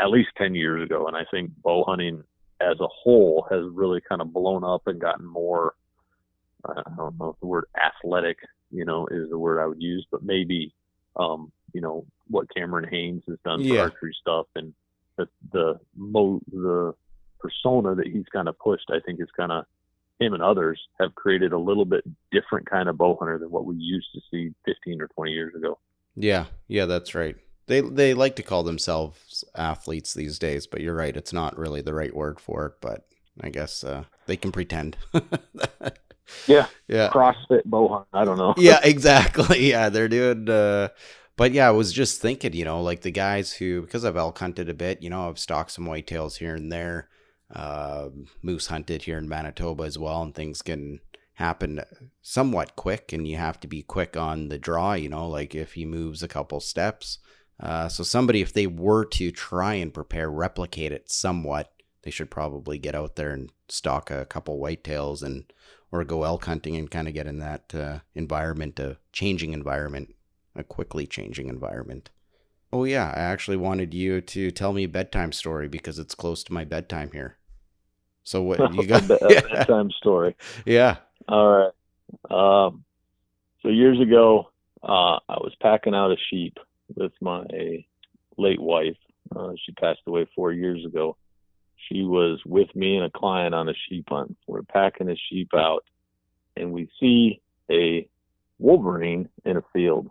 at 0.00 0.10
least 0.10 0.30
10 0.36 0.54
years 0.54 0.84
ago. 0.84 1.06
And 1.06 1.16
I 1.16 1.24
think 1.30 1.50
bow 1.62 1.84
hunting 1.84 2.22
as 2.60 2.78
a 2.80 2.86
whole 2.86 3.46
has 3.50 3.62
really 3.72 4.00
kind 4.08 4.20
of 4.20 4.32
blown 4.32 4.64
up 4.64 4.86
and 4.86 5.00
gotten 5.00 5.26
more, 5.26 5.74
I 6.64 6.74
don't 6.96 7.18
know 7.18 7.30
if 7.30 7.40
the 7.40 7.46
word 7.46 7.64
athletic, 7.76 8.38
you 8.70 8.84
know, 8.84 9.06
is 9.10 9.28
the 9.30 9.38
word 9.38 9.60
I 9.60 9.66
would 9.66 9.82
use, 9.82 10.06
but 10.10 10.22
maybe, 10.22 10.72
um, 11.16 11.52
you 11.72 11.80
know, 11.80 12.06
what 12.28 12.52
Cameron 12.54 12.88
Hanes 12.90 13.22
has 13.28 13.38
done 13.44 13.60
for 13.60 13.74
Yeah. 13.74 13.80
archery 13.82 14.14
stuff 14.20 14.46
and 14.54 14.72
the, 15.16 15.28
the, 15.52 15.80
mo, 15.96 16.40
the, 16.50 16.94
persona 17.44 17.94
that 17.94 18.06
he's 18.06 18.24
kind 18.32 18.48
of 18.48 18.58
pushed, 18.58 18.90
I 18.90 19.00
think 19.04 19.20
is 19.20 19.28
kind 19.36 19.52
of 19.52 19.66
him 20.20 20.32
and 20.32 20.42
others 20.42 20.80
have 21.00 21.14
created 21.14 21.52
a 21.52 21.58
little 21.58 21.84
bit 21.84 22.04
different 22.30 22.68
kind 22.68 22.88
of 22.88 22.96
bow 22.96 23.16
hunter 23.18 23.38
than 23.38 23.50
what 23.50 23.66
we 23.66 23.76
used 23.76 24.08
to 24.14 24.20
see 24.30 24.54
15 24.64 25.00
or 25.00 25.08
20 25.08 25.32
years 25.32 25.54
ago. 25.54 25.78
Yeah. 26.16 26.46
Yeah. 26.68 26.86
That's 26.86 27.14
right. 27.14 27.36
They 27.66 27.80
they 27.80 28.12
like 28.12 28.36
to 28.36 28.42
call 28.42 28.62
themselves 28.62 29.42
athletes 29.54 30.12
these 30.12 30.38
days, 30.38 30.66
but 30.66 30.82
you're 30.82 30.94
right. 30.94 31.16
It's 31.16 31.32
not 31.32 31.58
really 31.58 31.80
the 31.80 31.94
right 31.94 32.14
word 32.14 32.38
for 32.38 32.66
it. 32.66 32.74
But 32.80 33.06
I 33.40 33.48
guess 33.48 33.82
uh, 33.82 34.04
they 34.26 34.36
can 34.36 34.52
pretend. 34.52 34.96
Yeah. 36.46 36.66
Yeah. 36.88 37.10
CrossFit 37.10 37.64
bow 37.64 37.88
hunt. 37.88 38.06
I 38.12 38.24
don't 38.24 38.38
know. 38.38 38.54
yeah, 38.58 38.80
exactly. 38.82 39.68
Yeah, 39.70 39.88
they're 39.88 40.08
doing. 40.08 40.48
Uh, 40.48 40.88
but 41.36 41.52
yeah, 41.52 41.68
I 41.68 41.72
was 41.72 41.92
just 41.92 42.20
thinking, 42.20 42.52
you 42.52 42.64
know, 42.64 42.82
like 42.82 43.00
the 43.02 43.10
guys 43.10 43.52
who, 43.52 43.82
because 43.82 44.04
I've 44.04 44.16
elk 44.16 44.38
hunted 44.38 44.68
a 44.68 44.74
bit, 44.74 45.02
you 45.02 45.10
know, 45.10 45.28
I've 45.28 45.38
stalked 45.38 45.72
some 45.72 45.86
whitetails 45.86 46.36
here 46.36 46.54
and 46.54 46.70
there, 46.70 47.08
uh, 47.52 48.08
moose 48.42 48.68
hunted 48.68 49.02
here 49.02 49.18
in 49.18 49.28
Manitoba 49.28 49.84
as 49.84 49.98
well, 49.98 50.22
and 50.22 50.34
things 50.34 50.62
can 50.62 51.00
happen 51.34 51.80
somewhat 52.22 52.76
quick, 52.76 53.12
and 53.12 53.26
you 53.26 53.36
have 53.36 53.58
to 53.60 53.66
be 53.66 53.82
quick 53.82 54.16
on 54.16 54.48
the 54.48 54.58
draw, 54.58 54.94
you 54.94 55.08
know, 55.08 55.28
like 55.28 55.54
if 55.54 55.74
he 55.74 55.84
moves 55.84 56.22
a 56.22 56.28
couple 56.28 56.60
steps. 56.60 57.18
Uh, 57.60 57.88
so 57.88 58.02
somebody, 58.02 58.40
if 58.40 58.52
they 58.52 58.66
were 58.66 59.04
to 59.04 59.30
try 59.30 59.74
and 59.74 59.94
prepare, 59.94 60.30
replicate 60.30 60.92
it 60.92 61.10
somewhat, 61.10 61.72
they 62.02 62.10
should 62.10 62.30
probably 62.30 62.78
get 62.78 62.94
out 62.94 63.16
there 63.16 63.30
and 63.30 63.50
stalk 63.68 64.10
a 64.10 64.24
couple 64.26 64.60
whitetails 64.60 65.22
and 65.22 65.52
or 65.90 66.04
go 66.04 66.24
elk 66.24 66.44
hunting 66.44 66.76
and 66.76 66.90
kind 66.90 67.06
of 67.06 67.14
get 67.14 67.26
in 67.26 67.38
that 67.38 67.72
uh, 67.74 68.00
environment, 68.14 68.78
a 68.80 68.96
changing 69.12 69.52
environment, 69.52 70.12
a 70.56 70.64
quickly 70.64 71.06
changing 71.06 71.48
environment. 71.48 72.10
Oh 72.74 72.82
yeah, 72.82 73.12
I 73.14 73.20
actually 73.20 73.56
wanted 73.56 73.94
you 73.94 74.20
to 74.20 74.50
tell 74.50 74.72
me 74.72 74.82
a 74.82 74.88
bedtime 74.88 75.30
story 75.30 75.68
because 75.68 76.00
it's 76.00 76.12
close 76.12 76.42
to 76.42 76.52
my 76.52 76.64
bedtime 76.64 77.12
here. 77.12 77.38
So 78.24 78.42
what 78.42 78.74
you 78.74 78.84
got? 78.84 79.04
a, 79.04 79.06
bed- 79.06 79.22
a 79.22 79.28
bedtime 79.54 79.92
story. 79.92 80.34
yeah. 80.66 80.96
All 81.28 81.48
right. 81.48 82.66
Um, 82.66 82.84
so 83.62 83.68
years 83.68 84.00
ago, 84.00 84.50
uh, 84.82 85.22
I 85.28 85.38
was 85.38 85.54
packing 85.62 85.94
out 85.94 86.10
a 86.10 86.16
sheep 86.28 86.58
with 86.96 87.12
my 87.20 87.44
late 88.36 88.60
wife. 88.60 88.96
Uh, 89.34 89.52
she 89.64 89.70
passed 89.74 90.00
away 90.08 90.26
four 90.34 90.50
years 90.50 90.84
ago. 90.84 91.16
She 91.88 92.02
was 92.02 92.40
with 92.44 92.74
me 92.74 92.96
and 92.96 93.04
a 93.04 93.10
client 93.10 93.54
on 93.54 93.68
a 93.68 93.74
sheep 93.88 94.06
hunt. 94.08 94.36
We're 94.48 94.62
packing 94.62 95.08
a 95.08 95.16
sheep 95.30 95.50
out, 95.54 95.84
and 96.56 96.72
we 96.72 96.90
see 96.98 97.40
a 97.70 98.08
wolverine 98.58 99.28
in 99.44 99.58
a 99.58 99.62
field, 99.72 100.10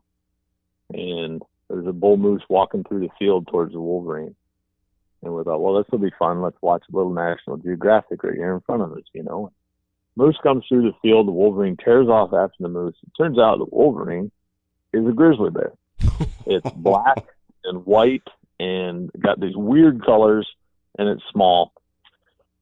and 0.94 1.42
there's 1.70 1.88
a 1.88 1.94
bull 1.94 2.18
moose 2.18 2.44
walking 2.50 2.84
through 2.84 3.02
the 3.02 3.10
field 3.20 3.48
towards 3.48 3.74
the 3.74 3.80
wolverine. 3.82 4.36
And 5.22 5.34
we 5.34 5.44
thought, 5.44 5.62
well, 5.62 5.76
this 5.76 5.90
will 5.92 6.00
be 6.00 6.12
fun. 6.20 6.42
Let's 6.42 6.58
watch 6.62 6.84
a 6.92 6.96
little 6.96 7.14
National 7.14 7.58
Geographic 7.58 8.24
right 8.24 8.36
here 8.36 8.54
in 8.54 8.60
front 8.62 8.82
of 8.82 8.92
us, 8.92 9.04
you 9.14 9.24
know. 9.24 9.52
Moose 10.16 10.38
comes 10.44 10.66
through 10.68 10.84
the 10.84 10.98
field. 11.02 11.28
The 11.28 11.32
wolverine 11.32 11.78
tears 11.78 12.08
off 12.08 12.34
after 12.34 12.58
the 12.60 12.68
moose. 12.68 12.96
It 13.04 13.12
turns 13.18 13.40
out 13.40 13.58
the 13.58 13.66
wolverine 13.72 14.32
is 14.92 15.08
a 15.08 15.12
grizzly 15.12 15.50
bear. 15.50 15.72
It's 16.46 16.70
black 16.76 17.24
and 17.64 17.86
white 17.86 18.28
and 18.60 19.10
got 19.18 19.40
these 19.40 19.56
weird 19.56 20.04
colors, 20.06 20.46
and 21.00 21.08
it's 21.08 21.24
small. 21.32 21.72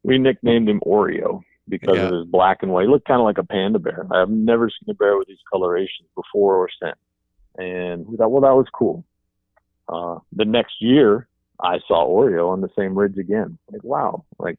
We 0.04 0.20
nicknamed 0.20 0.70
him 0.70 0.82
Oreo 0.86 1.42
because 1.68 1.96
Yeah. 1.96 2.08
of 2.10 2.14
his 2.14 2.26
black 2.28 2.60
and 2.62 2.72
white. 2.72 2.84
He 2.84 2.90
looked 2.90 3.08
kind 3.08 3.20
of 3.20 3.26
like 3.26 3.40
a 3.40 3.44
panda 3.44 3.80
bear. 3.80 4.06
I've 4.12 4.30
never 4.30 4.70
seen 4.70 4.90
a 4.92 4.94
bear 4.94 5.18
with 5.18 5.28
these 5.28 5.42
colorations 5.52 6.08
before 6.16 6.58
or 6.58 6.70
since. 6.82 6.96
And 7.58 8.08
we 8.08 8.18
thought, 8.18 8.32
well, 8.32 8.42
that 8.42 8.56
was 8.56 8.68
cool. 8.74 9.04
Uh, 9.90 10.20
the 10.34 10.46
next 10.46 10.82
year, 10.82 11.28
I 11.60 11.80
saw 11.88 12.08
Oreo 12.08 12.50
on 12.50 12.62
the 12.62 12.70
same 12.78 12.98
ridge 12.98 13.18
again. 13.18 13.58
Like, 13.72 13.84
wow, 13.84 14.24
like, 14.40 14.58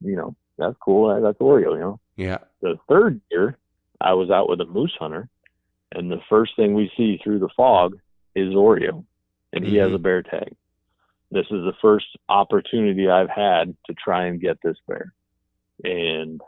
you 0.00 0.16
know, 0.16 0.34
that's 0.56 0.76
cool. 0.80 1.20
That's 1.20 1.38
Oreo, 1.38 1.72
you 1.74 1.80
know 1.80 2.00
Yeah. 2.16 2.38
the 2.60 2.78
third 2.88 3.20
year, 3.30 3.58
I 4.00 4.14
was 4.14 4.30
out 4.30 4.48
with 4.48 4.60
a 4.60 4.66
moose 4.66 4.94
hunter, 4.98 5.28
and 5.92 6.10
the 6.10 6.20
first 6.28 6.54
thing 6.56 6.74
we 6.74 6.90
see 6.96 7.18
through 7.18 7.40
the 7.40 7.48
fog 7.56 7.98
is 8.34 8.54
Oreo, 8.54 9.04
and 9.52 9.64
he 9.64 9.76
has 9.76 9.90
Mhm. 9.90 9.94
a 9.96 9.98
bear 9.98 10.22
tag. 10.22 10.54
This 11.30 11.46
is 11.46 11.64
the 11.64 11.74
first 11.80 12.16
opportunity 12.28 13.08
I've 13.08 13.28
had 13.28 13.76
to 13.86 13.94
try 13.94 14.26
and 14.26 14.40
get 14.40 14.60
this 14.62 14.78
bear. 14.86 15.12
And 15.84 16.40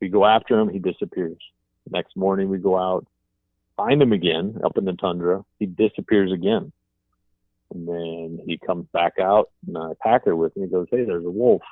we 0.00 0.08
go 0.08 0.24
after 0.24 0.58
him, 0.58 0.68
he 0.68 0.78
disappears. 0.78 1.38
Next 1.90 2.16
morning, 2.16 2.48
we 2.48 2.58
go 2.58 2.76
out, 2.78 3.06
find 3.76 4.00
him 4.00 4.12
again 4.12 4.60
up 4.64 4.76
in 4.76 4.84
the 4.84 4.92
tundra, 4.92 5.44
he 5.58 5.66
disappears 5.66 6.32
again. 6.32 6.72
And 7.72 7.86
then 7.86 8.40
he 8.44 8.58
comes 8.58 8.86
back 8.92 9.14
out, 9.20 9.50
and 9.66 9.78
I 9.78 9.92
pack 10.02 10.24
her 10.24 10.34
with 10.34 10.56
me. 10.56 10.64
He 10.64 10.68
goes, 10.68 10.88
Hey, 10.90 11.04
there's 11.04 11.24
a 11.24 11.30
wolf. 11.30 11.62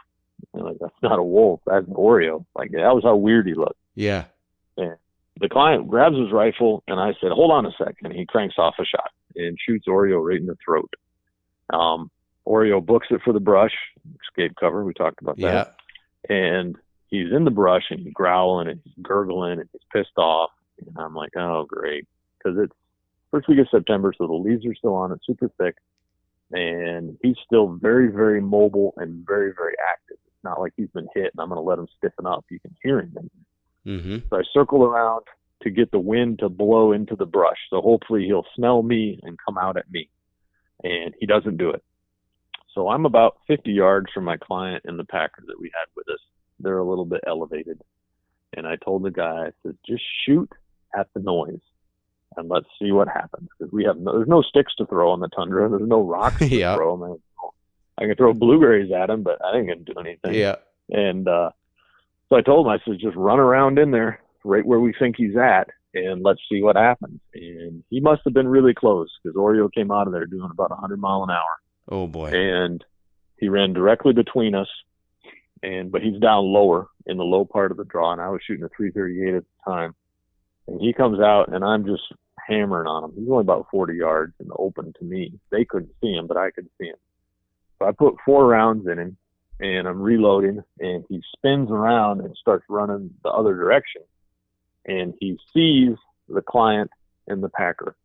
And 0.52 0.62
I'm 0.62 0.68
like, 0.68 0.78
that's 0.80 1.02
not 1.02 1.18
a 1.18 1.22
wolf, 1.22 1.60
that's 1.66 1.86
Oreo. 1.86 2.44
Like, 2.54 2.70
that 2.72 2.94
was 2.94 3.02
how 3.04 3.16
weird 3.16 3.46
he 3.46 3.54
looked 3.54 3.80
Yeah. 3.94 4.26
And 4.76 4.96
the 5.40 5.48
client 5.48 5.88
grabs 5.88 6.16
his 6.16 6.32
rifle 6.32 6.82
and 6.88 6.98
I 6.98 7.12
said, 7.20 7.30
hold 7.30 7.50
on 7.50 7.66
a 7.66 7.72
second. 7.78 8.12
He 8.12 8.26
cranks 8.26 8.56
off 8.58 8.74
a 8.78 8.84
shot 8.84 9.10
and 9.36 9.56
shoots 9.64 9.86
Oreo 9.86 10.24
right 10.24 10.40
in 10.40 10.46
the 10.46 10.56
throat. 10.64 10.92
Um, 11.70 12.10
Oreo 12.46 12.84
books 12.84 13.08
it 13.10 13.20
for 13.24 13.32
the 13.32 13.40
brush, 13.40 13.74
escape 14.22 14.56
cover. 14.58 14.84
We 14.84 14.94
talked 14.94 15.20
about 15.20 15.36
that. 15.36 15.42
Yeah. 15.42 15.52
that. 16.28 16.32
And 16.32 16.76
he's 17.08 17.32
in 17.32 17.44
the 17.44 17.50
brush 17.50 17.84
and 17.90 18.00
he's 18.00 18.12
growling 18.12 18.68
and 18.68 18.80
he's 18.82 18.94
gurgling 19.02 19.60
and 19.60 19.68
he's 19.72 19.82
pissed 19.92 20.16
off. 20.16 20.50
And 20.86 20.96
I'm 20.98 21.14
like, 21.14 21.36
oh, 21.36 21.64
great. 21.68 22.06
Cause 22.42 22.54
it's 22.58 22.72
first 23.30 23.48
week 23.48 23.58
of 23.58 23.68
September. 23.70 24.12
So 24.16 24.26
the 24.26 24.32
leaves 24.32 24.64
are 24.64 24.74
still 24.74 24.94
on. 24.94 25.12
It's 25.12 25.26
super 25.26 25.50
thick 25.58 25.76
and 26.52 27.18
he's 27.22 27.36
still 27.44 27.78
very, 27.80 28.08
very 28.08 28.40
mobile 28.40 28.94
and 28.96 29.26
very, 29.26 29.52
very 29.54 29.74
active. 29.90 30.16
It's 30.26 30.44
not 30.44 30.60
like 30.60 30.72
he's 30.76 30.90
been 30.90 31.08
hit 31.14 31.32
and 31.34 31.40
I'm 31.40 31.48
going 31.48 31.56
to 31.56 31.68
let 31.68 31.78
him 31.78 31.88
stiffen 31.96 32.26
up. 32.26 32.44
You 32.50 32.60
can 32.60 32.74
hear 32.82 33.00
him. 33.00 33.30
Mm-hmm. 33.86 34.16
So 34.30 34.36
I 34.36 34.42
circle 34.52 34.84
around 34.84 35.24
to 35.62 35.70
get 35.70 35.90
the 35.90 35.98
wind 35.98 36.38
to 36.38 36.48
blow 36.48 36.92
into 36.92 37.16
the 37.16 37.26
brush. 37.26 37.58
So 37.70 37.80
hopefully 37.80 38.24
he'll 38.24 38.46
smell 38.54 38.82
me 38.82 39.20
and 39.22 39.36
come 39.44 39.58
out 39.58 39.76
at 39.76 39.90
me. 39.90 40.08
And 40.82 41.14
he 41.18 41.26
doesn't 41.26 41.56
do 41.56 41.70
it. 41.70 41.82
So 42.74 42.88
I'm 42.88 43.06
about 43.06 43.38
50 43.48 43.72
yards 43.72 44.06
from 44.12 44.24
my 44.24 44.36
client 44.36 44.84
and 44.86 44.98
the 44.98 45.04
packer 45.04 45.42
that 45.46 45.60
we 45.60 45.70
had 45.74 45.86
with 45.96 46.08
us. 46.08 46.20
They're 46.60 46.78
a 46.78 46.88
little 46.88 47.04
bit 47.04 47.22
elevated. 47.26 47.80
And 48.56 48.66
I 48.66 48.76
told 48.76 49.02
the 49.02 49.10
guy, 49.10 49.48
I 49.48 49.50
said, 49.62 49.76
just 49.86 50.02
shoot 50.24 50.50
at 50.96 51.08
the 51.14 51.20
noise 51.20 51.60
and 52.36 52.48
let's 52.48 52.66
see 52.80 52.92
what 52.92 53.08
happens. 53.08 53.48
Because 53.58 53.72
we 53.72 53.84
have 53.84 53.96
no, 53.98 54.12
there's 54.12 54.28
no 54.28 54.42
sticks 54.42 54.74
to 54.76 54.86
throw 54.86 55.10
on 55.10 55.20
the 55.20 55.28
tundra. 55.28 55.68
There's 55.68 55.88
no 55.88 56.00
rocks 56.00 56.38
to 56.38 56.46
Yeah. 56.46 56.74
throw. 56.76 57.02
I, 57.02 57.08
mean, 57.08 57.18
I 57.98 58.02
can 58.06 58.14
throw 58.16 58.32
blueberries 58.32 58.92
at 58.92 59.10
him, 59.10 59.22
but 59.22 59.44
I 59.44 59.56
ain't 59.58 59.66
gonna 59.68 59.80
do 59.80 59.94
anything. 59.98 60.34
Yeah. 60.34 60.56
And 60.90 61.26
uh, 61.26 61.50
so 62.28 62.36
I 62.36 62.42
told 62.42 62.66
him, 62.66 62.70
I 62.72 62.78
said, 62.84 62.98
just 63.00 63.16
run 63.16 63.38
around 63.40 63.78
in 63.78 63.90
there, 63.90 64.20
right 64.44 64.64
where 64.64 64.80
we 64.80 64.94
think 64.98 65.16
he's 65.18 65.36
at, 65.36 65.68
and 65.94 66.22
let's 66.22 66.40
see 66.50 66.62
what 66.62 66.76
happens. 66.76 67.20
And 67.34 67.82
he 67.90 68.00
must 68.00 68.22
have 68.24 68.34
been 68.34 68.48
really 68.48 68.74
close 68.74 69.10
because 69.22 69.36
Oreo 69.36 69.72
came 69.72 69.90
out 69.90 70.06
of 70.06 70.12
there 70.12 70.26
doing 70.26 70.48
about 70.50 70.70
100 70.70 70.98
mile 71.00 71.24
an 71.24 71.30
hour, 71.30 71.42
Oh 71.88 72.06
boy. 72.06 72.28
and 72.30 72.84
he 73.38 73.48
ran 73.48 73.72
directly 73.72 74.12
between 74.12 74.54
us. 74.54 74.68
And 75.62 75.90
but 75.90 76.02
he's 76.02 76.20
down 76.20 76.44
lower 76.44 76.86
in 77.06 77.16
the 77.16 77.24
low 77.24 77.44
part 77.44 77.72
of 77.72 77.78
the 77.78 77.84
draw, 77.84 78.12
and 78.12 78.20
I 78.20 78.28
was 78.28 78.40
shooting 78.46 78.64
a 78.64 78.68
338 78.68 79.34
at 79.34 79.42
the 79.42 79.70
time. 79.70 79.94
And 80.68 80.80
he 80.80 80.92
comes 80.92 81.18
out, 81.18 81.52
and 81.52 81.64
I'm 81.64 81.84
just 81.86 82.02
hammering 82.46 82.86
on 82.86 83.04
him. 83.04 83.12
He's 83.16 83.28
only 83.28 83.40
about 83.40 83.66
40 83.70 83.96
yards 83.96 84.34
in 84.38 84.48
the 84.48 84.54
open 84.54 84.92
to 84.98 85.04
me. 85.04 85.32
They 85.50 85.64
couldn't 85.64 85.92
see 86.00 86.12
him, 86.12 86.26
but 86.26 86.36
I 86.36 86.50
could 86.50 86.68
see 86.80 86.88
him. 86.88 86.96
So 87.78 87.88
I 87.88 87.92
put 87.92 88.16
four 88.24 88.46
rounds 88.46 88.86
in 88.86 88.98
him, 88.98 89.16
and 89.60 89.88
I'm 89.88 90.00
reloading, 90.00 90.62
and 90.78 91.04
he 91.08 91.22
spins 91.36 91.70
around 91.70 92.20
and 92.20 92.36
starts 92.36 92.64
running 92.68 93.10
the 93.24 93.30
other 93.30 93.54
direction. 93.54 94.02
And 94.84 95.14
he 95.20 95.38
sees 95.54 95.96
the 96.28 96.42
client 96.42 96.90
and 97.26 97.42
the 97.42 97.48
packer, 97.48 97.96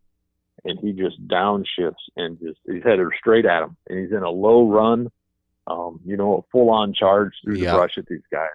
and 0.64 0.80
he 0.80 0.94
just 0.94 1.26
downshifts 1.28 1.94
and 2.16 2.40
just 2.40 2.60
he's 2.66 2.84
headed 2.84 3.08
straight 3.20 3.46
at 3.46 3.64
him, 3.64 3.76
and 3.90 4.00
he's 4.00 4.12
in 4.16 4.24
a 4.24 4.30
low 4.30 4.70
run, 4.70 5.10
um, 5.68 6.00
you 6.06 6.16
know, 6.18 6.38
a 6.38 6.42
full 6.52 6.70
on 6.70 6.94
charge 6.94 7.34
through 7.44 7.58
Yeah. 7.58 7.72
the 7.72 7.78
brush 7.78 7.98
at 7.98 8.06
these 8.08 8.26
guys. 8.32 8.50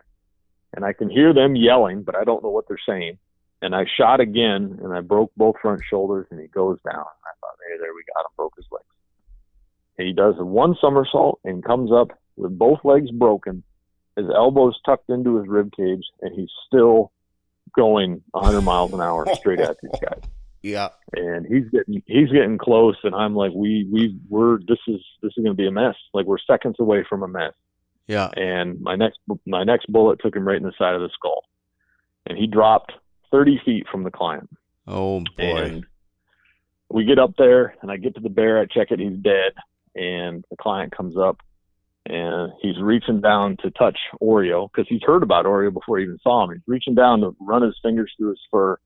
And 0.75 0.85
I 0.85 0.93
can 0.93 1.09
hear 1.09 1.33
them 1.33 1.57
yelling, 1.57 2.03
but 2.03 2.15
I 2.17 2.25
don't 2.25 2.43
know 2.43 2.51
what 2.51 2.69
they're 2.69 2.79
saying. 2.87 3.19
And 3.61 3.75
I 3.75 3.85
shot 3.97 4.21
again, 4.21 4.79
and 4.83 4.93
I 4.93 5.01
broke 5.01 5.33
both 5.37 5.57
front 5.61 5.81
shoulders, 5.89 6.27
and 6.31 6.41
he 6.41 6.47
goes 6.47 6.79
down. 6.85 7.01
I 7.01 7.33
thought, 7.41 7.57
hey, 7.69 7.77
there 7.81 7.93
we 7.93 8.03
got 8.15 8.25
him, 8.25 8.31
broke 8.37 8.55
his 8.57 8.67
legs. 8.71 8.85
And 9.99 10.07
he 10.07 10.13
does 10.13 10.35
one 10.39 10.77
somersault 10.81 11.41
and 11.45 11.65
comes 11.65 11.91
up 11.93 12.11
with 12.37 12.57
both 12.57 12.79
legs 12.85 13.11
broken, 13.11 13.65
his 14.17 14.27
elbows 14.35 14.79
tucked 14.87 15.11
into 15.11 15.37
his 15.37 15.49
rib 15.49 15.73
cage, 15.77 16.05
and 16.23 16.35
he's 16.35 16.51
still 16.67 17.13
going 17.75 18.23
100 18.31 18.61
miles 18.63 18.93
an 18.93 19.01
hour 19.01 19.27
straight 19.35 19.61
at 19.61 19.77
these 19.83 20.01
guys. 20.01 20.21
Yeah. 20.61 20.89
And 21.15 21.47
he's 21.47 21.71
getting 21.71 22.03
he's 22.07 22.31
getting 22.31 22.59
close, 22.59 22.97
and 23.05 23.15
I'm 23.15 23.37
like, 23.37 23.53
we 23.55 23.89
we 23.93 24.19
we're 24.29 24.59
this 24.59 24.81
is 24.89 25.01
this 25.23 25.33
is 25.37 25.45
going 25.45 25.47
to 25.47 25.55
be 25.55 25.69
a 25.69 25.71
mess. 25.71 25.95
Like 26.13 26.27
we're 26.27 26.39
seconds 26.51 26.75
away 26.81 27.05
from 27.09 27.23
a 27.23 27.29
mess. 27.29 27.53
Yeah. 28.09 28.29
And 28.37 28.81
my 28.81 28.97
next 28.97 29.21
my 29.47 29.63
next 29.63 29.87
bullet 29.87 30.19
took 30.21 30.35
him 30.35 30.47
right 30.47 30.57
in 30.57 30.65
the 30.65 30.73
side 30.77 30.97
of 30.97 31.01
the 31.01 31.11
skull, 31.15 31.45
and 32.27 32.37
he 32.37 32.49
dropped 32.49 32.93
30 33.31 33.61
feet 33.65 33.87
from 33.91 34.05
the 34.05 34.11
client. 34.11 34.49
Oh 34.87 35.21
boy. 35.37 35.59
And 35.63 35.87
we 36.91 37.05
get 37.05 37.19
up 37.19 37.35
there, 37.37 37.75
and 37.83 37.91
I 37.91 37.97
get 37.97 38.15
to 38.15 38.21
the 38.21 38.31
bear. 38.31 38.59
I 38.59 38.65
check 38.67 38.91
it. 38.91 38.99
He's 38.99 39.19
dead. 39.19 39.53
And 39.95 40.45
the 40.51 40.57
client 40.57 40.97
comes 40.97 41.17
up, 41.19 41.39
and 42.07 42.53
he's 42.63 42.81
reaching 42.81 43.21
down 43.21 43.57
to 43.63 43.71
touch 43.73 43.99
Oreo 44.23 44.71
because 44.71 44.87
he's 44.89 45.03
heard 45.03 45.23
about 45.23 45.45
Oreo 45.45 45.73
before 45.73 45.99
he 45.99 46.05
even 46.05 46.19
saw 46.23 46.45
him. 46.45 46.53
He's 46.53 46.63
reaching 46.67 46.95
down 46.95 47.21
to 47.21 47.37
run 47.41 47.63
his 47.63 47.77
fingers 47.83 48.13
through 48.17 48.31
his 48.31 48.41
fur, 48.51 48.79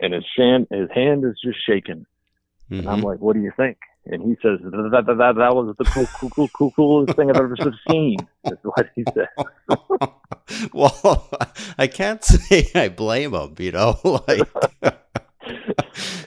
and 0.00 0.12
his 0.12 0.24
hand 0.36 0.66
his 0.70 0.90
hand 0.94 1.24
is 1.24 1.38
just 1.42 1.58
shaking. 1.66 2.04
And 2.70 2.88
I'm 2.88 3.00
Mhm. 3.00 3.04
like, 3.04 3.20
"What 3.20 3.34
do 3.34 3.40
you 3.40 3.52
think?" 3.56 3.78
And 4.06 4.22
he 4.22 4.36
says, 4.42 4.60
"That 4.62 5.04
that, 5.06 5.16
that, 5.16 5.34
that 5.36 5.54
was 5.54 5.74
the 5.76 5.84
cool, 5.86 6.06
cool, 6.20 6.30
cool, 6.30 6.48
cool, 6.56 6.70
coolest 6.72 7.16
thing 7.16 7.30
I've 7.30 7.36
ever 7.36 7.56
seen." 7.88 8.26
That's 8.44 8.64
what 8.64 8.86
he 8.94 9.04
said. 9.14 9.28
well, 10.80 11.28
I 11.78 11.86
can't 11.86 12.24
say 12.24 12.70
I 12.74 12.88
blame 12.88 13.34
him, 13.34 13.54
you 13.58 13.72
know, 13.72 13.98
like 14.28 14.48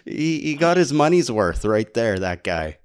he, 0.06 0.40
he 0.42 0.56
got 0.56 0.78
his 0.78 0.94
money's 0.94 1.32
worth 1.32 1.66
right 1.66 1.92
there, 1.94 2.20
that 2.20 2.44
guy. 2.44 2.78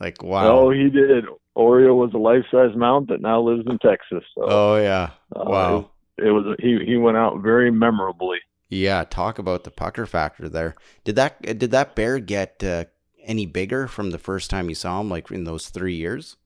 Like, 0.00 0.22
wow. 0.22 0.48
Oh, 0.58 0.70
he 0.70 0.90
did. 0.90 1.24
Oreo 1.56 1.96
was 1.96 2.12
a 2.12 2.18
life-size 2.18 2.76
mount 2.76 3.08
that 3.08 3.22
now 3.22 3.40
lives 3.40 3.66
in 3.66 3.78
Texas. 3.78 4.22
So, 4.34 4.44
Oh, 4.46 4.76
yeah. 4.76 5.10
uh, 5.34 5.44
wow. 5.46 5.90
It, 6.18 6.26
it 6.26 6.30
was 6.30 6.56
he. 6.60 6.78
He 6.84 6.96
went 6.96 7.16
out 7.16 7.40
very 7.42 7.70
memorably. 7.70 8.38
Yeah, 8.68 9.04
talk 9.04 9.38
about 9.38 9.64
the 9.64 9.70
pucker 9.70 10.06
factor 10.06 10.48
there. 10.48 10.74
Did 11.04 11.16
that 11.16 11.40
did 11.42 11.70
that 11.70 11.94
bear 11.94 12.18
get 12.18 12.62
uh, 12.64 12.86
any 13.22 13.46
bigger 13.46 13.86
from 13.86 14.10
the 14.10 14.18
first 14.18 14.50
time 14.50 14.68
you 14.68 14.74
saw 14.74 15.00
him 15.00 15.08
like 15.08 15.30
in 15.30 15.44
those 15.44 15.68
3 15.68 15.94
years? 15.94 16.36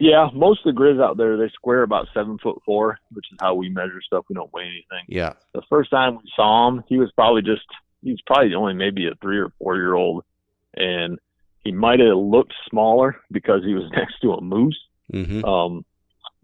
Yeah, 0.00 0.28
most 0.34 0.66
of 0.66 0.74
the 0.74 0.80
grizz 0.80 1.00
out 1.02 1.16
there 1.16 1.36
they 1.36 1.48
square 1.50 1.82
about 1.82 2.08
seven 2.12 2.38
foot 2.42 2.60
four, 2.66 2.98
which 3.12 3.26
is 3.32 3.38
how 3.40 3.54
we 3.54 3.68
measure 3.68 4.00
stuff. 4.04 4.24
We 4.28 4.34
don't 4.34 4.52
weigh 4.52 4.64
anything. 4.64 5.04
Yeah. 5.08 5.34
The 5.54 5.62
first 5.70 5.90
time 5.90 6.16
we 6.16 6.30
saw 6.34 6.68
him, 6.68 6.84
he 6.88 6.98
was 6.98 7.10
probably 7.12 7.42
just 7.42 7.62
he 8.02 8.10
was 8.10 8.20
probably 8.26 8.54
only 8.54 8.74
maybe 8.74 9.06
a 9.06 9.14
three 9.22 9.38
or 9.38 9.52
four 9.58 9.76
year 9.76 9.94
old, 9.94 10.24
and 10.74 11.18
he 11.64 11.72
might 11.72 12.00
have 12.00 12.16
looked 12.16 12.52
smaller 12.70 13.16
because 13.30 13.62
he 13.64 13.74
was 13.74 13.90
next 13.96 14.20
to 14.20 14.32
a 14.32 14.40
moose. 14.40 14.78
Mhm. 15.12 15.44
Um, 15.44 15.84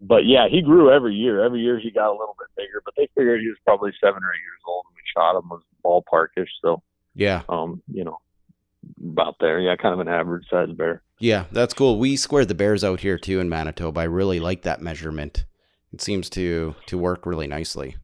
but 0.01 0.25
yeah, 0.25 0.47
he 0.49 0.61
grew 0.61 0.91
every 0.91 1.13
year. 1.15 1.43
Every 1.43 1.61
year 1.61 1.79
he 1.79 1.91
got 1.91 2.09
a 2.09 2.11
little 2.11 2.35
bit 2.39 2.47
bigger, 2.57 2.81
but 2.83 2.93
they 2.97 3.07
figured 3.15 3.39
he 3.41 3.47
was 3.47 3.57
probably 3.65 3.91
seven 4.01 4.21
or 4.23 4.33
eight 4.33 4.41
years 4.41 4.61
old 4.67 4.83
when 4.87 4.95
we 4.95 5.01
shot 5.15 5.37
him. 5.37 5.49
Was 5.49 5.61
ballparkish, 5.85 6.49
so 6.61 6.81
Yeah. 7.15 7.43
um, 7.49 7.81
you 7.91 8.03
know, 8.03 8.17
about 9.01 9.35
there. 9.39 9.59
Yeah, 9.59 9.75
kind 9.75 9.93
of 9.93 9.99
an 9.99 10.07
average 10.07 10.45
sized 10.49 10.77
bear. 10.77 11.01
Yeah, 11.19 11.45
that's 11.51 11.73
cool. 11.73 11.99
We 11.99 12.15
squared 12.15 12.47
the 12.47 12.55
bears 12.55 12.83
out 12.83 12.99
here 12.99 13.17
too 13.17 13.39
in 13.39 13.49
Manitoba. 13.49 14.01
I 14.01 14.05
really 14.05 14.39
like 14.39 14.63
that 14.63 14.81
measurement. 14.81 15.45
It 15.91 16.01
seems 16.01 16.29
to 16.31 16.75
to 16.87 16.97
work 16.97 17.25
really 17.25 17.47
nicely. 17.47 17.95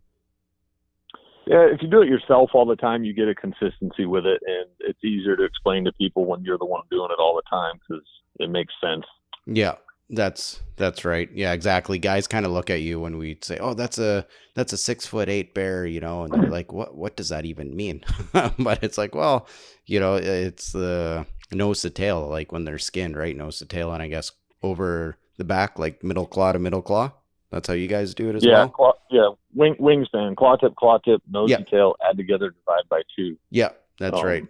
Yeah, 1.47 1.65
if 1.65 1.81
you 1.81 1.87
do 1.87 2.03
it 2.03 2.07
yourself 2.07 2.51
all 2.53 2.67
the 2.67 2.75
time, 2.75 3.03
you 3.03 3.13
get 3.13 3.27
a 3.27 3.33
consistency 3.33 4.05
with 4.05 4.25
it, 4.25 4.39
and 4.45 4.69
it's 4.81 5.03
easier 5.03 5.35
to 5.35 5.43
explain 5.43 5.83
to 5.85 5.91
people 5.93 6.25
when 6.25 6.43
you're 6.43 6.59
the 6.59 6.65
one 6.65 6.83
doing 6.91 7.09
it 7.11 7.19
all 7.19 7.35
the 7.35 7.49
time 7.49 7.79
because 7.79 8.05
it 8.39 8.51
makes 8.51 8.73
sense. 8.79 9.03
Yeah, 9.47 9.75
that's 10.09 10.61
that's 10.75 11.05
right. 11.05 11.29
Yeah, 11.33 11.53
exactly. 11.53 11.99
Guys 11.99 12.27
kind 12.27 12.45
of 12.45 12.51
look 12.51 12.69
at 12.69 12.81
you 12.81 12.99
when 12.99 13.17
we 13.17 13.37
say, 13.41 13.57
"Oh, 13.59 13.73
that's 13.73 13.97
a 13.99 14.25
that's 14.55 14.73
a 14.73 14.77
six 14.77 15.05
foot 15.05 15.29
eight 15.29 15.53
bear," 15.53 15.85
you 15.85 15.99
know, 15.99 16.23
and 16.23 16.33
they're 16.33 16.49
like, 16.49 16.71
"What 16.73 16.95
what 16.95 17.15
does 17.15 17.29
that 17.29 17.45
even 17.45 17.75
mean?" 17.75 18.03
but 18.59 18.83
it's 18.83 18.97
like, 18.97 19.13
well, 19.15 19.47
you 19.85 19.99
know, 19.99 20.15
it's 20.15 20.71
the 20.71 21.25
nose 21.51 21.81
to 21.81 21.89
tail, 21.89 22.27
like 22.27 22.51
when 22.51 22.65
they're 22.65 22.79
skinned, 22.79 23.17
right? 23.17 23.35
Nose 23.35 23.59
to 23.59 23.65
tail, 23.65 23.91
and 23.93 24.01
I 24.01 24.07
guess 24.07 24.31
over 24.63 25.17
the 25.37 25.43
back, 25.43 25.77
like 25.79 26.03
middle 26.03 26.25
claw 26.27 26.51
to 26.51 26.59
middle 26.59 26.81
claw. 26.81 27.11
That's 27.51 27.67
how 27.67 27.73
you 27.73 27.87
guys 27.87 28.13
do 28.13 28.29
it 28.29 28.35
as 28.35 28.43
yeah, 28.43 28.53
well. 28.53 28.69
claw, 28.69 28.93
yeah, 29.09 29.29
wing 29.55 29.75
wingspan, 29.79 30.35
claw 30.35 30.55
tip, 30.55 30.75
claw 30.75 30.99
tip, 30.99 31.21
nose 31.31 31.49
Yeah. 31.49 31.57
and 31.57 31.67
tail, 31.67 31.95
add 32.07 32.15
together, 32.17 32.51
divide 32.51 32.87
by 32.89 33.01
two. 33.15 33.37
Yeah, 33.49 33.69
that's 33.97 34.19
Um, 34.19 34.25
right. 34.25 34.47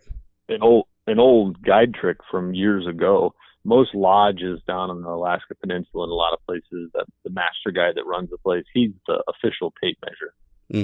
An 0.49 0.61
old 0.61 0.85
an 1.07 1.17
old 1.19 1.61
guide 1.63 1.93
trick 1.93 2.17
from 2.29 2.53
years 2.53 2.85
ago. 2.87 3.33
Most 3.65 3.93
lodges 3.93 4.61
down 4.65 4.89
on 4.89 5.01
the 5.01 5.09
Alaska 5.09 5.53
Peninsula 5.55 6.03
and 6.03 6.11
a 6.11 6.15
lot 6.15 6.33
of 6.33 6.45
places, 6.45 6.89
that 6.93 7.05
the 7.23 7.29
master 7.29 7.71
guy 7.71 7.91
that 7.93 8.05
runs 8.05 8.29
the 8.29 8.37
place, 8.37 8.63
he's 8.73 8.91
the 9.07 9.21
official 9.27 9.73
tape 9.81 9.97
measure. 10.03 10.33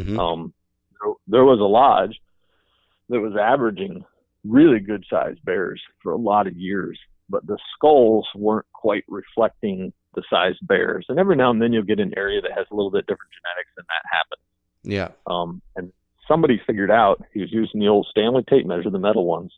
hmm 0.04 0.20
Um, 0.20 0.54
there, 1.02 1.14
there 1.28 1.46
was 1.46 1.60
a 1.60 1.64
lodge 1.64 2.20
that 3.10 3.22
was 3.22 3.36
averaging 3.40 4.04
really 4.44 4.80
good 4.80 5.06
sized 5.10 5.44
bears 5.44 5.82
for 6.04 6.12
a 6.12 6.18
lot 6.18 6.48
of 6.48 6.56
years, 6.56 7.00
but 7.30 7.46
the 7.48 7.58
skulls 7.76 8.28
weren't 8.36 8.68
quite 8.74 9.04
reflecting 9.08 9.94
the 10.14 10.24
sized 10.30 10.60
bears. 10.62 11.06
And 11.10 11.20
every 11.20 11.36
now 11.36 11.52
and 11.52 11.62
then 11.62 11.74
you'll 11.74 11.84
get 11.84 12.00
an 12.00 12.14
area 12.18 12.42
that 12.42 12.52
has 12.56 12.68
a 12.72 12.76
little 12.76 12.92
bit 12.92 13.06
different 13.08 13.32
genetics, 13.32 13.72
and 13.78 13.86
that 13.88 14.04
happens. 14.12 14.42
Yeah. 14.84 15.10
Um, 15.28 15.62
and 15.76 15.92
somebody 16.28 16.62
figured 16.66 16.92
out 16.92 17.24
he 17.34 17.42
was 17.42 17.52
using 17.52 17.80
the 17.80 17.88
old 17.88 18.08
Stanley 18.10 18.44
tape 18.50 18.66
measure, 18.66 18.90
the 18.90 19.00
metal 19.00 19.26
ones. 19.26 19.52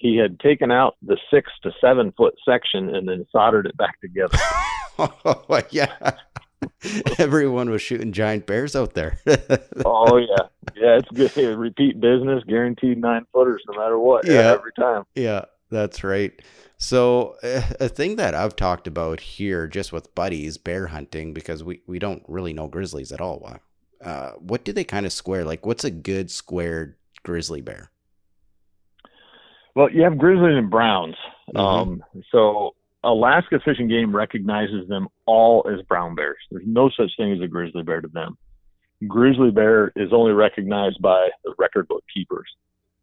He 0.00 0.16
had 0.16 0.40
taken 0.40 0.70
out 0.70 0.96
the 1.02 1.18
six 1.30 1.52
to 1.62 1.72
seven 1.78 2.12
foot 2.16 2.34
section 2.48 2.94
and 2.94 3.06
then 3.06 3.26
soldered 3.30 3.66
it 3.66 3.76
back 3.76 4.00
together. 4.00 4.38
yeah. 5.70 6.12
Everyone 7.18 7.68
was 7.68 7.82
shooting 7.82 8.10
giant 8.12 8.46
bears 8.46 8.74
out 8.74 8.94
there. 8.94 9.18
oh 9.84 10.16
yeah, 10.16 10.46
yeah, 10.74 10.98
it's 10.98 11.34
good. 11.34 11.58
Repeat 11.58 12.00
business, 12.00 12.42
guaranteed 12.46 12.98
nine 12.98 13.26
footers, 13.30 13.62
no 13.68 13.78
matter 13.78 13.98
what. 13.98 14.26
Yeah. 14.26 14.52
every 14.52 14.72
time. 14.78 15.04
Yeah, 15.14 15.44
that's 15.70 16.02
right. 16.02 16.32
So 16.78 17.36
uh, 17.42 17.62
a 17.78 17.88
thing 17.88 18.16
that 18.16 18.34
I've 18.34 18.56
talked 18.56 18.86
about 18.86 19.20
here, 19.20 19.68
just 19.68 19.92
with 19.92 20.14
buddies, 20.14 20.56
bear 20.56 20.86
hunting, 20.86 21.34
because 21.34 21.62
we 21.62 21.82
we 21.86 21.98
don't 21.98 22.22
really 22.26 22.54
know 22.54 22.68
grizzlies 22.68 23.12
at 23.12 23.20
all. 23.20 23.58
Uh, 24.02 24.30
what 24.32 24.64
do 24.64 24.72
they 24.72 24.84
kind 24.84 25.04
of 25.04 25.12
square? 25.12 25.44
Like, 25.44 25.66
what's 25.66 25.84
a 25.84 25.90
good 25.90 26.30
squared 26.30 26.96
grizzly 27.22 27.60
bear? 27.60 27.90
Well, 29.74 29.90
you 29.90 30.02
have 30.02 30.18
grizzlies 30.18 30.56
and 30.56 30.70
browns. 30.70 31.16
Mhm. 31.54 31.60
Um, 31.60 32.04
so 32.30 32.74
Alaska 33.02 33.60
Fish 33.60 33.78
and 33.78 33.88
Game 33.88 34.14
recognizes 34.14 34.88
them 34.88 35.08
all 35.26 35.66
as 35.68 35.84
brown 35.86 36.14
bears. 36.14 36.38
There's 36.50 36.66
no 36.66 36.90
such 36.90 37.10
thing 37.16 37.32
as 37.32 37.40
a 37.40 37.48
grizzly 37.48 37.82
bear 37.82 38.00
to 38.00 38.08
them. 38.08 38.36
Grizzly 39.06 39.50
bear 39.50 39.92
is 39.96 40.12
only 40.12 40.32
recognized 40.32 41.00
by 41.00 41.30
the 41.44 41.54
record 41.58 41.88
book 41.88 42.04
keepers. 42.12 42.48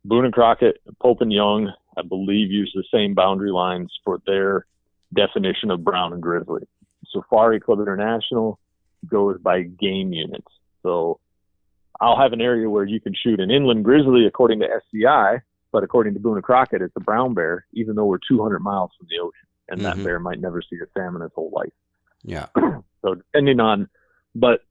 Boone 0.05 0.25
and 0.25 0.33
Crockett, 0.33 0.77
Pope 1.01 1.21
and 1.21 1.33
Young, 1.33 1.73
I 1.97 2.03
believe, 2.03 2.51
use 2.51 2.71
the 2.75 2.83
same 2.93 3.13
boundary 3.13 3.51
lines 3.51 3.91
for 4.03 4.19
their 4.25 4.65
definition 5.13 5.71
of 5.71 5.83
brown 5.83 6.13
and 6.13 6.21
grizzly. 6.21 6.67
Safari 7.07 7.59
Club 7.59 7.79
International 7.79 8.59
goes 9.07 9.39
by 9.41 9.63
game 9.63 10.13
units. 10.13 10.47
So 10.83 11.19
I'll 11.99 12.17
have 12.17 12.33
an 12.33 12.41
area 12.41 12.69
where 12.69 12.85
you 12.85 13.01
can 13.01 13.13
shoot 13.15 13.39
an 13.39 13.49
inland 13.49 13.83
grizzly 13.83 14.25
according 14.27 14.59
to 14.59 14.67
SCI, 14.67 15.41
but 15.71 15.83
according 15.83 16.13
to 16.13 16.19
Boone 16.19 16.35
and 16.37 16.43
Crockett, 16.43 16.81
it's 16.81 16.95
a 16.95 17.01
brown 17.01 17.33
bear, 17.33 17.65
even 17.73 17.95
though 17.95 18.05
we're 18.05 18.19
200 18.27 18.59
miles 18.59 18.91
from 18.97 19.07
the 19.09 19.19
ocean, 19.19 19.47
and 19.69 19.79
Mhm. 19.79 19.83
that 19.83 20.03
bear 20.03 20.19
might 20.19 20.39
never 20.39 20.61
see 20.61 20.77
a 20.77 20.87
salmon 20.97 21.21
his 21.21 21.31
whole 21.33 21.51
life. 21.51 21.73
Yeah. 22.23 22.47
So 23.03 23.13
depending 23.13 23.59
on, 23.59 23.87
but 24.33 24.61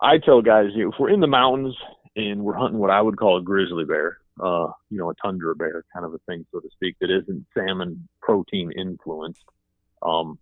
I 0.00 0.18
tell 0.18 0.40
guys, 0.42 0.70
you 0.74 0.84
know, 0.84 0.92
if 0.92 0.98
we're 0.98 1.10
in 1.10 1.20
the 1.20 1.26
mountains 1.26 1.76
and 2.14 2.44
we're 2.44 2.54
hunting 2.54 2.78
what 2.78 2.90
I 2.90 3.02
would 3.02 3.16
call 3.18 3.36
a 3.36 3.42
grizzly 3.42 3.84
bear, 3.84 4.18
uh, 4.40 4.68
you 4.90 4.96
know, 4.98 5.10
a 5.10 5.14
tundra 5.16 5.54
bear 5.54 5.84
kind 5.92 6.06
of 6.06 6.14
a 6.14 6.18
thing, 6.18 6.46
so 6.52 6.60
to 6.60 6.68
speak, 6.70 6.96
that 7.00 7.10
isn't 7.10 7.46
salmon 7.52 8.08
protein 8.22 8.70
influenced, 8.72 9.44
um, 10.02 10.38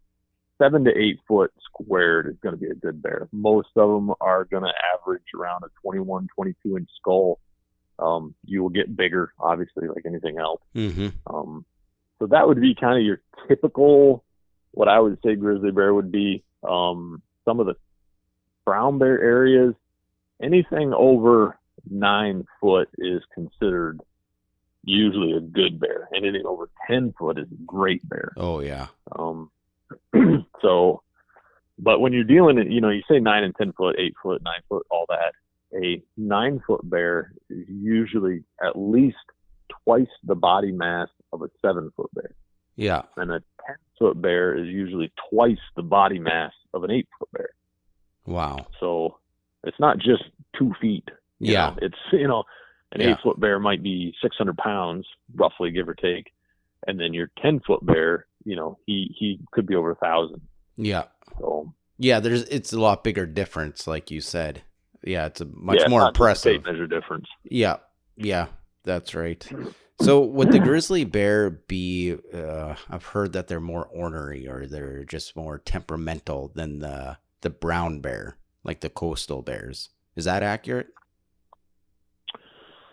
seven 0.59 0.85
to 0.85 0.97
eight 0.97 1.19
foot 1.27 1.53
squared 1.65 2.27
is 2.29 2.37
going 2.43 2.55
to 2.55 2.61
be 2.61 2.69
a 2.69 2.75
good 2.75 3.03
bear. 3.03 3.29
Most 3.33 3.71
of 3.77 3.89
them 3.89 4.15
are 4.21 4.45
going 4.45 4.65
to 4.65 4.73
average 4.95 5.23
around 5.35 5.65
a 5.65 5.69
21, 5.83 6.29
22 6.35 6.77
inch 6.77 6.89
skull. 6.97 7.41
Um, 7.99 8.35
you 8.45 8.63
will 8.63 8.71
get 8.71 8.97
bigger, 8.97 9.33
obviously, 9.39 9.89
like 9.89 10.05
anything 10.07 10.39
else. 10.39 10.61
Mm-hmm. 10.75 11.09
Um, 11.33 11.65
so 12.19 12.27
that 12.27 12.47
would 12.47 12.61
be 12.61 12.75
kind 12.75 12.99
of 12.99 13.05
your 13.05 13.21
typical, 13.49 14.25
what 14.73 14.89
I 14.89 14.99
would 14.99 15.19
say 15.25 15.35
grizzly 15.37 15.71
bear 15.71 15.95
would 15.95 16.11
be. 16.11 16.43
Um, 16.69 17.23
some 17.45 17.61
of 17.61 17.67
the 17.67 17.75
brown 18.65 18.99
bear 18.99 19.21
areas, 19.21 19.75
anything 20.43 20.93
over 20.95 21.59
nine 21.89 22.47
foot 22.61 22.89
is 22.99 23.23
considered 23.35 24.01
usually 24.85 25.33
a 25.33 25.41
good 25.41 25.81
bear. 25.81 26.09
Anything 26.15 26.43
over 26.47 26.69
10 26.89 27.15
foot 27.19 27.39
is 27.39 27.47
a 27.51 27.65
great 27.67 28.07
bear. 28.09 28.33
Oh 28.37 28.61
yeah. 28.61 28.89
Um, 29.17 29.51
so, 30.63 31.03
but 31.79 32.01
when 32.01 32.13
you're 32.13 32.25
dealing 32.25 32.59
in, 32.59 32.71
you 32.71 32.81
know, 32.81 32.91
you 32.91 33.03
say 33.11 33.19
nine 33.19 33.45
and 33.45 33.55
10 33.57 33.73
foot, 33.73 33.97
eight 33.99 34.15
foot, 34.23 34.43
nine 34.43 34.61
foot, 34.69 34.87
all 34.91 35.07
that, 35.09 35.33
a 35.75 36.03
nine 36.17 36.61
foot 36.67 36.89
bear 36.89 37.33
is 37.51 37.65
usually 37.69 38.45
at 38.65 38.77
least 38.77 39.17
twice 39.85 40.09
the 40.25 40.35
body 40.35 40.73
mass 40.73 41.09
of 41.33 41.43
a 41.43 41.49
seven 41.63 41.91
foot 41.97 42.11
bear. 42.15 42.35
Yeah. 42.77 43.03
And 43.17 43.31
a 43.31 43.41
10 43.67 43.77
foot 43.99 44.21
bear 44.21 44.57
is 44.57 44.67
usually 44.67 45.13
twice 45.31 45.59
the 45.77 45.83
body 45.83 46.19
mass 46.19 46.53
of 46.73 46.85
an 46.85 46.91
eight 46.91 47.09
foot 47.19 47.29
bear. 47.33 47.51
Wow. 48.27 48.67
So 48.81 49.19
it's 49.65 49.79
not 49.81 49.99
just 49.99 50.25
two 50.59 50.73
feet. 50.81 51.09
Yeah. 51.39 51.71
know, 51.71 51.77
it's, 51.83 51.99
you 52.13 52.27
know, 52.29 52.45
an 52.93 53.01
Yeah. 53.01 53.11
eight 53.13 53.19
foot 53.23 53.39
bear 53.41 53.59
might 53.59 53.83
be 53.83 54.15
600 54.23 54.57
pounds, 54.57 55.07
roughly, 55.35 55.71
give 55.71 55.89
or 55.89 55.95
take. 55.95 56.33
And 56.87 56.99
then 57.01 57.15
your 57.15 57.31
10 57.43 57.61
foot 57.67 57.85
bear, 57.85 58.27
you 58.45 58.57
know, 58.57 58.79
he, 58.87 59.15
he 59.19 59.41
could 59.53 59.67
be 59.67 59.75
over 59.75 59.91
a 59.93 59.97
thousand. 59.97 60.41
Yeah. 60.77 61.05
So 61.39 61.73
Yeah. 61.99 62.21
There's 62.21 62.43
it's 62.45 62.73
a 62.73 62.81
lot 62.81 63.05
bigger 63.05 63.27
difference, 63.27 63.87
like 63.87 64.11
you 64.11 64.21
said. 64.21 64.63
Yeah, 65.07 65.27
it's 65.27 65.41
a 65.41 65.45
much 65.45 65.81
yeah, 65.81 65.89
more 65.89 66.09
impressive. 66.09 66.65
measure 66.65 66.87
difference. 66.87 67.27
Yeah, 67.45 67.77
yeah, 68.17 68.47
that's 68.85 69.15
right. 69.15 69.47
So 70.01 70.21
would 70.21 70.51
the 70.51 70.59
grizzly 70.61 71.05
bear 71.05 71.51
be? 71.51 72.17
Uh, 72.33 72.75
I've 72.91 73.05
heard 73.05 73.33
that 73.35 73.49
they're 73.49 73.61
more 73.61 73.87
ornery 73.87 74.49
or 74.49 74.67
they're 74.67 75.05
just 75.05 75.37
more 75.37 75.59
temperamental 75.59 76.53
than 76.55 76.79
the 76.79 77.19
the 77.43 77.51
brown 77.51 78.01
bear, 78.01 78.39
like 78.65 78.81
the 78.81 78.89
coastal 78.89 79.43
bears. 79.43 79.91
Is 80.17 80.25
that 80.25 80.43
accurate? 80.43 80.89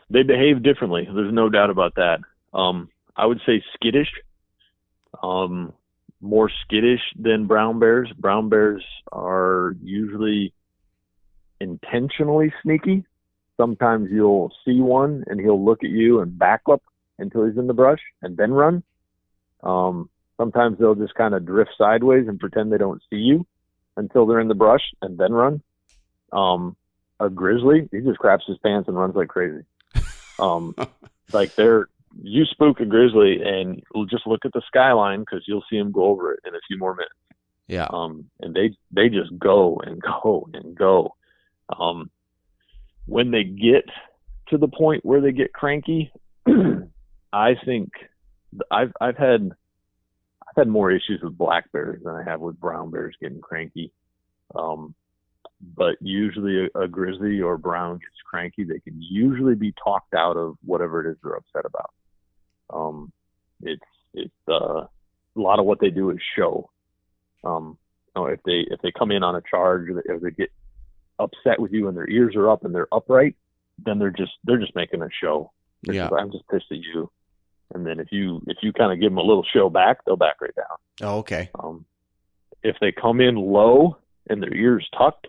They 0.09 0.23
behave 0.23 0.61
differently. 0.61 1.07
There's 1.11 1.33
no 1.33 1.47
doubt 1.47 1.69
about 1.69 1.95
that. 1.95 2.19
Um, 2.53 2.89
I 3.15 3.25
would 3.25 3.39
say 3.45 3.63
skittish, 3.73 4.11
um, 5.23 5.71
more 6.19 6.51
skittish 6.65 6.99
than 7.17 7.47
brown 7.47 7.79
bears. 7.79 8.11
Brown 8.17 8.49
bears 8.49 8.83
are 9.11 9.75
usually 9.81 10.53
intentionally 11.61 12.53
sneaky. 12.63 13.05
Sometimes 13.57 14.09
you'll 14.11 14.51
see 14.65 14.79
one 14.81 15.23
and 15.27 15.39
he'll 15.39 15.63
look 15.63 15.83
at 15.83 15.89
you 15.89 16.21
and 16.21 16.37
back 16.37 16.61
up 16.71 16.81
until 17.19 17.45
he's 17.45 17.57
in 17.57 17.67
the 17.67 17.73
brush 17.73 17.99
and 18.21 18.35
then 18.35 18.51
run. 18.51 18.83
Um, 19.61 20.09
sometimes 20.37 20.79
they'll 20.79 20.95
just 20.95 21.13
kind 21.13 21.35
of 21.35 21.45
drift 21.45 21.71
sideways 21.77 22.27
and 22.27 22.39
pretend 22.39 22.71
they 22.71 22.77
don't 22.77 23.01
see 23.09 23.17
you 23.17 23.45
until 23.97 24.25
they're 24.25 24.39
in 24.39 24.47
the 24.47 24.55
brush 24.55 24.81
and 25.01 25.17
then 25.17 25.31
run. 25.31 25.61
Um, 26.31 26.75
a 27.19 27.29
grizzly, 27.29 27.87
he 27.91 27.99
just 27.99 28.17
craps 28.17 28.45
his 28.47 28.57
pants 28.57 28.87
and 28.87 28.97
runs 28.97 29.15
like 29.15 29.27
crazy. 29.27 29.63
Um, 30.39 30.75
like 31.33 31.55
they're 31.55 31.87
you 32.21 32.43
spook 32.45 32.79
a 32.79 32.85
grizzly 32.85 33.41
and 33.41 33.81
just 34.09 34.27
look 34.27 34.41
at 34.43 34.51
the 34.53 34.61
skyline 34.67 35.21
because 35.21 35.43
you'll 35.47 35.63
see 35.69 35.77
him 35.77 35.91
go 35.91 36.05
over 36.05 36.33
it 36.33 36.39
in 36.45 36.55
a 36.55 36.59
few 36.67 36.77
more 36.77 36.93
minutes. 36.93 37.15
Yeah. 37.67 37.87
Um, 37.89 38.25
and 38.41 38.53
they 38.53 38.75
they 38.91 39.07
just 39.07 39.37
go 39.39 39.81
and 39.85 40.01
go 40.01 40.49
and 40.53 40.75
go. 40.75 41.15
Um, 41.79 42.09
when 43.05 43.31
they 43.31 43.43
get 43.43 43.85
to 44.49 44.57
the 44.57 44.67
point 44.67 45.05
where 45.05 45.21
they 45.21 45.31
get 45.31 45.53
cranky, 45.53 46.11
I 47.33 47.55
think 47.65 47.91
I've 48.69 48.93
I've 48.99 49.17
had 49.17 49.51
I've 50.47 50.55
had 50.55 50.67
more 50.67 50.91
issues 50.91 51.21
with 51.23 51.37
black 51.37 51.71
bears 51.71 52.01
than 52.03 52.13
I 52.13 52.23
have 52.23 52.41
with 52.41 52.59
brown 52.59 52.91
bears 52.91 53.15
getting 53.21 53.41
cranky. 53.41 53.91
Um, 54.53 54.93
but 55.75 55.95
usually 56.01 56.67
a, 56.75 56.81
a 56.81 56.87
grizzly 56.87 57.39
or 57.39 57.57
brown 57.57 57.95
gets 57.95 58.21
cranky, 58.29 58.63
they 58.63 58.79
can 58.79 59.01
usually 59.01 59.55
be 59.55 59.73
talked 59.83 60.13
out 60.13 60.35
of 60.35 60.57
whatever 60.65 61.05
it 61.05 61.11
is 61.11 61.17
they're 61.23 61.35
upset 61.35 61.65
about. 61.65 61.91
Um, 62.71 63.11
it's 63.61 63.81
it's 64.13 64.33
uh, 64.49 64.83
a 64.83 64.89
lot 65.35 65.59
of 65.59 65.65
what 65.65 65.79
they 65.79 65.89
do 65.89 66.09
is 66.09 66.17
show. 66.35 66.69
Um, 67.43 67.77
you 68.15 68.21
know, 68.21 68.27
if 68.27 68.41
they 68.43 68.65
if 68.69 68.81
they 68.81 68.91
come 68.91 69.11
in 69.11 69.23
on 69.23 69.35
a 69.35 69.41
charge 69.49 69.89
or 69.89 70.19
they 70.19 70.31
get 70.31 70.51
upset 71.21 71.59
with 71.59 71.71
you 71.71 71.87
and 71.87 71.95
their 71.97 72.09
ears 72.09 72.35
are 72.35 72.49
up 72.49 72.63
and 72.65 72.73
they're 72.73 72.93
upright, 72.93 73.35
then 73.85 73.99
they're 73.99 74.09
just 74.11 74.33
they're 74.43 74.59
just 74.59 74.75
making 74.75 75.01
a 75.01 75.09
show. 75.21 75.51
They're 75.83 75.95
Yeah. 75.95 76.03
just, 76.09 76.13
I'm 76.21 76.31
just 76.31 76.47
pissed 76.49 76.71
at 76.71 76.77
you. 76.77 77.09
And 77.73 77.85
then 77.85 77.99
if 77.99 78.07
you 78.11 78.41
if 78.47 78.57
you 78.61 78.73
kind 78.73 78.91
of 78.91 78.99
give 78.99 79.11
them 79.11 79.17
a 79.17 79.23
little 79.23 79.45
show 79.53 79.69
back, 79.69 80.03
they'll 80.05 80.17
back 80.17 80.41
right 80.41 80.55
down. 80.55 80.77
Oh, 81.09 81.17
okay. 81.19 81.49
Um, 81.57 81.85
if 82.63 82.75
they 82.81 82.91
come 82.91 83.21
in 83.21 83.35
low 83.35 83.97
and 84.29 84.41
their 84.43 84.53
ears 84.53 84.87
tucked, 84.97 85.27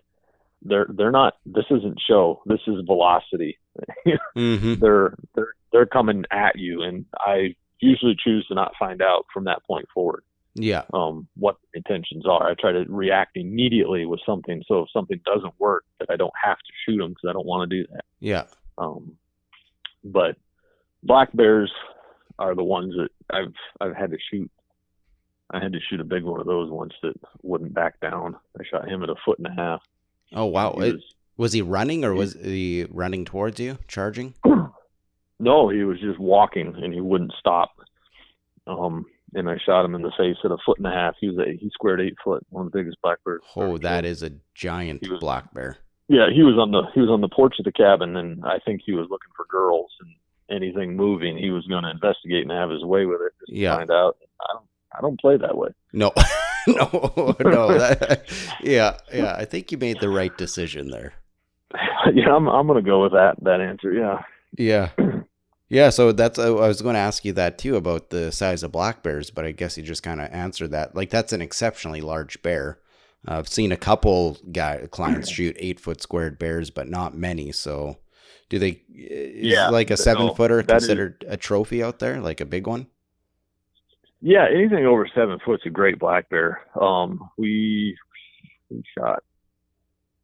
they're 0.62 0.86
they're 0.88 1.10
not. 1.12 1.34
This 1.46 1.64
isn't 1.70 2.00
show. 2.06 2.42
This 2.46 2.60
is 2.66 2.84
velocity. 2.86 3.58
Mm-hmm. 4.36 4.74
they're 4.80 5.14
they're 5.34 5.54
they're 5.72 5.86
coming 5.86 6.24
at 6.30 6.58
you, 6.58 6.82
and 6.82 7.04
I 7.18 7.54
usually 7.80 8.16
choose 8.22 8.46
to 8.48 8.54
not 8.54 8.72
find 8.78 9.00
out 9.02 9.24
from 9.32 9.44
that 9.44 9.64
point 9.64 9.86
forward 9.94 10.24
Yeah. 10.54 10.82
um, 10.92 11.26
what 11.36 11.56
intentions 11.74 12.26
are. 12.26 12.48
I 12.50 12.54
try 12.54 12.72
to 12.72 12.84
react 12.88 13.36
immediately 13.36 14.04
with 14.06 14.20
something. 14.26 14.62
So 14.68 14.80
if 14.82 14.88
something 14.92 15.20
doesn't 15.24 15.54
work, 15.58 15.84
that 15.98 16.10
I 16.10 16.16
don't 16.16 16.32
have 16.42 16.58
to 16.58 16.72
shoot 16.84 16.98
them 16.98 17.10
because 17.10 17.30
I 17.30 17.32
don't 17.32 17.46
want 17.46 17.70
to 17.70 17.76
do 17.82 17.86
that. 17.92 18.04
Yeah. 18.20 18.44
Um, 18.78 19.12
but 20.04 20.36
black 21.02 21.30
bears 21.34 21.72
are 22.38 22.54
the 22.54 22.64
ones 22.64 22.94
that 22.96 23.08
I've 23.34 23.54
I've 23.80 23.96
had 23.96 24.10
to 24.10 24.18
shoot. 24.30 24.50
I 25.50 25.62
had 25.62 25.72
to 25.72 25.80
shoot 25.80 26.00
a 26.00 26.04
big 26.04 26.24
one 26.24 26.40
of 26.40 26.46
those 26.46 26.70
once 26.70 26.94
that 27.02 27.14
wouldn't 27.42 27.74
back 27.74 28.00
down. 28.00 28.36
I 28.58 28.64
shot 28.70 28.88
him 28.88 29.02
at 29.02 29.10
a 29.10 29.14
foot 29.24 29.38
and 29.38 29.46
a 29.46 29.54
half. 29.54 29.80
Oh 30.34 30.46
wow. 30.46 30.74
He 30.78 30.88
It- 30.88 30.92
was- 30.94 31.14
was 31.38 31.52
he 31.54 31.62
running 31.62 32.04
or 32.04 32.12
he- 32.12 32.18
was 32.18 32.34
he 32.34 32.86
running 32.90 33.24
towards 33.24 33.58
you, 33.58 33.78
charging? 33.88 34.34
no, 35.40 35.68
he 35.70 35.82
was 35.82 35.98
just 35.98 36.18
walking 36.18 36.74
and 36.76 36.92
he 36.92 37.00
wouldn't 37.00 37.32
stop. 37.38 37.70
Um, 38.66 39.06
and 39.34 39.48
I 39.48 39.56
shot 39.64 39.84
him 39.84 39.94
in 39.94 40.02
the 40.02 40.12
face 40.18 40.36
at 40.44 40.50
a 40.50 40.56
foot 40.64 40.78
and 40.78 40.86
a 40.86 40.90
half. 40.90 41.14
He 41.20 41.28
was 41.28 41.38
a, 41.38 41.56
he 41.58 41.70
squared 41.72 42.00
eight 42.00 42.16
foot, 42.24 42.44
one 42.50 42.66
of 42.66 42.72
the 42.72 42.78
biggest 42.78 42.98
black 43.02 43.18
bears. 43.24 43.42
Oh, 43.56 43.78
that 43.78 44.04
is 44.04 44.22
a 44.22 44.32
giant 44.54 45.02
was- 45.08 45.20
black 45.20 45.52
bear. 45.54 45.76
Yeah, 46.08 46.26
he 46.34 46.42
was 46.42 46.56
on 46.58 46.72
the 46.72 46.82
he 46.94 47.00
was 47.00 47.08
on 47.08 47.20
the 47.22 47.28
porch 47.28 47.54
of 47.58 47.64
the 47.64 47.72
cabin, 47.72 48.16
and 48.16 48.44
I 48.44 48.58
think 48.58 48.82
he 48.84 48.92
was 48.92 49.06
looking 49.08 49.30
for 49.34 49.46
girls 49.48 49.90
and 50.00 50.60
anything 50.62 50.94
moving. 50.96 51.38
He 51.38 51.50
was 51.50 51.66
going 51.68 51.84
to 51.84 51.90
investigate 51.90 52.42
and 52.42 52.50
have 52.50 52.68
his 52.68 52.84
way 52.84 53.06
with 53.06 53.20
it. 53.22 53.32
Just 53.40 53.52
to 53.52 53.58
Yeah. 53.58 53.76
find 53.76 53.90
out. 53.90 54.16
I 54.40 54.52
don't 54.52 54.64
I 54.94 55.00
don't 55.00 55.18
play 55.20 55.38
that 55.38 55.56
way. 55.56 55.70
No, 55.94 56.12
no, 56.66 57.34
no. 57.40 57.78
That, 57.78 58.24
yeah, 58.60 58.98
yeah. 59.14 59.34
I 59.38 59.46
think 59.46 59.72
you 59.72 59.78
made 59.78 60.00
the 60.00 60.10
right 60.10 60.36
decision 60.36 60.90
there. 60.90 61.14
yeah, 62.12 62.34
I'm 62.34 62.46
I'm 62.48 62.66
going 62.66 62.82
to 62.82 62.86
go 62.90 63.02
with 63.02 63.12
that 63.12 63.36
that 63.42 63.60
answer. 63.62 63.92
Yeah. 63.92 64.22
Yeah, 64.58 64.90
yeah. 65.72 65.90
So 65.90 66.12
that's 66.12 66.38
I 66.38 66.50
was 66.50 66.82
going 66.82 66.94
to 66.94 67.00
ask 67.00 67.24
you 67.24 67.32
that 67.32 67.56
too 67.58 67.76
about 67.76 68.10
the 68.10 68.30
size 68.30 68.62
of 68.62 68.70
black 68.72 69.02
bears, 69.02 69.30
but 69.30 69.44
I 69.44 69.52
guess 69.52 69.76
you 69.76 69.82
just 69.82 70.02
kind 70.02 70.20
of 70.20 70.28
answered 70.30 70.70
that. 70.72 70.94
Like 70.94 71.10
that's 71.10 71.32
an 71.32 71.40
exceptionally 71.42 72.00
large 72.00 72.40
bear. 72.42 72.78
Uh, 73.26 73.38
I've 73.38 73.48
seen 73.48 73.72
a 73.72 73.76
couple 73.76 74.36
guy 74.52 74.86
clients 74.90 75.28
shoot 75.36 75.56
eight 75.58 75.80
foot 75.80 76.02
squared 76.02 76.38
bears, 76.38 76.70
but 76.70 76.88
not 76.88 77.16
many. 77.16 77.52
So, 77.52 77.98
do 78.48 78.58
they? 78.58 78.82
Is 78.94 79.52
Yeah, 79.52 79.68
like 79.70 79.88
a 79.90 79.92
no, 79.92 79.96
seven 79.96 80.34
footer 80.34 80.62
that 80.62 80.76
is- 80.76 80.82
considered 80.84 81.24
a 81.26 81.36
trophy 81.36 81.82
out 81.82 81.98
there, 81.98 82.20
like 82.20 82.40
a 82.40 82.46
big 82.46 82.66
one? 82.66 82.86
Yeah, 84.24 84.46
anything 84.52 84.86
over 84.86 85.08
seven 85.14 85.38
foot's 85.44 85.66
a 85.66 85.70
great 85.70 85.98
black 85.98 86.28
bear. 86.28 86.60
Um, 86.80 87.28
we 87.36 87.96
we 88.70 88.82
shot. 88.96 89.24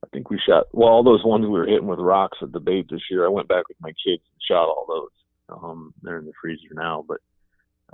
I 0.04 0.06
think 0.12 0.30
we 0.30 0.38
shot. 0.46 0.66
Well, 0.72 0.88
all 0.88 1.02
those 1.02 1.24
ones 1.24 1.42
we 1.42 1.50
were 1.50 1.66
hitting 1.66 1.88
with 1.88 1.98
rocks 1.98 2.38
at 2.40 2.52
the 2.52 2.60
bait 2.60 2.86
this 2.88 3.02
year. 3.10 3.24
I 3.26 3.28
went 3.28 3.48
back 3.48 3.66
with 3.68 3.76
my 3.80 3.90
kids 3.90 4.22
and 4.32 4.42
shot 4.48 4.68
all 4.68 4.84
those. 4.88 5.10
Um, 5.48 5.94
they're 6.02 6.18
in 6.18 6.26
the 6.26 6.32
freezer 6.40 6.72
now, 6.72 7.04
but 7.08 7.18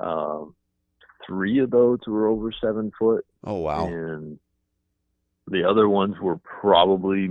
um, 0.04 0.54
three 1.26 1.58
of 1.60 1.70
those 1.70 2.00
were 2.06 2.26
over 2.28 2.52
seven 2.60 2.90
foot, 2.98 3.24
Oh 3.44 3.58
wow. 3.60 3.86
and 3.86 4.38
the 5.48 5.62
other 5.68 5.88
ones 5.88 6.14
were 6.20 6.38
probably 6.38 7.28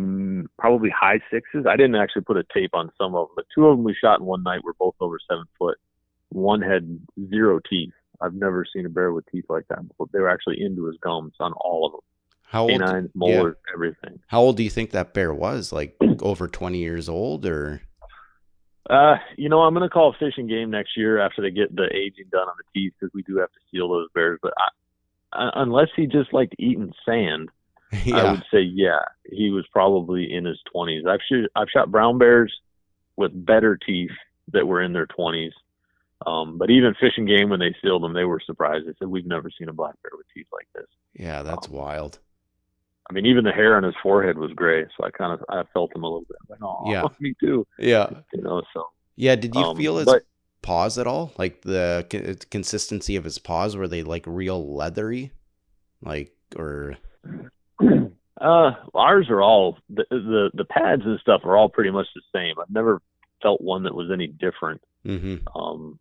probably 0.59 0.89
high 0.89 1.19
sixes. 1.31 1.65
I 1.67 1.75
didn't 1.75 1.95
actually 1.95 2.21
put 2.23 2.37
a 2.37 2.43
tape 2.53 2.71
on 2.73 2.91
some 2.97 3.15
of 3.15 3.27
them, 3.27 3.33
but 3.35 3.45
two 3.53 3.65
of 3.67 3.77
them 3.77 3.83
we 3.83 3.95
shot 3.99 4.19
in 4.19 4.25
one 4.25 4.43
night 4.43 4.63
were 4.63 4.75
both 4.79 4.95
over 4.99 5.17
seven 5.29 5.45
foot. 5.57 5.77
One 6.29 6.61
had 6.61 6.99
zero 7.29 7.59
teeth. 7.69 7.93
I've 8.21 8.33
never 8.35 8.65
seen 8.71 8.85
a 8.85 8.89
bear 8.89 9.11
with 9.11 9.25
teeth 9.31 9.45
like 9.49 9.67
that 9.69 9.85
before. 9.87 10.07
They 10.13 10.19
were 10.19 10.29
actually 10.29 10.61
into 10.61 10.85
his 10.85 10.95
gums 11.01 11.33
on 11.39 11.51
all 11.53 11.85
of 11.87 11.91
them, 11.91 12.01
How 12.43 12.61
old? 12.63 12.71
canines, 12.71 13.09
molars, 13.13 13.55
everything. 13.73 14.19
How 14.27 14.39
old 14.41 14.55
do 14.57 14.63
you 14.63 14.69
think 14.69 14.91
that 14.91 15.13
bear 15.13 15.33
was? 15.33 15.71
Like 15.73 15.97
over 16.21 16.47
twenty 16.47 16.77
years 16.79 17.09
old, 17.09 17.45
or 17.45 17.81
Uh, 18.89 19.15
you 19.38 19.49
know, 19.49 19.61
I'm 19.61 19.73
gonna 19.73 19.89
call 19.89 20.15
Fish 20.19 20.34
and 20.38 20.49
Game 20.49 20.69
next 20.69 20.97
year 20.97 21.19
after 21.19 21.41
they 21.41 21.51
get 21.51 21.76
the 21.76 21.88
aging 21.93 22.27
done 22.31 22.47
on 22.47 22.55
the 22.57 22.80
teeth 22.80 22.93
because 22.99 23.14
we 23.14 23.23
do 23.23 23.38
have 23.38 23.51
to 23.51 23.60
seal 23.72 23.89
those 23.89 24.10
bears. 24.14 24.39
But 24.41 24.53
I, 24.57 25.45
uh, 25.45 25.51
unless 25.55 25.88
he 25.95 26.05
just 26.05 26.34
liked 26.34 26.55
eating 26.60 26.93
sand, 27.05 27.49
I 28.14 28.31
would 28.31 28.43
say 28.51 28.61
yeah, 28.61 28.99
he 29.26 29.51
was 29.51 29.65
probably 29.72 30.34
in 30.34 30.45
his 30.45 30.60
20s. 30.76 31.07
I've 31.07 31.22
shoot, 31.27 31.49
I've 31.55 31.69
shot 31.69 31.91
brown 31.91 32.18
bears 32.18 32.53
with 33.15 33.31
better 33.45 33.77
teeth 33.77 34.11
that 34.51 34.68
were 34.68 34.81
in 34.81 34.93
their 34.93 35.07
20s. 35.07 35.51
Um, 36.26 36.57
but 36.57 36.69
even 36.69 36.95
Fish 36.99 37.14
and 37.18 37.27
Game 37.27 37.49
when 37.49 37.60
they 37.60 37.76
sealed 37.81 38.03
them, 38.03 38.14
they 38.14 38.23
were 38.23 38.41
surprised. 38.45 38.88
They 38.88 38.93
said 38.99 39.07
we've 39.07 39.26
never 39.26 39.49
seen 39.49 39.69
a 39.69 39.73
black 39.73 39.95
bear 40.01 40.11
with 40.18 40.26
teeth 40.34 40.47
like 40.51 40.68
this. 40.73 40.88
yeah, 41.14 41.43
that's 41.43 41.69
wild. 41.69 42.19
I 43.14 43.15
mean, 43.15 43.27
even 43.27 43.44
the 43.44 43.52
hair 43.52 43.77
on 43.77 43.84
his 43.84 43.94
forehead 44.02 44.40
was 44.40 44.52
gray, 44.53 44.85
so 44.98 45.06
I 45.06 45.11
kind 45.11 45.34
of 45.34 45.45
I 45.48 45.64
felt 45.72 45.95
him 45.95 46.03
a 46.03 46.07
little 46.07 46.26
bit. 46.27 46.38
Like, 46.49 46.60
oh, 46.64 46.90
Yeah. 46.90 47.07
me 47.19 47.35
too. 47.40 47.68
Yeah, 47.77 48.10
You 48.34 48.41
know, 48.41 48.64
so 48.73 48.88
yeah. 49.15 49.35
Did 49.35 49.56
you 49.56 49.65
um, 49.65 49.77
feel 49.77 49.98
his 49.98 50.07
but 50.07 50.23
paws 50.64 50.98
at 50.98 51.06
all? 51.06 51.31
Like 51.38 51.61
the 51.61 52.07
co- 52.10 52.34
consistency 52.49 53.15
of 53.15 53.23
his 53.23 53.38
paws 53.38 53.76
were 53.76 53.88
they 53.88 54.02
like 54.02 54.23
real 54.26 54.76
leathery, 54.76 55.31
like 56.02 56.34
or 56.56 56.98
Uh, 58.41 58.72
ours 58.95 59.27
are 59.30 59.41
all 59.41 59.77
the, 59.90 60.03
the 60.10 60.49
the 60.56 60.65
pads 60.65 61.03
and 61.06 61.19
stuff 61.19 61.41
are 61.45 61.56
all 61.56 61.69
pretty 61.69 61.91
much 61.91 62.07
the 62.14 62.22
same. 62.34 62.56
I've 62.60 62.69
never 62.69 62.99
felt 63.41 63.61
one 63.61 63.84
that 63.84 63.95
was 63.95 64.10
any 64.11 64.27
different. 64.27 64.81
hmm 65.06 65.35
Um, 65.56 65.99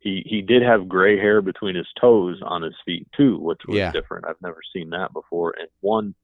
he 0.00 0.22
he 0.26 0.42
did 0.42 0.62
have 0.62 0.88
gray 0.88 1.16
hair 1.16 1.40
between 1.40 1.74
his 1.76 1.86
toes 1.98 2.40
on 2.44 2.60
his 2.62 2.74
feet 2.84 3.06
too, 3.16 3.38
which 3.38 3.60
was 3.66 3.78
Yeah. 3.78 3.92
different. 3.92 4.26
I've 4.26 4.42
never 4.42 4.60
seen 4.74 4.90
that 4.90 5.12
before. 5.14 5.54
And 5.58 5.68
one, 5.80 6.14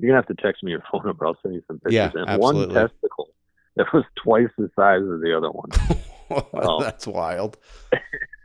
you're 0.00 0.10
gonna 0.12 0.22
have 0.26 0.36
to 0.36 0.42
text 0.42 0.62
me 0.62 0.72
your 0.72 0.82
phone 0.92 1.02
number. 1.04 1.26
I'll 1.26 1.36
send 1.42 1.54
you 1.54 1.62
some 1.66 1.76
pictures. 1.78 1.92
Yeah, 1.94 2.10
and 2.14 2.28
absolutely. 2.28 2.74
one 2.74 2.88
testicle 2.88 3.28
that 3.76 3.86
was 3.92 4.04
twice 4.22 4.48
the 4.58 4.70
size 4.76 5.02
of 5.02 5.20
the 5.20 5.36
other 5.36 5.50
one. 5.50 5.70
Oh. 6.52 6.80
that's 6.80 7.08
wild. 7.08 7.58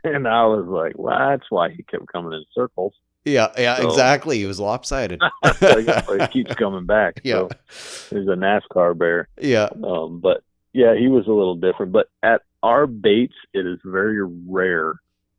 And 0.02 0.26
I 0.26 0.44
was 0.46 0.66
like, 0.66 0.94
well, 0.98 1.16
that's 1.16 1.48
why 1.50 1.70
he 1.70 1.84
kept 1.84 2.10
coming 2.12 2.32
in 2.32 2.44
circles. 2.52 2.92
Yeah, 3.24 3.52
yeah, 3.56 3.76
So- 3.76 3.88
exactly. 3.88 4.38
He 4.38 4.44
was 4.46 4.58
lopsided. 4.58 5.20
he 5.60 6.26
keeps 6.32 6.52
coming 6.56 6.84
back. 6.84 7.20
yeah, 7.22 7.46
So 7.68 8.08
there's 8.10 8.26
a 8.26 8.32
NASCAR 8.32 8.98
bear. 8.98 9.28
yeah, 9.40 9.68
Um, 9.84 10.18
but 10.18 10.42
yeah, 10.72 10.96
he 10.96 11.06
was 11.06 11.28
a 11.28 11.32
little 11.32 11.54
different. 11.54 11.92
But 11.92 12.08
at 12.24 12.42
our 12.64 12.88
baits, 12.88 13.34
it 13.54 13.64
is 13.66 13.78
very 13.84 14.20
rare 14.48 14.94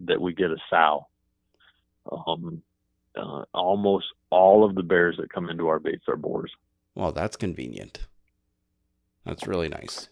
that 0.05 0.21
we 0.21 0.33
get 0.33 0.49
a 0.49 0.57
sow. 0.69 1.05
Um, 2.09 2.61
uh, 3.17 3.43
almost 3.53 4.05
all 4.29 4.63
of 4.63 4.75
the 4.75 4.83
bears 4.83 5.17
that 5.17 5.31
come 5.31 5.49
into 5.49 5.67
our 5.67 5.79
baits 5.79 6.05
are 6.07 6.15
boars. 6.15 6.51
Well, 6.95 7.11
that's 7.11 7.35
convenient. 7.35 8.07
That's 9.25 9.47
really 9.47 9.69
nice. 9.69 10.09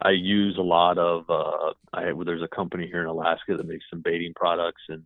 I 0.00 0.10
use 0.10 0.56
a 0.56 0.62
lot 0.62 0.96
of. 0.98 1.28
Uh, 1.28 1.72
I 1.92 2.12
there's 2.24 2.42
a 2.42 2.48
company 2.48 2.86
here 2.86 3.02
in 3.02 3.06
Alaska 3.06 3.56
that 3.56 3.66
makes 3.66 3.84
some 3.90 4.00
baiting 4.00 4.32
products, 4.34 4.82
and 4.88 5.04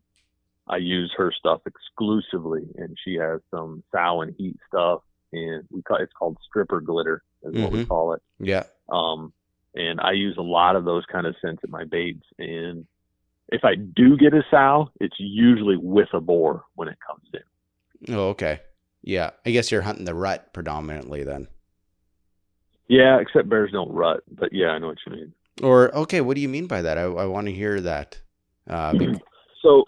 I 0.69 0.77
use 0.77 1.12
her 1.16 1.32
stuff 1.32 1.62
exclusively. 1.66 2.62
And 2.77 2.97
she 3.05 3.15
has 3.15 3.40
some 3.51 3.82
sow 3.93 4.20
and 4.23 4.35
heat 4.39 4.56
stuff, 4.69 5.02
and 5.32 5.65
we 5.70 5.82
call 5.82 5.97
it's 5.97 6.12
called 6.12 6.39
stripper 6.47 6.81
glitter, 6.81 7.23
is 7.43 7.55
what 7.55 7.73
we 7.73 7.85
Mhm. 7.85 7.89
call 7.89 8.12
it. 8.12 8.23
Yeah, 8.39 8.65
Um, 8.89 9.32
and 9.74 10.01
I 10.01 10.12
use 10.12 10.36
a 10.36 10.43
lot 10.43 10.77
of 10.77 10.85
those 10.85 11.05
kind 11.06 11.27
of 11.27 11.35
scents 11.40 11.65
in 11.65 11.70
my 11.70 11.85
baits. 11.85 12.24
And 12.39 12.86
if 13.55 13.64
I 13.64 13.74
do 13.74 14.16
get 14.16 14.35
a 14.35 14.43
sow, 14.51 14.90
it's 15.01 15.16
usually 15.18 15.76
with 15.76 16.09
a 16.12 16.20
boar 16.20 16.64
when 16.74 16.89
it 16.89 16.98
comes 17.06 17.24
in. 17.32 18.14
Oh, 18.14 18.28
okay. 18.31 18.60
Yeah, 19.02 19.31
I 19.47 19.51
guess 19.51 19.70
you're 19.70 19.82
hunting 19.82 20.05
the 20.05 20.14
rut 20.14 20.52
predominantly 20.52 21.24
then. 21.24 21.48
Yeah, 22.89 23.18
except 23.20 23.48
bears 23.48 23.72
don't 23.72 23.93
rut. 23.93 24.22
But 24.31 24.52
yeah, 24.52 24.68
I 24.68 24.78
know 24.78 24.89
what 24.89 24.98
you 25.06 25.12
mean. 25.12 25.32
Or 25.62 25.94
okay, 25.97 26.20
what 26.20 26.35
do 26.35 26.40
you 26.40 26.48
mean 26.48 26.66
by 26.66 26.82
that? 26.82 26.98
I, 26.98 27.02
I 27.02 27.24
want 27.26 27.47
to 27.47 27.52
hear 27.52 27.81
that. 27.81 28.20
Uh, 28.68 28.93
be- 28.93 29.20
So, 29.62 29.85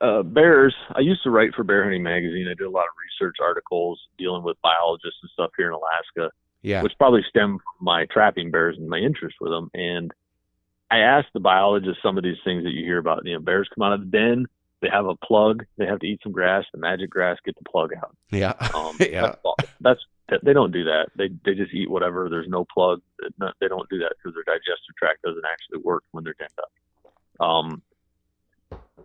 uh, 0.00 0.22
bears, 0.22 0.74
I 0.94 1.00
used 1.00 1.22
to 1.24 1.30
write 1.30 1.54
for 1.54 1.64
Bear 1.64 1.82
Hunting 1.84 2.02
Magazine. 2.02 2.46
I 2.46 2.54
did 2.54 2.66
a 2.66 2.70
lot 2.70 2.82
of 2.84 2.94
research 3.20 3.36
articles 3.42 4.00
dealing 4.18 4.42
with 4.44 4.56
biologists 4.62 5.18
and 5.22 5.30
stuff 5.32 5.50
here 5.56 5.68
in 5.68 5.74
Alaska. 5.74 6.30
yeah, 6.62 6.82
which 6.82 6.92
probably 6.98 7.24
stem 7.28 7.58
from 7.58 7.84
my 7.84 8.06
trapping 8.12 8.50
bears 8.50 8.76
and 8.78 8.88
my 8.88 8.98
interest 8.98 9.36
with 9.40 9.50
them. 9.50 9.70
And 9.74 10.12
I 10.92 10.98
asked 10.98 11.28
the 11.32 11.40
biologist 11.40 12.00
some 12.02 12.18
of 12.18 12.24
these 12.24 12.36
things 12.44 12.64
that 12.64 12.72
you 12.72 12.84
hear 12.84 12.98
about. 12.98 13.24
You 13.24 13.34
know, 13.34 13.40
bears 13.40 13.68
come 13.74 13.82
out 13.82 13.94
of 13.94 14.00
the 14.00 14.06
den, 14.18 14.46
they 14.82 14.88
have 14.90 15.06
a 15.06 15.16
plug, 15.16 15.64
they 15.78 15.86
have 15.86 16.00
to 16.00 16.06
eat 16.06 16.20
some 16.22 16.32
grass, 16.32 16.64
the 16.72 16.78
magic 16.78 17.08
grass, 17.08 17.38
get 17.44 17.56
the 17.56 17.64
plug 17.70 17.92
out. 17.96 18.14
yeah, 18.30 18.52
Um, 18.74 18.96
Yeah. 19.00 19.34
that's, 19.46 19.70
that's 19.80 20.00
they 20.44 20.52
don't 20.52 20.72
do 20.72 20.84
that. 20.84 21.08
They 21.16 21.28
they 21.44 21.54
just 21.54 21.74
eat 21.74 21.90
whatever. 21.90 22.28
There's 22.28 22.48
no 22.48 22.64
plug. 22.72 23.00
They 23.20 23.68
don't 23.68 23.88
do 23.90 23.98
that 23.98 24.14
because 24.16 24.34
their 24.34 24.44
digestive 24.44 24.96
tract 24.98 25.22
doesn't 25.22 25.44
actually 25.50 25.82
work 25.82 26.04
when 26.12 26.24
they're 26.24 26.34
denned 26.38 26.50
up. 26.58 27.46
Um, 27.46 27.82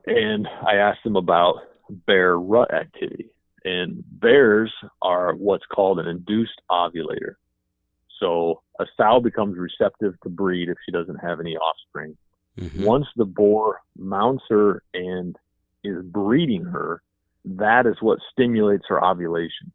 and 0.06 0.48
I 0.66 0.76
asked 0.76 1.04
them 1.04 1.16
about 1.16 1.56
bear 1.90 2.38
rut 2.38 2.74
activity. 2.74 3.30
And 3.66 4.04
bears 4.08 4.74
are 5.02 5.36
what's 5.36 5.66
called 5.66 6.00
an 6.00 6.08
induced 6.08 6.62
ovulator. 6.72 7.36
So 8.20 8.62
a 8.80 8.86
sow 8.96 9.20
becomes 9.20 9.58
receptive 9.58 10.20
to 10.22 10.30
breed 10.30 10.70
if 10.70 10.78
she 10.86 10.92
doesn't 10.92 11.18
have 11.18 11.40
any 11.40 11.56
offspring. 11.58 12.18
Mhm. 12.58 12.86
Once 12.86 13.08
the 13.16 13.26
boar 13.26 13.82
mounts 13.98 14.44
her 14.50 14.84
and 14.94 15.36
is 15.84 16.04
breeding 16.04 16.64
her, 16.64 17.02
that 17.46 17.86
is 17.86 18.02
what 18.02 18.20
stimulates 18.32 18.86
her 18.88 19.04
ovulation. 19.04 19.72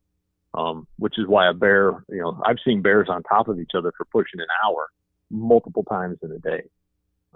Um, 0.55 0.87
which 0.99 1.19
is 1.19 1.27
why 1.27 1.49
a 1.49 1.55
bear, 1.55 2.05
you 2.11 2.21
know, 2.21 2.39
I've 2.45 2.59
seen 2.63 2.83
bears 2.83 3.09
on 3.09 3.23
top 3.23 3.49
of 3.49 3.59
each 3.59 3.71
other 3.75 3.91
for 3.97 4.05
pushing 4.13 4.39
an 4.39 4.47
hour 4.63 4.89
multiple 5.31 5.83
times 5.85 6.19
in 6.23 6.31
a 6.31 6.39
day. 6.39 6.65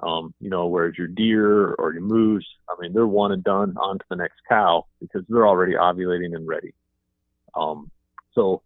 Um, 0.02 0.34
you 0.38 0.50
know, 0.50 0.66
whereas 0.66 0.98
your 0.98 1.06
deer 1.06 1.72
or 1.72 1.94
your 1.94 2.02
moose, 2.02 2.46
I 2.68 2.74
mean, 2.78 2.92
they're 2.92 3.06
one 3.06 3.32
and 3.32 3.42
done 3.42 3.74
on 3.78 3.98
to 3.98 4.04
the 4.10 4.16
next 4.16 4.36
cow 4.46 4.84
because 5.00 5.24
they're 5.28 5.46
already 5.46 5.72
ovulating 5.72 6.36
and 6.36 6.46
ready. 6.46 6.74
Um, 7.54 7.90
so 8.34 8.60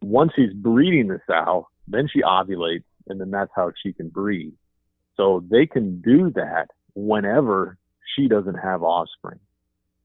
once 0.00 0.32
he's 0.36 0.52
breeding 0.52 1.08
the 1.08 1.20
sow, 1.26 1.68
then 1.88 2.08
she 2.12 2.22
ovulates 2.22 2.84
and 3.08 3.20
then 3.20 3.30
that's 3.30 3.50
how 3.54 3.72
she 3.82 3.92
can 3.92 4.08
breed. 4.08 4.52
So 5.16 5.44
they 5.50 5.66
can 5.66 6.00
do 6.00 6.30
that 6.34 6.68
whenever 6.94 7.78
she 8.14 8.28
doesn't 8.28 8.56
have 8.56 8.82
offspring, 8.82 9.38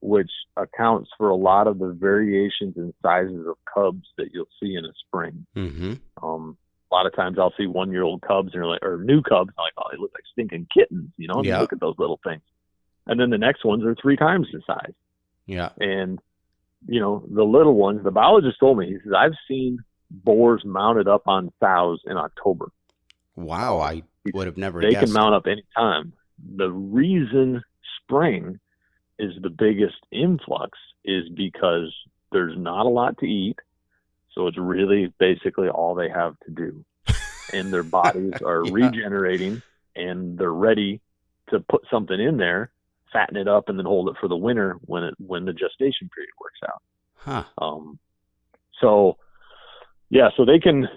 which 0.02 0.32
accounts 0.58 1.10
for 1.18 1.30
a 1.30 1.36
lot 1.36 1.68
of 1.68 1.80
the 1.80 1.94
variations 1.94 2.76
in 2.78 2.94
sizes 3.02 3.46
of 3.48 3.56
cubs 3.74 4.08
that 4.18 4.30
you'll 4.34 4.46
see 4.62 4.76
in 4.76 4.86
a 4.86 4.94
spring. 5.08 5.46
Mhm. 5.56 6.00
Um, 6.22 6.58
a 6.92 6.96
lot 6.96 7.06
of 7.06 7.16
times 7.16 7.40
I'll 7.40 7.54
see 7.58 7.68
one 7.68 7.92
year 7.92 8.04
old 8.04 8.22
cubs 8.22 8.54
and 8.54 8.66
like, 8.66 8.84
or 8.84 8.98
new 9.04 9.22
cubs, 9.22 9.50
and 9.50 9.56
I'm 9.58 9.64
like, 9.64 9.74
oh, 9.78 9.90
they 9.92 9.98
look 9.98 10.12
like 10.14 10.26
stinking 10.32 10.68
kittens, 10.74 11.10
you 11.18 11.28
know? 11.28 11.42
Yeah. 11.44 11.60
Look 11.62 11.74
at 11.74 11.80
those 11.80 11.96
little 11.98 12.20
things. 12.24 12.42
And 13.08 13.20
then 13.20 13.30
the 13.30 13.38
next 13.38 13.66
ones 13.66 13.84
are 13.84 13.96
three 13.96 14.18
times 14.18 14.48
the 14.52 14.62
size. 14.68 14.94
Yeah. 15.46 15.70
And, 15.80 16.20
you 16.88 17.00
know, 17.00 17.26
the 17.30 17.44
little 17.44 17.76
ones, 17.76 18.04
the 18.04 18.12
biologist 18.12 18.60
told 18.60 18.78
me, 18.78 18.88
he 18.88 18.98
says, 19.04 19.14
I've 19.16 19.36
seen 19.48 19.80
boars 20.12 20.62
mounted 20.66 21.08
up 21.08 21.24
on 21.28 21.52
sows 21.60 22.02
in 22.06 22.18
October. 22.18 22.70
Wow, 23.36 23.80
I 23.80 24.04
would 24.34 24.48
have 24.48 24.58
never 24.58 24.82
They 24.82 24.92
guessed. 24.92 25.06
can 25.06 25.14
mount 25.14 25.34
up 25.36 25.48
anytime. 25.48 26.14
The 26.58 26.70
reason 26.72 27.62
spring 28.04 28.60
is 29.20 29.32
the 29.42 29.50
biggest 29.50 29.96
influx 30.12 30.78
is 31.06 31.30
because 31.30 31.94
there's 32.32 32.58
not 32.58 32.86
a 32.86 32.90
lot 32.90 33.18
to 33.20 33.26
eat. 33.26 33.58
So 34.34 34.48
it's 34.48 34.58
really 34.58 35.14
basically 35.20 35.70
all 35.70 35.96
they 35.96 36.10
have 36.10 36.36
to 36.46 36.52
do. 36.52 36.86
And 37.54 37.72
their 37.74 37.84
bodies 37.84 38.34
are 38.46 38.64
Yeah. 38.66 38.72
regenerating 38.72 39.62
and 39.96 40.38
they're 40.38 40.54
ready 40.54 41.02
to 41.50 41.60
put 41.60 41.82
something 41.92 42.18
in 42.18 42.38
there, 42.38 42.72
fatten 43.12 43.36
it 43.36 43.50
up 43.50 43.68
and 43.68 43.78
then 43.78 43.86
hold 43.86 44.08
it 44.08 44.16
for 44.22 44.30
the 44.30 44.38
winter 44.38 44.78
when 44.86 45.04
it 45.04 45.16
when 45.20 45.44
the 45.44 45.52
gestation 45.52 46.10
period 46.16 46.32
works 46.40 46.60
out. 46.66 46.82
Huh. 47.16 47.44
Um, 47.66 48.00
so 48.80 49.18
yeah, 50.12 50.30
so 50.38 50.46
they 50.46 50.60
can 50.60 50.88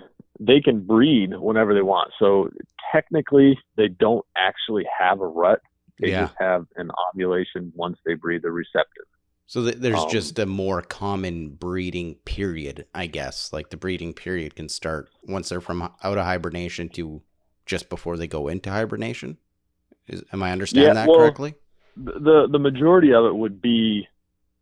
they 0.40 0.60
can 0.60 0.86
breed 0.86 1.32
whenever 1.38 1.74
they 1.74 1.82
want. 1.82 2.12
So 2.20 2.50
technically, 2.92 3.58
they 3.78 3.88
don't 3.88 4.26
actually 4.36 4.84
have 5.00 5.20
a 5.22 5.28
rut. 5.28 5.60
They 6.02 6.10
Yeah. 6.10 6.18
just 6.18 6.34
have 6.40 6.66
an 6.76 6.90
ovulation 7.10 7.72
once 7.76 7.98
they 8.06 8.14
breed. 8.14 8.42
They're 8.42 8.52
receptive. 8.52 9.06
So 9.46 9.62
th- 9.64 9.76
there's 9.76 10.04
Um, 10.04 10.06
just 10.06 10.38
a 10.38 10.46
more 10.46 10.82
common 10.82 11.50
breeding 11.50 12.16
period, 12.24 12.86
I 12.94 13.06
guess. 13.06 13.52
Like 13.52 13.70
the 13.70 13.76
breeding 13.76 14.14
period 14.14 14.54
can 14.56 14.68
start 14.68 15.10
once 15.22 15.48
they're 15.48 15.60
from 15.60 15.82
out 15.82 16.18
of 16.18 16.24
hibernation 16.24 16.88
to 16.90 17.22
just 17.66 17.88
before 17.88 18.16
they 18.16 18.26
go 18.26 18.48
into 18.48 18.70
hibernation. 18.70 19.38
Is, 20.08 20.24
am 20.32 20.42
I 20.44 20.52
understanding 20.52 20.94
Yeah, 20.94 20.94
that 20.94 21.12
well, 21.12 21.14
correctly? 21.14 21.56
the 21.96 22.48
the 22.50 22.58
majority 22.58 23.12
of 23.12 23.24
it 23.26 23.34
would 23.36 23.60
be 23.60 24.06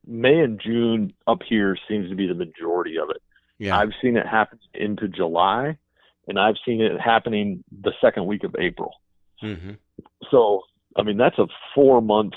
May 0.07 0.41
and 0.41 0.61
June 0.61 1.15
up 1.27 1.41
here 1.49 1.77
seems 1.89 2.11
to 2.11 2.17
be 2.17 2.27
the 2.29 2.35
majority 2.35 2.97
of 2.99 3.11
it. 3.11 3.23
Yeah. 3.63 3.79
I've 3.79 3.93
seen 4.03 4.17
it 4.17 4.27
happen 4.27 4.59
into 4.75 5.07
July, 5.07 5.79
and 6.27 6.37
I've 6.39 6.57
seen 6.67 6.81
it 6.81 7.01
happening 7.01 7.63
the 7.71 7.93
second 8.01 8.27
week 8.27 8.43
of 8.43 8.57
April. 8.59 8.93
hmm 9.41 9.73
So, 10.33 10.63
I 10.97 11.03
mean, 11.03 11.17
that's 11.17 11.39
a 11.39 11.47
four 11.75 12.03
month 12.03 12.35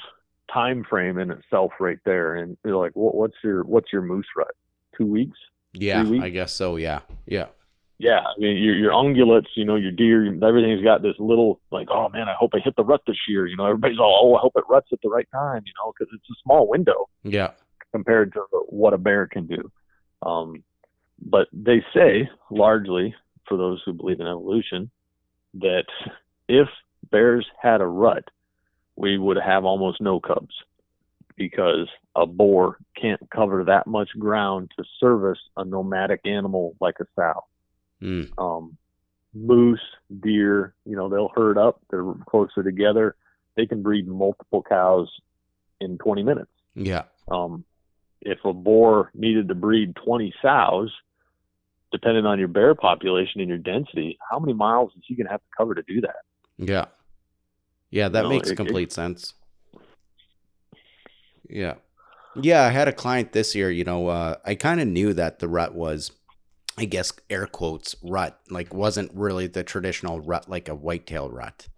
time 0.54 0.86
frame 0.88 1.18
in 1.18 1.32
itself, 1.32 1.72
right 1.80 1.98
there. 2.06 2.36
And 2.36 2.58
you're 2.64 2.78
like, 2.78 2.92
what, 2.94 3.16
what's 3.16 3.34
your 3.44 3.64
what's 3.64 3.92
your 3.92 4.04
moose 4.04 4.28
rut? 4.38 4.54
Two 4.96 5.08
weeks? 5.08 5.38
Yeah, 5.74 6.04
weeks? 6.04 6.24
I 6.24 6.30
guess 6.30 6.54
so. 6.54 6.76
Yeah. 6.76 7.00
Yeah. 7.26 7.48
Yeah, 7.98 8.20
I 8.20 8.38
mean, 8.38 8.58
your 8.62 8.76
your 8.76 8.92
ungulates, 8.92 9.48
you 9.56 9.66
know, 9.66 9.78
your 9.78 9.92
deer, 9.92 10.26
everything's 10.46 10.84
got 10.84 11.02
this 11.02 11.16
little 11.18 11.60
like, 11.72 11.88
oh 11.90 12.10
man, 12.10 12.28
I 12.28 12.36
hope 12.38 12.52
I 12.54 12.60
hit 12.60 12.76
the 12.76 12.84
rut 12.84 13.02
this 13.08 13.18
year. 13.28 13.48
You 13.48 13.56
know, 13.58 13.66
everybody's 13.66 14.00
all, 14.00 14.20
oh, 14.22 14.36
I 14.36 14.42
hope 14.42 14.54
it 14.58 14.66
ruts 14.70 14.90
at 14.92 15.00
the 15.02 15.10
right 15.10 15.28
time. 15.32 15.64
You 15.66 15.74
know, 15.80 15.92
because 15.98 16.14
it's 16.14 16.30
a 16.30 16.36
small 16.44 16.68
window. 16.70 17.08
Yeah. 17.24 17.52
compared 17.92 18.34
to 18.34 18.42
what 18.68 18.94
a 18.94 18.98
bear 18.98 19.26
can 19.26 19.48
do. 19.48 19.72
Um, 20.22 20.64
but 21.22 21.48
they 21.54 21.84
say, 21.94 22.30
largely 22.50 23.16
for 23.48 23.58
those 23.58 23.82
who 23.86 23.94
believe 23.94 24.20
in 24.20 24.28
evolution, 24.28 24.90
that 25.56 25.86
if 26.48 26.68
bears 27.12 27.46
had 27.62 27.82
a 27.82 27.88
rut, 27.88 28.26
we 28.96 29.18
would 29.18 29.38
have 29.38 29.66
almost 29.66 30.02
no 30.02 30.20
cubs 30.20 30.56
because 31.36 31.88
a 32.16 32.26
boar 32.26 32.78
can't 33.00 33.20
cover 33.30 33.66
that 33.66 33.88
much 33.88 34.10
ground 34.18 34.72
to 34.78 34.86
service 35.00 35.40
a 35.58 35.66
nomadic 35.66 36.22
animal 36.26 36.76
like 36.80 36.96
a 37.02 37.06
sow. 37.16 37.44
Mm. 38.02 38.30
Um, 38.38 38.78
moose, 39.34 39.82
deer, 40.22 40.74
you 40.86 40.96
know, 40.96 41.10
they'll 41.10 41.32
herd 41.36 41.58
up, 41.58 41.82
they're 41.90 42.06
closer 42.28 42.64
together, 42.64 43.16
they 43.56 43.66
can 43.66 43.82
breed 43.82 44.08
multiple 44.08 44.64
cows 44.68 45.10
in 45.82 45.98
20 45.98 46.24
minutes 46.24 46.52
Yeah. 46.74 47.04
um, 47.28 47.66
if 48.22 48.40
a 48.46 48.54
boar 48.54 49.12
needed 49.14 49.50
to 49.50 49.56
breed 49.56 49.96
20 50.04 50.34
sows, 50.42 50.92
depending 51.92 52.26
on 52.26 52.40
your 52.40 52.48
bear 52.48 52.76
population 52.76 53.42
and 53.42 53.50
your 53.50 53.58
density, 53.58 54.18
how 54.30 54.40
many 54.40 54.54
miles 54.54 54.92
is 54.98 55.04
he 55.08 55.16
going 55.16 55.26
to 55.28 55.32
have 55.32 55.42
to 55.42 55.48
cover 55.58 55.76
to 55.76 55.84
do 55.84 56.02
that? 56.02 56.16
Yeah. 56.58 56.86
Yeah, 57.92 58.10
that 58.10 58.24
No, 58.24 58.30
makes 58.30 58.50
it- 58.50 58.54
it- 58.54 58.56
complete 58.56 58.92
sense. 58.92 59.34
Yeah. 61.50 61.76
Yeah, 62.42 62.64
I 62.64 62.70
had 62.70 62.88
a 62.88 62.94
client 62.94 63.32
this 63.32 63.56
year, 63.56 63.72
you 63.72 63.84
know, 63.86 64.08
uh, 64.08 64.36
I 64.44 64.56
kind 64.56 64.82
of 64.82 64.88
knew 64.88 65.14
that 65.14 65.40
the 65.40 65.48
rut 65.48 65.74
was, 65.74 66.12
I 66.78 66.86
guess, 66.86 67.14
air 67.30 67.46
quotes, 67.48 67.96
rut, 68.04 68.38
like 68.50 68.74
wasn't 68.74 69.12
really 69.14 69.48
the 69.48 69.64
traditional 69.64 70.20
rut, 70.20 70.50
like 70.50 70.68
a 70.68 70.76
whitetail 70.76 71.30
rut. 71.30 71.70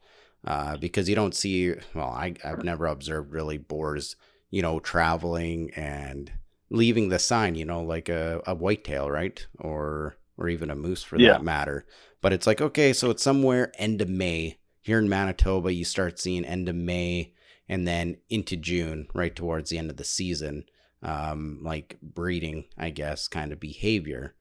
Uh, 0.46 0.78
because 0.78 1.10
you 1.10 1.16
don't 1.16 1.36
see, 1.36 1.74
well, 1.94 2.10
I, 2.10 2.34
I've 2.44 2.64
never 2.64 2.88
observed 2.88 3.32
really 3.34 3.58
boars, 3.58 4.16
you 4.50 4.62
know, 4.62 4.80
traveling 4.80 5.72
and 5.76 6.32
leaving 6.70 7.10
the 7.10 7.20
sign, 7.20 7.56
you 7.56 7.66
know, 7.66 7.82
like 7.82 8.10
a, 8.10 8.42
a 8.46 8.56
whitetail, 8.56 9.10
right? 9.10 9.46
Or, 9.60 10.18
or 10.38 10.50
even 10.50 10.70
a 10.70 10.76
moose 10.76 11.04
for 11.04 11.18
Yeah. 11.18 11.34
that 11.34 11.44
matter. 11.44 11.86
But 12.22 12.34
it's 12.34 12.48
like, 12.48 12.62
okay, 12.62 12.94
so 12.94 13.10
it's 13.10 13.24
somewhere 13.24 13.72
end 13.78 14.02
of 14.02 14.10
May 14.10 14.58
here 14.82 15.00
in 15.00 15.10
Manitoba, 15.10 15.74
you 15.74 15.84
start 15.84 16.18
seeing 16.20 16.46
end 16.46 16.70
of 16.70 16.76
May 16.76 17.34
and 17.68 17.86
then 17.86 18.18
into 18.30 18.56
June, 18.56 19.08
right 19.14 19.36
towards 19.36 19.70
the 19.70 19.78
end 19.78 19.90
of 19.90 19.98
the 19.98 20.06
season, 20.06 20.64
um, 21.04 21.60
like 21.62 21.98
breeding, 22.02 22.66
I 22.78 22.92
guess, 22.92 23.28
kind 23.28 23.52
of 23.52 23.60
behavior. 23.60 24.36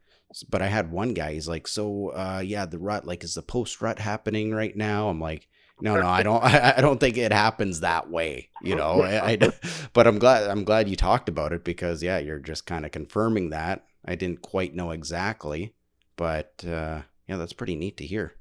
But 0.49 0.63
I 0.63 0.69
had 0.69 0.93
one 0.93 1.15
guy, 1.15 1.33
he's 1.35 1.49
like, 1.49 1.67
so, 1.67 2.09
uh, 2.11 2.43
yeah, 2.45 2.67
the 2.67 2.79
rut, 2.79 3.07
like, 3.07 3.25
is 3.25 3.35
the 3.35 3.43
post 3.43 3.83
rut 3.83 3.99
happening 3.99 4.53
right 4.53 4.77
now? 4.77 5.09
I'm 5.09 5.21
like, 5.21 5.49
no, 5.81 6.01
no, 6.01 6.07
I 6.07 6.23
don't, 6.23 6.43
I, 6.45 6.81
don't 6.81 6.99
think 6.99 7.17
it 7.17 7.33
happens 7.33 7.81
that 7.81 8.11
way, 8.11 8.51
you 8.63 8.75
know. 8.77 9.03
I, 9.03 9.33
I- 9.33 9.53
but 9.93 10.07
I'm 10.07 10.19
glad, 10.19 10.49
I'm 10.49 10.65
glad 10.65 10.89
you 10.89 10.97
talked 10.97 11.29
about 11.29 11.53
it 11.53 11.65
because, 11.65 12.03
yeah, 12.03 12.19
you're 12.19 12.39
just 12.39 12.67
kind 12.67 12.85
of 12.85 12.93
confirming 12.93 13.51
that. 13.51 13.87
I 14.05 14.15
didn't 14.15 14.43
quite 14.43 14.75
know 14.75 14.93
exactly, 14.93 15.75
but 16.17 16.65
uh, 16.67 17.03
yeah, 17.29 17.37
that's 17.37 17.53
pretty 17.53 17.77
neat 17.77 17.97
to 17.99 18.07
hear. 18.07 18.35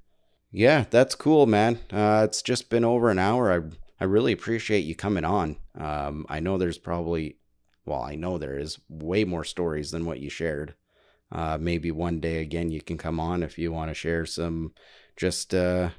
Yeah, 0.52 0.86
that's 0.90 1.16
cool, 1.16 1.48
man. 1.48 1.80
Uh, 1.92 2.22
it's 2.24 2.42
just 2.42 2.70
been 2.70 2.86
over 2.86 3.10
an 3.10 3.20
hour. 3.20 3.52
I 3.52 3.76
I 4.00 4.06
really 4.06 4.34
appreciate 4.34 4.82
you 4.82 4.96
coming 4.96 5.24
on. 5.24 5.58
Um, 5.78 6.26
I 6.30 6.40
know 6.40 6.58
there's 6.58 6.78
probably, 6.78 7.38
well, 7.86 8.02
I 8.02 8.16
know 8.16 8.38
there 8.38 8.58
is 8.58 8.80
way 8.90 9.24
more 9.24 9.44
stories 9.44 9.92
than 9.92 10.06
what 10.06 10.20
you 10.20 10.30
shared. 10.30 10.76
Uh, 11.32 11.58
maybe 11.60 11.92
one 11.92 12.20
day 12.20 12.40
again 12.40 12.72
you 12.72 12.82
can 12.82 12.98
come 12.98 13.20
on 13.20 13.42
if 13.42 13.58
you 13.58 13.72
want 13.72 13.90
to 13.90 13.96
share 13.96 14.26
some, 14.26 14.74
just 15.16 15.54
uh, 15.54 15.90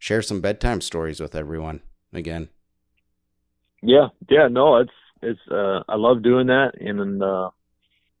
share 0.00 0.22
some 0.22 0.40
bedtime 0.40 0.80
stories 0.80 1.20
with 1.20 1.36
everyone 1.36 1.82
again. 2.12 2.48
Yeah, 3.82 4.08
yeah, 4.28 4.48
no, 4.48 4.78
it's 4.78 4.90
it's 5.22 5.40
uh, 5.50 5.84
I 5.88 5.94
love 5.94 6.22
doing 6.24 6.48
that, 6.48 6.72
and 6.80 7.22
uh, 7.22 7.50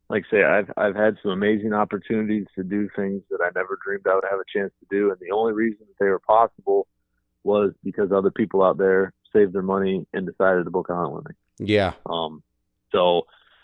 like 0.08 0.24
I 0.28 0.30
say, 0.30 0.44
I've 0.44 0.70
I've 0.76 0.94
had 0.94 1.16
some 1.22 1.32
amazing 1.32 1.72
opportunities 1.72 2.46
to 2.54 2.62
do 2.62 2.88
things 2.94 3.22
that 3.30 3.40
I 3.42 3.50
never 3.54 3.76
dreamed 3.84 4.06
I 4.08 4.14
would 4.14 4.24
have 4.30 4.38
a 4.38 4.58
chance 4.58 4.72
to 4.80 4.86
do, 4.88 5.10
and 5.10 5.18
the 5.18 5.34
only 5.34 5.52
reason 5.52 5.80
that 5.80 6.04
they 6.04 6.08
were 6.08 6.20
possible 6.20 6.86
was 7.42 7.72
because 7.82 8.12
other 8.12 8.30
people 8.30 8.62
out 8.62 8.78
there 8.78 9.12
saved 9.32 9.54
their 9.54 9.62
money 9.62 10.06
and 10.12 10.26
decided 10.26 10.64
to 10.64 10.70
book 10.70 10.88
a 10.90 10.94
hunt 10.94 11.12
with 11.12 11.24
me. 11.26 11.34
Yeah, 11.58 11.94
Um, 12.06 12.42
so, 12.92 13.22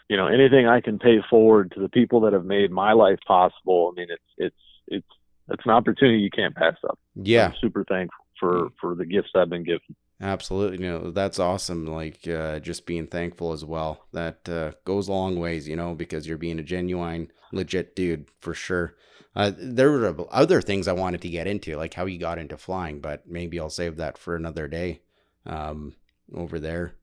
you 0.09 0.17
know, 0.17 0.27
anything 0.27 0.67
I 0.67 0.81
can 0.81 0.99
pay 0.99 1.19
forward 1.29 1.73
to 1.75 1.81
the 1.81 1.89
people 1.89 2.21
that 2.23 2.33
have 2.33 2.45
made 2.45 2.71
my 2.71 2.93
life 2.93 3.19
possible. 3.27 3.93
I 3.93 4.01
mean, 4.01 4.09
it's 4.11 4.23
it's 4.39 4.57
it's 4.89 5.16
it's 5.49 5.65
an 5.65 5.73
opportunity 5.73 6.19
you 6.19 6.31
can't 6.31 6.55
pass 6.55 6.77
up. 6.85 6.99
yeah. 7.15 7.47
I'm 7.47 7.55
super 7.61 7.85
thankful 7.85 8.25
for 8.39 8.69
for 8.81 8.95
the 8.95 9.07
gifts 9.07 9.31
I've 9.35 9.51
been 9.51 9.65
given. 9.65 9.97
Absolutely, 10.21 10.85
you 10.85 10.91
know 10.91 11.11
that's 11.11 11.39
awesome. 11.39 11.87
Like 11.87 12.27
uh, 12.27 12.59
just 12.61 12.87
being 12.87 13.07
thankful 13.07 13.53
as 13.53 13.65
well. 13.65 14.07
That 14.13 14.49
uh, 14.49 14.73
goes 14.85 15.09
a 15.09 15.13
long 15.13 15.39
ways, 15.39 15.69
you 15.69 15.77
know, 15.77 15.95
because 15.95 16.27
you're 16.27 16.39
being 16.39 16.59
a 16.59 16.63
genuine, 16.63 17.31
legit 17.53 17.95
dude 17.95 18.29
for 18.41 18.55
sure. 18.55 18.95
Uh, 19.35 19.53
there 19.55 19.91
were 19.91 20.15
other 20.31 20.63
things 20.63 20.89
I 20.89 20.93
wanted 20.93 21.21
to 21.21 21.29
get 21.29 21.47
into, 21.47 21.77
like 21.77 21.93
how 21.93 22.07
you 22.07 22.19
got 22.19 22.39
into 22.39 22.57
flying, 22.57 23.01
but 23.01 23.27
maybe 23.27 23.61
I'll 23.61 23.69
save 23.69 23.99
that 23.99 24.17
for 24.17 24.35
another 24.35 24.67
day. 24.69 25.03
Um, 25.45 25.95
over 26.35 26.59
there, 26.59 26.97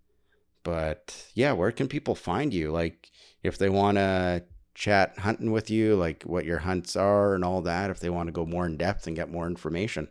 but 0.64 1.28
yeah, 1.34 1.54
where 1.54 1.72
can 1.72 1.88
people 1.88 2.16
find 2.16 2.54
you? 2.54 2.72
Like 2.72 3.10
if 3.42 3.58
they 3.58 3.70
want 3.70 3.98
to 3.98 4.44
chat 4.76 5.18
hunting 5.20 5.52
with 5.52 5.70
you, 5.70 5.96
like 5.96 6.24
what 6.24 6.46
your 6.46 6.60
hunts 6.60 6.96
are 6.96 7.36
and 7.36 7.44
all 7.44 7.62
that. 7.62 7.90
If 7.90 8.00
they 8.00 8.10
want 8.10 8.28
to 8.28 8.34
go 8.34 8.46
more 8.46 8.66
in 8.66 8.78
depth 8.78 9.08
and 9.08 9.16
get 9.16 9.30
more 9.32 9.48
information. 9.48 10.08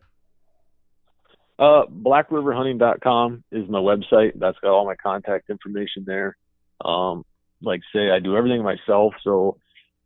Uh, 1.58 1.84
BlackRiverHunting.com 1.86 3.44
is 3.52 3.68
my 3.68 3.78
website. 3.78 4.32
That's 4.36 4.58
got 4.58 4.72
all 4.72 4.86
my 4.86 4.96
contact 4.96 5.50
information 5.50 6.04
there. 6.06 6.36
Um, 6.84 7.24
like 7.60 7.80
say, 7.94 8.10
I 8.10 8.18
do 8.18 8.36
everything 8.36 8.62
myself. 8.64 9.14
So 9.22 9.58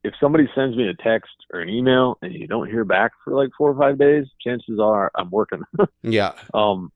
if 0.05 0.15
somebody 0.21 0.49
sends 0.55 0.77
me 0.77 0.89
a 0.89 0.95
text 1.03 1.33
or 1.53 1.61
an 1.61 1.69
email 1.69 2.19
and 2.21 2.33
you 2.33 2.47
don't 2.47 2.69
hear 2.69 2.85
back 2.85 3.13
for 3.25 3.33
like 3.35 3.51
four 3.57 3.71
or 3.71 3.79
five 3.79 3.99
days, 3.99 4.27
chances 4.41 4.79
are 4.81 5.11
I'm 5.15 5.31
working. 5.31 5.63
Yeah, 6.03 6.33
Um, 6.55 6.93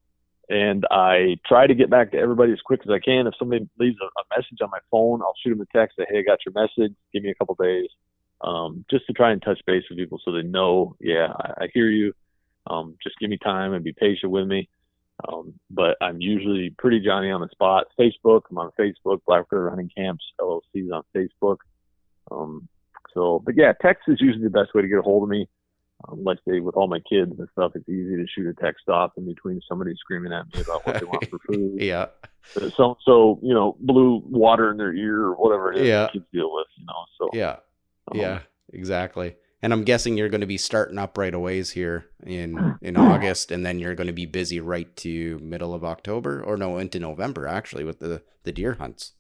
and 0.51 0.85
I 0.91 1.37
try 1.47 1.67
to 1.67 1.75
get 1.75 1.89
back 1.89 2.11
to 2.11 2.19
everybody 2.19 2.53
as 2.53 2.61
quick 2.61 2.81
as 2.85 2.91
I 2.91 2.99
can. 2.99 3.27
If 3.27 3.35
somebody 3.39 3.69
leaves 3.79 3.97
a, 4.03 4.07
a 4.07 4.37
message 4.37 4.59
on 4.61 4.71
my 4.71 4.81
phone, 4.91 5.23
I'll 5.23 5.35
shoot 5.43 5.51
them 5.51 5.61
a 5.61 5.79
text, 5.79 5.97
say, 5.97 6.05
"Hey, 6.11 6.19
I 6.19 6.23
got 6.23 6.41
your 6.45 6.53
message. 6.55 6.95
Give 7.15 7.23
me 7.23 7.31
a 7.31 7.35
couple 7.35 7.55
days," 7.55 7.89
um, 8.43 8.85
just 8.91 9.07
to 9.07 9.13
try 9.13 9.31
and 9.31 9.41
touch 9.41 9.61
base 9.67 9.85
with 9.89 9.99
people 9.99 10.21
so 10.25 10.33
they 10.33 10.43
know, 10.43 10.97
yeah, 11.01 11.29
I, 11.39 11.65
I 11.65 11.69
hear 11.73 11.89
you. 11.89 12.13
Um, 12.67 12.97
just 13.03 13.19
give 13.19 13.31
me 13.31 13.39
time 13.39 13.73
and 13.73 13.85
be 13.85 13.93
patient 13.93 14.33
with 14.33 14.47
me. 14.47 14.69
Um, 15.29 15.55
but 15.71 15.97
I'm 16.01 16.21
usually 16.21 16.75
pretty 16.79 17.01
Johnny 17.01 17.31
on 17.31 17.41
the 17.41 17.49
spot. 17.53 17.87
Facebook, 17.99 18.43
I'm 18.51 18.59
on 18.59 18.71
Facebook. 18.79 19.21
Black 19.27 19.47
River 19.51 19.71
Hunting 19.71 19.91
Camps 19.95 20.25
LLC 20.41 20.63
is 20.75 20.91
on 20.91 21.03
Facebook. 21.15 21.59
Um, 22.31 22.69
so, 23.15 23.43
but 23.45 23.55
yeah, 23.57 23.73
text 23.81 24.05
is 24.09 24.21
usually 24.21 24.45
the 24.45 24.51
best 24.51 24.75
way 24.75 24.83
to 24.83 24.89
get 24.89 24.99
a 24.99 25.03
hold 25.03 25.25
of 25.25 25.29
me. 25.29 25.49
Um, 26.09 26.25
like 26.25 26.39
say 26.49 26.61
with 26.61 26.77
all 26.77 26.89
my 26.89 27.01
kids 27.01 27.33
and 27.39 27.49
stuff, 27.53 27.73
it's 27.75 27.89
easy 27.89 28.17
to 28.17 28.25
shoot 28.35 28.47
a 28.49 28.55
text 28.55 28.89
off 28.89 29.13
in 29.17 29.27
between 29.27 29.61
somebody 29.69 29.93
screaming 29.99 30.33
at 30.33 30.47
me 30.55 30.61
about 30.63 30.87
what 30.87 30.99
they 30.99 31.05
want 31.07 31.29
for 31.29 31.39
food. 31.47 31.77
yeah, 31.81 32.07
So, 32.77 32.97
so 33.05 33.39
you 33.43 33.53
know, 33.55 33.77
blue 33.81 34.23
water 34.27 34.71
in 34.71 34.77
their 34.79 34.95
ear 34.95 35.21
or 35.25 35.35
whatever 35.35 35.73
it 35.73 35.79
is 35.81 35.89
Yeah. 35.89 36.09
kids 36.13 36.25
deal 36.33 36.51
with. 36.55 36.67
You 36.79 36.87
know, 36.87 37.05
so 37.19 37.29
yeah. 37.33 37.57
um, 38.13 38.19
Yeah, 38.19 38.41
exactly. 38.73 39.37
And 39.63 39.75
I'm 39.75 39.85
guessing 39.85 40.17
you're 40.17 40.31
going 40.31 40.41
to 40.41 40.47
be 40.47 40.57
starting 40.57 40.97
up 40.97 41.19
right 41.19 41.35
away 41.35 41.63
here 41.63 42.07
in 42.25 42.79
in 42.83 42.97
August, 42.97 43.51
and 43.51 43.65
then 43.67 43.79
you're 43.79 43.95
going 43.95 44.07
to 44.07 44.13
be 44.15 44.25
busy 44.25 44.59
right 44.59 44.95
to 44.97 45.39
middle 45.43 45.75
of 45.75 45.85
October, 45.85 46.43
or 46.43 46.57
no, 46.57 46.79
into 46.79 46.99
November 46.99 47.47
actually 47.47 47.85
with 47.85 47.99
the 48.01 48.23
the 48.45 48.53
deer 48.53 48.75
hunts. 48.81 49.13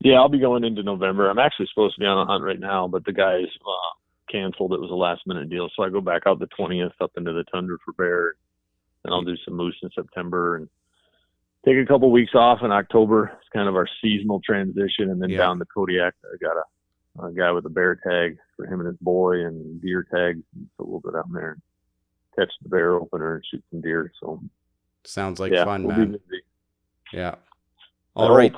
Yeah, 0.00 0.14
I'll 0.20 0.28
be 0.28 0.38
going 0.38 0.62
into 0.64 0.82
November. 0.84 1.28
I'm 1.30 1.38
actually 1.38 1.66
supposed 1.72 1.94
to 1.96 2.00
be 2.00 2.06
on 2.06 2.18
a 2.18 2.30
hunt 2.30 2.44
right 2.44 2.60
now, 2.60 2.86
but 2.86 3.04
the 3.06 3.12
guys 3.12 3.46
uh, 3.46 3.92
canceled. 4.38 4.72
It 4.72 4.80
was 4.80 4.90
a 4.90 4.94
last 4.94 5.22
minute 5.26 5.48
deal, 5.48 5.68
so 5.76 5.82
I 5.84 5.88
go 5.90 6.00
back 6.00 6.22
out 6.26 6.38
the 6.40 6.48
20th 6.58 6.92
up 7.00 7.12
into 7.16 7.32
the 7.32 7.44
tundra 7.44 7.76
for 7.84 7.92
bear, 7.92 8.34
and 9.04 9.14
I'll 9.14 9.22
do 9.22 9.36
some 9.44 9.54
moose 9.54 9.76
in 9.82 9.90
September 9.94 10.56
and 10.56 10.68
take 11.64 11.76
a 11.76 11.86
couple 11.86 12.10
weeks 12.10 12.34
off 12.34 12.60
in 12.62 12.72
October. 12.72 13.32
It's 13.40 13.48
kind 13.52 13.68
of 13.68 13.76
our 13.76 13.88
seasonal 14.02 14.40
transition, 14.44 15.10
and 15.10 15.22
then 15.22 15.30
Yeah. 15.30 15.38
down 15.38 15.58
the 15.58 15.66
Kodiak, 15.66 16.14
I 16.24 16.36
got 16.42 16.56
a, 16.56 17.26
a 17.26 17.32
guy 17.32 17.52
with 17.52 17.64
a 17.66 17.70
bear 17.70 17.94
tag 17.96 18.36
for 18.56 18.66
him 18.66 18.80
and 18.80 18.88
his 18.88 18.98
boy, 19.00 19.44
and 19.44 19.80
deer 19.80 20.06
tags. 20.12 20.42
So 20.76 20.84
we'll 20.84 21.00
go 21.00 21.12
down 21.12 21.30
there 21.32 21.52
and 21.52 21.62
catch 22.36 22.52
the 22.62 22.68
bear 22.68 22.94
opener 22.94 23.36
and 23.36 23.44
shoot 23.50 23.62
some 23.70 23.80
deer. 23.80 24.10
So 24.20 24.42
Sounds 25.04 25.38
like 25.38 25.52
yeah, 25.52 25.64
fun, 25.64 25.84
we'll 25.84 25.96
man. 25.96 26.18
Yeah, 27.12 27.36
All 28.16 28.34
right, 28.34 28.52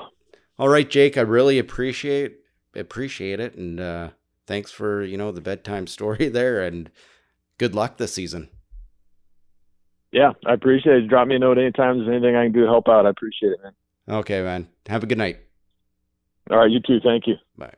all 0.57 0.69
right, 0.69 0.89
Jake. 0.89 1.17
I 1.17 1.21
really 1.21 1.59
appreciate 1.59 2.39
appreciate 2.73 3.39
it, 3.39 3.55
and 3.55 3.79
uh, 3.79 4.09
thanks 4.47 4.71
for 4.71 5.03
you 5.03 5.17
know 5.17 5.31
the 5.31 5.41
bedtime 5.41 5.85
story 5.97 6.29
there, 6.29 6.63
and 6.63 6.89
good 7.57 7.75
luck 7.75 7.97
this 7.97 8.13
season. 8.13 8.49
Yeah, 10.11 10.31
I 10.45 10.53
appreciate 10.53 11.03
it. 11.03 11.07
Drop 11.09 11.27
me 11.27 11.35
a 11.35 11.39
note 11.39 11.57
anytime 11.57 11.97
there's 11.97 12.09
anything 12.09 12.35
I 12.35 12.45
can 12.45 12.53
do 12.53 12.61
to 12.61 12.67
help 12.67 12.87
out. 12.87 13.05
I 13.05 13.09
appreciate 13.09 13.51
it, 13.51 13.59
man. 13.61 13.73
Okay, 14.09 14.41
man. 14.41 14.69
Have 14.87 15.03
a 15.03 15.05
good 15.05 15.17
night. 15.17 15.39
All 16.49 16.57
right, 16.57 16.71
you 16.71 16.79
too. 16.79 16.99
Thank 17.03 17.27
you. 17.27 17.35
Bye. 17.57 17.73